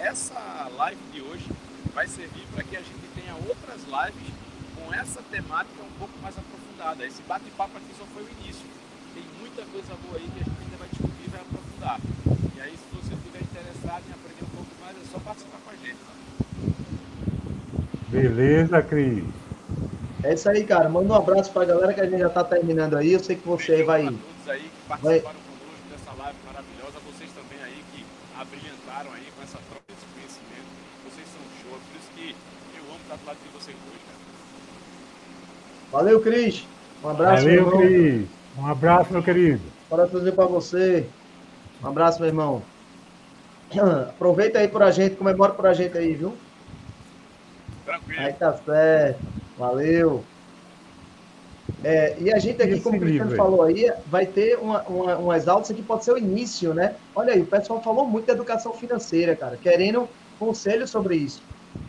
essa 0.00 0.66
live 0.78 1.00
de 1.12 1.20
hoje 1.20 1.46
vai 1.94 2.06
servir 2.08 2.46
para 2.54 2.64
que 2.64 2.74
a 2.74 2.80
gente 2.80 3.06
tenha 3.14 3.34
outras 3.34 3.82
lives 3.84 4.32
com 4.74 4.94
essa 4.94 5.20
temática 5.30 5.82
um 5.82 5.98
pouco 5.98 6.18
mais 6.22 6.34
aprofundada. 6.38 7.04
Esse 7.06 7.20
bate-papo 7.22 7.76
aqui 7.76 7.94
só 7.98 8.04
foi 8.06 8.22
o 8.22 8.28
início. 8.40 8.64
Tem 9.12 9.22
muita 9.38 9.62
coisa 9.66 9.94
boa 10.06 10.16
aí 10.16 10.24
que 10.24 10.40
a 10.40 10.44
gente 10.44 10.62
ainda 10.62 10.76
vai 10.78 10.88
discutir 10.88 11.24
e 11.26 11.28
vai 11.28 11.40
aprofundar. 11.40 12.00
E 12.56 12.60
aí, 12.60 12.72
se 12.72 12.96
você 12.96 13.14
estiver 13.14 13.42
interessado 13.42 14.04
em 14.08 14.12
aprender 14.12 14.44
um 14.44 14.56
pouco 14.56 14.70
mais, 14.80 14.96
é 14.96 15.04
só 15.12 15.18
participar 15.18 15.58
com 15.64 15.70
a 15.70 15.76
gente. 15.76 15.98
Tá? 16.00 16.14
Beleza, 18.08 18.82
Cris. 18.82 19.39
É 20.22 20.34
isso 20.34 20.48
aí, 20.48 20.64
cara. 20.64 20.88
Manda 20.88 21.12
um 21.12 21.16
abraço 21.16 21.50
para 21.52 21.62
a 21.62 21.66
galera 21.66 21.94
que 21.94 22.00
a 22.00 22.06
gente 22.06 22.20
já 22.20 22.28
está 22.28 22.44
terminando 22.44 22.96
aí. 22.96 23.12
Eu 23.12 23.20
sei 23.20 23.36
que 23.36 23.46
você 23.46 23.82
vai. 23.82 24.04
Todos 24.04 24.20
aí 24.48 24.60
que 24.60 24.88
participaram 24.88 25.02
vai... 25.02 25.20
conosco 25.20 25.88
dessa 25.90 26.22
live 26.22 26.38
maravilhosa. 26.46 26.98
Vocês 27.06 27.30
também 27.32 27.64
aí 27.64 27.84
que 27.92 28.04
abrilhantaram 28.38 29.12
aí 29.12 29.26
com 29.36 29.42
essa 29.42 29.58
troca 29.70 29.90
estar 33.10 33.16
do 33.16 33.26
lado 33.26 33.38
de 33.42 33.48
vocês 33.58 33.76
dois, 33.84 34.00
cara. 34.06 34.18
Valeu, 35.92 36.20
Cris. 36.20 36.66
Um 37.02 37.08
abraço, 37.08 37.44
Valeu, 37.44 37.66
meu 37.66 37.80
irmão. 37.80 37.80
Cris. 37.80 38.28
Um 38.58 38.66
abraço, 38.66 39.12
meu 39.12 39.22
querido. 39.22 39.62
Para 39.88 40.06
tudo 40.06 40.32
para 40.32 40.46
você. 40.46 41.06
Um 41.82 41.88
abraço, 41.88 42.20
meu 42.20 42.28
irmão. 42.28 42.62
Aproveita 44.08 44.58
aí 44.58 44.68
por 44.68 44.82
a 44.82 44.90
gente, 44.90 45.16
comemora 45.16 45.52
por 45.52 45.66
a 45.66 45.74
gente 45.74 45.96
aí, 45.96 46.14
viu? 46.14 46.36
Tranquilo. 47.84 48.20
Aí 48.20 48.32
tá 48.32 48.52
certo. 48.52 49.39
Valeu. 49.60 50.24
É, 51.84 52.16
e 52.18 52.32
a 52.32 52.38
gente 52.38 52.62
aqui, 52.62 52.80
como 52.80 52.96
o 52.96 53.00
Cristiano 53.00 53.36
falou 53.36 53.62
aí, 53.62 53.92
vai 54.06 54.24
ter 54.24 54.58
uma, 54.58 54.82
uma, 54.84 55.16
umas 55.18 55.46
aulas 55.46 55.68
que 55.68 55.82
pode 55.82 56.02
ser 56.02 56.12
o 56.12 56.18
início, 56.18 56.72
né? 56.72 56.96
Olha 57.14 57.34
aí, 57.34 57.42
o 57.42 57.46
pessoal 57.46 57.82
falou 57.82 58.06
muito 58.06 58.26
da 58.26 58.32
educação 58.32 58.72
financeira, 58.72 59.36
cara, 59.36 59.58
querendo 59.58 60.08
conselhos 60.38 60.88
sobre 60.88 61.16
isso. 61.16 61.42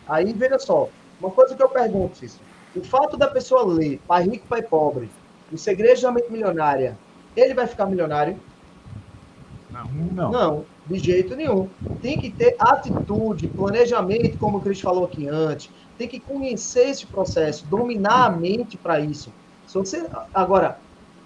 Aí, 0.06 0.34
veja 0.34 0.60
só, 0.60 0.90
uma 1.20 1.32
coisa 1.32 1.56
que 1.56 1.64
eu 1.64 1.70
pergunto, 1.70 2.18
Cícero, 2.18 2.44
o 2.76 2.84
fato 2.84 3.16
da 3.16 3.28
pessoa 3.28 3.66
ler 3.66 4.02
Pai 4.06 4.24
Rico, 4.24 4.48
Pai 4.48 4.62
Pobre, 4.62 5.10
O 5.52 5.58
Segredo 5.58 6.02
da 6.02 6.12
Mente 6.12 6.30
Milionária, 6.30 6.98
ele 7.38 7.54
vai 7.54 7.68
ficar 7.68 7.86
milionário? 7.86 8.38
Não. 9.72 9.86
Não. 10.12 10.32
Não, 10.32 10.66
de 10.86 11.00
jeito 11.00 11.36
nenhum. 11.36 11.70
Tem 12.02 12.20
que 12.20 12.30
ter 12.30 12.56
atitude, 12.60 13.48
planejamento, 13.48 14.38
como 14.38 14.58
o 14.58 14.62
Cris 14.62 14.82
falou 14.82 15.06
aqui 15.06 15.28
antes. 15.28 15.70
Tem 16.02 16.08
que 16.10 16.20
conhecer 16.20 16.90
esse 16.90 17.06
processo, 17.06 17.68
dominar 17.70 18.26
a 18.26 18.32
mente 18.32 18.76
para 18.76 19.00
isso. 19.00 19.32
Se 19.68 19.78
você, 19.78 20.10
agora, 20.34 20.82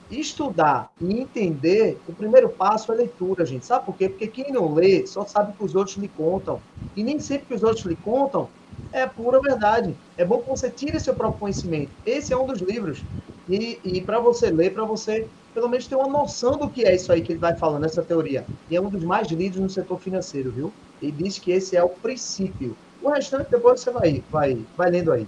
estudar 0.10 0.91
e 0.99 1.18
entender, 1.22 2.02
o 2.06 2.14
primeiro 2.14 2.49
passo 2.49 2.91
é 2.91 2.95
leitura, 2.95 3.45
gente. 3.45 3.65
Sabe 3.65 3.85
por 3.85 3.95
quê? 3.95 4.10
Porque 4.10 4.27
quem 4.27 4.52
não 4.52 4.73
lê 4.73 5.07
só 5.07 5.26
sabe 5.26 5.56
que 5.56 5.64
os 5.64 5.76
outros 5.76 5.95
lhe 5.95 6.10
contam. 6.10 6.61
E 6.93 7.06
nem 7.06 7.19
sempre 7.19 7.47
que 7.47 7.53
os 7.53 7.64
outros 7.64 7.85
lhe 7.85 7.95
contam 7.95 8.52
é 8.91 9.07
pura 9.07 9.39
verdade. 9.39 9.97
É 10.18 10.26
bom 10.26 10.41
que 10.41 10.49
você 10.49 10.69
tire 10.69 10.99
seu 10.99 11.15
próprio 11.15 11.39
conhecimento. 11.39 11.93
Esse 12.03 12.34
é 12.34 12.38
um 12.38 12.45
dos 12.45 12.60
livros. 12.60 13.06
E, 13.47 13.80
e 13.81 14.02
para 14.03 14.19
você 14.19 14.49
ler, 14.49 14.73
para 14.73 14.84
você 14.84 15.31
pelo 15.53 15.69
menos 15.69 15.88
ter 15.88 15.95
uma 15.95 16.10
noção 16.10 16.57
do 16.57 16.69
que 16.69 16.85
é 16.85 16.93
isso 16.93 17.14
aí 17.14 17.22
que 17.22 17.31
ele 17.31 17.39
vai 17.39 17.56
falando, 17.57 17.85
essa 17.85 18.03
teoria. 18.03 18.49
E 18.69 18.76
é 18.76 18.81
um 18.81 18.89
dos 18.89 19.06
mais 19.06 19.30
lidos 19.30 19.57
no 19.61 19.69
setor 19.69 20.02
financeiro, 20.02 20.52
viu? 20.52 20.77
Ele 20.99 21.14
diz 21.14 21.39
que 21.39 21.52
esse 21.52 21.77
é 21.77 21.84
o 21.84 21.91
princípio. 21.91 22.77
O 23.06 23.10
restante 23.11 23.52
depois 23.52 23.82
você 23.82 23.91
vai, 23.91 24.23
vai, 24.32 24.65
vai 24.76 24.90
lendo 24.90 25.11
aí. 25.11 25.27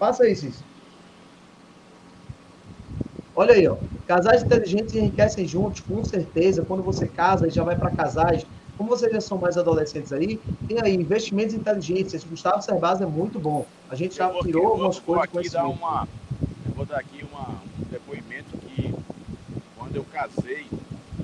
Faça 0.00 0.28
isso, 0.28 0.46
isso. 0.46 0.64
Olha 3.36 3.54
aí, 3.54 3.68
ó. 3.68 3.76
Casais 4.04 4.42
inteligentes 4.42 4.96
enriquecem 4.96 5.46
juntos, 5.46 5.80
com 5.80 6.02
certeza. 6.02 6.64
Quando 6.64 6.82
você 6.82 7.06
casa 7.06 7.46
e 7.46 7.50
já 7.50 7.62
vai 7.62 7.76
para 7.76 7.92
casais, 7.92 8.44
como 8.76 8.88
vocês 8.88 9.12
já 9.12 9.20
são 9.20 9.38
mais 9.38 9.56
adolescentes 9.56 10.12
aí, 10.12 10.40
tem 10.66 10.80
aí 10.82 10.92
investimentos 10.92 11.54
inteligentes. 11.54 12.14
Esse 12.14 12.26
Gustavo 12.26 12.60
Cerbasi 12.60 13.04
é 13.04 13.06
muito 13.06 13.38
bom. 13.38 13.64
A 13.88 13.94
gente 13.94 14.16
já 14.16 14.28
tirou 14.42 14.66
algumas 14.66 14.98
coisas 14.98 15.26
com 15.28 15.40
esse 15.40 15.56
uma, 15.56 16.08
Eu 16.66 16.74
vou 16.74 16.84
dar 16.84 16.98
aqui 16.98 17.24
uma, 17.30 17.48
um 17.48 17.90
depoimento 17.92 18.58
que 18.58 18.92
quando 19.78 19.94
eu 19.94 20.04
casei. 20.12 20.66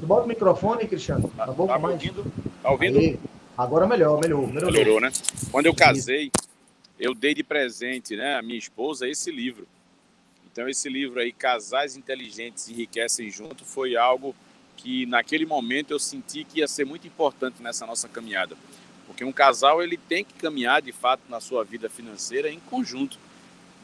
Tu 0.01 0.07
bota 0.07 0.23
o 0.23 0.29
microfone, 0.29 0.87
Cristiano. 0.87 1.29
Tá, 1.37 1.47
tá 1.47 1.53
bom 1.53 1.67
tá 1.67 1.77
ouvindo? 1.77 2.25
Tá 2.63 2.71
ouvindo? 2.71 2.97
Aí. 2.97 3.19
Agora 3.61 3.87
melhor, 3.87 4.19
melhorou, 4.19 4.47
melhorou. 4.47 4.73
Melhorou, 4.73 5.01
né? 5.03 5.13
Quando 5.51 5.67
eu 5.67 5.75
casei, 5.75 6.33
eu 6.99 7.15
dei 7.15 7.35
de 7.35 7.43
presente, 7.43 8.17
né, 8.17 8.37
a 8.37 8.41
minha 8.41 8.59
esposa 8.59 9.07
esse 9.07 9.31
livro. 9.31 9.69
Então 10.51 10.67
esse 10.67 10.89
livro 10.89 11.21
aí, 11.21 11.31
Casais 11.31 11.95
Inteligentes 11.95 12.71
Enriquecem 12.71 13.31
Junto, 13.31 13.63
foi 13.67 13.99
algo 13.99 14.35
que 14.79 15.05
naquele 15.05 15.45
momento 15.45 15.91
eu 15.91 15.99
senti 15.99 16.43
que 16.43 16.61
ia 16.61 16.67
ser 16.67 16.87
muito 16.87 17.07
importante 17.07 17.63
nessa 17.63 17.85
nossa 17.85 18.09
caminhada. 18.09 18.57
Porque 19.07 19.27
um 19.27 19.33
casal 19.33 19.83
ele 19.83 19.99
tem 19.99 20.25
que 20.25 20.33
caminhar 20.33 20.81
de 20.81 20.91
fato 20.91 21.21
na 21.29 21.39
sua 21.39 21.63
vida 21.63 21.91
financeira 21.91 22.49
em 22.49 22.61
conjunto. 22.61 23.19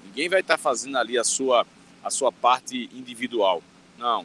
Ninguém 0.07 0.31
vai 0.31 0.41
estar 0.41 0.57
fazendo 0.57 0.97
ali 0.97 1.19
a 1.19 1.25
sua 1.25 1.67
a 2.03 2.09
sua 2.09 2.33
parte 2.33 2.89
individual. 2.95 3.63
Não, 3.99 4.25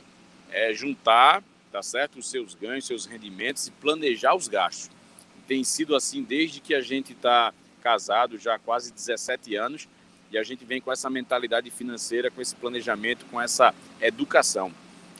é 0.50 0.74
juntar, 0.74 1.44
tá 1.74 1.84
certo, 1.84 2.20
os 2.20 2.30
seus 2.30 2.54
ganhos, 2.56 2.86
seus 2.86 3.06
rendimentos 3.06 3.68
e 3.68 3.72
planejar 3.72 4.34
os 4.34 4.48
gastos. 4.48 5.01
Tem 5.48 5.64
sido 5.64 5.96
assim 5.96 6.24
desde 6.24 6.60
que 6.60 6.74
a 6.74 6.82
gente 6.82 7.14
está 7.14 7.54
casado 7.82 8.38
já 8.38 8.56
há 8.56 8.60
quase 8.60 8.92
17 8.92 9.56
anos 9.56 9.88
e 10.32 10.38
a 10.38 10.44
gente 10.44 10.64
vem 10.64 10.80
com 10.80 10.92
essa 10.92 11.10
mentalidade 11.10 11.70
financeira, 11.70 12.32
com 12.32 12.42
esse 12.42 12.56
planejamento, 12.56 13.26
com 13.26 13.42
essa 13.42 13.74
educação. 14.00 14.72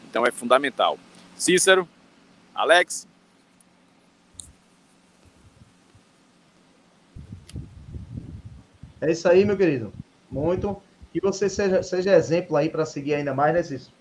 Então 0.10 0.26
é 0.26 0.32
fundamental. 0.32 0.98
Cícero, 1.36 1.88
Alex. 2.56 3.08
É 9.02 9.12
isso 9.12 9.28
aí, 9.28 9.44
meu 9.44 9.58
querido. 9.58 9.92
Muito. 10.30 10.82
Que 11.12 11.20
você 11.20 11.50
seja, 11.50 11.84
seja 11.84 12.16
exemplo 12.16 12.56
aí 12.56 12.70
para 12.70 12.86
seguir 12.86 13.16
ainda 13.16 13.34
mais, 13.34 13.54
né, 13.54 13.64
Cícero? 13.64 13.94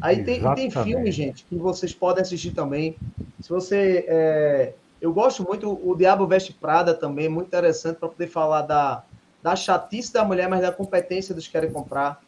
Aí 0.00 0.24
tem, 0.24 0.42
tem 0.54 0.70
filme, 0.70 1.12
gente, 1.12 1.44
que 1.44 1.54
vocês 1.54 1.92
podem 1.92 2.22
assistir 2.22 2.52
também. 2.52 2.96
Se 3.40 3.50
você. 3.50 4.04
É... 4.08 4.72
Eu 5.00 5.12
gosto 5.12 5.44
muito, 5.44 5.70
o 5.70 5.94
Diabo 5.94 6.26
Veste 6.26 6.52
Prada 6.52 6.94
também, 6.94 7.28
muito 7.28 7.48
interessante 7.48 7.98
para 7.98 8.08
poder 8.08 8.28
falar 8.28 8.62
da, 8.62 9.04
da 9.42 9.54
chatice 9.54 10.12
da 10.12 10.24
mulher, 10.24 10.48
mas 10.48 10.62
da 10.62 10.72
competência 10.72 11.34
dos 11.34 11.46
que 11.46 11.52
querem 11.52 11.70
comprar. 11.70 12.22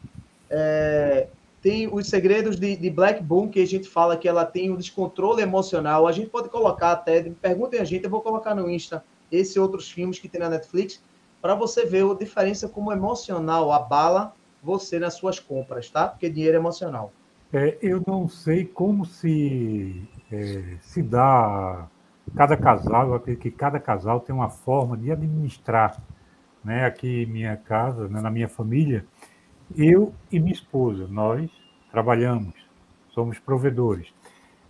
É, 0.51 1.29
tem 1.63 1.93
os 1.93 2.07
segredos 2.07 2.57
de, 2.57 2.77
de, 2.77 2.91
Black 2.91 3.23
Boom, 3.23 3.49
que 3.49 3.61
a 3.61 3.67
gente 3.67 3.89
fala 3.89 4.17
que 4.17 4.29
ela 4.29 4.45
tem 4.45 4.71
um 4.71 4.77
descontrole 4.77 5.43
emocional. 5.43 6.07
A 6.07 6.13
gente 6.13 6.31
pode 6.31 6.49
colocar 6.49 6.93
até, 6.93 7.23
perguntem 7.23 7.81
a 7.81 7.85
gente, 7.85 8.05
eu 8.05 8.11
vou 8.11 8.21
colocar 8.21 8.55
no 8.55 8.71
Insta 8.71 9.05
esse 9.31 9.59
outros 9.59 9.91
filmes 9.91 10.19
que 10.19 10.29
tem 10.29 10.41
na 10.41 10.49
Netflix, 10.49 11.03
para 11.43 11.55
você 11.55 11.85
ver 11.85 12.05
a 12.11 12.15
diferença 12.15 12.69
como 12.69 12.93
emocional 12.93 13.71
abala 13.73 14.33
você 14.63 14.99
nas 14.99 15.15
suas 15.15 15.39
compras, 15.39 15.91
tá? 15.91 16.09
Porque 16.09 16.29
dinheiro 16.29 16.57
é 16.57 16.61
emocional. 16.61 17.13
É, 17.53 17.79
eu 17.81 18.03
não 18.07 18.29
sei 18.29 18.65
como 18.65 19.05
se, 19.05 20.03
é, 20.31 20.77
se 20.83 21.03
dá 21.03 21.89
cada 22.35 22.57
casal, 22.57 23.09
eu 23.09 23.15
acredito 23.15 23.43
que 23.43 23.51
cada 23.51 23.79
casal 23.79 24.21
tem 24.21 24.35
uma 24.35 24.49
forma 24.51 24.97
de 24.97 25.11
administrar 25.11 26.01
né, 26.65 26.85
aqui 26.85 27.23
em 27.23 27.27
minha 27.27 27.57
casa, 27.57 28.09
né, 28.09 28.21
na 28.21 28.31
minha 28.31 28.49
família, 28.49 29.05
eu 29.77 30.15
e 30.31 30.39
minha 30.39 30.53
esposa, 30.53 31.07
nós 31.07 31.51
trabalhamos, 31.91 32.55
somos 33.11 33.39
provedores. 33.39 34.13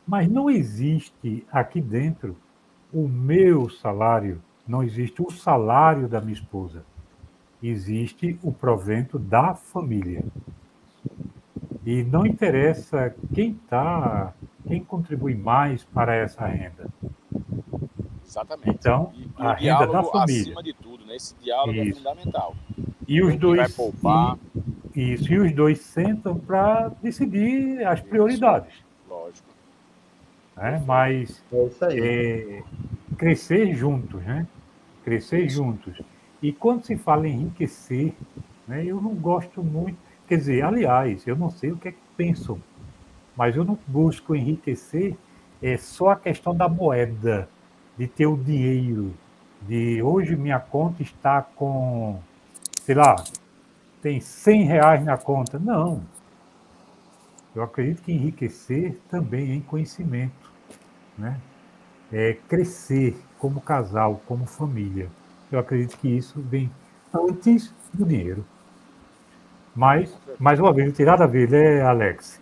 Mas 0.06 0.28
não 0.28 0.48
existe 0.48 1.46
aqui 1.50 1.80
dentro 1.80 2.36
o 2.92 3.06
meu 3.06 3.68
salário, 3.68 4.40
não 4.66 4.82
existe 4.82 5.22
o 5.22 5.30
salário 5.30 6.08
da 6.08 6.20
minha 6.20 6.32
esposa. 6.32 6.84
Existe 7.62 8.38
o 8.42 8.52
provento 8.52 9.18
da 9.18 9.54
família. 9.54 10.24
E 11.88 12.04
não 12.04 12.26
interessa 12.26 13.14
quem 13.32 13.52
está, 13.52 14.34
quem 14.66 14.84
contribui 14.84 15.34
mais 15.34 15.84
para 15.84 16.14
essa 16.14 16.44
renda. 16.44 16.86
Exatamente. 18.22 18.68
Então, 18.68 19.10
e, 19.16 19.26
a 19.38 19.54
renda 19.54 19.86
da 19.86 20.02
família. 20.02 20.42
Acima 20.42 20.62
de 20.62 20.74
tudo, 20.74 21.06
né? 21.06 21.16
Esse 21.16 21.34
diálogo 21.36 21.72
é 21.72 21.84
Isso. 21.84 21.92
é 21.92 21.94
fundamental. 21.94 22.54
E 23.06 23.22
os 23.22 23.34
dois. 23.36 23.56
Vai 23.56 23.70
poupar. 23.70 24.38
E, 24.94 25.14
isso, 25.14 25.32
e 25.32 25.38
os 25.38 25.50
dois 25.54 25.80
sentam 25.80 26.38
para 26.38 26.90
decidir 27.02 27.82
as 27.86 28.02
prioridades. 28.02 28.84
Lógico. 29.08 29.48
Né? 30.58 30.84
Mas 30.86 31.42
é 31.84 32.58
é, 32.58 32.62
crescer 33.16 33.74
juntos, 33.74 34.22
né? 34.24 34.46
Crescer 35.04 35.46
isso. 35.46 35.56
juntos. 35.56 35.98
E 36.42 36.52
quando 36.52 36.84
se 36.84 36.98
fala 36.98 37.26
em 37.26 37.32
enriquecer, 37.32 38.12
né, 38.66 38.84
eu 38.84 39.00
não 39.00 39.14
gosto 39.14 39.62
muito. 39.62 40.07
Quer 40.28 40.36
dizer, 40.36 40.62
aliás, 40.62 41.26
eu 41.26 41.34
não 41.34 41.50
sei 41.50 41.72
o 41.72 41.76
que 41.76 41.88
é 41.88 41.92
que 41.92 41.98
pensam, 42.16 42.60
mas 43.34 43.56
eu 43.56 43.64
não 43.64 43.78
busco 43.86 44.34
enriquecer 44.34 45.16
é 45.62 45.76
só 45.76 46.10
a 46.10 46.16
questão 46.16 46.54
da 46.54 46.68
moeda 46.68 47.48
de 47.96 48.06
ter 48.06 48.26
o 48.26 48.36
dinheiro, 48.36 49.12
de 49.62 50.00
hoje 50.02 50.36
minha 50.36 50.60
conta 50.60 51.02
está 51.02 51.42
com, 51.42 52.20
sei 52.82 52.94
lá, 52.94 53.16
tem 54.00 54.20
100 54.20 54.64
reais 54.64 55.04
na 55.04 55.16
conta. 55.16 55.58
Não. 55.58 56.02
Eu 57.54 57.62
acredito 57.62 58.02
que 58.02 58.12
enriquecer 58.12 59.00
também 59.10 59.50
é 59.50 59.54
em 59.54 59.60
conhecimento, 59.60 60.52
né? 61.16 61.40
É 62.12 62.34
crescer 62.48 63.16
como 63.38 63.60
casal, 63.60 64.22
como 64.26 64.46
família. 64.46 65.08
Eu 65.50 65.58
acredito 65.58 65.96
que 65.98 66.08
isso 66.08 66.40
vem 66.40 66.70
antes 67.12 67.74
do 67.92 68.04
dinheiro. 68.04 68.44
Mas, 69.78 70.12
mais 70.40 70.58
uma 70.58 70.72
vez, 70.72 70.98
nada 70.98 71.22
a 71.22 71.26
ver, 71.28 71.48
né, 71.48 71.80
Alex? 71.82 72.40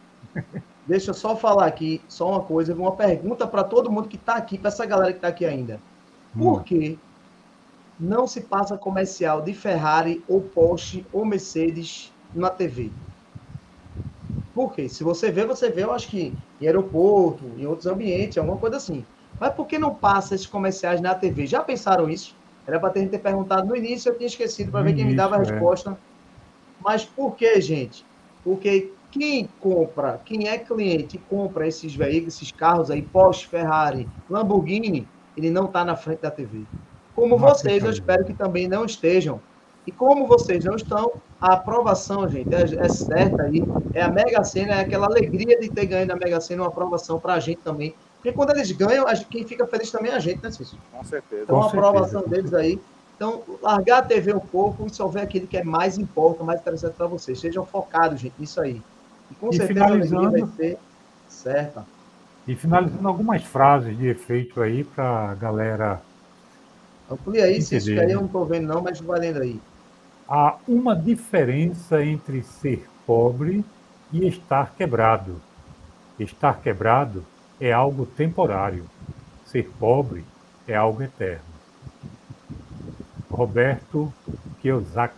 Deixa 0.86 1.10
eu 1.10 1.14
só 1.14 1.36
falar 1.36 1.66
aqui, 1.66 2.00
só 2.08 2.30
uma 2.30 2.40
coisa, 2.40 2.72
uma 2.72 2.92
pergunta 2.92 3.46
para 3.46 3.62
todo 3.62 3.92
mundo 3.92 4.08
que 4.08 4.16
está 4.16 4.36
aqui, 4.36 4.56
para 4.56 4.68
essa 4.68 4.86
galera 4.86 5.12
que 5.12 5.18
está 5.18 5.28
aqui 5.28 5.44
ainda. 5.44 5.78
Por 6.32 6.60
hum. 6.60 6.62
que 6.62 6.98
não 8.00 8.26
se 8.26 8.40
passa 8.40 8.78
comercial 8.78 9.42
de 9.42 9.52
Ferrari 9.52 10.24
ou 10.26 10.40
Porsche 10.40 11.04
ou 11.12 11.26
Mercedes 11.26 12.10
na 12.34 12.48
TV? 12.48 12.90
Por 14.54 14.72
quê? 14.72 14.88
Se 14.88 15.04
você 15.04 15.30
vê, 15.30 15.44
você 15.44 15.68
vê, 15.68 15.84
eu 15.84 15.92
acho 15.92 16.08
que 16.08 16.32
em 16.58 16.66
aeroporto, 16.66 17.44
em 17.58 17.66
outros 17.66 17.86
ambientes, 17.86 18.38
alguma 18.38 18.56
coisa 18.56 18.78
assim. 18.78 19.04
Mas 19.38 19.52
por 19.52 19.66
que 19.66 19.78
não 19.78 19.94
passa 19.94 20.34
esses 20.34 20.46
comerciais 20.46 21.02
na 21.02 21.14
TV? 21.14 21.46
Já 21.46 21.62
pensaram 21.62 22.08
isso? 22.08 22.34
Era 22.66 22.80
para 22.80 22.88
ter 22.88 23.06
perguntado 23.18 23.66
no 23.66 23.76
início, 23.76 24.08
eu 24.08 24.16
tinha 24.16 24.26
esquecido 24.26 24.72
para 24.72 24.80
ver 24.80 24.94
quem 24.94 25.04
me 25.04 25.14
dava 25.14 25.36
a 25.36 25.38
é. 25.38 25.42
resposta. 25.42 25.98
Mas 26.80 27.04
por 27.04 27.34
que, 27.34 27.60
gente? 27.60 28.04
Porque 28.44 28.92
quem 29.10 29.48
compra, 29.60 30.20
quem 30.24 30.48
é 30.48 30.58
cliente 30.58 31.16
e 31.16 31.18
compra 31.18 31.66
esses 31.66 31.94
veículos, 31.94 32.34
esses 32.34 32.52
carros 32.52 32.90
aí, 32.90 33.02
Porsche, 33.02 33.46
Ferrari, 33.46 34.08
Lamborghini, 34.28 35.08
ele 35.36 35.50
não 35.50 35.66
está 35.66 35.84
na 35.84 35.96
frente 35.96 36.20
da 36.20 36.30
TV. 36.30 36.62
Como 37.14 37.38
vocês, 37.38 37.82
eu 37.82 37.90
espero 37.90 38.24
que 38.24 38.34
também 38.34 38.68
não 38.68 38.84
estejam. 38.84 39.40
E 39.86 39.92
como 39.92 40.26
vocês 40.26 40.64
não 40.64 40.74
estão, 40.74 41.12
a 41.40 41.54
aprovação, 41.54 42.28
gente, 42.28 42.52
é, 42.54 42.62
é 42.84 42.88
certa 42.88 43.44
aí. 43.44 43.62
É 43.94 44.02
a 44.02 44.10
Mega 44.10 44.42
Sena, 44.42 44.74
é 44.74 44.80
aquela 44.80 45.06
alegria 45.06 45.58
de 45.60 45.70
ter 45.70 45.86
ganho 45.86 46.06
na 46.06 46.16
Mega 46.16 46.40
Sena 46.40 46.62
uma 46.62 46.68
aprovação 46.68 47.20
para 47.20 47.34
a 47.34 47.40
gente 47.40 47.58
também. 47.58 47.94
Porque 48.16 48.32
quando 48.32 48.50
eles 48.50 48.72
ganham, 48.72 49.06
gente, 49.14 49.26
quem 49.26 49.46
fica 49.46 49.66
feliz 49.66 49.90
também 49.90 50.10
é 50.10 50.16
a 50.16 50.18
gente, 50.18 50.42
né, 50.42 50.50
Cícero? 50.50 50.82
Com 50.92 51.04
certeza. 51.04 51.44
Então, 51.44 51.62
a 51.62 51.66
aprovação 51.66 52.20
certeza. 52.22 52.36
deles 52.36 52.54
aí. 52.54 52.80
Então, 53.16 53.42
largar 53.62 53.98
a 53.98 54.02
TV 54.02 54.34
um 54.34 54.40
pouco 54.40 54.86
e 54.86 54.90
só 54.90 55.08
ver 55.08 55.22
aquilo 55.22 55.46
que 55.46 55.56
é 55.56 55.64
mais 55.64 55.96
importante, 55.96 56.44
mais 56.44 56.60
interessante 56.60 56.94
para 56.94 57.06
vocês. 57.06 57.40
Sejam 57.40 57.64
focados, 57.64 58.20
gente, 58.20 58.34
nisso 58.38 58.60
aí. 58.60 58.82
E 59.30 59.34
com 59.34 59.48
e 59.48 59.56
certeza 59.56 59.84
finalizando, 59.84 60.30
vai 60.30 60.46
ser 60.56 60.78
certa. 61.26 61.86
E 62.46 62.54
finalizando 62.54 63.08
algumas 63.08 63.42
frases 63.42 63.96
de 63.96 64.06
efeito 64.06 64.60
aí 64.60 64.84
para 64.84 65.30
a 65.30 65.34
galera. 65.34 66.02
Amplia 67.10 67.44
aí, 67.44 67.62
se 67.62 67.76
isso 67.76 67.90
aí 67.90 68.12
eu 68.12 68.20
não 68.20 68.26
estou 68.26 68.44
vendo, 68.44 68.66
não, 68.66 68.82
mas 68.82 69.00
valendo 69.00 69.40
aí. 69.40 69.60
Há 70.28 70.56
uma 70.68 70.94
diferença 70.94 72.04
entre 72.04 72.42
ser 72.42 72.86
pobre 73.06 73.64
e 74.12 74.26
estar 74.28 74.74
quebrado. 74.76 75.40
Estar 76.18 76.60
quebrado 76.60 77.24
é 77.60 77.72
algo 77.72 78.04
temporário. 78.04 78.84
Ser 79.44 79.70
pobre 79.78 80.24
é 80.68 80.74
algo 80.74 81.02
eterno. 81.02 81.55
Roberto 83.36 84.10
Kiyosaki. 84.62 85.14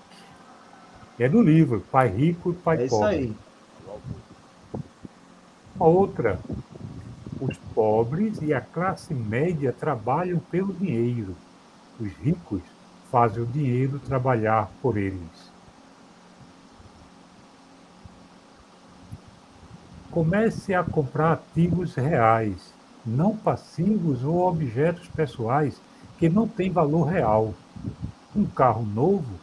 É 1.21 1.29
do 1.29 1.41
livro 1.41 1.81
Pai 1.93 2.09
Rico 2.09 2.51
e 2.51 2.55
Pai 2.55 2.85
é 2.85 2.89
Pobre. 2.89 3.17
É 3.17 3.21
isso 3.21 3.31
aí. 3.31 3.37
A 5.79 5.85
outra, 5.85 6.41
os 7.41 7.57
pobres 7.73 8.43
e 8.43 8.53
a 8.53 8.61
classe 8.61 9.15
média 9.15 9.73
trabalham 9.73 10.41
pelo 10.51 10.75
dinheiro. 10.75 11.37
Os 12.01 12.13
ricos 12.15 12.63
fazem 13.11 13.45
o 13.45 13.47
dinheiro 13.47 14.01
trabalhar 14.01 14.69
por 14.83 14.97
eles. 14.97 15.53
Comece 20.11 20.75
a 20.75 20.83
comprar 20.83 21.35
ativos 21.35 21.95
reais, 21.95 22.75
não 23.07 23.37
passivos 23.37 24.25
ou 24.25 24.49
objetos 24.49 25.07
pessoais 25.09 25.81
que 26.19 26.29
não 26.29 26.49
têm 26.49 26.73
valor 26.73 27.05
real. 27.05 27.55
Um 28.35 28.47
carro 28.47 28.85
novo 28.85 29.39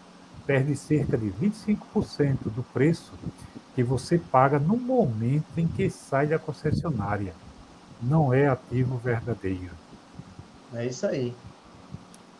perde 0.45 0.75
cerca 0.75 1.17
de 1.17 1.27
25% 1.31 2.43
do 2.45 2.63
preço 2.71 3.13
que 3.73 3.83
você 3.83 4.17
paga 4.17 4.57
no 4.59 4.77
momento 4.77 5.57
em 5.57 5.67
que 5.67 5.89
sai 5.89 6.27
da 6.27 6.39
concessionária. 6.39 7.33
Não 8.01 8.33
é 8.33 8.47
ativo 8.47 8.97
verdadeiro. 8.97 9.71
É 10.73 10.85
isso 10.85 11.05
aí. 11.05 11.35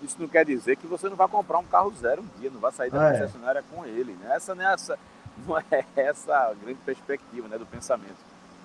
Isso 0.02 0.18
não 0.20 0.28
quer 0.28 0.46
dizer 0.46 0.78
que 0.78 0.88
você 0.88 1.10
não 1.10 1.16
vai 1.16 1.28
comprar 1.28 1.58
um 1.58 1.66
carro 1.66 1.94
zero 2.00 2.22
um 2.22 2.40
dia, 2.40 2.50
não 2.50 2.60
vai 2.60 2.72
sair 2.72 2.92
da 2.92 3.02
ah, 3.02 3.10
é. 3.10 3.20
concessionária 3.20 3.60
é. 3.60 3.64
com 3.76 3.86
ele. 3.86 4.14
Né? 4.14 4.36
Essa, 4.36 4.54
não 4.54 4.64
é 4.64 4.74
essa, 4.74 5.00
não 5.48 5.58
é 5.58 5.86
essa 5.96 6.34
a 6.34 6.54
grande 6.54 6.80
perspectiva 6.86 7.48
né, 7.48 7.58
do 7.58 7.66
pensamento. 7.66 8.18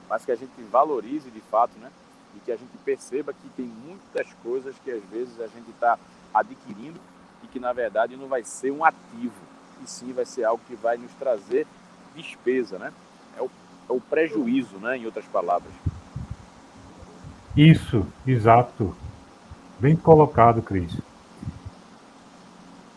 Mas 0.08 0.24
que 0.24 0.32
a 0.32 0.36
gente 0.36 0.60
valorize 0.70 1.30
de 1.30 1.40
fato, 1.40 1.72
né? 1.78 1.90
E 2.36 2.40
que 2.40 2.52
a 2.52 2.56
gente 2.56 2.76
perceba 2.84 3.32
que 3.32 3.48
tem 3.50 3.66
muitas 3.66 4.26
coisas 4.42 4.74
que 4.84 4.90
às 4.90 5.02
vezes 5.04 5.40
a 5.40 5.46
gente 5.46 5.70
está 5.70 5.98
adquirindo 6.34 7.00
e 7.42 7.46
que 7.46 7.58
na 7.58 7.72
verdade 7.72 8.16
não 8.16 8.28
vai 8.28 8.44
ser 8.44 8.70
um 8.70 8.84
ativo, 8.84 9.40
e 9.82 9.88
sim 9.88 10.12
vai 10.12 10.24
ser 10.24 10.44
algo 10.44 10.62
que 10.66 10.74
vai 10.74 10.96
nos 10.96 11.12
trazer 11.14 11.66
despesa, 12.14 12.78
né? 12.78 12.92
É 13.38 13.42
o, 13.42 13.50
é 13.88 13.92
o 13.92 14.00
prejuízo, 14.00 14.78
né? 14.78 14.98
Em 14.98 15.06
outras 15.06 15.24
palavras. 15.26 15.72
Isso, 17.56 18.06
exato. 18.26 18.94
Bem 19.78 19.96
colocado, 19.96 20.62
Cris. 20.62 20.96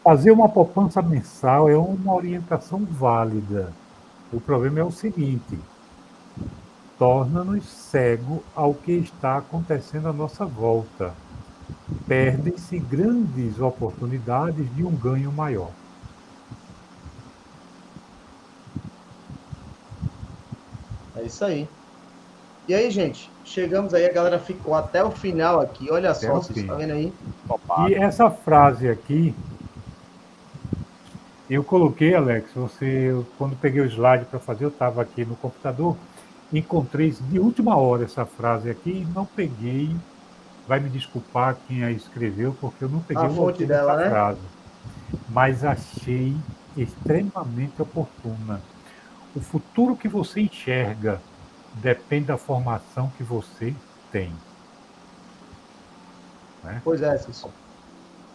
Fazer 0.03 0.31
uma 0.31 0.49
poupança 0.49 1.01
mensal 1.01 1.69
é 1.69 1.77
uma 1.77 2.13
orientação 2.13 2.83
válida. 2.83 3.71
O 4.31 4.41
problema 4.41 4.79
é 4.79 4.83
o 4.83 4.91
seguinte: 4.91 5.57
torna-nos 6.99 7.65
cego 7.65 8.43
ao 8.55 8.73
que 8.73 8.91
está 8.91 9.37
acontecendo 9.37 10.09
à 10.09 10.13
nossa 10.13 10.45
volta. 10.45 11.13
Perdem-se 12.07 12.79
grandes 12.79 13.59
oportunidades 13.59 14.65
de 14.75 14.83
um 14.83 14.95
ganho 14.95 15.31
maior. 15.31 15.71
É 21.15 21.23
isso 21.23 21.45
aí. 21.45 21.67
E 22.67 22.73
aí, 22.73 22.89
gente, 22.89 23.29
chegamos 23.43 23.93
aí, 23.93 24.05
a 24.05 24.11
galera 24.11 24.39
ficou 24.39 24.73
até 24.73 25.03
o 25.03 25.11
final 25.11 25.59
aqui. 25.59 25.91
Olha 25.91 26.11
até 26.11 26.27
só, 26.27 26.35
vocês 26.35 26.57
estão 26.57 26.77
vendo 26.77 26.93
aí? 26.93 27.13
E 27.89 27.93
essa 27.95 28.29
frase 28.29 28.89
aqui, 28.89 29.35
eu 31.49 31.63
coloquei, 31.63 32.15
Alex, 32.15 32.51
você, 32.55 33.13
quando 33.37 33.55
peguei 33.57 33.81
o 33.81 33.85
slide 33.85 34.25
para 34.25 34.39
fazer, 34.39 34.65
eu 34.65 34.69
estava 34.69 35.01
aqui 35.01 35.25
no 35.25 35.35
computador, 35.35 35.95
encontrei 36.51 37.11
de 37.11 37.39
última 37.39 37.75
hora 37.75 38.05
essa 38.05 38.25
frase 38.25 38.69
aqui 38.69 38.89
e 38.89 39.07
não 39.13 39.25
peguei. 39.25 39.95
Vai 40.67 40.79
me 40.79 40.89
desculpar 40.89 41.57
quem 41.67 41.83
a 41.83 41.91
escreveu, 41.91 42.55
porque 42.59 42.83
eu 42.83 42.89
não 42.89 42.99
peguei 42.99 43.25
a 43.25 43.29
fonte 43.29 43.65
dela, 43.65 43.97
né? 43.97 44.09
frase. 44.09 44.39
Mas 45.29 45.63
achei 45.63 46.33
extremamente 46.77 47.81
oportuna. 47.81 48.61
O 49.35 49.41
futuro 49.41 49.95
que 49.95 50.07
você 50.07 50.41
enxerga 50.41 51.19
depende 51.75 52.25
da 52.25 52.37
formação 52.37 53.11
que 53.17 53.23
você 53.23 53.73
tem. 54.11 54.31
Né? 56.63 56.81
Pois 56.83 57.01
é, 57.01 57.17
Cícero. 57.17 57.51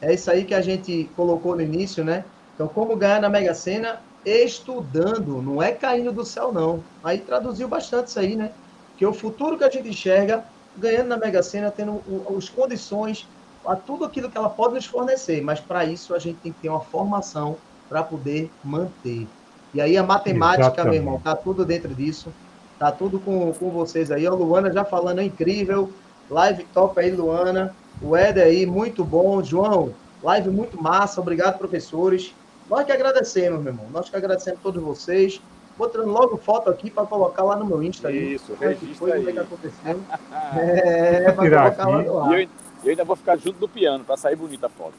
É 0.01 0.15
isso 0.15 0.31
aí 0.31 0.45
que 0.45 0.55
a 0.55 0.61
gente 0.61 1.11
colocou 1.17 1.57
no 1.57 1.63
início, 1.63 2.05
né? 2.05 2.25
Então, 2.55 2.69
como 2.69 2.97
ganhar 2.97 3.21
na 3.21 3.29
Mega 3.29 3.55
Sena? 3.55 4.01
Estudando, 4.25 5.41
não 5.41 5.63
é 5.63 5.73
caindo 5.73 6.13
do 6.13 6.25
céu, 6.25 6.53
não. 6.53 6.83
Aí 7.03 7.19
traduziu 7.19 7.69
bastante 7.69 8.09
isso 8.09 8.19
aí, 8.19 8.37
né? 8.37 8.53
Que 8.97 9.07
o 9.07 9.13
futuro 9.13 9.57
que 9.57 9.65
a 9.65 9.71
gente 9.71 9.89
enxerga, 9.89 10.45
ganhando 10.79 11.09
na 11.09 11.17
Mega 11.17 11.43
Sena, 11.43 11.71
tendo 11.71 12.03
as 12.37 12.49
condições, 12.49 13.27
a 13.67 13.77
tudo 13.77 14.05
aquilo 14.05 14.31
que 14.31 14.39
ela 14.39 14.49
pode 14.49 14.75
nos 14.75 14.87
fornecer. 14.87 15.43
Mas 15.43 15.61
para 15.61 15.85
isso 15.85 16.15
a 16.15 16.19
gente 16.19 16.39
tem 16.39 16.53
que 16.53 16.61
ter 16.61 16.69
uma 16.69 16.81
formação 16.81 17.57
para 17.89 18.03
poder 18.03 18.51
manter. 18.63 19.27
E 19.75 19.81
aí 19.81 19.97
a 19.97 20.03
matemática, 20.03 20.67
Exatamente. 20.67 20.91
meu 20.91 21.03
irmão, 21.03 21.21
tá 21.21 21.37
tudo 21.37 21.65
dentro 21.65 21.95
disso. 21.95 22.33
Tá 22.79 22.93
tudo 22.93 23.19
com, 23.19 23.53
com 23.53 23.71
vocês 23.71 24.11
aí. 24.11 24.27
A 24.27 24.31
Luana 24.31 24.73
já 24.73 24.85
falando, 24.85 25.21
é 25.21 25.25
incrível. 25.25 25.93
Live 26.31 26.65
top 26.73 27.01
aí, 27.01 27.11
Luana. 27.11 27.75
O 28.01 28.17
Éder 28.17 28.45
aí, 28.45 28.65
muito 28.65 29.05
bom. 29.05 29.43
João, 29.43 29.93
live 30.23 30.51
muito 30.51 30.81
massa. 30.81 31.21
Obrigado, 31.21 31.59
professores. 31.59 32.33
Nós 32.71 32.85
que 32.85 32.93
agradecemos, 32.93 33.61
meu 33.61 33.73
irmão. 33.73 33.87
Nós 33.91 34.09
que 34.09 34.17
agradecemos 34.17 34.61
a 34.61 34.63
todos 34.63 34.83
vocês. 34.83 35.41
Botando 35.79 36.09
logo 36.09 36.37
foto 36.37 36.69
aqui 36.69 36.91
para 36.91 37.07
colocar 37.07 37.45
lá 37.45 37.57
no 37.57 37.65
meu 37.65 37.83
Insta. 37.83 38.11
Isso, 38.11 38.53
aí. 38.61 38.69
registra 38.71 38.97
foi, 38.97 39.13
aí. 39.13 39.23
O 39.23 39.33
que 39.33 39.39
aconteceu. 39.39 40.01
é, 40.59 41.33
para 41.33 41.35
colocar 41.35 41.89
lá 41.89 42.03
no 42.03 42.19
ar. 42.19 42.33
E 42.33 42.43
eu, 42.43 42.49
eu 42.85 42.91
ainda 42.91 43.05
vou 43.05 43.15
ficar 43.15 43.37
junto 43.37 43.61
do 43.61 43.69
piano 43.69 44.05
para 44.05 44.17
sair 44.17 44.35
bonita 44.35 44.67
a 44.67 44.71
foto. 44.71 44.95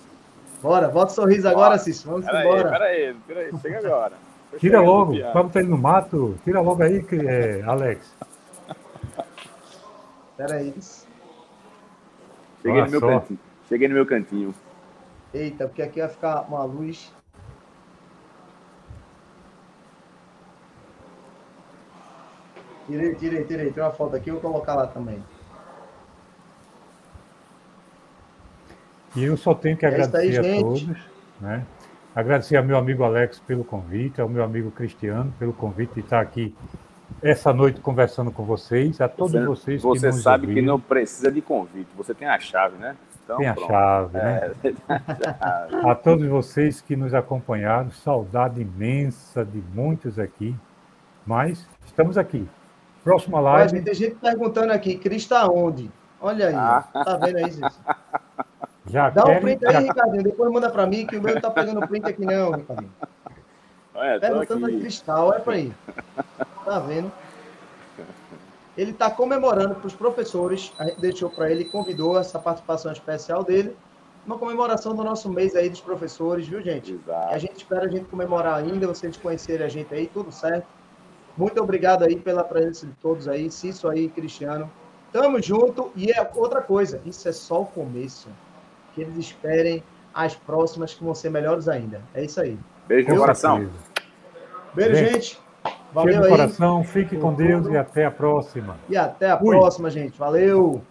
Bora, 0.61 0.88
bota 0.88 1.11
o 1.11 1.15
sorriso 1.15 1.47
agora, 1.47 1.77
Cícero. 1.77 2.11
Vamos 2.11 2.26
pera 2.26 2.41
embora. 2.41 2.69
Pera 2.69 2.85
aí, 2.85 3.15
pera 3.27 3.39
aí, 3.41 3.51
chega 3.61 3.77
agora. 3.80 4.14
Tira 4.57 4.81
logo, 4.81 5.14
vamos 5.31 5.56
indo 5.56 5.69
no 5.69 5.77
mato, 5.77 6.35
tira 6.43 6.60
logo 6.60 6.81
aí, 6.81 7.06
é, 7.27 7.61
Alex. 7.61 8.15
Pera 10.35 10.56
aí. 10.56 10.73
Cheguei 12.61 12.81
no 12.81 12.89
meu 12.89 13.01
cantinho. 13.01 13.39
Cheguei 13.68 13.88
no 13.88 13.93
meu 13.93 14.06
cantinho. 14.07 14.56
Eita, 15.31 15.68
porque 15.68 15.84
aqui 15.84 15.99
vai 15.99 16.10
ficar 16.10 16.41
uma 16.47 16.64
luz. 16.64 17.14
Tirei, 22.89 23.13
tirei, 23.13 23.43
tirei. 23.43 23.71
Tem 23.71 23.83
uma 23.83 23.91
foto 23.91 24.15
aqui, 24.15 24.31
eu 24.31 24.39
vou 24.39 24.51
colocar 24.51 24.73
lá 24.73 24.87
também. 24.87 25.23
E 29.15 29.23
eu 29.23 29.37
só 29.37 29.53
tenho 29.53 29.77
que 29.77 29.85
é 29.85 29.89
agradecer 29.89 30.39
aí, 30.39 30.57
a 30.57 30.61
todos, 30.61 30.87
né? 31.39 31.65
Agradecer 32.15 32.57
ao 32.57 32.63
meu 32.63 32.77
amigo 32.77 33.03
Alex 33.03 33.39
pelo 33.39 33.63
convite, 33.63 34.19
ao 34.19 34.27
meu 34.27 34.43
amigo 34.43 34.71
Cristiano 34.71 35.31
pelo 35.37 35.53
convite 35.53 35.93
de 35.93 35.99
estar 35.99 36.19
aqui 36.19 36.55
essa 37.21 37.53
noite 37.53 37.79
conversando 37.79 38.31
com 38.31 38.43
vocês, 38.43 38.99
a 38.99 39.07
todos 39.07 39.33
você, 39.33 39.77
vocês 39.77 39.81
você 39.83 40.07
que 40.07 40.13
Você 40.13 40.21
sabe 40.21 40.47
ouviram. 40.47 40.61
que 40.61 40.67
não 40.67 40.79
precisa 40.79 41.31
de 41.31 41.41
convite, 41.41 41.89
você 41.95 42.13
tem 42.15 42.27
a 42.27 42.39
chave, 42.39 42.77
né? 42.77 42.95
Então, 43.23 43.37
tem 43.37 43.47
a 43.47 43.53
pronto. 43.53 43.67
chave, 43.67 44.17
né? 44.17 44.51
É. 44.63 44.73
a 45.91 45.95
todos 45.95 46.27
vocês 46.27 46.81
que 46.81 46.95
nos 46.95 47.13
acompanharam, 47.13 47.91
saudade 47.91 48.61
imensa 48.61 49.45
de 49.45 49.61
muitos 49.73 50.17
aqui, 50.17 50.55
mas 51.25 51.67
estamos 51.85 52.17
aqui. 52.17 52.47
Próxima 53.03 53.39
live. 53.39 53.73
Olha, 53.73 53.84
tem 53.84 53.93
gente 53.93 54.15
perguntando 54.15 54.73
aqui, 54.73 54.95
Cris 54.97 55.23
está 55.23 55.47
onde? 55.47 55.91
Olha 56.21 56.47
aí, 56.47 56.55
ah. 56.55 56.84
tá 56.93 57.17
vendo 57.17 57.38
aí, 57.38 57.51
gente? 57.51 57.76
Já 58.88 59.09
Dá 59.09 59.23
um 59.26 59.39
print 59.39 59.65
aí, 59.65 59.73
já... 59.73 59.80
Ricardinho. 59.80 60.23
Depois 60.23 60.51
manda 60.51 60.69
para 60.69 60.85
mim, 60.85 61.05
que 61.05 61.17
o 61.17 61.21
meu 61.21 61.35
não 61.35 61.41
tá 61.41 61.51
pegando 61.51 61.88
print 61.88 62.05
aqui, 62.05 62.26
não, 62.26 62.51
Ricardinho. 62.51 62.91
Olha, 63.93 64.19
Perguntando 64.19 64.65
aqui. 64.65 64.80
cristal, 64.80 65.27
olha 65.27 65.39
para 65.39 65.53
aí. 65.53 65.73
Tá 66.65 66.80
vendo? 66.80 67.11
Ele 68.77 68.91
está 68.91 69.09
comemorando 69.11 69.76
para 69.76 69.88
os 69.88 69.93
professores, 69.93 70.71
a 70.80 70.85
gente 70.85 71.01
deixou 71.01 71.30
para 71.30 71.51
ele, 71.51 71.65
convidou 71.65 72.17
essa 72.17 72.39
participação 72.39 72.91
especial 72.91 73.43
dele, 73.43 73.76
uma 74.26 74.38
comemoração 74.38 74.95
do 74.95 75.03
nosso 75.03 75.30
mês 75.30 75.55
aí 75.55 75.69
dos 75.69 75.81
professores, 75.81 76.47
viu, 76.47 76.61
gente? 76.61 76.93
Exato. 76.93 77.34
A 77.34 77.38
gente 77.38 77.57
espera 77.57 77.85
a 77.85 77.89
gente 77.89 78.05
comemorar 78.05 78.55
ainda, 78.55 78.88
vocês 78.88 79.17
conhecerem 79.17 79.65
a 79.65 79.69
gente 79.69 79.93
aí, 79.93 80.07
tudo 80.07 80.31
certo. 80.31 80.67
Muito 81.39 81.63
obrigado 81.63 82.03
aí 82.03 82.17
pela 82.17 82.43
presença 82.43 82.85
de 82.85 82.91
todos 83.01 83.25
aí, 83.25 83.49
Cício 83.49 83.89
aí, 83.89 84.09
Cristiano. 84.09 84.69
Tamo 85.13 85.41
junto. 85.41 85.89
E 85.95 86.11
é 86.11 86.29
outra 86.35 86.61
coisa, 86.61 87.01
isso 87.05 87.29
é 87.29 87.31
só 87.31 87.61
o 87.61 87.65
começo. 87.65 88.27
Que 88.93 89.01
eles 89.01 89.17
esperem 89.17 89.81
as 90.13 90.35
próximas 90.35 90.93
que 90.93 91.01
vão 91.01 91.15
ser 91.15 91.29
melhores 91.29 91.69
ainda. 91.69 92.01
É 92.13 92.25
isso 92.25 92.41
aí. 92.41 92.59
Beijo 92.89 93.07
no 93.07 93.15
coração. 93.15 93.69
Beijo, 94.73 94.95
gente. 94.95 95.13
gente. 95.13 95.39
Valeu 95.93 96.23
aí. 96.23 96.29
coração, 96.29 96.83
fique 96.83 97.15
com 97.17 97.33
Deus 97.33 97.67
e 97.67 97.77
até 97.77 98.03
a 98.03 98.11
próxima. 98.11 98.77
E 98.89 98.97
até 98.97 99.31
a 99.31 99.37
Fui. 99.37 99.55
próxima, 99.55 99.89
gente. 99.89 100.19
Valeu. 100.19 100.81